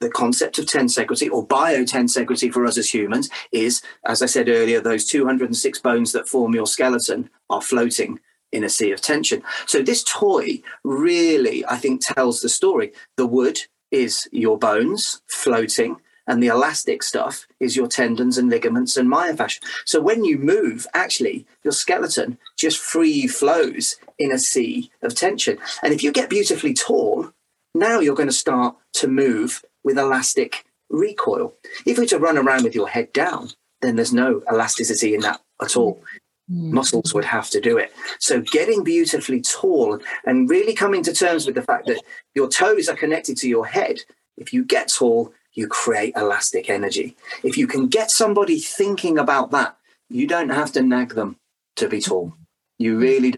the 0.01 0.11
concept 0.11 0.59
of 0.59 0.67
tensegrity 0.67 1.31
or 1.31 1.47
biotensegrity 1.47 2.53
for 2.53 2.67
us 2.67 2.77
as 2.77 2.93
humans 2.93 3.31
is, 3.53 3.83
as 4.05 4.23
I 4.23 4.27
said 4.27 4.49
earlier, 4.49 4.81
those 4.81 5.07
206 5.07 5.79
bones 5.81 6.13
that 6.13 6.29
form 6.29 6.55
your 6.55 6.67
skeleton 6.67 7.31
are 7.49 7.63
floating 7.63 8.21
in 8.53 8.65
a 8.65 8.69
sea 8.69 8.93
of 8.93 9.01
tension. 9.01 9.43
So 9.67 9.83
this 9.83 10.05
toy 10.05 10.63
really, 10.85 11.65
I 11.67 11.77
think, 11.77 12.03
tells 12.05 12.41
the 12.41 12.49
story. 12.49 12.93
The 13.17 13.27
wood 13.27 13.61
is 13.91 14.29
your 14.33 14.59
bones 14.59 15.23
floating 15.29 15.97
and 16.27 16.43
the 16.43 16.49
elastic 16.49 17.03
stuff 17.03 17.47
is 17.61 17.77
your 17.77 17.87
tendons 17.87 18.39
and 18.39 18.49
ligaments 18.49 18.97
and 18.97 19.11
myofascia. 19.11 19.63
So 19.85 20.01
when 20.01 20.25
you 20.25 20.39
move, 20.39 20.87
actually, 20.95 21.47
your 21.63 21.73
skeleton 21.73 22.39
just 22.57 22.79
free 22.79 23.27
flows 23.27 23.97
in 24.19 24.33
a 24.33 24.39
sea 24.39 24.91
of 25.03 25.15
tension. 25.15 25.59
And 25.83 25.93
if 25.93 26.03
you 26.03 26.13
get 26.13 26.31
beautifully 26.31 26.75
tall, 26.75 27.31
now 27.75 28.01
you're 28.01 28.15
going 28.15 28.29
to 28.29 28.33
start 28.33 28.77
to 28.95 29.09
move 29.09 29.63
with 29.83 29.99
elastic 29.99 30.65
recoil. 30.89 31.55
If 31.85 31.97
you 31.97 32.03
were 32.03 32.09
to 32.09 32.19
run 32.19 32.39
around 32.39 32.65
with 32.65 32.75
your 32.75 32.89
head 32.89 33.13
down, 33.13 33.51
then 33.83 33.97
there's 33.97 34.13
no 34.13 34.43
elasticity 34.51 35.15
in 35.15 35.21
that 35.21 35.41
at 35.61 35.77
all. 35.77 36.03
Mm. 36.51 36.73
Muscles 36.73 37.15
would 37.15 37.25
have 37.25 37.51
to 37.51 37.61
do 37.61 37.79
it. 37.79 37.93
So, 38.19 38.41
getting 38.41 38.85
beautifully 38.85 39.41
tall 39.41 39.99
and 40.25 40.49
really 40.49 40.75
coming 40.75 41.03
to 41.05 41.13
terms 41.13 41.47
with 41.47 41.55
the 41.55 41.63
fact 41.63 41.87
that 41.87 42.03
your 42.35 42.49
toes 42.49 42.89
are 42.89 42.97
connected 42.97 43.37
to 43.39 43.49
your 43.49 43.67
head. 43.67 44.01
If 44.37 44.53
you 44.53 44.65
get 44.65 44.89
tall, 44.89 45.33
you 45.55 45.69
create 45.69 46.13
elastic 46.17 46.69
energy. 46.69 47.17
If 47.43 47.57
you 47.57 47.67
can 47.67 47.87
get 47.87 48.11
somebody 48.11 48.59
thinking 48.59 49.19
about 49.19 49.51
that, 49.53 49.77
you 50.09 50.27
don't 50.27 50.51
have 50.51 50.73
to 50.73 50.83
nag 50.83 51.15
them 51.15 51.37
to 51.77 51.89
be 51.89 52.01
tall. 52.01 52.35
You 52.79 52.99
really 52.99 53.35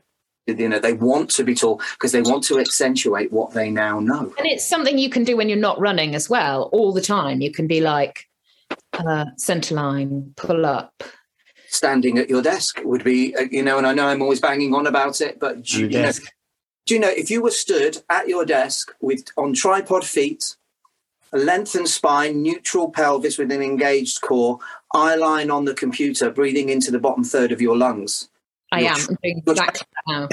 you 0.47 0.69
know 0.69 0.79
they 0.79 0.93
want 0.93 1.31
to 1.31 1.45
be 1.45 1.55
tall 1.55 1.81
because 1.93 2.13
they 2.13 2.23
want 2.23 2.45
to 2.45 2.59
accentuate 2.61 3.33
what 3.33 3.53
they 3.53 3.71
now 3.71 4.01
know. 4.01 4.33
And 4.39 4.47
it's 4.47 4.67
something 4.67 4.99
you 4.99 5.11
can 5.11 5.25
do 5.25 5.37
when 5.37 5.49
you're 5.49 5.59
not 5.59 5.81
running 5.81 6.15
as 6.15 6.31
well 6.31 6.69
all 6.73 6.93
the 6.93 7.01
time. 7.01 7.41
You 7.41 7.53
can 7.53 7.67
be 7.67 7.81
like 7.81 8.27
uh, 8.93 9.27
center 9.37 9.75
line 9.75 10.33
pull 10.37 10.65
up. 10.65 11.03
Standing 11.69 12.19
at 12.19 12.31
your 12.31 12.43
desk 12.43 12.81
would 12.85 13.05
be 13.05 13.35
uh, 13.37 13.43
you 13.51 13.63
know 13.63 13.77
and 13.77 13.87
i 13.87 13.93
know 13.93 14.07
i'm 14.07 14.23
always 14.23 14.41
banging 14.41 14.73
on 14.73 14.87
about 14.87 15.21
it 15.21 15.39
but 15.39 15.63
do 15.63 15.81
you, 15.81 15.89
know, 15.89 16.11
do 16.87 16.95
you 16.95 17.01
know 17.01 17.09
if 17.09 17.29
you 17.29 17.43
were 17.43 17.51
stood 17.51 17.99
at 18.09 18.29
your 18.29 18.47
desk 18.47 18.95
with 19.01 19.27
on 19.37 19.53
tripod 19.53 20.05
feet 20.05 20.57
a 20.65 20.66
lengthened 21.33 21.89
spine, 21.89 22.43
neutral 22.43 22.91
pelvis 22.91 23.39
with 23.39 23.53
an 23.53 23.63
engaged 23.63 24.21
core, 24.21 24.59
eye 24.95 25.17
line 25.17 25.51
on 25.51 25.65
the 25.65 25.75
computer, 25.75 26.31
breathing 26.31 26.69
into 26.69 26.91
the 26.91 26.99
bottom 26.99 27.25
third 27.25 27.53
of 27.53 27.61
your 27.61 27.77
lungs. 27.77 28.29
I 28.73 28.81
you're, 28.81 28.91
am 28.91 28.97
I'm 28.97 29.19
doing 29.23 29.43
exactly 29.47 29.87
now. 30.09 30.29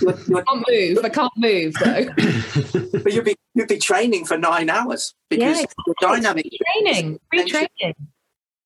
You're, 0.00 0.18
you're, 0.26 0.38
I 0.38 0.42
can't 0.42 0.64
move. 0.68 0.98
I 1.04 1.08
can't 1.08 1.32
move 1.36 1.74
though. 1.74 2.98
but 3.02 3.12
you'd 3.12 3.24
be 3.24 3.36
you'd 3.54 3.68
be 3.68 3.78
training 3.78 4.24
for 4.24 4.38
nine 4.38 4.70
hours 4.70 5.14
because 5.28 5.60
yeah, 5.60 5.66
you're 5.86 5.94
dynamic 6.00 6.46
training, 6.82 7.20
retraining. 7.34 7.94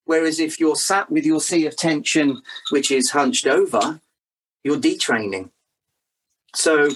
Whereas 0.05 0.41
if 0.41 0.61
you're 0.61 0.77
sat 0.77 1.11
with 1.11 1.25
your 1.25 1.41
sea 1.41 1.67
of 1.67 1.77
tension, 1.77 2.43
which 2.71 2.91
is 2.91 3.11
hunched 3.11 3.47
over, 3.47 4.01
you're 4.65 4.79
detraining. 4.79 5.51
So 6.55 6.91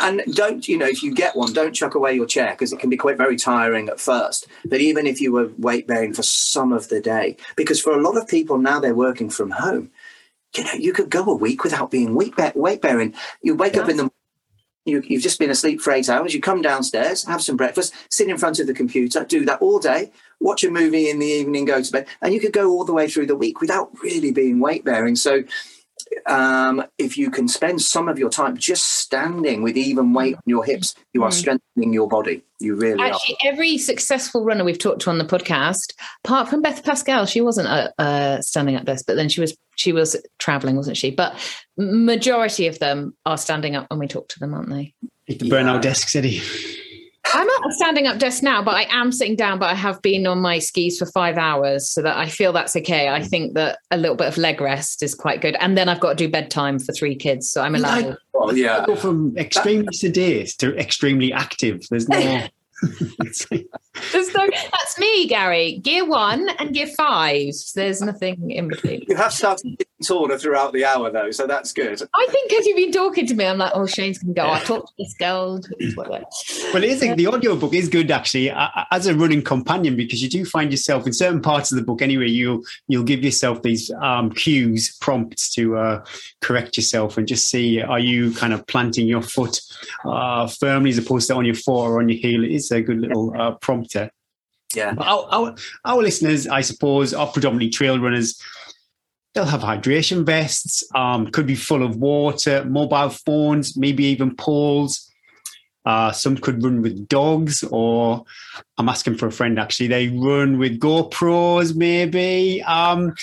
and 0.00 0.22
don't 0.34 0.68
you 0.68 0.76
know 0.78 0.86
if 0.86 1.02
you 1.02 1.14
get 1.14 1.36
one 1.36 1.52
don't 1.52 1.74
chuck 1.74 1.94
away 1.94 2.14
your 2.14 2.26
chair 2.26 2.52
because 2.52 2.72
it 2.72 2.78
can 2.78 2.90
be 2.90 2.96
quite 2.96 3.16
very 3.16 3.36
tiring 3.36 3.88
at 3.88 4.00
first. 4.00 4.46
But 4.64 4.80
even 4.80 5.06
if 5.06 5.20
you 5.20 5.32
were 5.32 5.50
weight 5.58 5.86
bearing 5.86 6.14
for 6.14 6.22
some 6.22 6.72
of 6.72 6.88
the 6.88 7.00
day 7.00 7.36
because 7.56 7.80
for 7.80 7.92
a 7.92 8.02
lot 8.02 8.16
of 8.16 8.28
people 8.28 8.58
now 8.58 8.80
they're 8.80 8.94
working 8.94 9.30
from 9.30 9.50
home 9.50 9.90
you 10.56 10.64
know 10.64 10.72
you 10.72 10.92
could 10.92 11.10
go 11.10 11.24
a 11.24 11.34
week 11.34 11.64
without 11.64 11.90
being 11.90 12.14
weight, 12.14 12.34
weight 12.56 12.82
bearing. 12.82 13.14
You 13.42 13.54
wake 13.54 13.74
yeah. 13.74 13.82
up 13.82 13.88
in 13.88 13.96
the 13.96 14.10
you, 14.84 15.02
you've 15.06 15.22
just 15.22 15.38
been 15.38 15.50
asleep 15.50 15.82
for 15.82 15.92
eight 15.92 16.08
hours 16.08 16.32
you 16.32 16.40
come 16.40 16.62
downstairs 16.62 17.24
have 17.24 17.42
some 17.42 17.58
breakfast 17.58 17.92
sit 18.10 18.28
in 18.28 18.38
front 18.38 18.58
of 18.58 18.66
the 18.66 18.72
computer 18.72 19.22
do 19.22 19.44
that 19.44 19.60
all 19.60 19.78
day 19.78 20.10
watch 20.40 20.64
a 20.64 20.70
movie 20.70 21.10
in 21.10 21.18
the 21.18 21.26
evening 21.26 21.64
go 21.64 21.82
to 21.82 21.92
bed 21.92 22.06
and 22.22 22.32
you 22.32 22.40
could 22.40 22.52
go 22.52 22.70
all 22.70 22.84
the 22.84 22.92
way 22.92 23.08
through 23.08 23.26
the 23.26 23.36
week 23.36 23.60
without 23.60 23.90
really 24.02 24.30
being 24.30 24.60
weight 24.60 24.84
bearing. 24.84 25.16
So 25.16 25.42
um, 26.26 26.84
if 26.98 27.16
you 27.16 27.30
can 27.30 27.48
spend 27.48 27.80
some 27.80 28.08
of 28.08 28.18
your 28.18 28.30
time 28.30 28.56
just 28.56 28.84
standing 28.84 29.62
with 29.62 29.76
even 29.76 30.12
weight 30.12 30.34
on 30.34 30.42
your 30.46 30.64
hips, 30.64 30.94
you 31.12 31.22
are 31.22 31.30
mm. 31.30 31.34
strengthening 31.34 31.92
your 31.92 32.08
body. 32.08 32.42
You 32.60 32.74
really 32.74 33.02
Actually, 33.02 33.36
are. 33.44 33.52
every 33.52 33.78
successful 33.78 34.44
runner 34.44 34.64
we've 34.64 34.78
talked 34.78 35.02
to 35.02 35.10
on 35.10 35.18
the 35.18 35.24
podcast, 35.24 35.94
apart 36.24 36.48
from 36.48 36.62
Beth 36.62 36.82
Pascall, 36.82 37.28
she 37.28 37.40
wasn't 37.40 37.68
uh, 37.68 37.90
uh, 37.98 38.40
standing 38.40 38.76
up 38.76 38.84
this, 38.84 39.02
but 39.02 39.16
then 39.16 39.28
she 39.28 39.40
was 39.40 39.56
she 39.76 39.92
was 39.92 40.16
traveling, 40.38 40.76
wasn't 40.76 40.96
she? 40.96 41.10
But 41.10 41.36
majority 41.76 42.66
of 42.66 42.78
them 42.80 43.16
are 43.24 43.38
standing 43.38 43.76
up 43.76 43.86
when 43.90 44.00
we 44.00 44.08
talk 44.08 44.28
to 44.28 44.38
them, 44.40 44.54
aren't 44.54 44.70
they? 44.70 44.94
the 45.26 45.50
burnout 45.50 45.74
yeah. 45.74 45.80
desk, 45.80 46.16
Eddie. 46.16 46.42
I'm 47.34 47.48
at 47.48 47.68
a 47.68 47.72
standing 47.72 48.06
up 48.06 48.18
desk 48.18 48.42
now, 48.42 48.62
but 48.62 48.74
I 48.74 48.86
am 48.90 49.12
sitting 49.12 49.36
down, 49.36 49.58
but 49.58 49.66
I 49.66 49.74
have 49.74 50.00
been 50.02 50.26
on 50.26 50.40
my 50.40 50.58
skis 50.58 50.98
for 50.98 51.06
five 51.06 51.36
hours 51.36 51.90
so 51.90 52.02
that 52.02 52.16
I 52.16 52.28
feel 52.28 52.52
that's 52.52 52.74
okay. 52.76 53.08
I 53.08 53.22
think 53.22 53.54
that 53.54 53.78
a 53.90 53.96
little 53.96 54.16
bit 54.16 54.28
of 54.28 54.38
leg 54.38 54.60
rest 54.60 55.02
is 55.02 55.14
quite 55.14 55.40
good. 55.40 55.56
And 55.60 55.76
then 55.76 55.88
I've 55.88 56.00
got 56.00 56.10
to 56.10 56.14
do 56.14 56.28
bedtime 56.28 56.78
for 56.78 56.92
three 56.92 57.14
kids. 57.14 57.50
So 57.50 57.62
I'm 57.62 57.74
allowed. 57.74 58.16
well, 58.32 58.56
yeah. 58.56 58.84
Go 58.86 58.96
from 58.96 59.36
extremely 59.36 59.92
sedate 59.92 60.54
to 60.58 60.76
extremely 60.76 61.32
active. 61.32 61.82
There's 61.90 62.08
no. 62.08 62.18
There's 64.12 64.32
no, 64.34 64.48
that's 64.52 64.98
me, 64.98 65.26
Gary. 65.26 65.78
Gear 65.78 66.06
one 66.06 66.48
and 66.60 66.72
gear 66.72 66.86
five. 66.86 67.52
There's 67.74 68.00
nothing 68.00 68.52
in 68.52 68.68
between. 68.68 69.04
You 69.08 69.16
have 69.16 69.32
started 69.32 69.78
getting 69.78 69.97
taller 70.04 70.38
throughout 70.38 70.72
the 70.72 70.84
hour, 70.84 71.10
though, 71.10 71.30
so 71.30 71.46
that's 71.46 71.72
good. 71.72 72.00
I 72.14 72.26
think 72.30 72.50
because 72.50 72.66
you've 72.66 72.76
been 72.76 72.92
talking 72.92 73.26
to 73.26 73.34
me, 73.34 73.46
I'm 73.46 73.58
like, 73.58 73.72
oh, 73.74 73.86
Shane's 73.86 74.18
going 74.18 74.34
to 74.34 74.40
go. 74.40 74.50
I 74.50 74.60
talked 74.60 74.88
to 74.88 74.94
this 74.98 75.14
girl. 75.14 75.60
well, 75.96 76.82
it 76.82 76.84
is 76.84 77.00
the 77.00 77.26
audio 77.26 77.56
book 77.56 77.74
is 77.74 77.88
good 77.88 78.10
actually 78.10 78.50
as 78.90 79.06
a 79.06 79.14
running 79.14 79.42
companion 79.42 79.96
because 79.96 80.22
you 80.22 80.28
do 80.28 80.44
find 80.44 80.70
yourself 80.70 81.06
in 81.06 81.12
certain 81.12 81.40
parts 81.40 81.72
of 81.72 81.76
the 81.76 81.84
book 81.84 82.02
anyway. 82.02 82.28
You'll 82.28 82.62
you'll 82.86 83.04
give 83.04 83.24
yourself 83.24 83.62
these 83.62 83.90
um, 84.00 84.30
cues, 84.32 84.96
prompts 85.00 85.52
to 85.54 85.76
uh, 85.76 86.04
correct 86.40 86.76
yourself 86.76 87.18
and 87.18 87.26
just 87.26 87.48
see 87.48 87.80
are 87.80 87.98
you 87.98 88.32
kind 88.32 88.52
of 88.52 88.66
planting 88.66 89.06
your 89.06 89.22
foot 89.22 89.60
uh, 90.04 90.46
firmly 90.46 90.90
as 90.90 90.98
opposed 90.98 91.28
to 91.28 91.34
on 91.34 91.44
your 91.44 91.54
foot 91.54 91.88
or 91.88 92.00
on 92.00 92.08
your 92.08 92.18
heel. 92.18 92.44
It 92.44 92.52
is 92.52 92.70
a 92.70 92.82
good 92.82 93.00
little 93.00 93.34
uh, 93.38 93.52
prompter. 93.52 94.10
Yeah. 94.74 94.94
Our, 94.98 95.26
our, 95.30 95.54
our, 95.84 96.02
listeners, 96.02 96.46
I 96.46 96.60
suppose, 96.60 97.14
are 97.14 97.26
predominantly 97.26 97.70
trail 97.70 97.98
runners. 97.98 98.40
They'll 99.34 99.44
have 99.44 99.60
hydration 99.60 100.24
vests, 100.24 100.84
um, 100.94 101.30
could 101.30 101.46
be 101.46 101.54
full 101.54 101.82
of 101.82 101.96
water, 101.96 102.64
mobile 102.64 103.10
phones, 103.10 103.76
maybe 103.76 104.04
even 104.04 104.34
poles. 104.34 105.08
Uh, 105.84 106.12
some 106.12 106.36
could 106.36 106.62
run 106.62 106.82
with 106.82 107.08
dogs, 107.08 107.64
or 107.70 108.22
I'm 108.76 108.90
asking 108.90 109.16
for 109.16 109.26
a 109.26 109.32
friend 109.32 109.58
actually. 109.58 109.86
They 109.86 110.08
run 110.08 110.58
with 110.58 110.78
GoPros, 110.78 111.74
maybe. 111.74 112.62
Um, 112.62 113.14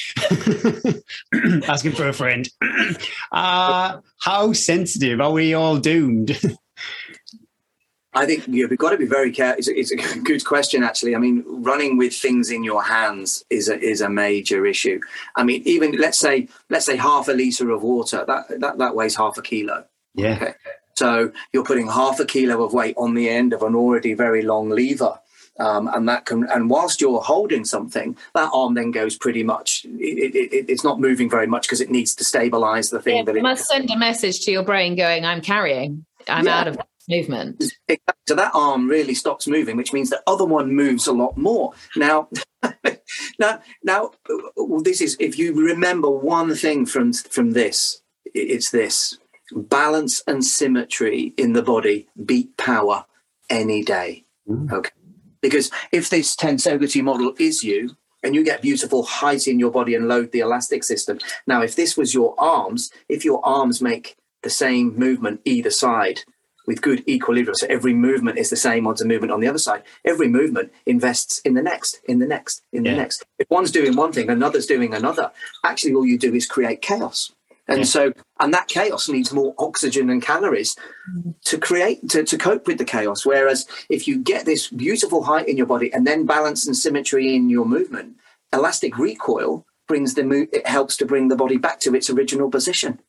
asking 1.68 1.92
for 1.92 2.08
a 2.08 2.14
friend. 2.14 2.50
Uh, 3.32 4.00
how 4.22 4.54
sensitive 4.54 5.20
are 5.20 5.32
we 5.34 5.54
all 5.54 5.78
doomed? 5.78 6.40
I 8.16 8.26
think 8.26 8.48
you've 8.48 8.76
got 8.78 8.92
to 8.92 8.98
be 8.98 9.06
very 9.06 9.32
careful. 9.32 9.60
It's, 9.60 9.68
it's, 9.68 9.92
a 9.92 10.20
good 10.24 10.46
question, 10.46 10.84
actually. 10.84 11.16
I 11.16 11.20
mean, 11.20 11.44
running 11.48 11.98
with 11.98 12.14
things 12.14 12.50
in 12.50 12.64
your 12.64 12.82
hands 12.82 13.44
is 13.50 13.70
a, 13.70 13.80
is 13.80 14.02
a 14.02 14.10
major 14.10 14.66
issue. 14.66 15.00
I 15.36 15.44
mean, 15.44 15.62
even 15.66 15.92
let's 15.94 16.18
say 16.18 16.48
let's 16.70 16.86
say 16.86 16.96
half 16.96 17.28
a 17.28 17.34
liter 17.34 17.70
of 17.72 17.84
water 17.84 18.24
that 18.28 18.60
that, 18.60 18.78
that 18.78 18.96
weighs 18.96 19.16
half 19.16 19.38
a 19.38 19.42
kilo. 19.42 19.86
Yeah. 20.14 20.36
Okay. 20.36 20.54
So 20.96 21.32
you're 21.52 21.66
putting 21.66 21.88
half 21.88 22.20
a 22.22 22.26
kilo 22.26 22.64
of 22.64 22.74
weight 22.74 22.96
on 22.98 23.16
the 23.16 23.30
end 23.30 23.52
of 23.52 23.64
an 23.64 23.76
already 23.76 24.14
very 24.14 24.42
long 24.42 24.70
lever. 24.70 25.20
Um, 25.58 25.88
and 25.94 26.08
that 26.10 26.26
can, 26.26 26.46
and 26.50 26.70
whilst 26.70 27.00
you're 27.00 27.22
holding 27.22 27.64
something, 27.64 28.18
that 28.34 28.50
arm 28.54 28.74
then 28.74 28.92
goes 28.92 29.18
pretty 29.18 29.42
much. 29.42 29.86
It, 29.86 30.36
it, 30.36 30.66
it's 30.70 30.84
not 30.84 31.00
moving 31.00 31.30
very 31.30 31.48
much 31.48 31.64
because 31.64 31.80
it 31.80 31.90
needs 31.90 32.14
to 32.16 32.26
stabilize 32.26 32.90
the 32.90 33.02
thing. 33.02 33.18
Yeah, 33.18 33.24
that 33.24 33.38
it 33.38 33.42
must 33.42 33.66
send 33.66 33.90
a 33.90 33.98
message 33.98 34.42
to 34.42 34.52
your 34.52 34.64
brain 34.64 34.96
going, 34.96 35.26
"I'm 35.26 35.40
carrying. 35.40 36.06
I'm 36.28 36.46
yeah. 36.46 36.60
out 36.60 36.68
of 36.68 36.78
movement. 37.10 37.64
So 38.28 38.36
that 38.36 38.52
arm 38.54 38.88
really 38.88 39.14
stops 39.14 39.48
moving, 39.48 39.78
which 39.78 39.94
means 39.94 40.10
the 40.10 40.24
other 40.28 40.46
one 40.46 40.74
moves 40.74 41.08
a 41.08 41.14
lot 41.14 41.38
more. 41.38 41.74
Now, 41.96 42.30
now, 43.40 43.62
now, 43.84 44.12
this 44.82 45.02
is 45.02 45.16
if 45.20 45.38
you 45.38 45.54
remember 45.54 46.10
one 46.10 46.56
thing 46.56 46.86
from 46.86 47.14
from 47.14 47.52
this, 47.52 48.02
it's 48.34 48.72
this: 48.72 49.18
balance 49.52 50.24
and 50.28 50.44
symmetry 50.44 51.34
in 51.38 51.54
the 51.54 51.64
body 51.64 52.08
beat 52.26 52.58
power 52.58 53.06
any 53.50 53.84
day. 53.84 54.26
Mm. 54.50 54.72
Okay, 54.72 54.92
because 55.42 55.72
if 55.92 56.10
this 56.10 56.36
tensegrity 56.36 57.04
model 57.04 57.34
is 57.38 57.64
you, 57.64 57.96
and 58.26 58.34
you 58.34 58.44
get 58.44 58.62
beautiful 58.62 59.04
height 59.04 59.48
in 59.48 59.60
your 59.60 59.72
body 59.72 59.94
and 59.94 60.08
load 60.08 60.32
the 60.32 60.40
elastic 60.40 60.84
system. 60.84 61.20
Now, 61.46 61.62
if 61.62 61.76
this 61.76 61.96
was 61.96 62.14
your 62.14 62.34
arms, 62.40 62.92
if 63.08 63.24
your 63.24 63.40
arms 63.46 63.84
make 63.84 64.18
the 64.42 64.50
same 64.50 64.98
movement 64.98 65.42
either 65.46 65.70
side, 65.70 66.22
with 66.68 66.82
good 66.82 67.08
equilibrium. 67.08 67.56
So 67.56 67.68
every 67.70 67.94
movement 67.94 68.38
is 68.38 68.50
the 68.50 68.56
same 68.56 68.88
odds 68.88 69.02
of 69.02 69.08
movement 69.08 69.32
on 69.32 69.40
the 69.40 69.48
other 69.48 69.60
side. 69.60 69.84
Every 70.04 70.28
movement 70.28 70.72
invests 70.86 71.40
in 71.40 71.54
the 71.54 71.62
next, 71.62 72.00
in 72.08 72.20
the 72.20 72.28
next, 72.28 72.64
in 72.72 72.86
yeah. 72.86 72.92
the 72.92 72.98
next. 72.98 73.26
If 73.40 73.50
one's 73.50 73.72
doing 73.72 73.96
one 73.96 74.12
thing, 74.12 74.30
another's 74.30 74.66
doing 74.66 74.94
another. 74.94 75.32
Actually, 75.64 75.94
all 75.94 76.06
you 76.06 76.18
do 76.18 76.34
is 76.34 76.46
create 76.46 76.82
chaos. 76.82 77.32
And 77.68 77.80
Yeah. 77.80 77.86
so, 77.86 78.14
and 78.40 78.54
that 78.54 78.68
chaos 78.68 79.10
needs 79.10 79.34
more 79.34 79.56
oxygen 79.58 80.10
and 80.10 80.22
calories 80.22 80.76
mm. 81.12 81.34
to 81.46 81.58
create, 81.58 82.08
to, 82.10 82.24
to 82.24 82.38
cope 82.38 82.68
with 82.68 82.78
the 82.78 82.86
chaos. 82.86 83.26
Whereas 83.26 83.66
if 83.90 84.08
you 84.08 84.20
get 84.20 84.46
this 84.46 84.68
beautiful 84.70 85.24
height 85.24 85.48
in 85.48 85.58
your 85.58 85.66
body 85.66 85.92
and 85.92 86.06
then 86.06 86.26
balance 86.26 86.68
and 86.68 86.78
symmetry 86.78 87.36
in 87.36 87.50
your 87.50 87.66
movement, 87.66 88.18
elastic 88.54 88.98
recoil 88.98 89.66
brings 89.88 90.14
the 90.14 90.24
mo- 90.24 90.48
it 90.52 90.68
helps 90.68 90.98
to 90.98 91.06
bring 91.06 91.28
the 91.28 91.36
body 91.36 91.58
back 91.58 91.80
to 91.82 91.96
its 91.96 92.10
original 92.10 92.50
position. 92.50 93.00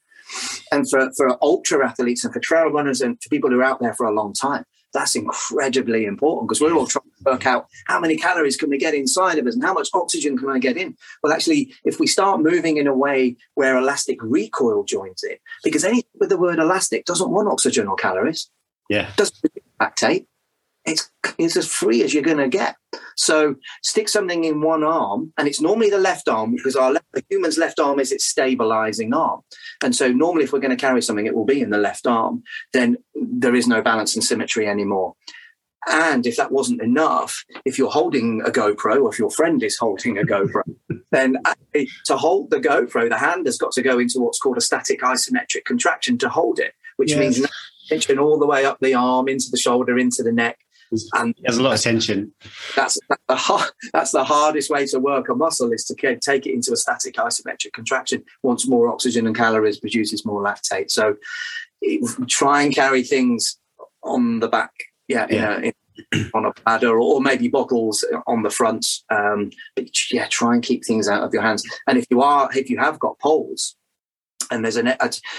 And 0.72 0.88
for, 0.88 1.10
for 1.16 1.36
ultra 1.42 1.86
athletes 1.86 2.24
and 2.24 2.32
for 2.32 2.40
trail 2.40 2.66
runners 2.70 3.00
and 3.00 3.20
for 3.22 3.28
people 3.28 3.50
who 3.50 3.60
are 3.60 3.64
out 3.64 3.80
there 3.80 3.94
for 3.94 4.06
a 4.06 4.14
long 4.14 4.32
time, 4.32 4.64
that's 4.92 5.14
incredibly 5.14 6.06
important 6.06 6.48
because 6.48 6.60
we're 6.60 6.72
all 6.74 6.86
trying 6.86 7.04
to 7.18 7.30
work 7.30 7.44
out 7.46 7.66
how 7.86 8.00
many 8.00 8.16
calories 8.16 8.56
can 8.56 8.70
we 8.70 8.78
get 8.78 8.94
inside 8.94 9.36
of 9.38 9.46
us 9.46 9.54
and 9.54 9.62
how 9.62 9.74
much 9.74 9.88
oxygen 9.92 10.38
can 10.38 10.48
I 10.48 10.58
get 10.58 10.76
in. 10.76 10.96
Well, 11.22 11.32
actually, 11.32 11.74
if 11.84 12.00
we 12.00 12.06
start 12.06 12.40
moving 12.40 12.78
in 12.78 12.86
a 12.86 12.94
way 12.96 13.36
where 13.54 13.76
elastic 13.76 14.22
recoil 14.22 14.84
joins 14.84 15.22
it, 15.22 15.40
because 15.62 15.84
anything 15.84 16.10
with 16.18 16.30
the 16.30 16.38
word 16.38 16.58
elastic 16.58 17.04
doesn't 17.04 17.30
want 17.30 17.48
oxygen 17.48 17.88
or 17.88 17.96
calories, 17.96 18.50
Yeah. 18.88 19.10
doesn't 19.16 19.36
lactate. 19.80 20.26
It's, 20.86 21.10
it's 21.38 21.56
as 21.56 21.66
free 21.68 22.02
as 22.02 22.14
you're 22.14 22.22
going 22.22 22.38
to 22.38 22.48
get. 22.48 22.76
So 23.16 23.56
stick 23.82 24.08
something 24.08 24.44
in 24.44 24.60
one 24.60 24.84
arm, 24.84 25.32
and 25.36 25.48
it's 25.48 25.60
normally 25.60 25.90
the 25.90 25.98
left 25.98 26.28
arm 26.28 26.54
because 26.54 26.76
our 26.76 26.92
left, 26.92 27.06
the 27.12 27.24
human's 27.28 27.58
left 27.58 27.80
arm 27.80 27.98
is 27.98 28.12
its 28.12 28.26
stabilizing 28.26 29.12
arm. 29.12 29.40
And 29.82 29.94
so 29.96 30.12
normally, 30.12 30.44
if 30.44 30.52
we're 30.52 30.60
going 30.60 30.76
to 30.76 30.80
carry 30.80 31.02
something, 31.02 31.26
it 31.26 31.34
will 31.34 31.44
be 31.44 31.60
in 31.60 31.70
the 31.70 31.78
left 31.78 32.06
arm. 32.06 32.42
Then 32.72 32.98
there 33.14 33.54
is 33.54 33.66
no 33.66 33.82
balance 33.82 34.14
and 34.14 34.24
symmetry 34.24 34.68
anymore. 34.68 35.14
And 35.88 36.26
if 36.26 36.36
that 36.36 36.50
wasn't 36.50 36.82
enough, 36.82 37.44
if 37.64 37.78
you're 37.78 37.90
holding 37.90 38.42
a 38.42 38.50
GoPro 38.50 39.02
or 39.02 39.12
if 39.12 39.18
your 39.18 39.30
friend 39.30 39.62
is 39.62 39.78
holding 39.78 40.18
a 40.18 40.22
GoPro, 40.22 40.62
then 41.12 41.36
to 42.06 42.16
hold 42.16 42.50
the 42.50 42.58
GoPro, 42.58 43.08
the 43.08 43.18
hand 43.18 43.46
has 43.46 43.56
got 43.56 43.72
to 43.72 43.82
go 43.82 43.98
into 43.98 44.18
what's 44.18 44.40
called 44.40 44.56
a 44.58 44.60
static 44.60 45.00
isometric 45.00 45.64
contraction 45.64 46.18
to 46.18 46.28
hold 46.28 46.58
it, 46.58 46.72
which 46.96 47.10
Yes. 47.10 47.38
means 47.38 47.50
tension 47.88 48.18
all 48.18 48.36
the 48.38 48.46
way 48.46 48.64
up 48.64 48.78
the 48.80 48.94
arm, 48.94 49.28
into 49.28 49.46
the 49.50 49.56
shoulder, 49.56 49.96
into 49.96 50.24
the 50.24 50.32
neck. 50.32 50.58
And 51.14 51.34
There's 51.42 51.58
a 51.58 51.62
lot 51.62 51.74
of 51.74 51.80
tension. 51.80 52.32
that's 52.74 52.98
that's 53.08 53.22
the, 53.28 53.36
hard, 53.36 53.70
that's 53.92 54.12
the 54.12 54.24
hardest 54.24 54.70
way 54.70 54.86
to 54.86 54.98
work 54.98 55.28
a 55.28 55.34
muscle 55.34 55.72
is 55.72 55.84
to 55.84 55.94
take 55.94 56.46
it 56.46 56.52
into 56.52 56.72
a 56.72 56.76
static 56.76 57.14
isometric 57.16 57.72
contraction. 57.72 58.24
Once 58.42 58.66
more 58.68 58.88
oxygen 58.88 59.26
and 59.26 59.36
calories 59.36 59.78
produces 59.80 60.24
more 60.24 60.42
lactate. 60.42 60.90
So 60.90 61.16
it- 61.80 62.28
try 62.28 62.62
and 62.62 62.74
carry 62.74 63.02
things 63.02 63.58
on 64.02 64.40
the 64.40 64.48
back, 64.48 64.72
yeah, 65.08 65.26
in 65.28 65.44
A, 65.44 65.72
in, 66.12 66.30
on 66.34 66.44
a 66.44 66.52
bladder 66.62 66.98
or 66.98 67.20
maybe 67.20 67.48
bottles 67.48 68.04
on 68.26 68.42
the 68.42 68.50
front. 68.50 68.86
Um, 69.10 69.50
but 69.74 69.88
yeah, 70.12 70.26
try 70.28 70.54
and 70.54 70.62
keep 70.62 70.84
things 70.84 71.08
out 71.08 71.22
of 71.22 71.32
your 71.32 71.42
hands. 71.42 71.64
And 71.86 71.98
if 71.98 72.06
you 72.10 72.22
are, 72.22 72.48
if 72.54 72.70
you 72.70 72.78
have 72.78 72.98
got 72.98 73.18
poles, 73.18 73.76
and 74.50 74.64
there's 74.64 74.76
an 74.76 74.94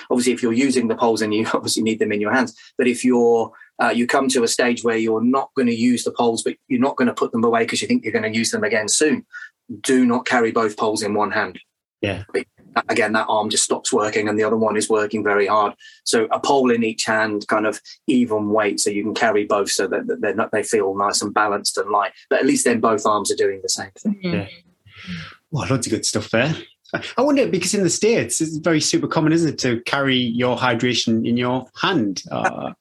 obviously 0.10 0.34
if 0.34 0.44
you're 0.44 0.54
using 0.54 0.88
the 0.88 0.96
poles 0.96 1.22
and 1.22 1.34
you 1.34 1.48
obviously 1.54 1.84
need 1.84 2.00
them 2.00 2.12
in 2.12 2.22
your 2.22 2.34
hands, 2.34 2.56
but 2.78 2.88
if 2.88 3.06
you're 3.06 3.52
uh, 3.82 3.90
you 3.90 4.08
come 4.08 4.28
to 4.30 4.44
a 4.44 4.48
stage 4.48 4.84
where 4.84 4.98
you're 4.98 5.24
not 5.24 5.52
going 5.56 5.68
to 5.68 5.76
use 5.76 6.04
the 6.04 6.12
poles, 6.12 6.44
but 6.44 6.56
you're 6.68 6.80
not 6.80 6.96
going 6.96 7.08
to 7.08 7.14
put 7.14 7.32
them 7.32 7.44
away 7.44 7.64
because 7.64 7.82
you 7.82 7.88
think 7.88 8.04
you're 8.04 8.14
going 8.14 8.32
to 8.32 8.38
use 8.38 8.52
them 8.52 8.64
again 8.64 8.88
soon. 8.88 9.26
Do 9.82 10.06
not 10.06 10.26
carry 10.26 10.52
both 10.52 10.78
poles 10.78 11.04
in 11.04 11.14
one 11.14 11.32
hand. 11.32 11.60
Yeah. 12.02 12.24
Again, 12.90 13.14
that 13.14 13.26
arm 13.28 13.50
just 13.50 13.64
stops 13.64 13.92
working 13.92 14.30
and 14.30 14.38
the 14.38 14.44
other 14.44 14.56
one 14.56 14.78
is 14.78 14.88
working 14.88 15.24
very 15.24 15.48
hard. 15.48 15.74
So 16.04 16.26
a 16.32 16.40
pole 16.40 16.70
in 16.70 16.84
each 16.84 17.06
hand, 17.06 17.48
kind 17.48 17.66
of 17.66 17.82
even 18.06 18.50
weight, 18.52 18.80
so 18.80 18.92
you 18.92 19.04
can 19.04 19.16
carry 19.16 19.46
both, 19.46 19.72
so 19.72 19.88
that 19.88 20.06
that 20.06 20.22
they're 20.22 20.36
not 20.36 20.52
they 20.52 20.62
feel 20.62 20.96
nice 20.96 21.22
and 21.24 21.34
balanced 21.34 21.78
and 21.78 21.90
light. 21.90 22.12
But 22.30 22.40
at 22.40 22.46
least 22.46 22.66
then 22.66 22.80
both 22.80 23.06
arms 23.06 23.32
are 23.32 23.36
doing 23.36 23.62
the 23.64 23.70
same 23.70 23.90
thing. 23.98 24.20
Yeah. 24.22 24.48
Well, 25.50 25.68
loads 25.68 25.88
of 25.88 25.92
good 25.92 26.06
stuff 26.06 26.30
there. 26.30 26.56
I 27.18 27.22
wonder 27.22 27.48
because 27.48 27.74
in 27.74 27.84
the 27.84 27.90
states 27.90 28.40
it's 28.42 28.58
very 28.58 28.80
super 28.80 29.08
common, 29.08 29.34
isn't 29.34 29.54
it, 29.54 29.60
to 29.60 29.82
carry 29.82 30.18
your 30.18 30.56
hydration 30.56 31.28
in 31.28 31.36
your 31.36 31.66
hand? 31.82 32.24
Uh, 32.32 32.74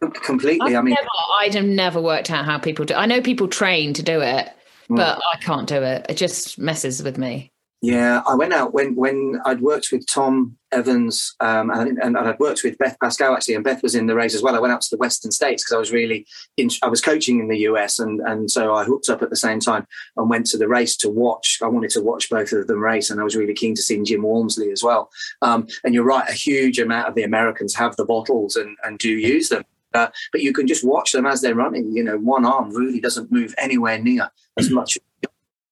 Completely. 0.00 0.74
I've 0.74 0.80
I 0.80 0.82
mean, 0.82 0.94
never, 0.94 1.08
I'd 1.40 1.54
have 1.54 1.64
never 1.64 2.00
worked 2.00 2.30
out 2.30 2.44
how 2.44 2.58
people 2.58 2.84
do. 2.84 2.94
I 2.94 3.06
know 3.06 3.20
people 3.20 3.48
train 3.48 3.94
to 3.94 4.02
do 4.02 4.20
it, 4.20 4.48
Mm. 4.90 4.96
but 4.96 5.18
I 5.32 5.38
can't 5.38 5.66
do 5.66 5.82
it. 5.82 6.04
It 6.10 6.16
just 6.18 6.58
messes 6.58 7.02
with 7.02 7.16
me. 7.16 7.50
Yeah, 7.80 8.22
I 8.26 8.34
went 8.34 8.52
out 8.54 8.72
when 8.72 8.94
when 8.94 9.40
I'd 9.44 9.60
worked 9.60 9.88
with 9.92 10.06
Tom 10.06 10.56
Evans 10.72 11.34
um, 11.40 11.70
and, 11.70 11.98
and 11.98 12.16
I'd 12.16 12.38
worked 12.38 12.62
with 12.64 12.78
Beth 12.78 12.96
Pascall 13.02 13.34
actually, 13.34 13.54
and 13.54 13.64
Beth 13.64 13.82
was 13.82 13.94
in 13.94 14.06
the 14.06 14.14
race 14.14 14.34
as 14.34 14.42
well. 14.42 14.54
I 14.56 14.58
went 14.58 14.72
out 14.72 14.80
to 14.82 14.88
the 14.90 14.96
Western 14.98 15.30
States 15.30 15.62
because 15.62 15.74
I 15.74 15.78
was 15.78 15.92
really 15.92 16.26
in, 16.56 16.70
I 16.82 16.88
was 16.88 17.02
coaching 17.02 17.40
in 17.40 17.48
the 17.48 17.58
US, 17.60 17.98
and 17.98 18.20
and 18.20 18.50
so 18.50 18.74
I 18.74 18.84
hooked 18.84 19.08
up 19.10 19.22
at 19.22 19.28
the 19.30 19.36
same 19.36 19.60
time 19.60 19.86
and 20.16 20.30
went 20.30 20.46
to 20.46 20.56
the 20.58 20.68
race 20.68 20.96
to 20.98 21.10
watch. 21.10 21.58
I 21.62 21.68
wanted 21.68 21.90
to 21.90 22.00
watch 22.02 22.30
both 22.30 22.52
of 22.52 22.66
them 22.66 22.82
race, 22.82 23.10
and 23.10 23.20
I 23.20 23.24
was 23.24 23.36
really 23.36 23.54
keen 23.54 23.74
to 23.74 23.82
see 23.82 24.02
Jim 24.02 24.22
Walmsley 24.22 24.70
as 24.70 24.82
well. 24.82 25.10
Um, 25.42 25.66
and 25.82 25.92
you're 25.94 26.04
right, 26.04 26.28
a 26.28 26.32
huge 26.32 26.78
amount 26.78 27.08
of 27.08 27.14
the 27.14 27.22
Americans 27.22 27.74
have 27.74 27.96
the 27.96 28.04
bottles 28.06 28.56
and 28.56 28.76
and 28.84 28.98
do 28.98 29.10
use 29.10 29.48
them. 29.50 29.64
Uh, 29.94 30.08
but 30.32 30.42
you 30.42 30.52
can 30.52 30.66
just 30.66 30.84
watch 30.84 31.12
them 31.12 31.24
as 31.26 31.40
they're 31.40 31.54
running. 31.54 31.94
You 31.96 32.02
know, 32.04 32.18
one 32.18 32.44
arm 32.44 32.70
really 32.74 33.00
doesn't 33.00 33.30
move 33.32 33.54
anywhere 33.58 33.98
near 33.98 34.30
as 34.58 34.70
much, 34.70 34.98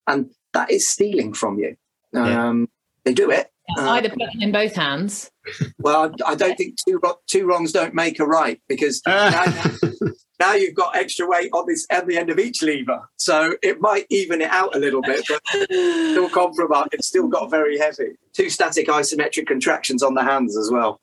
and 0.07 0.31
that 0.55 0.71
is 0.71 0.89
stealing 0.89 1.33
from 1.35 1.59
you. 1.59 1.77
Yeah. 2.13 2.49
Um, 2.49 2.69
They 3.05 3.15
do 3.15 3.31
it. 3.31 3.49
Uh, 3.79 3.91
Either 3.91 4.11
put 4.11 4.23
it 4.23 4.43
in 4.43 4.53
both 4.53 4.75
hands. 4.75 5.31
well, 5.79 6.13
I 6.27 6.33
I 6.33 6.35
don't 6.35 6.57
think 6.57 6.77
two 6.87 6.99
wro- 7.03 7.19
two 7.27 7.47
wrongs 7.47 7.73
don't 7.73 7.95
make 7.95 8.21
a 8.21 8.27
right 8.27 8.61
because 8.69 9.01
now, 9.07 9.45
now 10.41 10.53
you've 10.55 10.75
got 10.75 10.95
extra 10.97 11.27
weight 11.27 11.51
on 11.53 11.65
this 11.67 11.87
at 11.91 12.07
the 12.07 12.17
end 12.19 12.29
of 12.31 12.39
each 12.39 12.63
lever, 12.63 13.09
so 13.17 13.55
it 13.63 13.81
might 13.81 14.07
even 14.11 14.41
it 14.43 14.51
out 14.51 14.75
a 14.77 14.79
little 14.79 15.03
bit, 15.03 15.25
but 15.29 15.41
still 15.71 16.29
compromise. 16.41 16.89
It's 16.93 17.07
still 17.09 17.29
got 17.29 17.51
very 17.51 17.79
heavy. 17.79 18.11
Two 18.35 18.51
static 18.51 18.89
isometric 18.89 19.47
contractions 19.47 20.03
on 20.03 20.15
the 20.15 20.23
hands 20.25 20.57
as 20.57 20.71
well. 20.71 21.01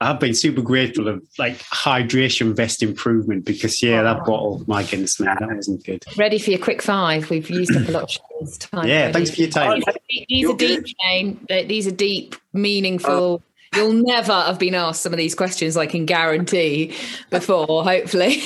I've 0.00 0.20
been 0.20 0.34
super 0.34 0.60
grateful 0.60 1.08
of 1.08 1.22
like 1.38 1.58
hydration 1.58 2.54
vest 2.54 2.82
improvement 2.82 3.46
because 3.46 3.82
yeah, 3.82 4.02
that 4.02 4.18
bottle, 4.26 4.62
my 4.66 4.82
goodness, 4.82 5.18
man, 5.18 5.36
that 5.40 5.48
wasn't 5.56 5.84
good. 5.84 6.04
Ready 6.18 6.38
for 6.38 6.50
your 6.50 6.58
quick 6.58 6.82
five. 6.82 7.30
We've 7.30 7.48
used 7.48 7.74
up 7.74 7.88
a 7.88 7.92
lot 7.92 8.02
of 8.02 8.10
Shane's 8.10 8.58
time. 8.58 8.86
Yeah, 8.86 8.94
already. 8.96 9.12
thanks 9.14 9.30
for 9.30 9.40
your 9.40 9.50
time. 9.50 9.82
These, 10.10 10.26
these 10.28 10.40
You're 10.42 10.52
are 10.52 10.56
deep, 10.58 10.80
good. 10.84 10.92
Shane. 11.00 11.46
These 11.48 11.86
are 11.86 11.92
deep, 11.92 12.36
meaningful. 12.52 13.10
Oh. 13.12 13.42
You'll 13.74 13.92
never 13.94 14.32
have 14.32 14.58
been 14.58 14.74
asked 14.74 15.02
some 15.02 15.12
of 15.12 15.16
these 15.18 15.34
questions, 15.34 15.76
I 15.76 15.86
can 15.86 16.04
guarantee, 16.06 16.94
before, 17.30 17.82
hopefully. 17.84 18.42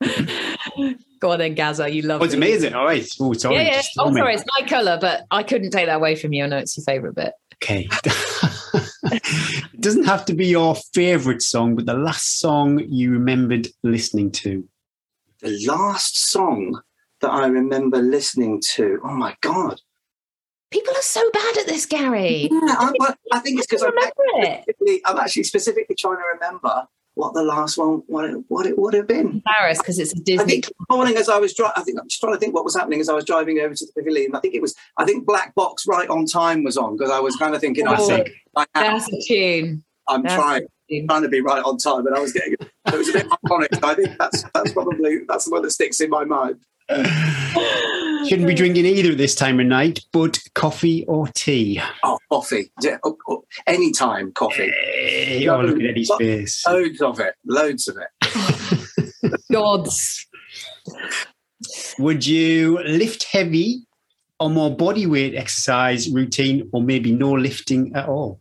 Go 1.20 1.32
on 1.32 1.38
then, 1.38 1.54
Gaza. 1.54 1.88
You 1.90 2.02
love 2.02 2.22
Oh, 2.22 2.24
it's 2.24 2.32
it. 2.34 2.38
amazing. 2.38 2.74
All 2.74 2.84
right. 2.86 3.06
Oh, 3.20 3.32
it's 3.32 3.44
Yeah, 3.44 3.50
yeah. 3.52 3.76
Oh, 3.76 3.80
storming. 3.82 4.16
sorry, 4.22 4.34
it's 4.34 4.44
my 4.58 4.66
colour, 4.66 4.98
but 5.00 5.26
I 5.30 5.42
couldn't 5.42 5.70
take 5.70 5.86
that 5.86 5.96
away 5.96 6.16
from 6.16 6.32
you. 6.32 6.44
I 6.44 6.46
know 6.48 6.56
it's 6.58 6.76
your 6.78 6.84
favourite 6.84 7.14
bit. 7.14 7.32
Okay. 7.62 7.88
it 9.04 9.80
doesn't 9.80 10.04
have 10.04 10.24
to 10.26 10.34
be 10.34 10.46
your 10.46 10.74
favorite 10.94 11.42
song, 11.42 11.76
but 11.76 11.86
the 11.86 11.94
last 11.94 12.40
song 12.40 12.80
you 12.88 13.10
remembered 13.10 13.68
listening 13.82 14.30
to. 14.32 14.68
The 15.40 15.58
last 15.66 16.18
song 16.18 16.80
that 17.20 17.30
I 17.30 17.46
remember 17.46 17.98
listening 17.98 18.60
to. 18.72 19.00
Oh 19.04 19.14
my 19.14 19.36
god! 19.40 19.80
People 20.70 20.94
are 20.94 21.02
so 21.02 21.28
bad 21.32 21.58
at 21.58 21.66
this, 21.66 21.86
Gary. 21.86 22.48
Yeah, 22.50 22.60
I, 22.62 22.92
well, 22.98 23.14
I 23.32 23.40
think 23.40 23.58
it's 23.58 23.66
because 23.66 23.82
I 23.82 23.88
I'm 23.88 24.64
it. 24.68 25.02
I'm 25.04 25.18
actually 25.18 25.44
specifically 25.44 25.96
trying 25.96 26.16
to 26.16 26.24
remember 26.34 26.86
what 27.14 27.34
the 27.34 27.42
last 27.42 27.76
one 27.76 28.02
what 28.06 28.24
it, 28.24 28.36
what 28.48 28.66
it 28.66 28.78
would 28.78 28.94
have 28.94 29.06
been. 29.06 29.42
Embarrassed 29.44 29.82
because 29.82 29.98
it's 29.98 30.12
a 30.12 30.16
Disney. 30.20 30.42
I 30.42 30.46
think 30.46 30.64
this 30.66 30.74
morning 30.90 31.16
as 31.16 31.28
I 31.28 31.38
was 31.38 31.54
driving, 31.54 31.74
I 31.76 31.82
think 31.82 31.98
I'm 32.00 32.08
just 32.08 32.20
trying 32.20 32.34
to 32.34 32.38
think 32.38 32.54
what 32.54 32.64
was 32.64 32.76
happening 32.76 33.00
as 33.00 33.08
I 33.08 33.14
was 33.14 33.24
driving 33.24 33.58
over 33.60 33.74
to 33.74 33.86
the 33.86 33.92
pavilion. 34.00 34.34
I 34.34 34.40
think 34.40 34.54
it 34.54 34.62
was, 34.62 34.74
I 34.96 35.04
think 35.04 35.26
Black 35.26 35.54
Box 35.54 35.86
Right 35.86 36.08
on 36.08 36.26
Time 36.26 36.62
was 36.64 36.76
on 36.76 36.96
because 36.96 37.10
I 37.10 37.20
was 37.20 37.36
kind 37.36 37.54
of 37.54 37.60
thinking, 37.60 37.86
I 37.86 37.96
Oh, 37.98 38.06
think 38.08 38.28
I 38.56 38.64
am, 38.74 38.98
That's 38.98 39.12
a 39.12 39.20
tune. 39.26 39.84
I'm 40.08 40.22
that's 40.22 40.34
trying, 40.34 40.66
tune. 40.90 41.06
trying 41.08 41.22
to 41.22 41.28
be 41.28 41.40
right 41.40 41.62
on 41.62 41.78
time, 41.78 42.04
but 42.04 42.16
I 42.16 42.20
was 42.20 42.32
getting, 42.32 42.54
it 42.54 42.96
was 42.96 43.08
a 43.10 43.12
bit 43.12 43.26
iconic. 43.28 43.84
I 43.84 43.94
think 43.94 44.18
that's 44.18 44.42
that's 44.54 44.72
probably 44.72 45.18
that's 45.28 45.44
the 45.44 45.50
one 45.52 45.62
that 45.62 45.70
sticks 45.70 46.00
in 46.00 46.10
my 46.10 46.24
mind. 46.24 46.56
Shouldn't 48.28 48.48
be 48.48 48.54
drinking 48.54 48.84
either 48.84 49.12
at 49.12 49.18
this 49.18 49.34
time 49.34 49.60
of 49.60 49.66
night, 49.66 50.00
but 50.12 50.38
coffee 50.54 51.04
or 51.06 51.28
tea. 51.28 51.80
Oh, 52.02 52.18
coffee, 52.30 52.70
yeah, 52.82 52.98
oh, 53.04 53.16
oh, 53.28 53.44
anytime 53.66 54.32
coffee, 54.32 54.70
Hey, 54.70 55.48
oh, 55.48 55.60
look 55.62 55.78
at 55.78 55.86
Eddie's 55.86 56.10
face. 56.18 56.66
loads 56.66 57.00
of 57.00 57.20
it, 57.20 57.34
loads 57.46 57.88
of 57.88 57.96
it. 57.96 59.32
Gods. 59.52 60.26
Would 61.98 62.26
you 62.26 62.78
lift 62.84 63.24
heavy 63.24 63.86
or 64.38 64.50
more 64.50 64.74
body 64.74 65.06
weight 65.06 65.34
exercise 65.34 66.08
routine, 66.10 66.68
or 66.72 66.82
maybe 66.82 67.12
no 67.12 67.32
lifting 67.32 67.94
at 67.94 68.08
all? 68.08 68.40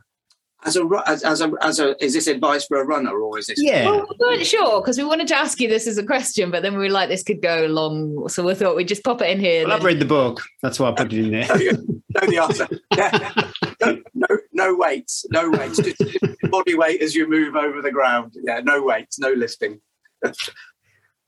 As 0.65 0.76
a 0.76 0.86
as, 1.07 1.23
as 1.23 1.40
a 1.41 1.52
as 1.61 1.80
a 1.80 2.03
is 2.03 2.14
this 2.14 2.27
advice 2.27 2.65
for 2.65 2.81
a 2.81 2.86
runner 2.86 3.18
or 3.18 3.40
is 3.40 3.48
this? 3.48 3.61
Yeah. 3.61 3.86
Well, 3.86 4.06
we 4.10 4.15
weren't 4.19 4.45
sure 4.45 4.81
because 4.81 4.98
we 4.98 5.06
wanted 5.06 5.27
to 5.30 5.36
ask 5.38 5.60
you 5.61 5.69
this 5.69 5.88
as 5.88 5.98
a 5.98 6.06
question, 6.06 6.52
but 6.52 6.64
then 6.64 6.73
we 6.73 6.80
were 6.80 6.90
like, 6.90 7.07
this 7.07 7.23
could 7.23 7.41
go 7.41 7.65
long. 7.68 8.27
So 8.27 8.44
we 8.44 8.56
thought 8.56 8.76
we'd 8.76 8.90
just 8.90 9.03
pop 9.03 9.22
it 9.22 9.30
in 9.30 9.40
here. 9.40 9.65
Well, 9.65 9.77
I've 9.77 9.84
read 9.86 9.99
the 9.99 10.06
book. 10.06 10.41
That's 10.61 10.77
why 10.77 10.90
I 10.90 10.91
put 10.91 11.14
it 11.14 11.19
in 11.19 11.31
there. 11.31 11.48
know 11.48 12.27
the 12.27 12.38
answer. 12.40 12.68
Yeah. 12.95 13.52
No, 13.81 14.02
no, 14.14 14.27
no 14.52 14.76
weights, 14.76 15.26
no 15.31 15.49
weights. 15.49 15.77
Just, 15.77 15.98
just 15.99 16.19
body 16.52 16.76
weight 16.76 17.02
as 17.02 17.15
you 17.15 17.30
move 17.30 17.56
over 17.56 17.81
the 17.81 17.91
ground. 17.91 18.34
Yeah, 18.44 18.60
no 18.61 18.84
weights, 18.84 19.18
no 19.18 19.31
lifting. 19.31 19.80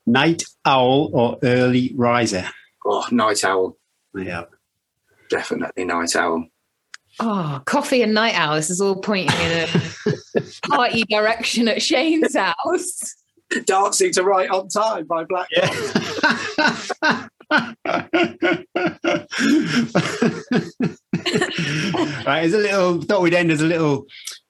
Night 0.06 0.44
owl 0.66 1.10
or 1.14 1.38
early 1.44 1.94
riser? 1.96 2.46
Oh, 2.86 3.06
night 3.12 3.46
owl, 3.46 3.78
Yeah. 4.14 4.44
definitely 5.30 5.86
night 5.86 6.16
owl. 6.18 6.46
Oh, 7.20 7.62
coffee 7.66 8.02
and 8.02 8.14
night 8.14 8.36
owl. 8.36 8.56
This 8.56 8.70
is 8.70 8.82
all 8.82 8.96
pointing 8.96 9.36
in 9.42 9.68
a 9.68 9.68
party 10.68 11.04
direction 11.04 11.68
at 11.68 11.82
Shane's 11.82 12.36
house. 12.36 13.16
Dancing 13.66 14.14
to 14.14 14.24
Right 14.24 14.50
on 14.50 14.70
Time 14.70 15.06
by 15.06 15.26
Black. 15.26 15.48
Yeah. 15.52 15.68
right, 22.26 22.44
as 22.44 22.54
a 22.54 22.58
little 22.58 23.02
thought 23.02 23.22
we'd 23.22 23.34
end 23.34 23.52
as 23.52 23.62
a 23.62 23.66
little 23.66 24.08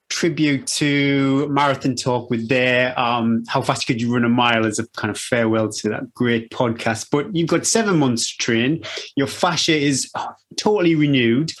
tribute 0.08 0.66
to 0.66 1.48
Marathon 1.48 1.96
Talk 1.96 2.30
with 2.30 2.48
their 2.48 2.98
um, 3.00 3.44
How 3.48 3.62
Fast 3.62 3.86
Could 3.86 4.00
You 4.00 4.12
Run 4.12 4.24
a 4.24 4.28
Mile 4.28 4.66
as 4.66 4.78
a 4.78 4.86
kind 4.90 5.10
of 5.10 5.18
farewell 5.18 5.70
to 5.70 5.88
that 5.88 6.12
great 6.14 6.50
podcast. 6.50 7.08
But 7.10 7.34
you've 7.34 7.48
got 7.48 7.66
seven 7.66 7.98
months 7.98 8.30
to 8.30 8.36
train. 8.36 8.84
Your 9.16 9.26
fascia 9.26 9.74
is 9.76 10.12
totally 10.56 10.94
renewed. 10.94 11.52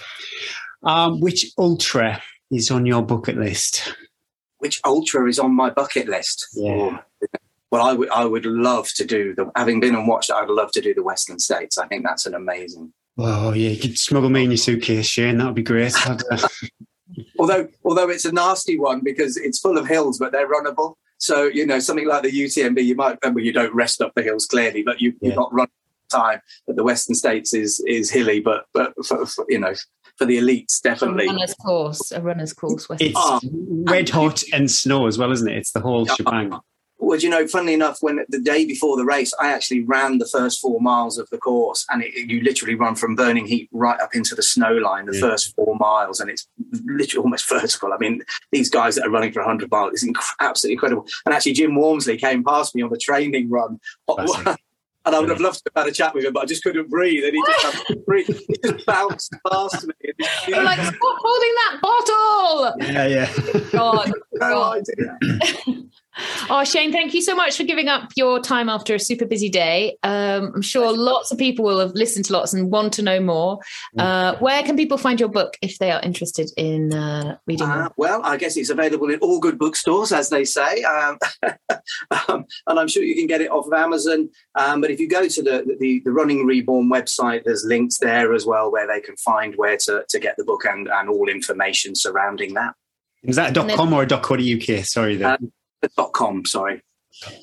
Um, 0.84 1.20
which 1.20 1.46
ultra 1.58 2.22
is 2.50 2.70
on 2.70 2.86
your 2.86 3.02
bucket 3.02 3.36
list? 3.36 3.94
Which 4.58 4.80
ultra 4.84 5.28
is 5.28 5.38
on 5.38 5.54
my 5.54 5.70
bucket 5.70 6.08
list? 6.08 6.46
Yeah. 6.54 6.98
Well, 7.70 7.82
I 7.82 7.92
would 7.94 8.10
I 8.10 8.24
would 8.24 8.44
love 8.44 8.88
to 8.96 9.04
do 9.04 9.34
the 9.34 9.50
having 9.56 9.80
been 9.80 9.94
and 9.94 10.06
watched 10.06 10.30
it, 10.30 10.34
I'd 10.34 10.48
love 10.50 10.72
to 10.72 10.80
do 10.80 10.92
the 10.92 11.02
Western 11.02 11.38
States. 11.38 11.78
I 11.78 11.86
think 11.86 12.04
that's 12.04 12.26
an 12.26 12.34
amazing. 12.34 12.92
Oh 13.18 13.52
yeah, 13.52 13.70
you 13.70 13.80
could 13.80 13.98
smuggle 13.98 14.28
me 14.30 14.44
in 14.44 14.50
your 14.50 14.58
suitcase, 14.58 15.06
Shane. 15.06 15.38
That 15.38 15.46
would 15.46 15.54
be 15.54 15.62
great. 15.62 15.94
although 17.38 17.68
although 17.84 18.10
it's 18.10 18.24
a 18.24 18.32
nasty 18.32 18.78
one 18.78 19.00
because 19.02 19.36
it's 19.36 19.58
full 19.58 19.78
of 19.78 19.86
hills, 19.86 20.18
but 20.18 20.32
they're 20.32 20.50
runnable. 20.50 20.94
So 21.18 21.44
you 21.44 21.64
know 21.66 21.78
something 21.78 22.06
like 22.06 22.22
the 22.24 22.30
UTMB, 22.30 22.84
you 22.84 22.94
might 22.94 23.18
remember 23.22 23.40
you 23.40 23.52
don't 23.52 23.74
rest 23.74 24.00
up 24.02 24.12
the 24.14 24.22
hills 24.22 24.46
clearly, 24.46 24.82
but 24.82 25.00
you, 25.00 25.14
Yeah. 25.20 25.28
you're 25.28 25.36
not 25.36 25.52
running 25.52 25.70
time. 26.10 26.40
But 26.66 26.76
the 26.76 26.84
Western 26.84 27.14
States 27.14 27.54
is 27.54 27.80
is 27.86 28.10
hilly, 28.10 28.40
but 28.40 28.66
but 28.74 28.92
for, 29.06 29.24
for, 29.24 29.46
you 29.48 29.58
know 29.60 29.72
for 30.18 30.24
the 30.26 30.38
elites 30.38 30.80
definitely. 30.82 31.26
A 31.26 31.28
runner's 31.32 31.54
course, 31.54 32.12
a 32.12 32.20
runner's 32.20 32.52
course. 32.52 32.88
West 32.88 33.02
it's 33.02 33.14
Oh. 33.16 33.40
red 33.88 34.08
hot 34.10 34.42
and 34.52 34.70
snow 34.70 35.06
as 35.06 35.18
well, 35.18 35.32
isn't 35.32 35.48
it? 35.48 35.56
It's 35.56 35.72
the 35.72 35.80
whole 35.80 36.06
Yeah. 36.06 36.14
shebang. 36.14 36.52
Well, 37.04 37.18
you 37.18 37.28
know, 37.28 37.48
funnily 37.48 37.74
enough, 37.74 37.98
when 38.00 38.24
the 38.28 38.38
day 38.38 38.64
before 38.64 38.96
the 38.96 39.04
race, 39.04 39.34
I 39.40 39.50
actually 39.52 39.80
ran 39.82 40.18
the 40.18 40.26
first 40.26 40.60
four 40.60 40.80
miles 40.80 41.18
of 41.18 41.28
the 41.30 41.36
course, 41.36 41.84
and 41.90 42.00
it, 42.04 42.14
you 42.30 42.40
literally 42.42 42.76
run 42.76 42.94
from 42.94 43.16
burning 43.16 43.44
heat 43.44 43.68
right 43.72 44.00
up 44.00 44.14
into 44.14 44.36
the 44.36 44.42
snow 44.42 44.72
line, 44.74 45.06
the 45.06 45.14
Yeah. 45.14 45.20
first 45.22 45.52
four 45.56 45.74
miles, 45.80 46.20
and 46.20 46.30
it's 46.30 46.46
literally 46.84 47.24
almost 47.24 47.48
vertical. 47.48 47.92
I 47.92 47.96
mean, 47.98 48.22
these 48.52 48.70
guys 48.70 48.94
that 48.94 49.04
are 49.04 49.10
running 49.10 49.32
for 49.32 49.40
100 49.40 49.68
miles, 49.70 49.94
is 49.94 50.04
inc- 50.08 50.22
absolutely 50.38 50.74
incredible. 50.74 51.06
And 51.26 51.34
actually, 51.34 51.54
Jim 51.54 51.74
Walmsley 51.74 52.16
came 52.18 52.44
past 52.44 52.72
me 52.76 52.82
on 52.82 52.90
the 52.90 52.98
training 52.98 53.50
run. 53.50 53.80
Classic. 55.02 55.06
And 55.06 55.14
I 55.16 55.20
would 55.20 55.28
have 55.30 55.40
loved 55.40 55.58
to 55.58 55.70
have 55.74 55.84
had 55.84 55.90
a 55.90 55.94
chat 55.94 56.14
with 56.14 56.24
him, 56.24 56.32
but 56.32 56.42
I 56.44 56.46
just 56.46 56.62
couldn't 56.62 56.88
breathe. 56.88 57.24
And 57.24 57.34
he 57.34 57.42
just, 57.46 57.88
had 57.88 58.04
breathe. 58.06 58.26
He 58.26 58.56
just 58.64 58.86
bounced 58.86 59.34
past 59.50 59.86
me. 59.86 59.94
And 60.04 60.14
he- 60.46 60.54
I'm 60.54 60.64
like, 60.64 60.78
stop 60.80 60.96
holding 61.00 61.54
that 61.54 61.78
bottle. 61.82 62.74
Yeah, 62.92 63.06
yeah. 63.06 63.70
God, 63.72 64.12
no 64.34 64.38
God. 64.38 64.82
idea. 64.98 65.18
Oh, 66.50 66.64
Shane, 66.64 66.92
thank 66.92 67.14
you 67.14 67.22
so 67.22 67.34
much 67.34 67.56
for 67.56 67.64
giving 67.64 67.88
up 67.88 68.10
your 68.16 68.40
time 68.40 68.68
after 68.68 68.94
a 68.94 68.98
super 68.98 69.24
busy 69.24 69.48
day. 69.48 69.96
Um, 70.02 70.52
I'm 70.54 70.62
sure 70.62 70.94
lots 70.94 71.32
of 71.32 71.38
people 71.38 71.64
will 71.64 71.78
have 71.78 71.92
listened 71.92 72.26
to 72.26 72.34
lots 72.34 72.52
and 72.52 72.70
want 72.70 72.92
to 72.94 73.02
know 73.02 73.20
more. 73.20 73.60
Uh, 73.96 74.36
where 74.36 74.62
can 74.62 74.76
people 74.76 74.98
find 74.98 75.18
your 75.18 75.28
book 75.28 75.56
if 75.62 75.78
they 75.78 75.90
are 75.90 76.00
interested 76.02 76.50
in 76.56 76.92
uh, 76.92 77.36
reading 77.46 77.66
Uh, 77.66 77.88
well, 77.96 78.20
I 78.24 78.36
guess 78.36 78.56
it's 78.56 78.70
available 78.70 79.10
in 79.10 79.20
all 79.20 79.40
good 79.40 79.58
bookstores, 79.58 80.12
as 80.12 80.28
they 80.28 80.44
say, 80.44 80.82
um, 80.82 81.18
um, 82.28 82.44
and 82.66 82.78
I'm 82.78 82.88
sure 82.88 83.02
you 83.02 83.14
can 83.14 83.26
get 83.26 83.40
it 83.40 83.50
off 83.50 83.66
of 83.66 83.72
Amazon. 83.72 84.28
Um, 84.54 84.80
but 84.80 84.90
if 84.90 85.00
you 85.00 85.08
go 85.08 85.28
to 85.28 85.42
the, 85.42 85.76
the 85.78 86.02
the 86.04 86.12
Running 86.12 86.46
Reborn 86.46 86.90
website, 86.90 87.44
there's 87.44 87.64
links 87.64 87.98
there 87.98 88.34
as 88.34 88.44
well 88.44 88.70
where 88.70 88.86
they 88.86 89.00
can 89.00 89.16
find 89.16 89.54
where 89.56 89.76
to, 89.78 90.04
to 90.08 90.18
get 90.18 90.36
the 90.36 90.44
book 90.44 90.64
and, 90.64 90.88
and 90.88 91.08
all 91.08 91.28
information 91.28 91.94
surrounding 91.94 92.54
that. 92.54 92.74
Is 93.22 93.36
that 93.36 93.56
a 93.56 93.76
.com 93.76 93.92
or 93.92 94.02
a 94.02 94.06
.co.uk? 94.06 94.84
Sorry, 94.84 95.16
there. 95.16 95.38
Uh, 95.82 95.88
Dot 95.96 96.12
com, 96.12 96.44
sorry. 96.44 96.82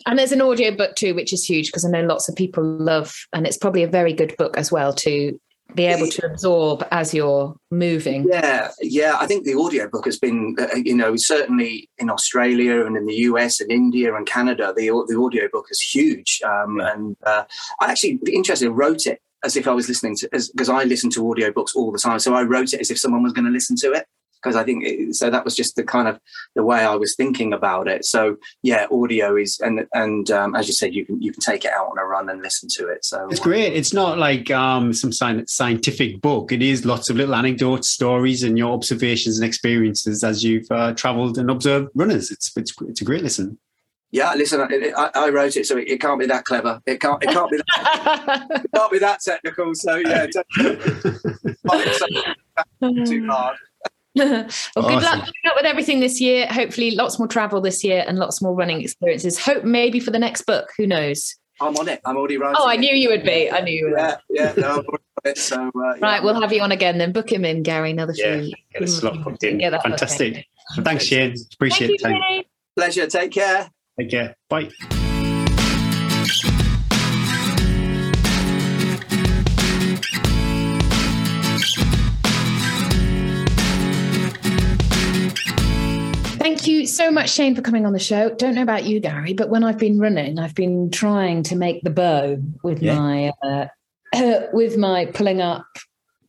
And 0.05 0.17
there's 0.17 0.31
an 0.31 0.41
audio 0.41 0.75
book 0.75 0.95
too, 0.95 1.13
which 1.13 1.31
is 1.31 1.45
huge 1.45 1.67
because 1.67 1.85
I 1.85 1.89
know 1.89 2.01
lots 2.01 2.27
of 2.27 2.35
people 2.35 2.63
love, 2.63 3.13
and 3.33 3.45
it's 3.45 3.57
probably 3.57 3.83
a 3.83 3.87
very 3.87 4.13
good 4.13 4.35
book 4.37 4.57
as 4.57 4.71
well 4.71 4.93
to 4.93 5.39
be 5.75 5.85
able 5.85 6.07
to 6.07 6.25
absorb 6.25 6.83
as 6.89 7.13
you're 7.13 7.55
moving. 7.69 8.25
Yeah, 8.27 8.71
yeah. 8.81 9.17
I 9.19 9.27
think 9.27 9.45
the 9.45 9.53
audiobook 9.53 10.05
has 10.05 10.17
been, 10.17 10.55
uh, 10.59 10.75
you 10.75 10.95
know, 10.95 11.15
certainly 11.15 11.87
in 11.99 12.09
Australia 12.09 12.85
and 12.85 12.97
in 12.97 13.05
the 13.05 13.17
US 13.29 13.61
and 13.61 13.71
India 13.71 14.15
and 14.15 14.25
Canada, 14.25 14.73
the 14.75 14.87
the 15.07 15.15
audiobook 15.15 15.67
is 15.69 15.79
huge. 15.79 16.41
Um, 16.43 16.79
and 16.79 17.15
uh, 17.23 17.43
I 17.79 17.91
actually, 17.91 18.19
interestingly, 18.33 18.73
wrote 18.73 19.05
it 19.05 19.21
as 19.43 19.55
if 19.55 19.67
I 19.67 19.71
was 19.71 19.87
listening 19.87 20.15
to, 20.17 20.29
because 20.31 20.69
I 20.69 20.83
listen 20.85 21.11
to 21.11 21.21
audiobooks 21.21 21.75
all 21.75 21.91
the 21.91 21.99
time. 21.99 22.17
So 22.17 22.33
I 22.33 22.41
wrote 22.41 22.73
it 22.73 22.81
as 22.81 22.89
if 22.89 22.97
someone 22.97 23.21
was 23.21 23.33
going 23.33 23.45
to 23.45 23.51
listen 23.51 23.75
to 23.77 23.91
it. 23.91 24.07
Because 24.41 24.55
I 24.55 24.63
think 24.63 24.85
it, 24.85 25.15
so 25.15 25.29
that 25.29 25.43
was 25.43 25.55
just 25.55 25.75
the 25.75 25.83
kind 25.83 26.07
of 26.07 26.19
the 26.55 26.63
way 26.63 26.79
I 26.79 26.95
was 26.95 27.15
thinking 27.15 27.53
about 27.53 27.87
it. 27.87 28.05
So 28.05 28.37
yeah, 28.61 28.87
audio 28.91 29.35
is 29.35 29.59
and 29.59 29.85
and 29.93 30.29
um, 30.31 30.55
as 30.55 30.67
you 30.67 30.73
said, 30.73 30.93
you 30.93 31.05
can 31.05 31.21
you 31.21 31.31
can 31.31 31.41
take 31.41 31.65
it 31.65 31.73
out 31.73 31.89
on 31.89 31.97
a 31.97 32.05
run 32.05 32.29
and 32.29 32.41
listen 32.41 32.69
to 32.73 32.87
it. 32.87 33.05
So 33.05 33.27
It's 33.29 33.39
great. 33.39 33.73
It's 33.73 33.93
not 33.93 34.17
like 34.17 34.49
um, 34.51 34.93
some 34.93 35.11
scientific 35.11 36.21
book. 36.21 36.51
It 36.51 36.61
is 36.61 36.85
lots 36.85 37.09
of 37.09 37.17
little 37.17 37.35
anecdotes, 37.35 37.89
stories, 37.89 38.43
and 38.43 38.57
your 38.57 38.73
observations 38.73 39.39
and 39.39 39.47
experiences 39.47 40.23
as 40.23 40.43
you've 40.43 40.69
uh, 40.71 40.93
travelled 40.93 41.37
and 41.37 41.49
observed 41.49 41.89
runners. 41.95 42.31
It's, 42.31 42.55
it's 42.55 42.73
it's 42.81 43.01
a 43.01 43.05
great 43.05 43.23
listen. 43.23 43.57
Yeah, 44.11 44.33
listen, 44.33 44.61
I, 44.61 45.11
I, 45.13 45.29
wrote 45.29 45.55
it, 45.55 45.67
so 45.67 45.77
it, 45.77 45.87
it 45.87 46.01
can't 46.01 46.19
be 46.19 46.25
that 46.25 46.43
clever. 46.43 46.81
It 46.87 46.99
can't. 46.99 47.21
It 47.21 47.29
can't 47.29 47.51
be. 47.51 47.57
That, 47.57 48.61
it 48.65 48.71
can't 48.73 48.91
be 48.91 48.97
that 48.99 49.21
technical. 49.21 49.75
So 49.75 49.97
yeah, 49.97 50.25
too 53.05 53.27
hard. 53.27 53.57
well, 54.75 54.87
good 54.87 55.03
luck, 55.03 55.03
Awesome. 55.03 55.19
good 55.25 55.33
luck 55.45 55.55
with 55.55 55.65
everything 55.65 55.99
this 55.99 56.19
year. 56.21 56.47
Hopefully, 56.47 56.91
lots 56.91 57.17
more 57.19 57.27
travel 57.27 57.61
this 57.61 57.83
year 57.83 58.03
and 58.07 58.17
lots 58.19 58.41
more 58.41 58.53
running 58.53 58.81
experiences. 58.81 59.39
Hope 59.39 59.63
maybe 59.63 59.99
for 59.99 60.11
the 60.11 60.19
next 60.19 60.41
book. 60.43 60.69
Who 60.77 60.85
knows? 60.87 61.35
I'm 61.61 61.75
on 61.77 61.89
it. 61.89 61.99
I'm 62.05 62.15
already 62.15 62.37
writing. 62.37 62.55
Oh, 62.57 62.67
I 62.67 62.77
knew 62.77 62.95
you 62.95 63.09
would 63.09 63.23
be. 63.23 63.51
I 63.51 63.59
knew 63.61 63.73
you 63.73 63.85
would. 63.89 63.97
Yeah, 63.97 64.17
yeah. 64.29 64.53
No, 64.57 64.69
I'm 64.71 64.77
on 64.79 64.97
it. 65.25 65.37
So 65.37 65.67
uh, 65.67 65.71
yeah. 65.75 65.93
Right, 66.01 66.23
we'll 66.23 66.39
have 66.39 66.53
you 66.53 66.61
on 66.61 66.71
again 66.71 66.97
then. 66.97 67.11
Book 67.11 67.31
him 67.31 67.43
in, 67.43 67.63
Gary. 67.63 67.91
Another 67.91 68.13
Yeah, 68.15 68.39
few. 68.39 68.53
Get 68.73 68.83
a 68.83 68.87
slot 68.87 69.23
booked 69.23 69.43
in. 69.43 69.59
Yeah, 69.59 69.71
that- 69.71 69.83
Fantastic. 69.83 70.33
okay. 70.33 70.83
Thanks, 70.83 71.05
Shane. 71.05 71.35
Appreciate 71.53 71.87
Thank 71.87 72.01
the 72.01 72.07
you, 72.09 72.13
time. 72.15 72.21
Shane. 72.29 72.43
pleasure. 72.77 73.07
Take 73.07 73.31
care. 73.31 73.69
Take 73.99 74.09
care. 74.11 74.35
Bye. 74.49 74.69
Thank 86.59 86.67
you 86.67 86.87
so 86.87 87.09
much, 87.09 87.31
Shane, 87.31 87.55
for 87.55 87.61
coming 87.61 87.85
on 87.85 87.93
the 87.93 87.99
show. 87.99 88.35
Don't 88.35 88.53
know 88.53 88.63
about 88.63 88.83
you, 88.83 88.99
Gary, 88.99 89.31
but 89.31 89.47
when 89.47 89.63
I've 89.63 89.77
been 89.77 89.97
running, 89.97 90.37
I've 90.37 90.55
been 90.55 90.91
trying 90.91 91.41
to 91.43 91.55
make 91.55 91.81
the 91.83 91.89
bow 91.89 92.37
with 92.63 92.83
Yeah. 92.83 92.99
my 92.99 93.31
uh, 93.41 93.67
with 94.51 94.75
my 94.75 95.05
pulling 95.05 95.39
up 95.39 95.65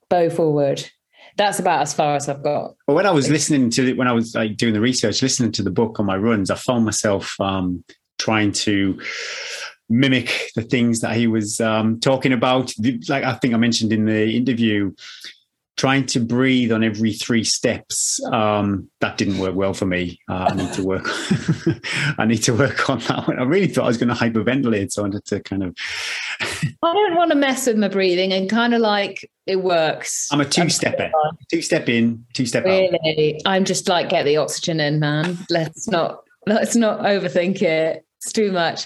bow 0.09 0.31
forward. 0.31 0.89
That's 1.37 1.59
about 1.59 1.83
as 1.83 1.93
far 1.93 2.15
as 2.15 2.29
I've 2.29 2.45
got. 2.45 2.77
Well, 2.87 2.95
when 2.95 3.07
I 3.07 3.11
was 3.11 3.29
listening 3.29 3.71
to 3.71 3.89
it, 3.89 3.97
when 3.97 4.07
I 4.07 4.13
was 4.13 4.37
like 4.37 4.57
doing 4.57 4.73
the 4.73 4.81
research, 4.81 5.21
listening 5.21 5.51
to 5.51 5.65
the 5.65 5.71
book 5.73 5.99
on 5.99 6.07
my 6.07 6.17
runs, 6.17 6.49
I 6.49 6.55
found 6.55 6.85
myself 6.85 7.35
um, 7.41 7.83
trying 8.19 8.53
to 8.53 9.01
mimic 9.89 10.53
the 10.55 10.63
things 10.63 11.01
that 11.01 11.17
he 11.17 11.27
was 11.27 11.61
um, 11.61 11.99
talking 11.99 12.33
about. 12.33 12.73
Like 13.09 13.25
I 13.25 13.33
think 13.33 13.53
I 13.53 13.57
mentioned 13.57 13.93
in 13.93 14.05
the 14.05 14.37
interview, 14.37 14.93
trying 15.81 16.05
to 16.05 16.21
breathe 16.21 16.71
on 16.73 16.85
every 16.85 17.11
three 17.11 17.43
steps. 17.43 18.23
Um, 18.31 18.91
that 19.01 19.17
didn't 19.17 19.39
work 19.39 19.55
well 19.55 19.73
for 19.73 19.87
me. 19.87 20.21
Uh, 20.29 20.51
I 20.51 20.55
need 20.55 20.71
to 20.75 20.85
work. 20.85 21.07
I 22.19 22.27
need 22.27 22.43
to 22.43 22.55
work 22.55 22.91
on 22.91 22.99
that 22.99 23.27
one. 23.27 23.39
I 23.39 23.45
really 23.45 23.67
thought 23.67 23.85
I 23.85 23.89
was 23.89 23.97
going 23.97 24.11
to 24.11 24.15
hyperventilate, 24.15 24.93
so 24.93 25.01
I 25.01 25.05
wanted 25.05 25.25
to 25.25 25.41
kind 25.41 25.63
of. 25.63 25.75
I 26.83 26.93
don't 26.93 27.15
want 27.15 27.31
to 27.31 27.37
mess 27.37 27.67
with 27.67 27.79
my 27.79 27.89
breathing 27.89 28.31
and 28.31 28.51
kind 28.51 28.75
of 28.75 28.83
like 28.83 29.27
it 29.47 29.63
works. 29.63 30.29
I'm 30.31 30.43
a 30.43 30.45
two-stepper. 30.45 31.11
Two 31.51 31.63
step 31.63 31.89
in, 31.89 32.27
two 32.35 32.45
step 32.45 32.65
out. 32.67 32.69
Really, 32.69 33.41
I'm 33.47 33.65
just 33.65 33.89
like 33.89 34.11
get 34.11 34.25
the 34.25 34.37
oxygen 34.37 34.81
in, 34.81 35.01
man. 35.01 35.39
Let's 35.49 35.89
not 35.89 36.25
let's 36.47 36.77
not 36.77 37.01
overthink 37.01 37.63
it. 37.63 38.05
It's 38.23 38.33
too 38.33 38.53
much. 38.53 38.85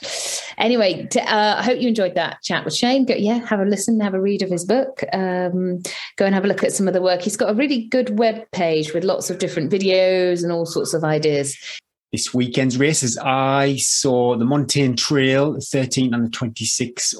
Anyway, 0.58 1.06
to, 1.06 1.20
uh, 1.20 1.56
I 1.58 1.62
hope 1.64 1.80
you 1.80 1.88
enjoyed 1.88 2.14
that 2.14 2.40
chat 2.42 2.64
with 2.64 2.76
Shane. 2.76 3.04
Go, 3.04 3.14
yeah, 3.14 3.44
have 3.46 3.58
a 3.58 3.64
listen, 3.64 3.98
have 3.98 4.14
a 4.14 4.20
read 4.20 4.42
of 4.42 4.50
his 4.50 4.64
book. 4.64 5.02
Um, 5.12 5.80
go 6.16 6.24
and 6.24 6.34
have 6.36 6.44
a 6.44 6.48
look 6.48 6.62
at 6.62 6.70
some 6.70 6.86
of 6.86 6.94
the 6.94 7.02
work. 7.02 7.22
He's 7.22 7.36
got 7.36 7.50
a 7.50 7.54
really 7.54 7.86
good 7.86 8.16
web 8.16 8.48
page 8.52 8.94
with 8.94 9.02
lots 9.02 9.30
of 9.30 9.40
different 9.40 9.72
videos 9.72 10.44
and 10.44 10.52
all 10.52 10.66
sorts 10.66 10.94
of 10.94 11.02
ideas. 11.02 11.58
this 12.12 12.32
weekend's 12.32 12.78
races, 12.78 13.18
I 13.18 13.74
saw 13.78 14.36
the 14.36 14.44
Montane 14.44 14.96
Trail, 14.96 15.54
the 15.54 15.58
13th 15.58 16.14
and 16.14 16.24
the 16.24 16.30
26th, 16.30 17.16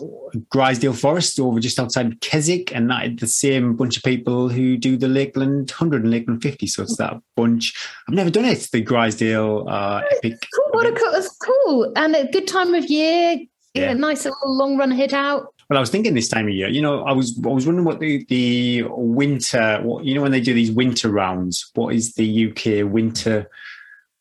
Grizedale 0.54 0.96
Forest 0.96 1.40
over 1.40 1.58
just 1.58 1.80
outside 1.80 2.06
of 2.06 2.20
Keswick, 2.20 2.72
and 2.72 2.88
that 2.90 3.06
is 3.06 3.16
the 3.16 3.26
same 3.26 3.74
bunch 3.74 3.96
of 3.96 4.04
people 4.04 4.48
who 4.48 4.76
do 4.76 4.96
the 4.96 5.08
Lakeland 5.08 5.72
100 5.72 6.02
and 6.02 6.12
Lakeland 6.12 6.42
50. 6.42 6.68
So 6.68 6.84
it's 6.84 6.96
that 6.98 7.16
bunch. 7.34 7.74
I've 8.06 8.14
never 8.14 8.30
done 8.30 8.44
it, 8.44 8.68
the 8.70 8.84
Grizedale 8.84 9.68
uh, 9.68 10.02
Epic. 10.12 10.46
What 10.84 10.96
a 10.96 11.00
cool, 11.00 11.12
that's 11.12 11.36
cool, 11.38 11.92
and 11.96 12.14
a 12.16 12.26
good 12.30 12.46
time 12.46 12.74
of 12.74 12.84
year. 12.86 13.38
Yeah, 13.74 13.92
nice 13.94 14.24
little 14.24 14.56
long 14.56 14.76
run 14.76 14.92
hit 14.92 15.12
out. 15.12 15.52
Well, 15.68 15.78
I 15.78 15.80
was 15.80 15.90
thinking 15.90 16.14
this 16.14 16.28
time 16.28 16.46
of 16.46 16.54
year. 16.54 16.68
You 16.68 16.82
know, 16.82 17.02
I 17.04 17.12
was 17.12 17.40
I 17.44 17.48
was 17.48 17.66
wondering 17.66 17.84
what 17.86 17.98
the 17.98 18.24
the 18.28 18.84
winter. 18.90 19.80
What 19.82 20.04
you 20.04 20.14
know 20.14 20.22
when 20.22 20.30
they 20.32 20.40
do 20.40 20.54
these 20.54 20.70
winter 20.70 21.08
rounds. 21.08 21.70
What 21.74 21.94
is 21.94 22.14
the 22.14 22.50
UK 22.50 22.88
winter 22.90 23.50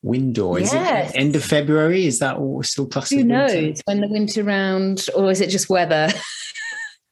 window? 0.02 0.56
Is 0.56 0.74
Yes. 0.74 1.12
it 1.12 1.18
end 1.18 1.36
of 1.36 1.44
February? 1.44 2.06
Is 2.08 2.20
that 2.20 2.38
still 2.64 2.88
classing? 2.88 3.20
Who 3.20 3.26
knows 3.26 3.82
when 3.86 4.02
the 4.02 4.08
winter 4.08 4.44
round, 4.44 5.06
or 5.16 5.30
is 5.30 5.42
it 5.42 5.50
just 5.50 5.70
weather? 5.70 6.10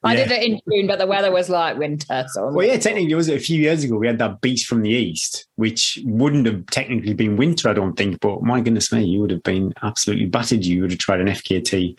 I 0.04 0.16
Yeah. 0.16 0.24
did 0.28 0.32
it 0.32 0.44
in 0.44 0.60
June, 0.72 0.88
but 0.88 0.98
the 0.98 1.06
weather 1.06 1.32
was 1.32 1.48
like 1.50 1.78
winter. 1.78 2.26
So 2.30 2.52
Well, 2.52 2.66
yeah, 2.66 2.78
technically, 2.78 3.14
was 3.14 3.28
it 3.28 3.38
a 3.38 3.40
few 3.40 3.60
years 3.62 3.84
ago? 3.84 3.98
We 3.98 4.08
had 4.08 4.18
that 4.20 4.42
beast 4.42 4.66
from 4.66 4.82
the 4.82 4.90
east, 4.90 5.46
which 5.58 6.00
wouldn't 6.06 6.48
have 6.48 6.66
technically 6.68 7.14
been 7.14 7.38
winter, 7.38 7.70
I 7.70 7.74
don't 7.74 7.94
think. 7.96 8.20
But 8.20 8.42
my 8.42 8.62
goodness 8.62 8.92
me, 8.92 9.04
you 9.06 9.20
would 9.22 9.30
have 9.32 9.44
been 9.44 9.74
absolutely 9.84 10.26
battered. 10.26 10.66
You 10.66 10.82
would 10.82 10.92
have 10.92 11.00
tried 11.00 11.22
an 11.22 11.28
FKT 11.28 11.96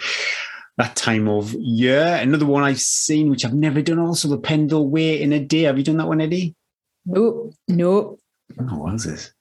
that 0.79 0.97
time 0.97 1.29
of 1.29 1.53
year. 1.55 2.19
Another 2.21 2.47
one 2.47 2.65
I've 2.65 2.81
seen, 2.81 3.31
which 3.31 3.45
I've 3.45 3.55
never 3.55 3.81
done, 3.83 3.99
also 4.01 4.27
the 4.27 4.39
Pendle 4.39 4.89
Way 4.89 5.23
in 5.23 5.33
a 5.33 5.39
day. 5.39 5.63
Have 5.63 5.79
you 5.79 5.85
done 5.85 5.99
that 5.99 6.09
one, 6.09 6.21
Eddie? 6.21 6.55
nope, 7.07 7.53
nope. 7.69 8.19
Oh, 8.61 8.79
was 8.79 9.07
it? 9.07 9.33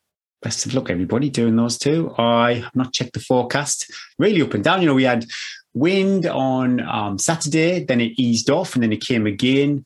Best 0.41 0.65
of 0.65 0.73
luck, 0.73 0.89
everybody, 0.89 1.29
doing 1.29 1.55
those 1.55 1.77
two. 1.77 2.13
I 2.17 2.55
have 2.55 2.75
not 2.75 2.93
checked 2.93 3.13
the 3.13 3.19
forecast. 3.19 3.91
Really 4.17 4.41
up 4.41 4.53
and 4.55 4.63
down. 4.63 4.81
You 4.81 4.87
know, 4.87 4.95
we 4.95 5.03
had 5.03 5.25
wind 5.73 6.25
on 6.25 6.81
um, 6.81 7.17
Saturday, 7.17 7.83
then 7.83 8.01
it 8.01 8.13
eased 8.17 8.49
off, 8.49 8.75
and 8.75 8.83
then 8.83 8.91
it 8.91 9.01
came 9.01 9.25
again 9.25 9.85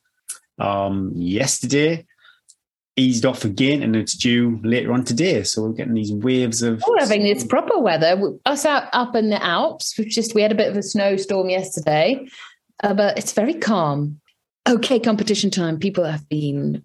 um, 0.60 1.12
yesterday, 1.16 2.06
eased 2.96 3.26
off 3.26 3.46
again, 3.46 3.84
and 3.84 3.96
it's 3.96 4.18
due 4.18 4.60
later 4.64 4.94
on 4.94 5.04
today. 5.04 5.44
So 5.44 5.64
we're 5.64 5.74
getting 5.74 5.94
these 5.94 6.14
waves 6.14 6.62
of. 6.62 6.84
We're 6.88 7.00
having 7.00 7.24
this 7.24 7.44
proper 7.44 7.80
weather. 7.80 8.20
Us 8.46 8.66
out 8.66 8.88
up 8.94 9.16
in 9.16 9.30
the 9.30 9.44
Alps, 9.44 9.98
we've 9.98 10.08
just 10.08 10.34
we 10.36 10.42
had 10.42 10.52
a 10.52 10.56
bit 10.56 10.70
of 10.70 10.78
a 10.78 10.84
snowstorm 10.84 11.50
yesterday, 11.50 12.26
uh, 12.84 12.94
but 12.94 13.18
it's 13.18 13.34
very 13.34 13.56
calm. 13.56 14.20
Okay, 14.68 15.00
competition 15.00 15.52
time. 15.52 15.78
People 15.78 16.06
have 16.06 16.28
been 16.28 16.84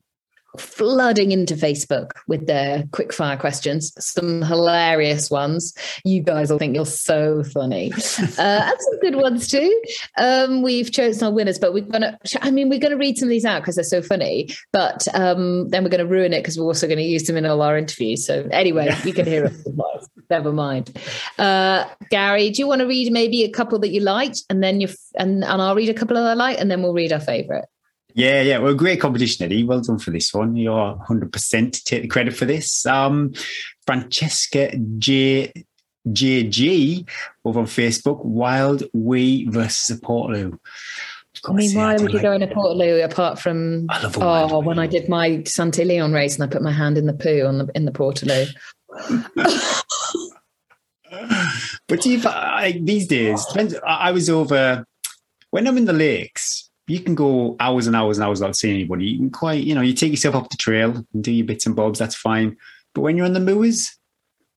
flooding 0.58 1.32
into 1.32 1.54
Facebook 1.54 2.12
with 2.26 2.46
their 2.46 2.84
quick 2.92 3.12
fire 3.12 3.36
questions. 3.36 3.92
Some 3.98 4.42
hilarious 4.42 5.30
ones. 5.30 5.74
You 6.04 6.22
guys 6.22 6.50
will 6.50 6.58
think 6.58 6.74
you're 6.74 6.86
so 6.86 7.42
funny. 7.42 7.92
Uh, 8.38 8.70
and 8.70 8.80
some 8.80 8.98
good 9.00 9.16
ones 9.16 9.48
too. 9.48 9.82
Um, 10.16 10.62
we've 10.62 10.90
chosen 10.90 11.26
our 11.26 11.32
winners, 11.32 11.58
but 11.58 11.74
we're 11.74 11.84
gonna. 11.84 12.18
I 12.40 12.50
mean, 12.50 12.68
we're 12.68 12.78
gonna 12.78 12.96
read 12.96 13.18
some 13.18 13.26
of 13.26 13.30
these 13.30 13.44
out 13.44 13.60
because 13.60 13.74
they're 13.74 13.84
so 13.84 14.02
funny. 14.02 14.48
But 14.72 15.06
um, 15.14 15.68
then 15.68 15.82
we're 15.82 15.90
gonna 15.90 16.06
ruin 16.06 16.32
it 16.32 16.40
because 16.40 16.58
we're 16.58 16.66
also 16.66 16.86
going 16.86 16.98
to 16.98 17.04
use 17.04 17.24
them 17.24 17.36
in 17.36 17.46
all 17.46 17.62
our 17.62 17.76
interviews. 17.76 18.26
So 18.26 18.48
anyway, 18.50 18.94
you 19.04 19.12
can 19.12 19.26
hear 19.26 19.46
us. 19.46 20.08
Never 20.30 20.52
mind. 20.52 20.96
Uh, 21.38 21.86
Gary, 22.10 22.50
do 22.50 22.62
you 22.62 22.68
want 22.68 22.80
to 22.80 22.86
read 22.86 23.12
maybe 23.12 23.42
a 23.42 23.50
couple 23.50 23.78
that 23.80 23.90
you 23.90 24.00
liked, 24.00 24.44
and 24.48 24.62
then 24.62 24.80
you 24.80 24.88
and 25.16 25.44
and 25.44 25.62
I'll 25.62 25.74
read 25.74 25.88
a 25.88 25.94
couple 25.94 26.16
that 26.16 26.24
I 26.24 26.34
like, 26.34 26.60
and 26.60 26.70
then 26.70 26.82
we'll 26.82 26.94
read 26.94 27.12
our 27.12 27.20
favorite. 27.20 27.66
Yeah, 28.14 28.42
yeah. 28.42 28.58
Well, 28.58 28.74
great 28.74 29.00
competition, 29.00 29.44
Eddie. 29.44 29.64
Well 29.64 29.80
done 29.80 29.98
for 29.98 30.10
this 30.10 30.32
one. 30.32 30.56
You're 30.56 30.96
100% 31.08 31.84
take 31.84 32.02
the 32.02 32.08
credit 32.08 32.36
for 32.36 32.44
this. 32.44 32.86
Um, 32.86 33.32
Francesca 33.86 34.76
J. 34.98 35.52
JG 36.08 37.06
over 37.44 37.60
on 37.60 37.66
Facebook, 37.66 38.24
Wild 38.24 38.84
Wee 38.94 39.46
versus 39.50 40.00
Portaloo. 40.00 40.58
I 41.46 41.52
mean, 41.52 41.74
why 41.74 41.96
would 41.96 42.12
you 42.12 42.22
go 42.22 42.32
in 42.32 42.42
a 42.42 42.46
Portaloo 42.46 43.04
apart 43.04 43.38
from 43.38 43.86
I 43.90 44.02
love 44.02 44.16
a 44.16 44.20
wild 44.20 44.52
oh 44.52 44.60
when 44.60 44.78
I 44.78 44.86
did 44.86 45.10
my 45.10 45.30
Santillion 45.42 46.14
race 46.14 46.34
and 46.34 46.42
I 46.42 46.46
put 46.46 46.62
my 46.62 46.72
hand 46.72 46.96
in 46.96 47.06
the 47.06 47.12
poo 47.12 47.44
on 47.46 47.58
the 47.58 47.68
in 47.74 47.84
the 47.84 47.92
Portaloo. 47.92 48.48
But 51.90 52.02
do 52.02 52.10
you, 52.10 52.20
like 52.20 52.84
these 52.84 53.08
days, 53.08 53.44
I 53.84 54.12
was 54.12 54.30
over 54.30 54.86
when 55.50 55.66
I'm 55.66 55.76
in 55.76 55.84
the 55.84 55.92
lakes. 55.92 56.69
You 56.90 57.00
can 57.00 57.14
go 57.14 57.56
hours 57.60 57.86
and 57.86 57.94
hours 57.94 58.18
and 58.18 58.24
hours 58.24 58.40
without 58.40 58.56
seeing 58.56 58.74
anybody. 58.74 59.06
You 59.06 59.18
can 59.18 59.30
quite, 59.30 59.62
you 59.62 59.74
know, 59.74 59.80
you 59.80 59.94
take 59.94 60.10
yourself 60.10 60.34
up 60.34 60.50
the 60.50 60.56
trail 60.56 61.04
and 61.14 61.24
do 61.24 61.30
your 61.30 61.46
bits 61.46 61.66
and 61.66 61.76
bobs. 61.76 61.98
That's 61.98 62.16
fine. 62.16 62.56
But 62.94 63.02
when 63.02 63.16
you're 63.16 63.26
on 63.26 63.32
the 63.32 63.40
moors, 63.40 63.96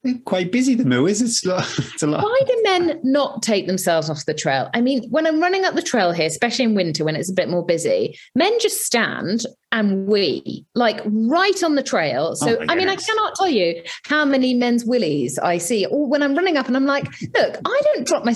they're 0.03 0.15
quite 0.26 0.51
busy. 0.51 0.76
The 0.76 0.84
moors, 0.84 1.22
it's, 1.22 1.45
it's 1.45 2.03
a 2.03 2.07
lot. 2.07 2.23
Why 2.23 2.41
do 2.45 2.61
men 2.64 2.99
not 3.03 3.41
take 3.41 3.68
themselves 3.68 4.10
off 4.10 4.26
the 4.26 4.34
trail? 4.34 4.69
I 4.73 4.81
mean, 4.81 5.10
when 5.10 5.26
I'm 5.26 5.39
running 5.39 5.64
up 5.64 5.76
the 5.76 5.81
trail 5.81 6.11
here, 6.11 6.26
especially 6.26 6.65
in 6.65 6.76
winter 6.76 7.05
when 7.05 7.15
it's 7.15 7.30
a 7.30 7.34
bit 7.34 7.49
more 7.49 7.65
busy, 7.65 8.18
men 8.35 8.51
just 8.60 8.81
stand 8.81 9.45
and 9.72 10.07
we 10.07 10.65
like 10.76 11.01
right 11.05 11.64
on 11.64 11.76
the 11.76 11.84
trail. 11.84 12.35
So, 12.35 12.57
Oh 12.57 12.65
I 12.68 12.76
mean, 12.76 12.89
I 12.89 12.95
cannot 12.95 13.35
tell 13.35 13.49
you 13.49 13.81
how 14.05 14.26
many 14.26 14.53
men's 14.53 14.85
willies 14.85 15.39
I 15.39 15.57
see. 15.57 15.85
Or 15.85 16.07
when 16.07 16.22
I'm 16.22 16.35
running 16.35 16.57
up 16.57 16.68
and 16.68 16.76
I'm 16.76 16.85
like, 16.85 17.05
look, 17.34 17.57
I 17.64 17.81
don't 17.85 18.05
drop 18.05 18.26
my 18.26 18.34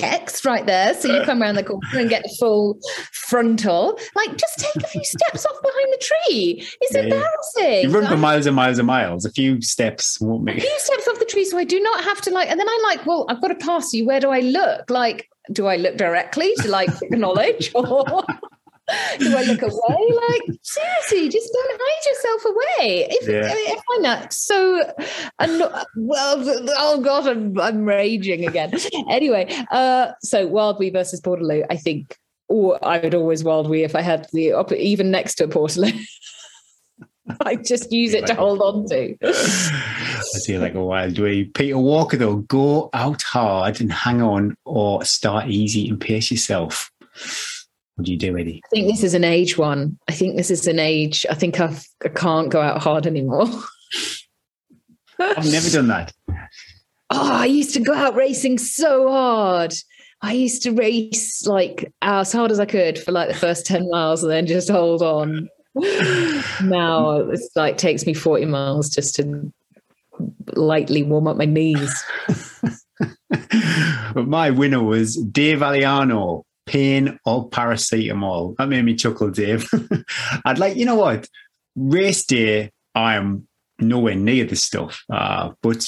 X 0.00 0.44
right 0.44 0.66
there. 0.66 0.94
So 0.94 1.14
you 1.14 1.24
come 1.24 1.42
around 1.42 1.56
the 1.56 1.64
corner 1.64 1.80
and 1.94 2.08
get 2.08 2.22
the 2.22 2.36
full 2.38 2.78
frontal. 3.12 3.98
Like, 4.14 4.36
just 4.36 4.58
take 4.58 4.82
a 4.82 4.86
few 4.86 5.04
steps 5.04 5.46
off 5.46 5.62
behind 5.62 5.92
the 5.92 5.98
tree. 5.98 6.66
It's 6.80 6.94
yeah. 6.94 7.02
embarrassing. 7.02 7.90
You 7.90 7.90
run 7.90 8.06
for 8.06 8.16
miles 8.16 8.46
and 8.46 8.56
miles 8.56 8.78
and 8.78 8.86
miles. 8.86 9.24
A 9.24 9.30
few 9.30 9.60
steps 9.62 10.20
won't 10.20 10.44
make. 10.44 10.58
a 10.58 10.60
few 10.60 10.78
steps 10.78 11.08
off 11.08 11.18
the 11.18 11.24
tree 11.24 11.44
so 11.44 11.58
I 11.58 11.64
do 11.64 11.80
not 11.80 12.04
have 12.04 12.20
to 12.22 12.30
like 12.30 12.48
and 12.48 12.58
then 12.58 12.66
I'm 12.68 12.82
like, 12.82 13.06
well, 13.06 13.26
I've 13.28 13.40
got 13.40 13.48
to 13.48 13.54
pass 13.54 13.92
you. 13.92 14.06
Where 14.06 14.20
do 14.20 14.30
I 14.30 14.40
look? 14.40 14.90
Like, 14.90 15.28
do 15.52 15.66
I 15.66 15.76
look 15.76 15.96
directly 15.96 16.54
to 16.58 16.68
like 16.68 16.90
acknowledge 17.02 17.70
or 17.74 18.24
do 19.18 19.36
I 19.36 19.42
look 19.44 19.62
away? 19.62 19.72
Like, 20.28 20.58
seriously, 20.62 21.28
just 21.28 21.52
don't 21.52 21.80
hide 21.80 22.10
yourself 22.10 22.44
away. 22.44 23.06
If, 23.10 23.28
Yeah. 23.28 23.52
I, 23.52 23.72
I 23.72 23.80
find 23.94 24.04
that 24.04 24.32
so 24.32 24.82
anno- 25.38 25.82
well, 25.96 26.44
oh 26.78 27.00
god, 27.00 27.26
I'm, 27.28 27.58
I'm 27.58 27.84
raging 27.84 28.46
again. 28.46 28.72
anyway, 29.10 29.48
uh, 29.70 30.12
so 30.20 30.46
Wild 30.46 30.78
Wee 30.78 30.90
versus 30.90 31.20
Portaloo, 31.20 31.64
I 31.70 31.76
think. 31.76 32.16
Or 32.48 32.78
I 32.86 32.98
would 32.98 33.14
always 33.14 33.42
Wild 33.42 33.70
Wee 33.70 33.84
if 33.84 33.96
I 33.96 34.02
had 34.02 34.26
the 34.34 34.52
op- 34.52 34.72
even 34.72 35.10
next 35.10 35.36
to 35.36 35.44
a 35.44 35.48
Portaloo. 35.48 35.98
I 37.40 37.56
just 37.56 37.90
use 37.90 38.12
it 38.12 38.26
to 38.26 38.34
hold 38.34 38.60
on 38.60 38.86
to. 38.90 39.16
I 39.22 39.32
see 39.32 40.58
like 40.58 40.74
a 40.74 40.84
wild 40.84 41.18
way. 41.18 41.44
Peter 41.44 41.78
Walker, 41.78 42.18
though, 42.18 42.36
go 42.36 42.90
out 42.92 43.22
hard 43.22 43.80
and 43.80 43.90
hang 43.90 44.20
on, 44.20 44.54
or 44.66 45.02
start 45.06 45.48
easy 45.48 45.88
and 45.88 45.98
pace 45.98 46.30
yourself. 46.30 46.90
What 47.96 48.06
do 48.06 48.12
you 48.12 48.18
do, 48.18 48.36
Eddie? 48.36 48.60
I 48.64 48.68
think 48.70 48.88
this 48.88 49.04
is 49.04 49.14
an 49.14 49.24
age 49.24 49.56
one. 49.56 49.98
I 50.08 50.12
think 50.12 50.36
this 50.36 50.50
is 50.50 50.66
an 50.66 50.78
age. 50.78 51.24
I 51.30 51.34
think 51.34 51.60
I've, 51.60 51.86
I 52.04 52.08
can't 52.08 52.50
go 52.50 52.60
out 52.60 52.82
hard 52.82 53.06
anymore. 53.06 53.46
I've 55.20 55.50
never 55.50 55.70
done 55.70 55.86
that. 55.88 56.12
Oh, 57.10 57.32
I 57.32 57.46
used 57.46 57.74
to 57.74 57.80
go 57.80 57.94
out 57.94 58.16
racing 58.16 58.58
so 58.58 59.08
hard. 59.08 59.74
I 60.22 60.32
used 60.32 60.62
to 60.62 60.72
race 60.72 61.46
like 61.46 61.92
as 62.02 62.32
hard 62.32 62.50
as 62.50 62.58
I 62.58 62.66
could 62.66 62.98
for 62.98 63.12
like 63.12 63.28
the 63.28 63.34
first 63.34 63.66
10 63.66 63.88
miles 63.90 64.22
and 64.22 64.32
then 64.32 64.46
just 64.46 64.68
hold 64.68 65.02
on. 65.02 65.48
now 66.64 67.16
it's 67.30 67.50
like 67.54 67.76
takes 67.76 68.06
me 68.06 68.14
40 68.14 68.46
miles 68.46 68.90
just 68.90 69.14
to 69.16 69.52
lightly 70.54 71.02
warm 71.02 71.28
up 71.28 71.36
my 71.36 71.44
knees. 71.44 72.04
but 73.28 74.26
my 74.26 74.50
winner 74.50 74.82
was 74.82 75.16
Dave 75.16 75.58
Aliano, 75.58 76.42
pain 76.66 77.18
or 77.24 77.48
paracetamol. 77.50 78.56
That 78.56 78.68
made 78.68 78.84
me 78.84 78.94
chuckle, 78.94 79.30
Dave. 79.30 79.68
I'd 80.44 80.58
like, 80.58 80.76
you 80.76 80.84
know 80.84 80.96
what? 80.96 81.28
Race 81.76 82.24
day, 82.24 82.70
I 82.94 83.16
am 83.16 83.46
nowhere 83.78 84.14
near 84.14 84.44
this 84.44 84.62
stuff. 84.62 85.02
Uh, 85.10 85.52
but 85.62 85.86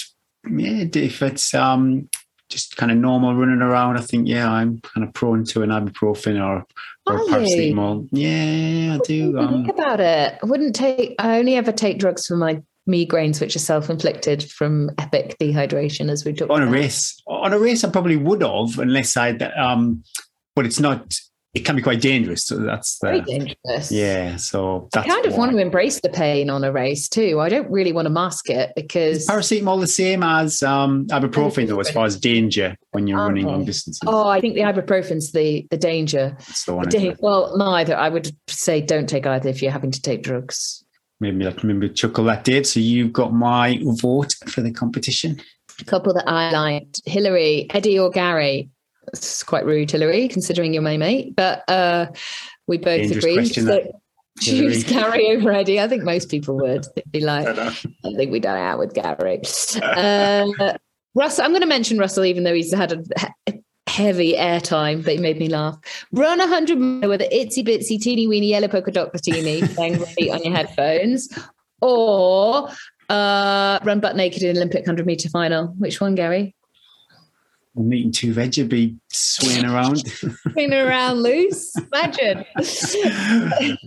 yeah, 0.49 0.85
if 0.95 1.23
it's 1.23 1.55
um 1.55 2.09
just 2.49 2.77
kind 2.77 2.93
of 2.93 2.99
normal 2.99 3.35
running 3.35 3.63
around, 3.63 3.97
I 3.97 4.01
think 4.01 4.29
yeah, 4.29 4.51
I'm 4.51 4.81
kind 4.81 5.07
of 5.07 5.13
prone 5.15 5.45
to 5.47 5.63
an 5.63 5.71
ibuprofen 5.71 6.41
or, 6.41 6.65
or 7.07 7.19
paracetamol. 7.27 8.09
Yeah, 8.13 8.95
I 8.95 8.99
do. 9.05 9.33
Think 9.33 9.39
Um, 9.39 9.71
about 9.71 10.01
it. 10.01 10.39
I 10.43 10.47
wouldn't 10.47 10.77
take, 10.77 11.17
I 11.19 11.39
only 11.39 11.57
ever 11.57 11.73
take 11.73 11.99
drugs 11.99 12.27
for 12.27 12.37
my 12.37 12.63
migraines, 12.89 13.41
which 13.41 13.57
are 13.57 13.61
self 13.61 13.91
inflicted 13.91 14.49
from 14.51 14.91
epic 14.99 15.37
dehydration, 15.41 16.09
as 16.11 16.25
we 16.25 16.33
talked 16.33 16.53
on 16.53 16.63
a 16.63 16.71
race, 16.71 17.21
on 17.27 17.53
a 17.53 17.59
race, 17.59 17.83
I 17.83 17.91
probably 17.91 18.17
would 18.17 18.43
have, 18.43 18.79
unless 18.79 19.17
I. 19.17 19.31
Um, 19.31 20.05
but 20.57 20.67
it's 20.67 20.81
not. 20.81 21.15
It 21.55 21.65
can 21.65 21.75
be 21.75 21.81
quite 21.81 22.03
dangerous. 22.03 22.45
So 22.45 22.59
that's 22.59 22.99
Very 23.01 23.23
dangerous. 23.23 23.91
yeah. 23.91 24.37
So 24.37 24.91
I 24.95 25.07
kind 25.09 25.25
of 25.25 25.33
why. 25.33 25.39
want 25.39 25.53
to 25.53 25.57
embrace 25.59 26.01
the 26.01 26.11
pain 26.11 26.51
on 26.51 26.63
a 26.65 26.71
race 26.71 27.09
too. 27.09 27.41
I 27.41 27.49
don't 27.49 27.71
really 27.71 27.93
want 27.93 28.05
to 28.05 28.11
mask 28.11 28.51
it 28.51 28.73
because 28.77 29.21
Is 29.23 29.27
paracetamol 29.27 29.81
the 29.81 29.87
same 29.87 30.23
as 30.23 30.63
um, 30.63 31.07
ibuprofen, 31.07 31.67
though, 31.67 31.81
as 31.81 31.91
far 31.91 32.05
as 32.05 32.21
danger 32.21 32.77
when 32.91 33.07
you're 33.07 33.19
running 33.19 33.47
long 33.47 33.65
distances? 33.65 34.03
oh, 34.07 34.29
I 34.29 34.39
think 34.39 34.53
the 34.55 34.61
ibuprofen's 34.63 35.33
the 35.33 35.67
the 35.71 35.79
danger. 35.79 36.37
That's 36.41 36.65
the 36.67 36.75
one. 36.75 36.89
Da- 36.91 37.15
well, 37.21 37.57
neither. 37.57 37.97
I 37.97 38.11
would 38.11 38.37
say 38.49 38.83
don't 38.83 39.09
take 39.09 39.27
either 39.27 39.49
if 39.49 39.63
you're 39.63 39.73
having 39.73 39.93
to 39.93 40.03
take 40.03 40.23
drugs. 40.23 40.85
Maybe 41.21 41.47
I 41.47 41.53
can 41.53 41.67
remember 41.69 41.89
chuckle 41.89 42.25
that 42.25 42.45
did. 42.45 42.67
So 42.67 42.81
you've 42.81 43.15
got 43.15 43.33
my 43.33 43.81
vote 43.83 44.35
for 44.47 44.61
the 44.61 44.73
competition. 44.73 45.41
A 45.81 45.85
couple 45.85 46.13
that 46.13 46.29
I 46.29 46.51
liked: 46.51 47.01
Hillary, 47.07 47.67
Eddie, 47.71 47.99
or 47.99 48.11
Gary. 48.11 48.69
It's 49.13 49.43
quite 49.43 49.65
rude, 49.65 49.91
Hillary, 49.91 50.29
considering 50.29 50.73
you're 50.73 50.83
my 50.83 50.97
mate. 50.97 51.35
But 51.37 51.69
uh, 51.69 52.07
we 52.67 52.79
both 52.79 53.01
Dangerous 53.01 53.25
agree. 53.25 53.35
question, 53.35 53.67
So 53.67 53.71
that. 53.71 53.93
choose 54.41 54.85
Gary 54.85 55.29
over 55.29 55.51
Eddie. 55.51 55.81
I 55.81 55.89
think 55.89 56.05
most 56.05 56.31
people 56.31 56.57
would 56.59 56.85
They'd 56.95 57.11
be 57.11 57.21
like, 57.21 57.49
I 57.49 57.71
think 58.17 58.31
we 58.31 58.39
done 58.39 58.59
out 58.59 58.79
with 58.79 58.95
Gary. 58.95 59.43
Uh, 59.83 60.77
Russell, 61.15 61.45
I'm 61.45 61.53
going 61.53 61.63
to 61.63 61.67
mention 61.67 61.97
Russell, 61.99 62.27
even 62.27 62.45
though 62.45 62.53
he's 62.53 62.75
had 62.75 62.93
a 62.93 63.55
heavy 63.87 64.35
airtime, 64.35 65.03
but 65.03 65.15
he 65.15 65.19
made 65.19 65.39
me 65.39 65.49
laugh. 65.49 65.79
Run 66.13 66.39
100 66.39 66.79
miles 66.79 67.09
with 67.09 67.23
an 67.23 67.31
itsy 67.31 67.67
bitsy 67.67 67.99
teeny 67.99 68.29
weeny 68.29 68.49
yellow 68.49 68.69
polka 68.69 68.91
dot 68.91 69.15
bikini 69.15 69.75
playing 69.75 69.99
right 69.99 70.31
on 70.31 70.43
your 70.43 70.55
headphones, 70.55 71.31
or 71.81 72.69
uh, 73.09 73.79
run 73.83 74.01
butt 74.01 74.17
naked 74.17 74.43
in 74.43 74.57
Olympic 74.57 74.83
100 74.83 75.07
meter 75.07 75.31
final. 75.31 75.69
Which 75.79 76.01
one, 76.01 76.15
Gary? 76.15 76.55
I'm 77.77 77.93
eating 77.93 78.13
two 78.13 78.33
veg, 78.33 78.57
you'd 78.57 78.69
be 78.69 78.97
swinging 79.11 79.67
around. 79.67 80.07
Swinging 80.53 80.73
around 80.73 81.23
loose. 81.23 81.75
Imagine. 81.93 82.45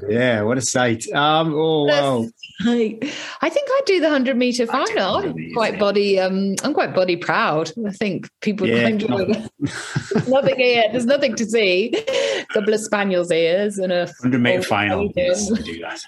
yeah, 0.08 0.42
what 0.42 0.58
a 0.58 0.62
sight. 0.62 1.12
Um, 1.12 1.54
oh, 1.56 1.86
wow. 1.86 2.28
I, 2.62 3.00
I 3.42 3.50
think 3.50 3.68
I'd 3.72 3.86
do 3.86 4.00
the 4.00 4.08
100 4.08 4.38
meter 4.38 4.68
final. 4.68 5.16
I'm 5.18 5.54
quite 5.54 5.80
body, 5.80 6.20
um, 6.20 6.56
I'm 6.64 6.74
quite 6.74 6.94
body 6.94 7.16
proud. 7.16 7.72
I 7.88 7.92
think 7.92 8.30
people 8.42 8.68
Yeah, 8.68 8.90
kind 8.90 9.04
of 9.04 9.50
nothing 10.28 10.58
here. 10.58 10.84
There's 10.92 11.06
nothing 11.06 11.36
to 11.36 11.46
see. 11.46 11.94
A 11.96 12.46
couple 12.54 12.74
of 12.74 12.80
spaniels 12.82 13.32
ears 13.32 13.80
and 13.80 13.92
a 13.92 14.06
100 14.20 14.40
meter 14.40 14.62
final. 14.62 15.12
Yes, 15.16 15.52
I 15.52 15.62
do 15.62 15.80
that. 15.80 16.04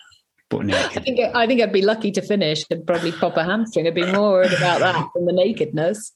But 0.51 0.73
I 0.73 0.87
think 0.89 1.19
I 1.33 1.47
think 1.47 1.61
I'd 1.61 1.71
be 1.71 1.81
lucky 1.81 2.11
to 2.11 2.21
finish 2.21 2.65
and 2.69 2.85
probably 2.85 3.13
pop 3.13 3.37
a 3.37 3.43
hamstring. 3.43 3.87
I'd 3.87 3.95
be 3.95 4.05
more 4.11 4.33
worried 4.33 4.51
about 4.51 4.79
that 4.81 5.09
than 5.15 5.25
the 5.25 5.31
nakedness. 5.31 6.11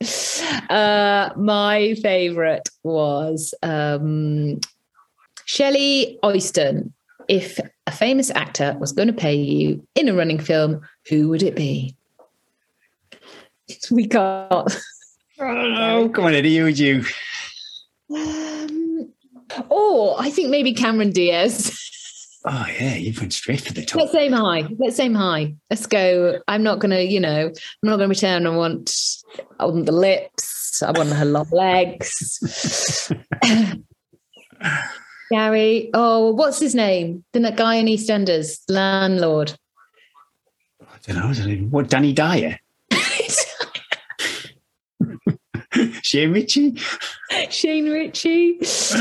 Uh, 0.69 1.29
my 1.37 1.95
favourite 2.01 2.67
was 2.83 3.53
um, 3.63 4.59
Shelley 5.45 6.19
Oyston. 6.21 6.91
If 7.29 7.59
a 7.87 7.91
famous 7.91 8.29
actor 8.31 8.75
was 8.79 8.91
going 8.91 9.07
to 9.07 9.13
pay 9.13 9.35
you 9.35 9.87
in 9.95 10.09
a 10.09 10.13
running 10.13 10.39
film, 10.39 10.81
who 11.09 11.29
would 11.29 11.41
it 11.41 11.55
be? 11.55 11.95
We 13.89 14.05
can't. 14.05 14.77
Oh, 15.39 16.11
come 16.13 16.25
on, 16.25 16.35
Eddie, 16.35 16.57
who 16.57 16.65
would 16.65 16.77
you? 16.77 17.03
Um, 18.13 19.11
or 19.69 20.15
I 20.19 20.29
think 20.29 20.49
maybe 20.49 20.73
Cameron 20.73 21.11
Diaz. 21.11 21.81
Oh, 22.47 22.67
yeah, 22.79 22.95
you've 22.95 23.19
went 23.19 23.33
straight 23.33 23.61
for 23.61 23.73
the 23.73 23.83
top. 23.83 24.01
Let's 24.01 24.15
aim 24.15 24.31
high. 24.31 24.67
Let's 24.77 24.99
aim 24.99 25.15
high. 25.15 25.55
Let's 25.71 25.87
go. 25.87 26.39
I'm 26.47 26.61
not 26.61 26.77
gonna, 26.77 26.99
you 26.99 27.19
know, 27.19 27.47
I'm 27.47 27.53
not 27.81 27.97
gonna 27.97 28.07
return. 28.07 28.45
I 28.45 28.51
want, 28.51 28.95
I 29.59 29.65
want 29.65 29.87
the 29.87 29.91
lips. 29.91 30.83
I 30.83 30.91
want 30.91 31.09
her 31.09 31.25
long 31.25 31.49
legs. 31.51 33.11
Gary. 35.31 35.89
Oh, 35.95 36.33
what's 36.33 36.59
his 36.59 36.75
name? 36.75 37.23
The 37.33 37.51
guy 37.51 37.75
in 37.75 37.87
EastEnders, 37.87 38.59
landlord. 38.69 39.53
I 40.81 40.97
don't 41.07 41.17
know. 41.17 41.29
I 41.29 41.33
don't 41.33 41.49
even, 41.49 41.71
what, 41.71 41.89
Danny 41.89 42.13
Dyer? 42.13 42.59
Shane 46.15 46.31
Richie? 46.31 46.75
Shane 47.49 47.89
Richie. 47.89 48.53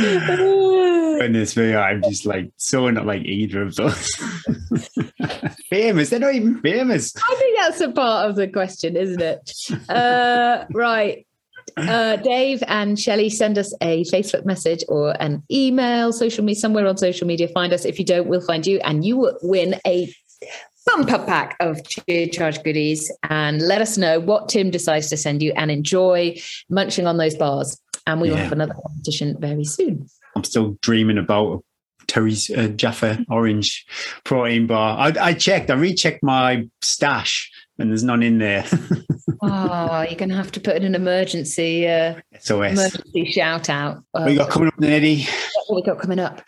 Goodness 1.20 1.56
me, 1.56 1.72
I'm 1.72 2.02
just 2.02 2.26
like 2.26 2.50
so 2.56 2.90
not 2.90 3.06
like 3.06 3.22
either 3.22 3.62
of 3.62 3.76
those. 3.76 4.10
famous. 5.70 6.10
They're 6.10 6.18
not 6.18 6.34
even 6.34 6.60
famous. 6.60 7.14
I 7.16 7.36
think 7.36 7.56
that's 7.56 7.80
a 7.80 7.92
part 7.92 8.28
of 8.28 8.34
the 8.34 8.48
question, 8.48 8.96
isn't 8.96 9.22
it? 9.22 9.48
Uh, 9.88 10.64
right. 10.72 11.24
Uh, 11.76 12.16
Dave 12.16 12.64
and 12.66 12.98
Shelley, 12.98 13.30
send 13.30 13.58
us 13.58 13.72
a 13.80 14.02
Facebook 14.06 14.44
message 14.44 14.82
or 14.88 15.14
an 15.22 15.44
email, 15.52 16.12
social 16.12 16.42
media, 16.42 16.60
somewhere 16.60 16.88
on 16.88 16.96
social 16.96 17.28
media. 17.28 17.46
Find 17.46 17.72
us. 17.72 17.84
If 17.84 18.00
you 18.00 18.04
don't, 18.04 18.26
we'll 18.26 18.40
find 18.40 18.66
you, 18.66 18.80
and 18.82 19.04
you 19.04 19.18
will 19.18 19.38
win 19.40 19.76
a 19.86 20.12
bumper 20.86 21.18
pack 21.24 21.56
of 21.60 21.82
Chia 21.86 22.28
Charge 22.28 22.62
goodies. 22.62 23.10
And 23.28 23.62
let 23.62 23.80
us 23.80 23.98
know 23.98 24.20
what 24.20 24.48
Tim 24.48 24.70
decides 24.70 25.08
to 25.10 25.16
send 25.16 25.42
you, 25.42 25.52
and 25.56 25.70
enjoy 25.70 26.36
munching 26.68 27.06
on 27.06 27.16
those 27.16 27.34
bars. 27.34 27.80
And 28.06 28.20
we 28.20 28.30
will 28.30 28.36
have 28.36 28.52
another 28.52 28.74
competition 28.74 29.36
very 29.40 29.64
soon. 29.64 30.06
I'm 30.36 30.44
still 30.44 30.76
dreaming 30.82 31.16
about 31.16 31.64
Terry's 32.06 32.50
uh, 32.50 32.68
Jaffa 32.68 33.24
Orange 33.30 33.86
protein 34.24 34.66
bar. 34.66 34.98
I, 34.98 35.28
I 35.28 35.32
checked, 35.32 35.70
I 35.70 35.74
rechecked 35.74 36.22
my 36.22 36.68
stash, 36.82 37.50
and 37.78 37.90
there's 37.90 38.04
none 38.04 38.22
in 38.22 38.38
there. 38.38 38.64
Oh, 39.42 40.02
you're 40.08 40.18
going 40.18 40.28
to 40.28 40.36
have 40.36 40.52
to 40.52 40.60
put 40.60 40.76
in 40.76 40.84
an 40.84 40.94
emergency, 40.94 41.88
uh, 41.88 42.14
SOS. 42.38 42.72
emergency 42.72 43.30
shout 43.30 43.70
out. 43.70 44.02
What 44.10 44.30
you 44.30 44.38
got 44.38 44.50
coming 44.50 44.68
up, 44.68 44.82
Eddie? 44.82 45.26
What 45.66 45.76
we 45.76 45.82
got 45.82 46.00
coming 46.00 46.18
up? 46.18 46.42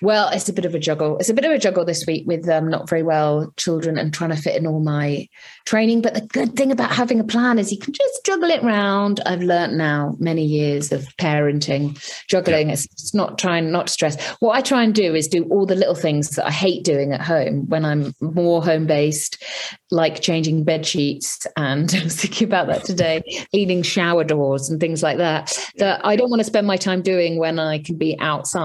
Well, 0.00 0.28
it's 0.28 0.48
a 0.48 0.52
bit 0.52 0.64
of 0.64 0.74
a 0.74 0.78
juggle. 0.78 1.18
It's 1.18 1.28
a 1.28 1.34
bit 1.34 1.44
of 1.44 1.52
a 1.52 1.58
juggle 1.58 1.84
this 1.84 2.04
week 2.06 2.26
with 2.26 2.48
um, 2.48 2.68
not 2.68 2.88
very 2.88 3.02
well 3.02 3.52
children 3.56 3.98
and 3.98 4.12
trying 4.12 4.30
to 4.30 4.36
fit 4.36 4.56
in 4.56 4.66
all 4.66 4.80
my 4.80 5.28
training. 5.66 6.02
But 6.02 6.14
the 6.14 6.20
good 6.20 6.56
thing 6.56 6.70
about 6.70 6.92
having 6.92 7.20
a 7.20 7.24
plan 7.24 7.58
is 7.58 7.72
you 7.72 7.78
can 7.78 7.92
just 7.92 8.24
juggle 8.24 8.50
it 8.50 8.62
round. 8.62 9.20
I've 9.26 9.42
learnt 9.42 9.74
now 9.74 10.16
many 10.18 10.44
years 10.44 10.92
of 10.92 11.04
parenting, 11.16 11.98
juggling. 12.28 12.70
It's, 12.70 12.84
it's 12.86 13.14
not 13.14 13.38
trying 13.38 13.72
not 13.72 13.86
to 13.86 13.92
stress. 13.92 14.22
What 14.40 14.56
I 14.56 14.60
try 14.60 14.82
and 14.84 14.94
do 14.94 15.14
is 15.14 15.28
do 15.28 15.44
all 15.44 15.66
the 15.66 15.74
little 15.74 15.94
things 15.94 16.30
that 16.30 16.46
I 16.46 16.50
hate 16.50 16.84
doing 16.84 17.12
at 17.12 17.20
home 17.20 17.68
when 17.68 17.84
I'm 17.84 18.14
more 18.20 18.62
home 18.62 18.86
based, 18.86 19.42
like 19.90 20.20
changing 20.20 20.64
bed 20.64 20.86
sheets. 20.86 21.46
And 21.56 21.92
I 21.98 22.04
was 22.04 22.20
thinking 22.20 22.46
about 22.46 22.66
that 22.68 22.84
today, 22.84 23.22
cleaning 23.50 23.82
shower 23.82 24.24
doors 24.24 24.68
and 24.68 24.78
things 24.78 25.02
like 25.02 25.18
that, 25.18 25.58
that 25.76 26.04
I 26.04 26.16
don't 26.16 26.30
want 26.30 26.40
to 26.40 26.44
spend 26.44 26.66
my 26.66 26.76
time 26.76 27.02
doing 27.02 27.38
when 27.38 27.58
I 27.58 27.78
can 27.78 27.96
be 27.96 28.18
outside. 28.20 28.57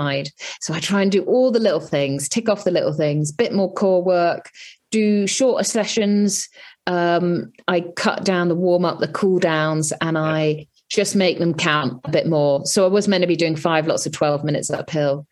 So 0.62 0.74
I 0.74 0.80
try 0.80 1.02
and 1.02 1.12
do 1.12 1.24
all 1.24 1.52
the 1.52 1.60
little 1.60 1.80
things, 1.80 2.28
tick 2.28 2.50
off 2.50 2.64
the 2.64 2.72
little 2.72 2.94
things, 2.94 3.32
bit 3.32 3.54
more 3.54 3.72
core 3.74 4.04
work, 4.04 4.50
do 4.92 5.28
shorter 5.28 5.64
sessions. 5.64 6.48
Um, 6.88 7.52
I 7.68 7.82
cut 7.96 8.26
down 8.26 8.50
the 8.50 8.56
warm 8.56 8.86
up, 8.86 9.00
the 9.00 9.08
cool 9.08 9.40
downs, 9.40 9.94
and 10.02 10.18
I 10.18 10.68
just 10.90 11.16
make 11.16 11.40
them 11.40 11.54
count 11.54 12.00
a 12.06 12.12
bit 12.12 12.28
more. 12.28 12.66
So 12.66 12.86
I 12.86 12.88
was 12.88 13.08
meant 13.08 13.24
to 13.24 13.28
be 13.28 13.36
doing 13.36 13.56
five 13.56 13.88
lots 13.88 14.06
of 14.06 14.12
12 14.12 14.44
minutes 14.44 14.70
uphill, 14.70 15.26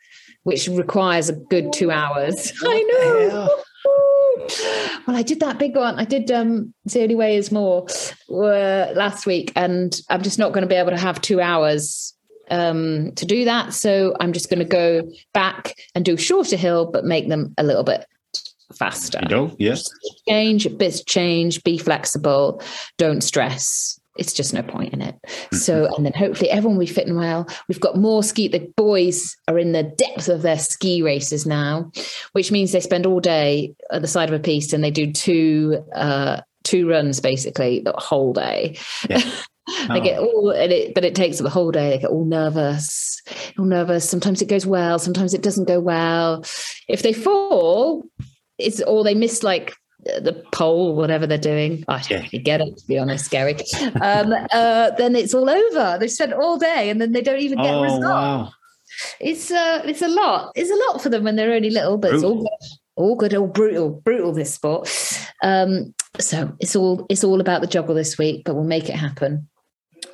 which 0.44 0.68
requires 0.68 1.30
a 1.30 1.34
good 1.34 1.72
two 1.72 1.92
hours. 1.92 2.52
I 2.64 2.84
know. 2.84 3.50
Well, 5.08 5.16
I 5.16 5.22
did 5.22 5.40
that 5.40 5.60
big 5.60 5.76
one. 5.76 6.00
I 6.00 6.06
did 6.06 6.30
um 6.32 6.74
the 6.86 7.02
only 7.02 7.16
way 7.16 7.36
is 7.36 7.52
more 7.52 7.88
uh, 8.30 8.92
last 8.94 9.26
week, 9.26 9.52
and 9.56 10.00
I'm 10.10 10.22
just 10.22 10.40
not 10.40 10.52
going 10.52 10.64
to 10.64 10.68
be 10.68 10.76
able 10.76 10.92
to 10.92 10.98
have 10.98 11.22
two 11.22 11.40
hours 11.40 12.14
um 12.52 13.14
to 13.16 13.26
do 13.26 13.46
that. 13.46 13.74
So 13.74 14.16
I'm 14.20 14.34
just 14.34 14.50
going 14.50 14.60
to 14.60 14.66
go 14.66 15.10
back 15.34 15.76
and 15.96 16.06
do 16.06 16.18
shorter 16.18 16.58
hill, 16.58 16.90
but 16.92 17.06
make 17.06 17.30
them 17.30 17.54
a 17.58 17.64
little 17.64 17.84
bit 17.84 18.06
faster. 18.74 19.20
You 19.24 19.30
know, 19.30 19.56
yes. 19.60 19.90
Change, 20.28 20.78
bits 20.78 21.04
change, 21.04 21.64
be 21.64 21.78
flexible, 21.78 22.62
don't 22.98 23.22
stress. 23.22 24.00
It's 24.18 24.34
just 24.34 24.54
no 24.54 24.62
point 24.62 24.94
in 24.94 25.02
it. 25.02 25.16
So, 25.54 25.94
and 25.96 26.06
then 26.06 26.14
hopefully 26.14 26.50
everyone 26.50 26.78
will 26.78 26.86
be 26.86 26.92
fitting 26.92 27.16
well. 27.16 27.48
We've 27.70 27.80
got 27.80 27.98
more 27.98 28.24
ski. 28.24 28.50
The 28.50 28.72
boys 28.76 29.38
are 29.48 29.58
in 29.58 29.72
the 29.72 29.84
depth 29.84 30.28
of 30.28 30.42
their 30.42 30.60
ski 30.60 31.02
races 31.02 31.46
now, 31.46 31.92
which 32.34 32.52
means 32.52 32.72
they 32.72 32.82
spend 32.82 33.06
all 33.06 33.22
day 33.22 33.74
at 33.90 34.02
the 34.02 34.10
side 34.10 34.28
of 34.28 34.36
a 34.36 34.44
piece 34.44 34.74
and 34.74 34.84
they 34.84 34.92
do 34.92 35.14
two 35.14 35.84
uh, 35.96 36.42
two 36.64 36.90
runs 36.90 37.22
basically 37.22 37.80
the 37.80 37.94
whole 37.94 38.34
day. 38.34 38.78
Yeah. 39.10 39.22
they 39.90 40.00
get 40.02 40.20
all, 40.20 40.50
and 40.52 40.72
it, 40.72 40.94
but 40.94 41.06
it 41.06 41.16
takes 41.16 41.38
the 41.40 41.50
whole 41.50 41.72
day. 41.72 41.90
They 41.92 41.98
get 42.00 42.10
all 42.10 42.26
nervous, 42.26 43.22
all 43.58 43.66
nervous. 43.66 44.10
Sometimes 44.10 44.42
it 44.42 44.48
goes 44.50 44.66
well, 44.66 45.00
sometimes 45.00 45.34
it 45.34 45.42
doesn't 45.44 45.68
go 45.68 45.80
well. 45.80 46.44
If 46.88 47.02
they 47.04 47.14
fall, 47.14 48.04
it's 48.58 48.82
or 48.82 49.04
they 49.04 49.16
miss 49.16 49.44
like 49.44 49.74
the 50.04 50.44
pole, 50.52 50.96
whatever 50.96 51.28
they're 51.28 51.38
doing. 51.38 51.84
I 51.88 52.02
don't 52.02 52.24
really 52.24 52.44
get 52.44 52.60
it, 52.62 52.78
to 52.78 52.88
be 52.88 52.98
honest, 52.98 53.30
Gary. 53.30 53.56
Um, 54.02 54.34
uh, 54.52 54.92
then 54.98 55.16
it's 55.16 55.34
all 55.34 55.50
over. 55.50 55.98
They've 56.00 56.10
spent 56.12 56.34
all 56.34 56.58
day 56.58 56.90
and 56.90 57.00
then 57.00 57.12
they 57.12 57.22
don't 57.22 57.40
even 57.40 57.60
get 57.60 57.74
a 57.74 57.78
Oh, 57.78 57.84
result. 57.84 58.02
wow. 58.04 58.50
It's 59.20 59.52
uh, 59.52 59.82
it's 59.86 60.02
a 60.02 60.08
lot. 60.08 60.52
It's 60.56 60.72
a 60.72 60.76
lot 60.92 61.02
for 61.02 61.10
them 61.10 61.24
when 61.24 61.36
they're 61.36 61.54
only 61.54 61.70
little, 61.70 61.98
but 61.98 62.14
it's 62.14 62.24
all 62.24 62.42
good. 62.42 62.50
All 62.98 63.16
good, 63.16 63.34
all 63.34 63.48
brutal, 63.48 63.90
brutal. 64.04 64.34
This 64.34 64.54
sport. 64.54 64.90
Um, 65.44 65.94
so 66.20 66.52
it's 66.60 66.76
all 66.76 67.06
it's 67.10 67.24
all 67.24 67.40
about 67.40 67.62
the 67.62 67.68
juggle 67.68 67.96
this 67.96 68.18
week, 68.18 68.44
but 68.44 68.54
we'll 68.56 68.66
make 68.66 68.90
it 68.90 68.96
happen. 68.96 69.48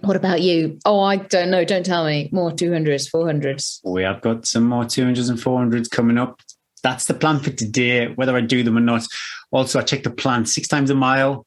What 0.01 0.15
about 0.15 0.41
you? 0.41 0.80
Oh, 0.85 0.99
I 0.99 1.18
don't 1.18 1.49
know. 1.49 1.64
Don't 1.64 1.85
tell 1.85 2.05
me. 2.05 2.30
More 2.31 2.51
two 2.51 2.72
hundreds, 2.72 3.07
four 3.07 3.26
hundreds. 3.26 3.81
We 3.84 4.03
have 4.03 4.22
got 4.22 4.45
some 4.45 4.65
more 4.65 4.84
200s 4.84 5.30
and 5.30 5.39
400s 5.39 5.89
coming 5.89 6.18
up. 6.18 6.41
That's 6.84 7.05
the 7.05 7.14
plan 7.14 7.39
for 7.39 7.49
today, 7.49 8.07
whether 8.07 8.35
I 8.35 8.41
do 8.41 8.64
them 8.64 8.77
or 8.77 8.81
not. 8.81 9.05
Also, 9.51 9.80
I 9.80 9.84
checked 9.84 10.03
the 10.03 10.11
plan 10.11 10.45
six 10.45 10.68
times 10.68 10.89
a 10.89 10.95
mile. 10.95 11.45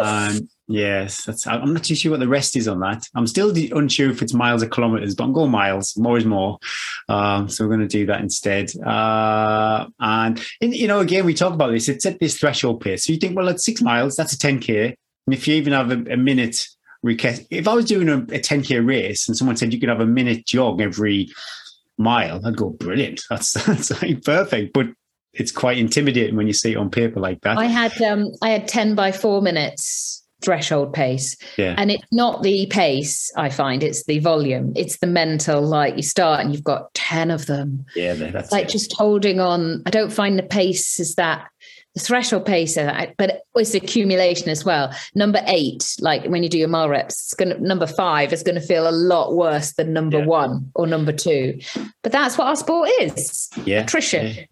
Um, 0.00 0.48
yes, 0.68 1.24
that's. 1.24 1.46
I'm 1.46 1.72
not 1.72 1.84
too 1.84 1.94
sure 1.94 2.10
what 2.12 2.20
the 2.20 2.28
rest 2.28 2.56
is 2.56 2.68
on 2.68 2.80
that. 2.80 3.06
I'm 3.14 3.26
still 3.26 3.54
unsure 3.76 4.10
if 4.10 4.22
it's 4.22 4.34
miles 4.34 4.62
or 4.62 4.68
kilometers, 4.68 5.14
but 5.14 5.24
I'm 5.24 5.32
going 5.32 5.50
miles. 5.50 5.96
More 5.96 6.18
is 6.18 6.24
more. 6.24 6.58
Um, 7.08 7.48
so 7.48 7.64
we're 7.64 7.74
going 7.74 7.88
to 7.88 7.98
do 7.98 8.06
that 8.06 8.20
instead. 8.20 8.70
Uh, 8.80 9.86
and 10.00 10.42
in, 10.60 10.72
you 10.72 10.88
know, 10.88 11.00
again, 11.00 11.24
we 11.24 11.34
talk 11.34 11.54
about 11.54 11.72
this. 11.72 11.88
It's 11.88 12.06
at 12.06 12.20
this 12.20 12.38
threshold 12.38 12.80
pace. 12.80 13.04
So 13.04 13.12
you 13.12 13.18
think, 13.18 13.36
well, 13.36 13.48
at 13.48 13.60
six 13.60 13.82
miles, 13.82 14.16
that's 14.16 14.34
a 14.34 14.38
10k. 14.38 14.94
And 15.26 15.34
if 15.34 15.46
you 15.46 15.54
even 15.56 15.72
have 15.72 15.90
a, 15.90 16.12
a 16.12 16.16
minute 16.16 16.66
if 17.04 17.68
I 17.68 17.74
was 17.74 17.84
doing 17.84 18.08
a, 18.08 18.18
a 18.18 18.40
10k 18.40 18.86
race 18.86 19.28
and 19.28 19.36
someone 19.36 19.56
said 19.56 19.72
you 19.72 19.80
could 19.80 19.88
have 19.88 20.00
a 20.00 20.06
minute 20.06 20.46
jog 20.46 20.80
every 20.80 21.28
mile, 21.98 22.44
I'd 22.46 22.56
go 22.56 22.70
brilliant. 22.70 23.22
That's 23.28 23.52
that's 23.66 24.02
like 24.02 24.22
perfect. 24.22 24.72
But 24.72 24.88
it's 25.32 25.52
quite 25.52 25.78
intimidating 25.78 26.36
when 26.36 26.46
you 26.46 26.52
see 26.52 26.72
it 26.72 26.76
on 26.76 26.90
paper 26.90 27.20
like 27.20 27.40
that. 27.42 27.58
I 27.58 27.66
had 27.66 28.00
um, 28.02 28.32
I 28.42 28.50
had 28.50 28.68
ten 28.68 28.94
by 28.94 29.12
four 29.12 29.42
minutes 29.42 30.22
threshold 30.42 30.92
pace. 30.92 31.36
Yeah. 31.56 31.74
And 31.78 31.90
it's 31.90 32.04
not 32.12 32.42
the 32.42 32.66
pace, 32.66 33.30
I 33.36 33.48
find, 33.48 33.82
it's 33.82 34.04
the 34.04 34.18
volume. 34.18 34.72
It's 34.76 34.98
the 34.98 35.06
mental, 35.06 35.62
like 35.62 35.96
you 35.96 36.02
start 36.02 36.40
and 36.40 36.52
you've 36.52 36.64
got 36.64 36.92
10 36.94 37.30
of 37.30 37.46
them. 37.46 37.84
Yeah, 37.94 38.14
that's 38.14 38.52
like 38.52 38.66
it. 38.66 38.70
just 38.70 38.92
holding 38.96 39.40
on. 39.40 39.82
I 39.86 39.90
don't 39.90 40.12
find 40.12 40.38
the 40.38 40.42
pace 40.42 40.98
is 41.00 41.14
that 41.14 41.48
the 41.94 42.00
threshold 42.00 42.46
pace, 42.46 42.76
uh, 42.76 43.06
but 43.18 43.42
it's 43.54 43.74
accumulation 43.74 44.48
as 44.48 44.64
well. 44.64 44.90
Number 45.14 45.42
eight, 45.46 45.94
like 46.00 46.24
when 46.24 46.42
you 46.42 46.48
do 46.48 46.56
your 46.58 46.68
mile 46.68 46.88
reps, 46.88 47.14
it's 47.26 47.34
gonna 47.34 47.58
number 47.58 47.86
five 47.86 48.32
is 48.32 48.42
going 48.42 48.54
to 48.54 48.66
feel 48.66 48.88
a 48.88 48.90
lot 48.90 49.34
worse 49.36 49.72
than 49.74 49.92
number 49.92 50.20
Yeah. 50.20 50.26
one 50.26 50.70
or 50.74 50.86
number 50.86 51.12
two. 51.12 51.58
But 52.02 52.12
that's 52.12 52.38
what 52.38 52.46
our 52.48 52.56
sport 52.56 52.88
is. 53.00 53.50
yeah. 53.64 53.82
attrition. 53.82 54.26
yeah. 54.26 54.44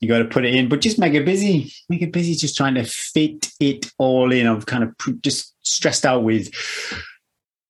You 0.00 0.08
got 0.08 0.18
to 0.18 0.24
put 0.24 0.44
it 0.44 0.52
in, 0.54 0.68
but 0.68 0.80
just 0.80 0.98
make 0.98 1.14
it 1.14 1.24
busy. 1.24 1.72
Make 1.88 2.02
it 2.02 2.12
busy. 2.12 2.34
Just 2.34 2.56
trying 2.56 2.74
to 2.74 2.82
fit 2.84 3.52
it 3.60 3.90
all 3.98 4.32
in. 4.32 4.48
I'm 4.48 4.60
kind 4.62 4.82
of 4.82 4.98
pr- 4.98 5.12
just 5.22 5.54
stressed 5.64 6.04
out 6.04 6.24
with, 6.24 6.50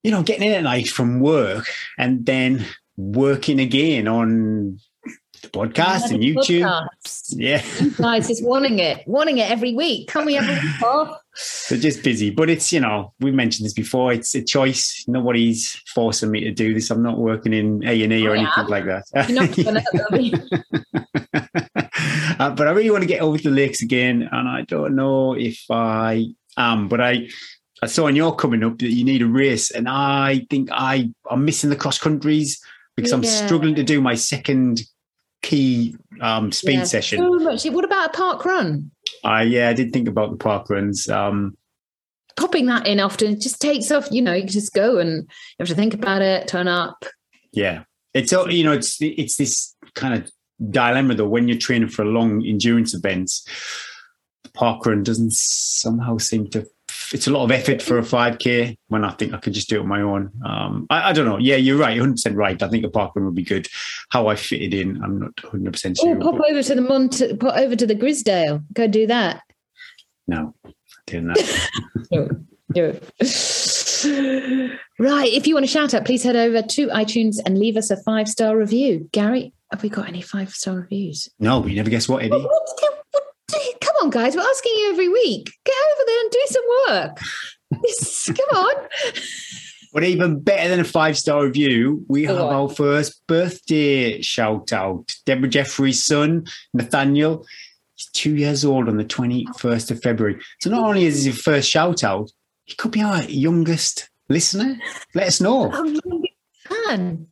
you 0.02 0.10
know, 0.10 0.22
getting 0.22 0.44
in 0.48 0.54
at 0.54 0.62
night 0.64 0.88
from 0.88 1.20
work 1.20 1.66
and 1.98 2.24
then 2.24 2.64
working 2.96 3.60
again 3.60 4.08
on 4.08 4.78
the 5.42 5.48
podcast 5.48 6.10
and 6.10 6.22
YouTube. 6.22 6.86
Yeah. 7.30 7.62
Guys, 7.98 8.30
is 8.30 8.40
wanting 8.42 8.78
it, 8.78 9.06
wanting 9.06 9.38
it 9.38 9.50
every 9.50 9.74
week. 9.74 10.08
Can 10.08 10.24
we 10.24 10.36
a 10.36 10.40
week 10.40 10.82
off? 10.84 11.20
They're 11.68 11.78
just 11.78 12.02
busy. 12.02 12.30
But 12.30 12.48
it's, 12.48 12.72
you 12.72 12.80
know, 12.80 13.12
we 13.20 13.32
mentioned 13.32 13.66
this 13.66 13.72
before. 13.72 14.12
It's 14.12 14.34
a 14.34 14.42
choice. 14.42 15.04
Nobody's 15.08 15.74
forcing 15.94 16.30
me 16.30 16.44
to 16.44 16.52
do 16.52 16.74
this. 16.74 16.90
I'm 16.90 17.02
not 17.02 17.18
working 17.18 17.52
in 17.52 17.82
A 17.84 18.02
and 18.02 18.12
E 18.12 18.26
or 18.26 18.36
I 18.36 18.38
anything 18.38 18.64
am. 18.64 18.68
like 18.68 18.84
that. 18.84 19.04
You're 19.28 19.42
not 19.42 19.56
gonna, 19.56 19.82
uh, 22.38 22.50
but 22.54 22.68
I 22.68 22.70
really 22.70 22.90
want 22.90 23.02
to 23.02 23.08
get 23.08 23.22
over 23.22 23.36
to 23.38 23.50
the 23.50 23.54
lakes 23.54 23.82
again, 23.82 24.28
and 24.30 24.48
I 24.48 24.62
don't 24.62 24.94
know 24.94 25.34
if 25.34 25.64
I 25.70 26.26
am. 26.56 26.88
But 26.88 27.00
I, 27.00 27.28
I 27.82 27.86
saw 27.86 28.06
in 28.06 28.16
your 28.16 28.36
coming 28.36 28.62
up 28.62 28.78
that 28.78 28.92
you 28.92 29.04
need 29.04 29.22
a 29.22 29.26
race, 29.26 29.70
and 29.70 29.88
I 29.88 30.46
think 30.50 30.68
I 30.70 31.10
I'm 31.28 31.44
missing 31.44 31.70
the 31.70 31.76
cross 31.76 31.98
countries 31.98 32.62
because 32.94 33.12
I'm 33.12 33.24
struggling 33.24 33.74
to 33.76 33.82
do 33.82 34.00
my 34.00 34.14
second 34.14 34.82
key 35.42 35.96
um, 36.20 36.52
speed 36.52 36.78
yeah, 36.78 36.84
session. 36.84 37.18
So 37.18 37.38
much. 37.38 37.64
What 37.64 37.84
about 37.84 38.10
a 38.10 38.12
park 38.16 38.44
run? 38.44 38.90
I 39.24 39.42
yeah, 39.42 39.68
I 39.68 39.72
did 39.72 39.92
think 39.92 40.08
about 40.08 40.30
the 40.30 40.36
park 40.36 40.70
runs. 40.70 41.08
Um, 41.08 41.56
Popping 42.36 42.66
that 42.66 42.86
in 42.86 42.98
often 42.98 43.38
just 43.38 43.60
takes 43.60 43.90
off. 43.90 44.08
You 44.10 44.22
know, 44.22 44.32
you 44.32 44.44
just 44.44 44.72
go 44.72 44.98
and 44.98 45.22
you 45.22 45.56
have 45.58 45.68
to 45.68 45.74
think 45.74 45.92
about 45.92 46.22
it, 46.22 46.48
turn 46.48 46.66
up. 46.66 47.04
Yeah, 47.52 47.84
it's 48.14 48.32
you 48.32 48.64
know. 48.64 48.72
It's 48.72 48.96
it's 49.02 49.36
this 49.36 49.76
kind 49.94 50.14
of 50.14 50.30
dilemma 50.70 51.14
though 51.14 51.28
when 51.28 51.48
you're 51.48 51.58
training 51.58 51.88
for 51.88 52.02
a 52.02 52.06
long 52.08 52.44
endurance 52.46 52.94
events. 52.94 53.46
The 54.44 54.50
park 54.50 54.86
run 54.86 55.02
doesn't 55.02 55.32
somehow 55.32 56.18
seem 56.18 56.48
to. 56.50 56.66
It's 57.12 57.26
a 57.26 57.30
lot 57.30 57.44
of 57.44 57.50
effort 57.50 57.82
for 57.82 57.98
a 57.98 58.02
5k 58.02 58.76
when 58.88 59.04
I 59.04 59.10
think 59.12 59.34
I 59.34 59.38
could 59.38 59.52
just 59.52 59.68
do 59.68 59.76
it 59.76 59.80
on 59.80 59.88
my 59.88 60.00
own. 60.00 60.30
Um, 60.44 60.86
I, 60.90 61.10
I 61.10 61.12
don't 61.12 61.26
know. 61.26 61.38
Yeah, 61.38 61.56
you're 61.56 61.76
right. 61.78 61.90
100 61.98 62.12
percent 62.12 62.36
right. 62.36 62.62
I 62.62 62.68
think 62.68 62.84
a 62.84 62.90
park 62.90 63.12
run 63.14 63.26
would 63.26 63.34
be 63.34 63.42
good. 63.42 63.68
How 64.10 64.28
I 64.28 64.36
fit 64.36 64.62
it 64.62 64.72
in, 64.74 65.02
I'm 65.02 65.18
not 65.20 65.32
100 65.42 65.72
percent 65.72 65.98
Oh, 66.00 66.04
sure. 66.06 66.20
pop 66.20 66.38
but 66.38 66.50
over 66.50 66.62
to 66.62 66.74
the 66.74 66.80
Mont, 66.82 67.22
pop 67.38 67.56
over 67.56 67.76
to 67.76 67.86
the 67.86 67.94
Grizedale. 67.94 68.64
Go 68.72 68.86
do 68.86 69.06
that. 69.08 69.42
no, 70.26 70.54
doing 71.06 71.26
that. 71.28 71.68
Do 72.10 72.22
it. 72.22 72.32
Do 72.72 72.84
it. 73.20 74.78
Right. 74.98 75.32
If 75.32 75.46
you 75.46 75.54
want 75.54 75.64
to 75.66 75.70
shout 75.72 75.94
out, 75.94 76.04
please 76.04 76.22
head 76.22 76.36
over 76.36 76.62
to 76.62 76.86
iTunes 76.88 77.36
and 77.44 77.58
leave 77.58 77.76
us 77.76 77.90
a 77.90 77.96
five 78.02 78.28
star 78.28 78.56
review. 78.56 79.08
Gary, 79.12 79.52
have 79.70 79.82
we 79.82 79.88
got 79.88 80.08
any 80.08 80.20
five 80.22 80.50
star 80.50 80.76
reviews? 80.76 81.28
no, 81.38 81.64
you 81.66 81.76
never 81.76 81.90
guess 81.90 82.08
What- 82.08 82.22
Eddie. 82.24 82.46
Guys. 84.12 84.36
We're 84.36 84.42
asking 84.42 84.72
you 84.76 84.90
every 84.92 85.08
week. 85.08 85.50
Get 85.64 85.74
over 85.92 86.02
there 86.06 86.20
and 86.20 86.30
do 86.30 86.40
some 86.46 86.62
work. 86.88 87.18
This- 87.82 88.30
come 88.36 88.58
on. 88.58 88.88
But 89.94 90.04
even 90.04 90.40
better 90.40 90.70
than 90.70 90.80
a 90.80 90.84
five 90.84 91.18
star 91.18 91.44
review, 91.44 92.04
we 92.08 92.22
Go 92.26 92.34
have 92.36 92.46
on. 92.46 92.54
our 92.54 92.68
first 92.70 93.26
birthday 93.26 94.22
shout 94.22 94.72
out. 94.72 95.14
Deborah 95.26 95.48
Jeffrey's 95.48 96.02
son, 96.04 96.46
Nathaniel. 96.72 97.46
He's 97.96 98.06
two 98.12 98.34
years 98.36 98.64
old 98.64 98.88
on 98.88 98.96
the 98.96 99.04
21st 99.04 99.90
of 99.90 100.02
February. 100.02 100.40
So 100.60 100.70
not 100.70 100.82
only 100.84 101.04
is 101.04 101.26
your 101.26 101.34
first 101.34 101.68
shout 101.68 102.02
out, 102.04 102.30
he 102.64 102.74
could 102.74 102.90
be 102.90 103.02
our 103.02 103.22
youngest 103.24 104.08
listener. 104.30 104.78
Let 105.14 105.26
us 105.26 105.40
know. 105.42 105.70
Oh, 105.72 105.84
you 105.84 106.24
can. 106.86 107.26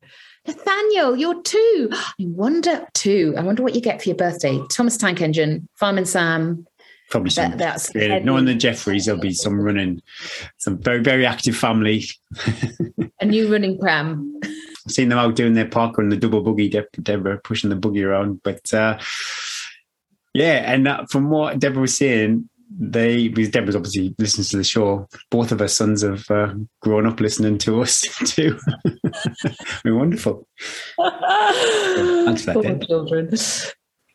Nathaniel, 0.47 1.17
you're 1.17 1.41
two. 1.43 1.89
I 1.93 2.03
wonder, 2.21 2.87
two. 2.93 3.35
I 3.39 3.43
wonder 3.43 3.63
what 3.63 3.75
you 3.75 3.81
get 3.81 4.03
for 4.03 4.09
your 4.11 4.17
birthday. 4.17 4.61
Thomas 4.71 4.97
Tank 4.99 5.23
Engine, 5.23 5.67
Fireman 5.77 6.05
Sam. 6.05 6.67
Probably 7.11 7.31
some. 7.31 7.51
That, 7.51 7.59
that's 7.59 7.95
yeah, 7.95 8.21
knowing 8.21 8.45
the 8.45 8.55
Jeffreys, 8.55 9.07
there'll 9.07 9.21
be 9.21 9.33
some 9.33 9.61
running, 9.61 10.01
some 10.59 10.79
very, 10.79 11.01
very 11.01 11.27
active 11.27 11.57
family. 11.57 12.05
a 13.21 13.27
new 13.27 13.51
running 13.51 13.79
pram. 13.79 14.39
I've 14.45 14.93
seen 14.93 15.09
them 15.09 15.19
out 15.19 15.35
doing 15.35 15.55
their 15.55 15.67
parkour 15.67 15.99
and 15.99 16.13
the 16.13 16.17
double 16.17 16.43
buggy, 16.43 16.69
De- 16.69 16.87
Deborah 17.03 17.41
pushing 17.43 17.69
the 17.69 17.77
buggy 17.77 18.05
around. 18.05 18.43
But 18.45 18.73
uh, 18.73 18.99
yeah, 20.35 20.73
and 20.73 20.87
uh, 20.87 21.07
from 21.11 21.31
what 21.31 21.59
Deborah 21.59 21.83
was 21.83 21.97
saying, 21.97 22.49
they 22.79 23.29
because 23.29 23.51
Deborah's 23.51 23.77
obviously 23.77 24.15
listens 24.19 24.51
to 24.51 24.57
the 24.57 24.65
show. 24.65 25.09
Both 25.31 25.51
of 25.51 25.59
her 25.59 25.69
sons 25.69 26.03
have 26.03 26.31
uh, 26.31 26.55
grown 26.81 27.07
up 27.07 27.19
listening 27.21 27.59
to 27.59 27.83
us 27.83 28.03
too. 28.25 28.59
We're 29.85 29.97
wonderful. 29.97 30.47
Thanks 30.97 32.45
for 32.45 32.55
that, 32.55 32.63
Deb. 32.63 32.87
children. 32.87 33.31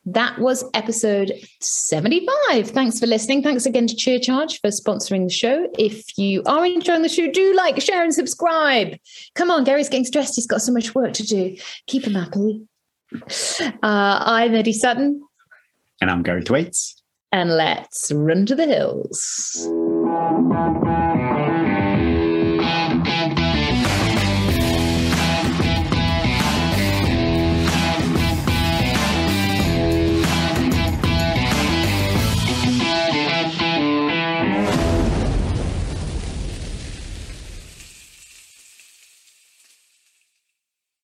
That 0.07 0.37
was 0.37 0.63
episode 0.75 1.31
75. 1.61 2.67
Thanks 2.69 2.99
for 2.99 3.07
listening. 3.07 3.41
Thanks 3.41 3.65
again 3.65 3.87
to 3.87 3.95
Chia 3.95 4.19
Charge 4.19 4.61
for 4.61 4.69
sponsoring 4.69 5.25
the 5.27 5.33
show. 5.33 5.67
If 5.79 6.17
you 6.17 6.43
are 6.45 6.63
enjoying 6.65 7.01
the 7.01 7.09
show, 7.09 7.29
do 7.31 7.53
like, 7.55 7.81
share, 7.81 8.03
and 8.03 8.13
subscribe. 8.13 8.97
Come 9.33 9.49
on, 9.49 9.63
Gary's 9.63 9.89
getting 9.89 10.05
stressed. 10.05 10.35
He's 10.35 10.45
got 10.45 10.61
so 10.61 10.71
much 10.71 10.93
work 10.93 11.13
to 11.13 11.23
do. 11.23 11.57
Keep 11.87 12.05
him 12.05 12.13
happy. 12.13 12.61
Uh, 13.13 13.69
I'm 13.81 14.53
Eddie 14.53 14.73
Sutton, 14.73 15.23
And 16.01 16.11
I'm 16.11 16.21
Gary 16.21 16.43
Thwaites. 16.43 17.01
and 17.31 17.51
let's 17.57 18.11
run 18.11 18.45
to 18.45 18.55
the 18.55 18.65
hills. 18.67 19.67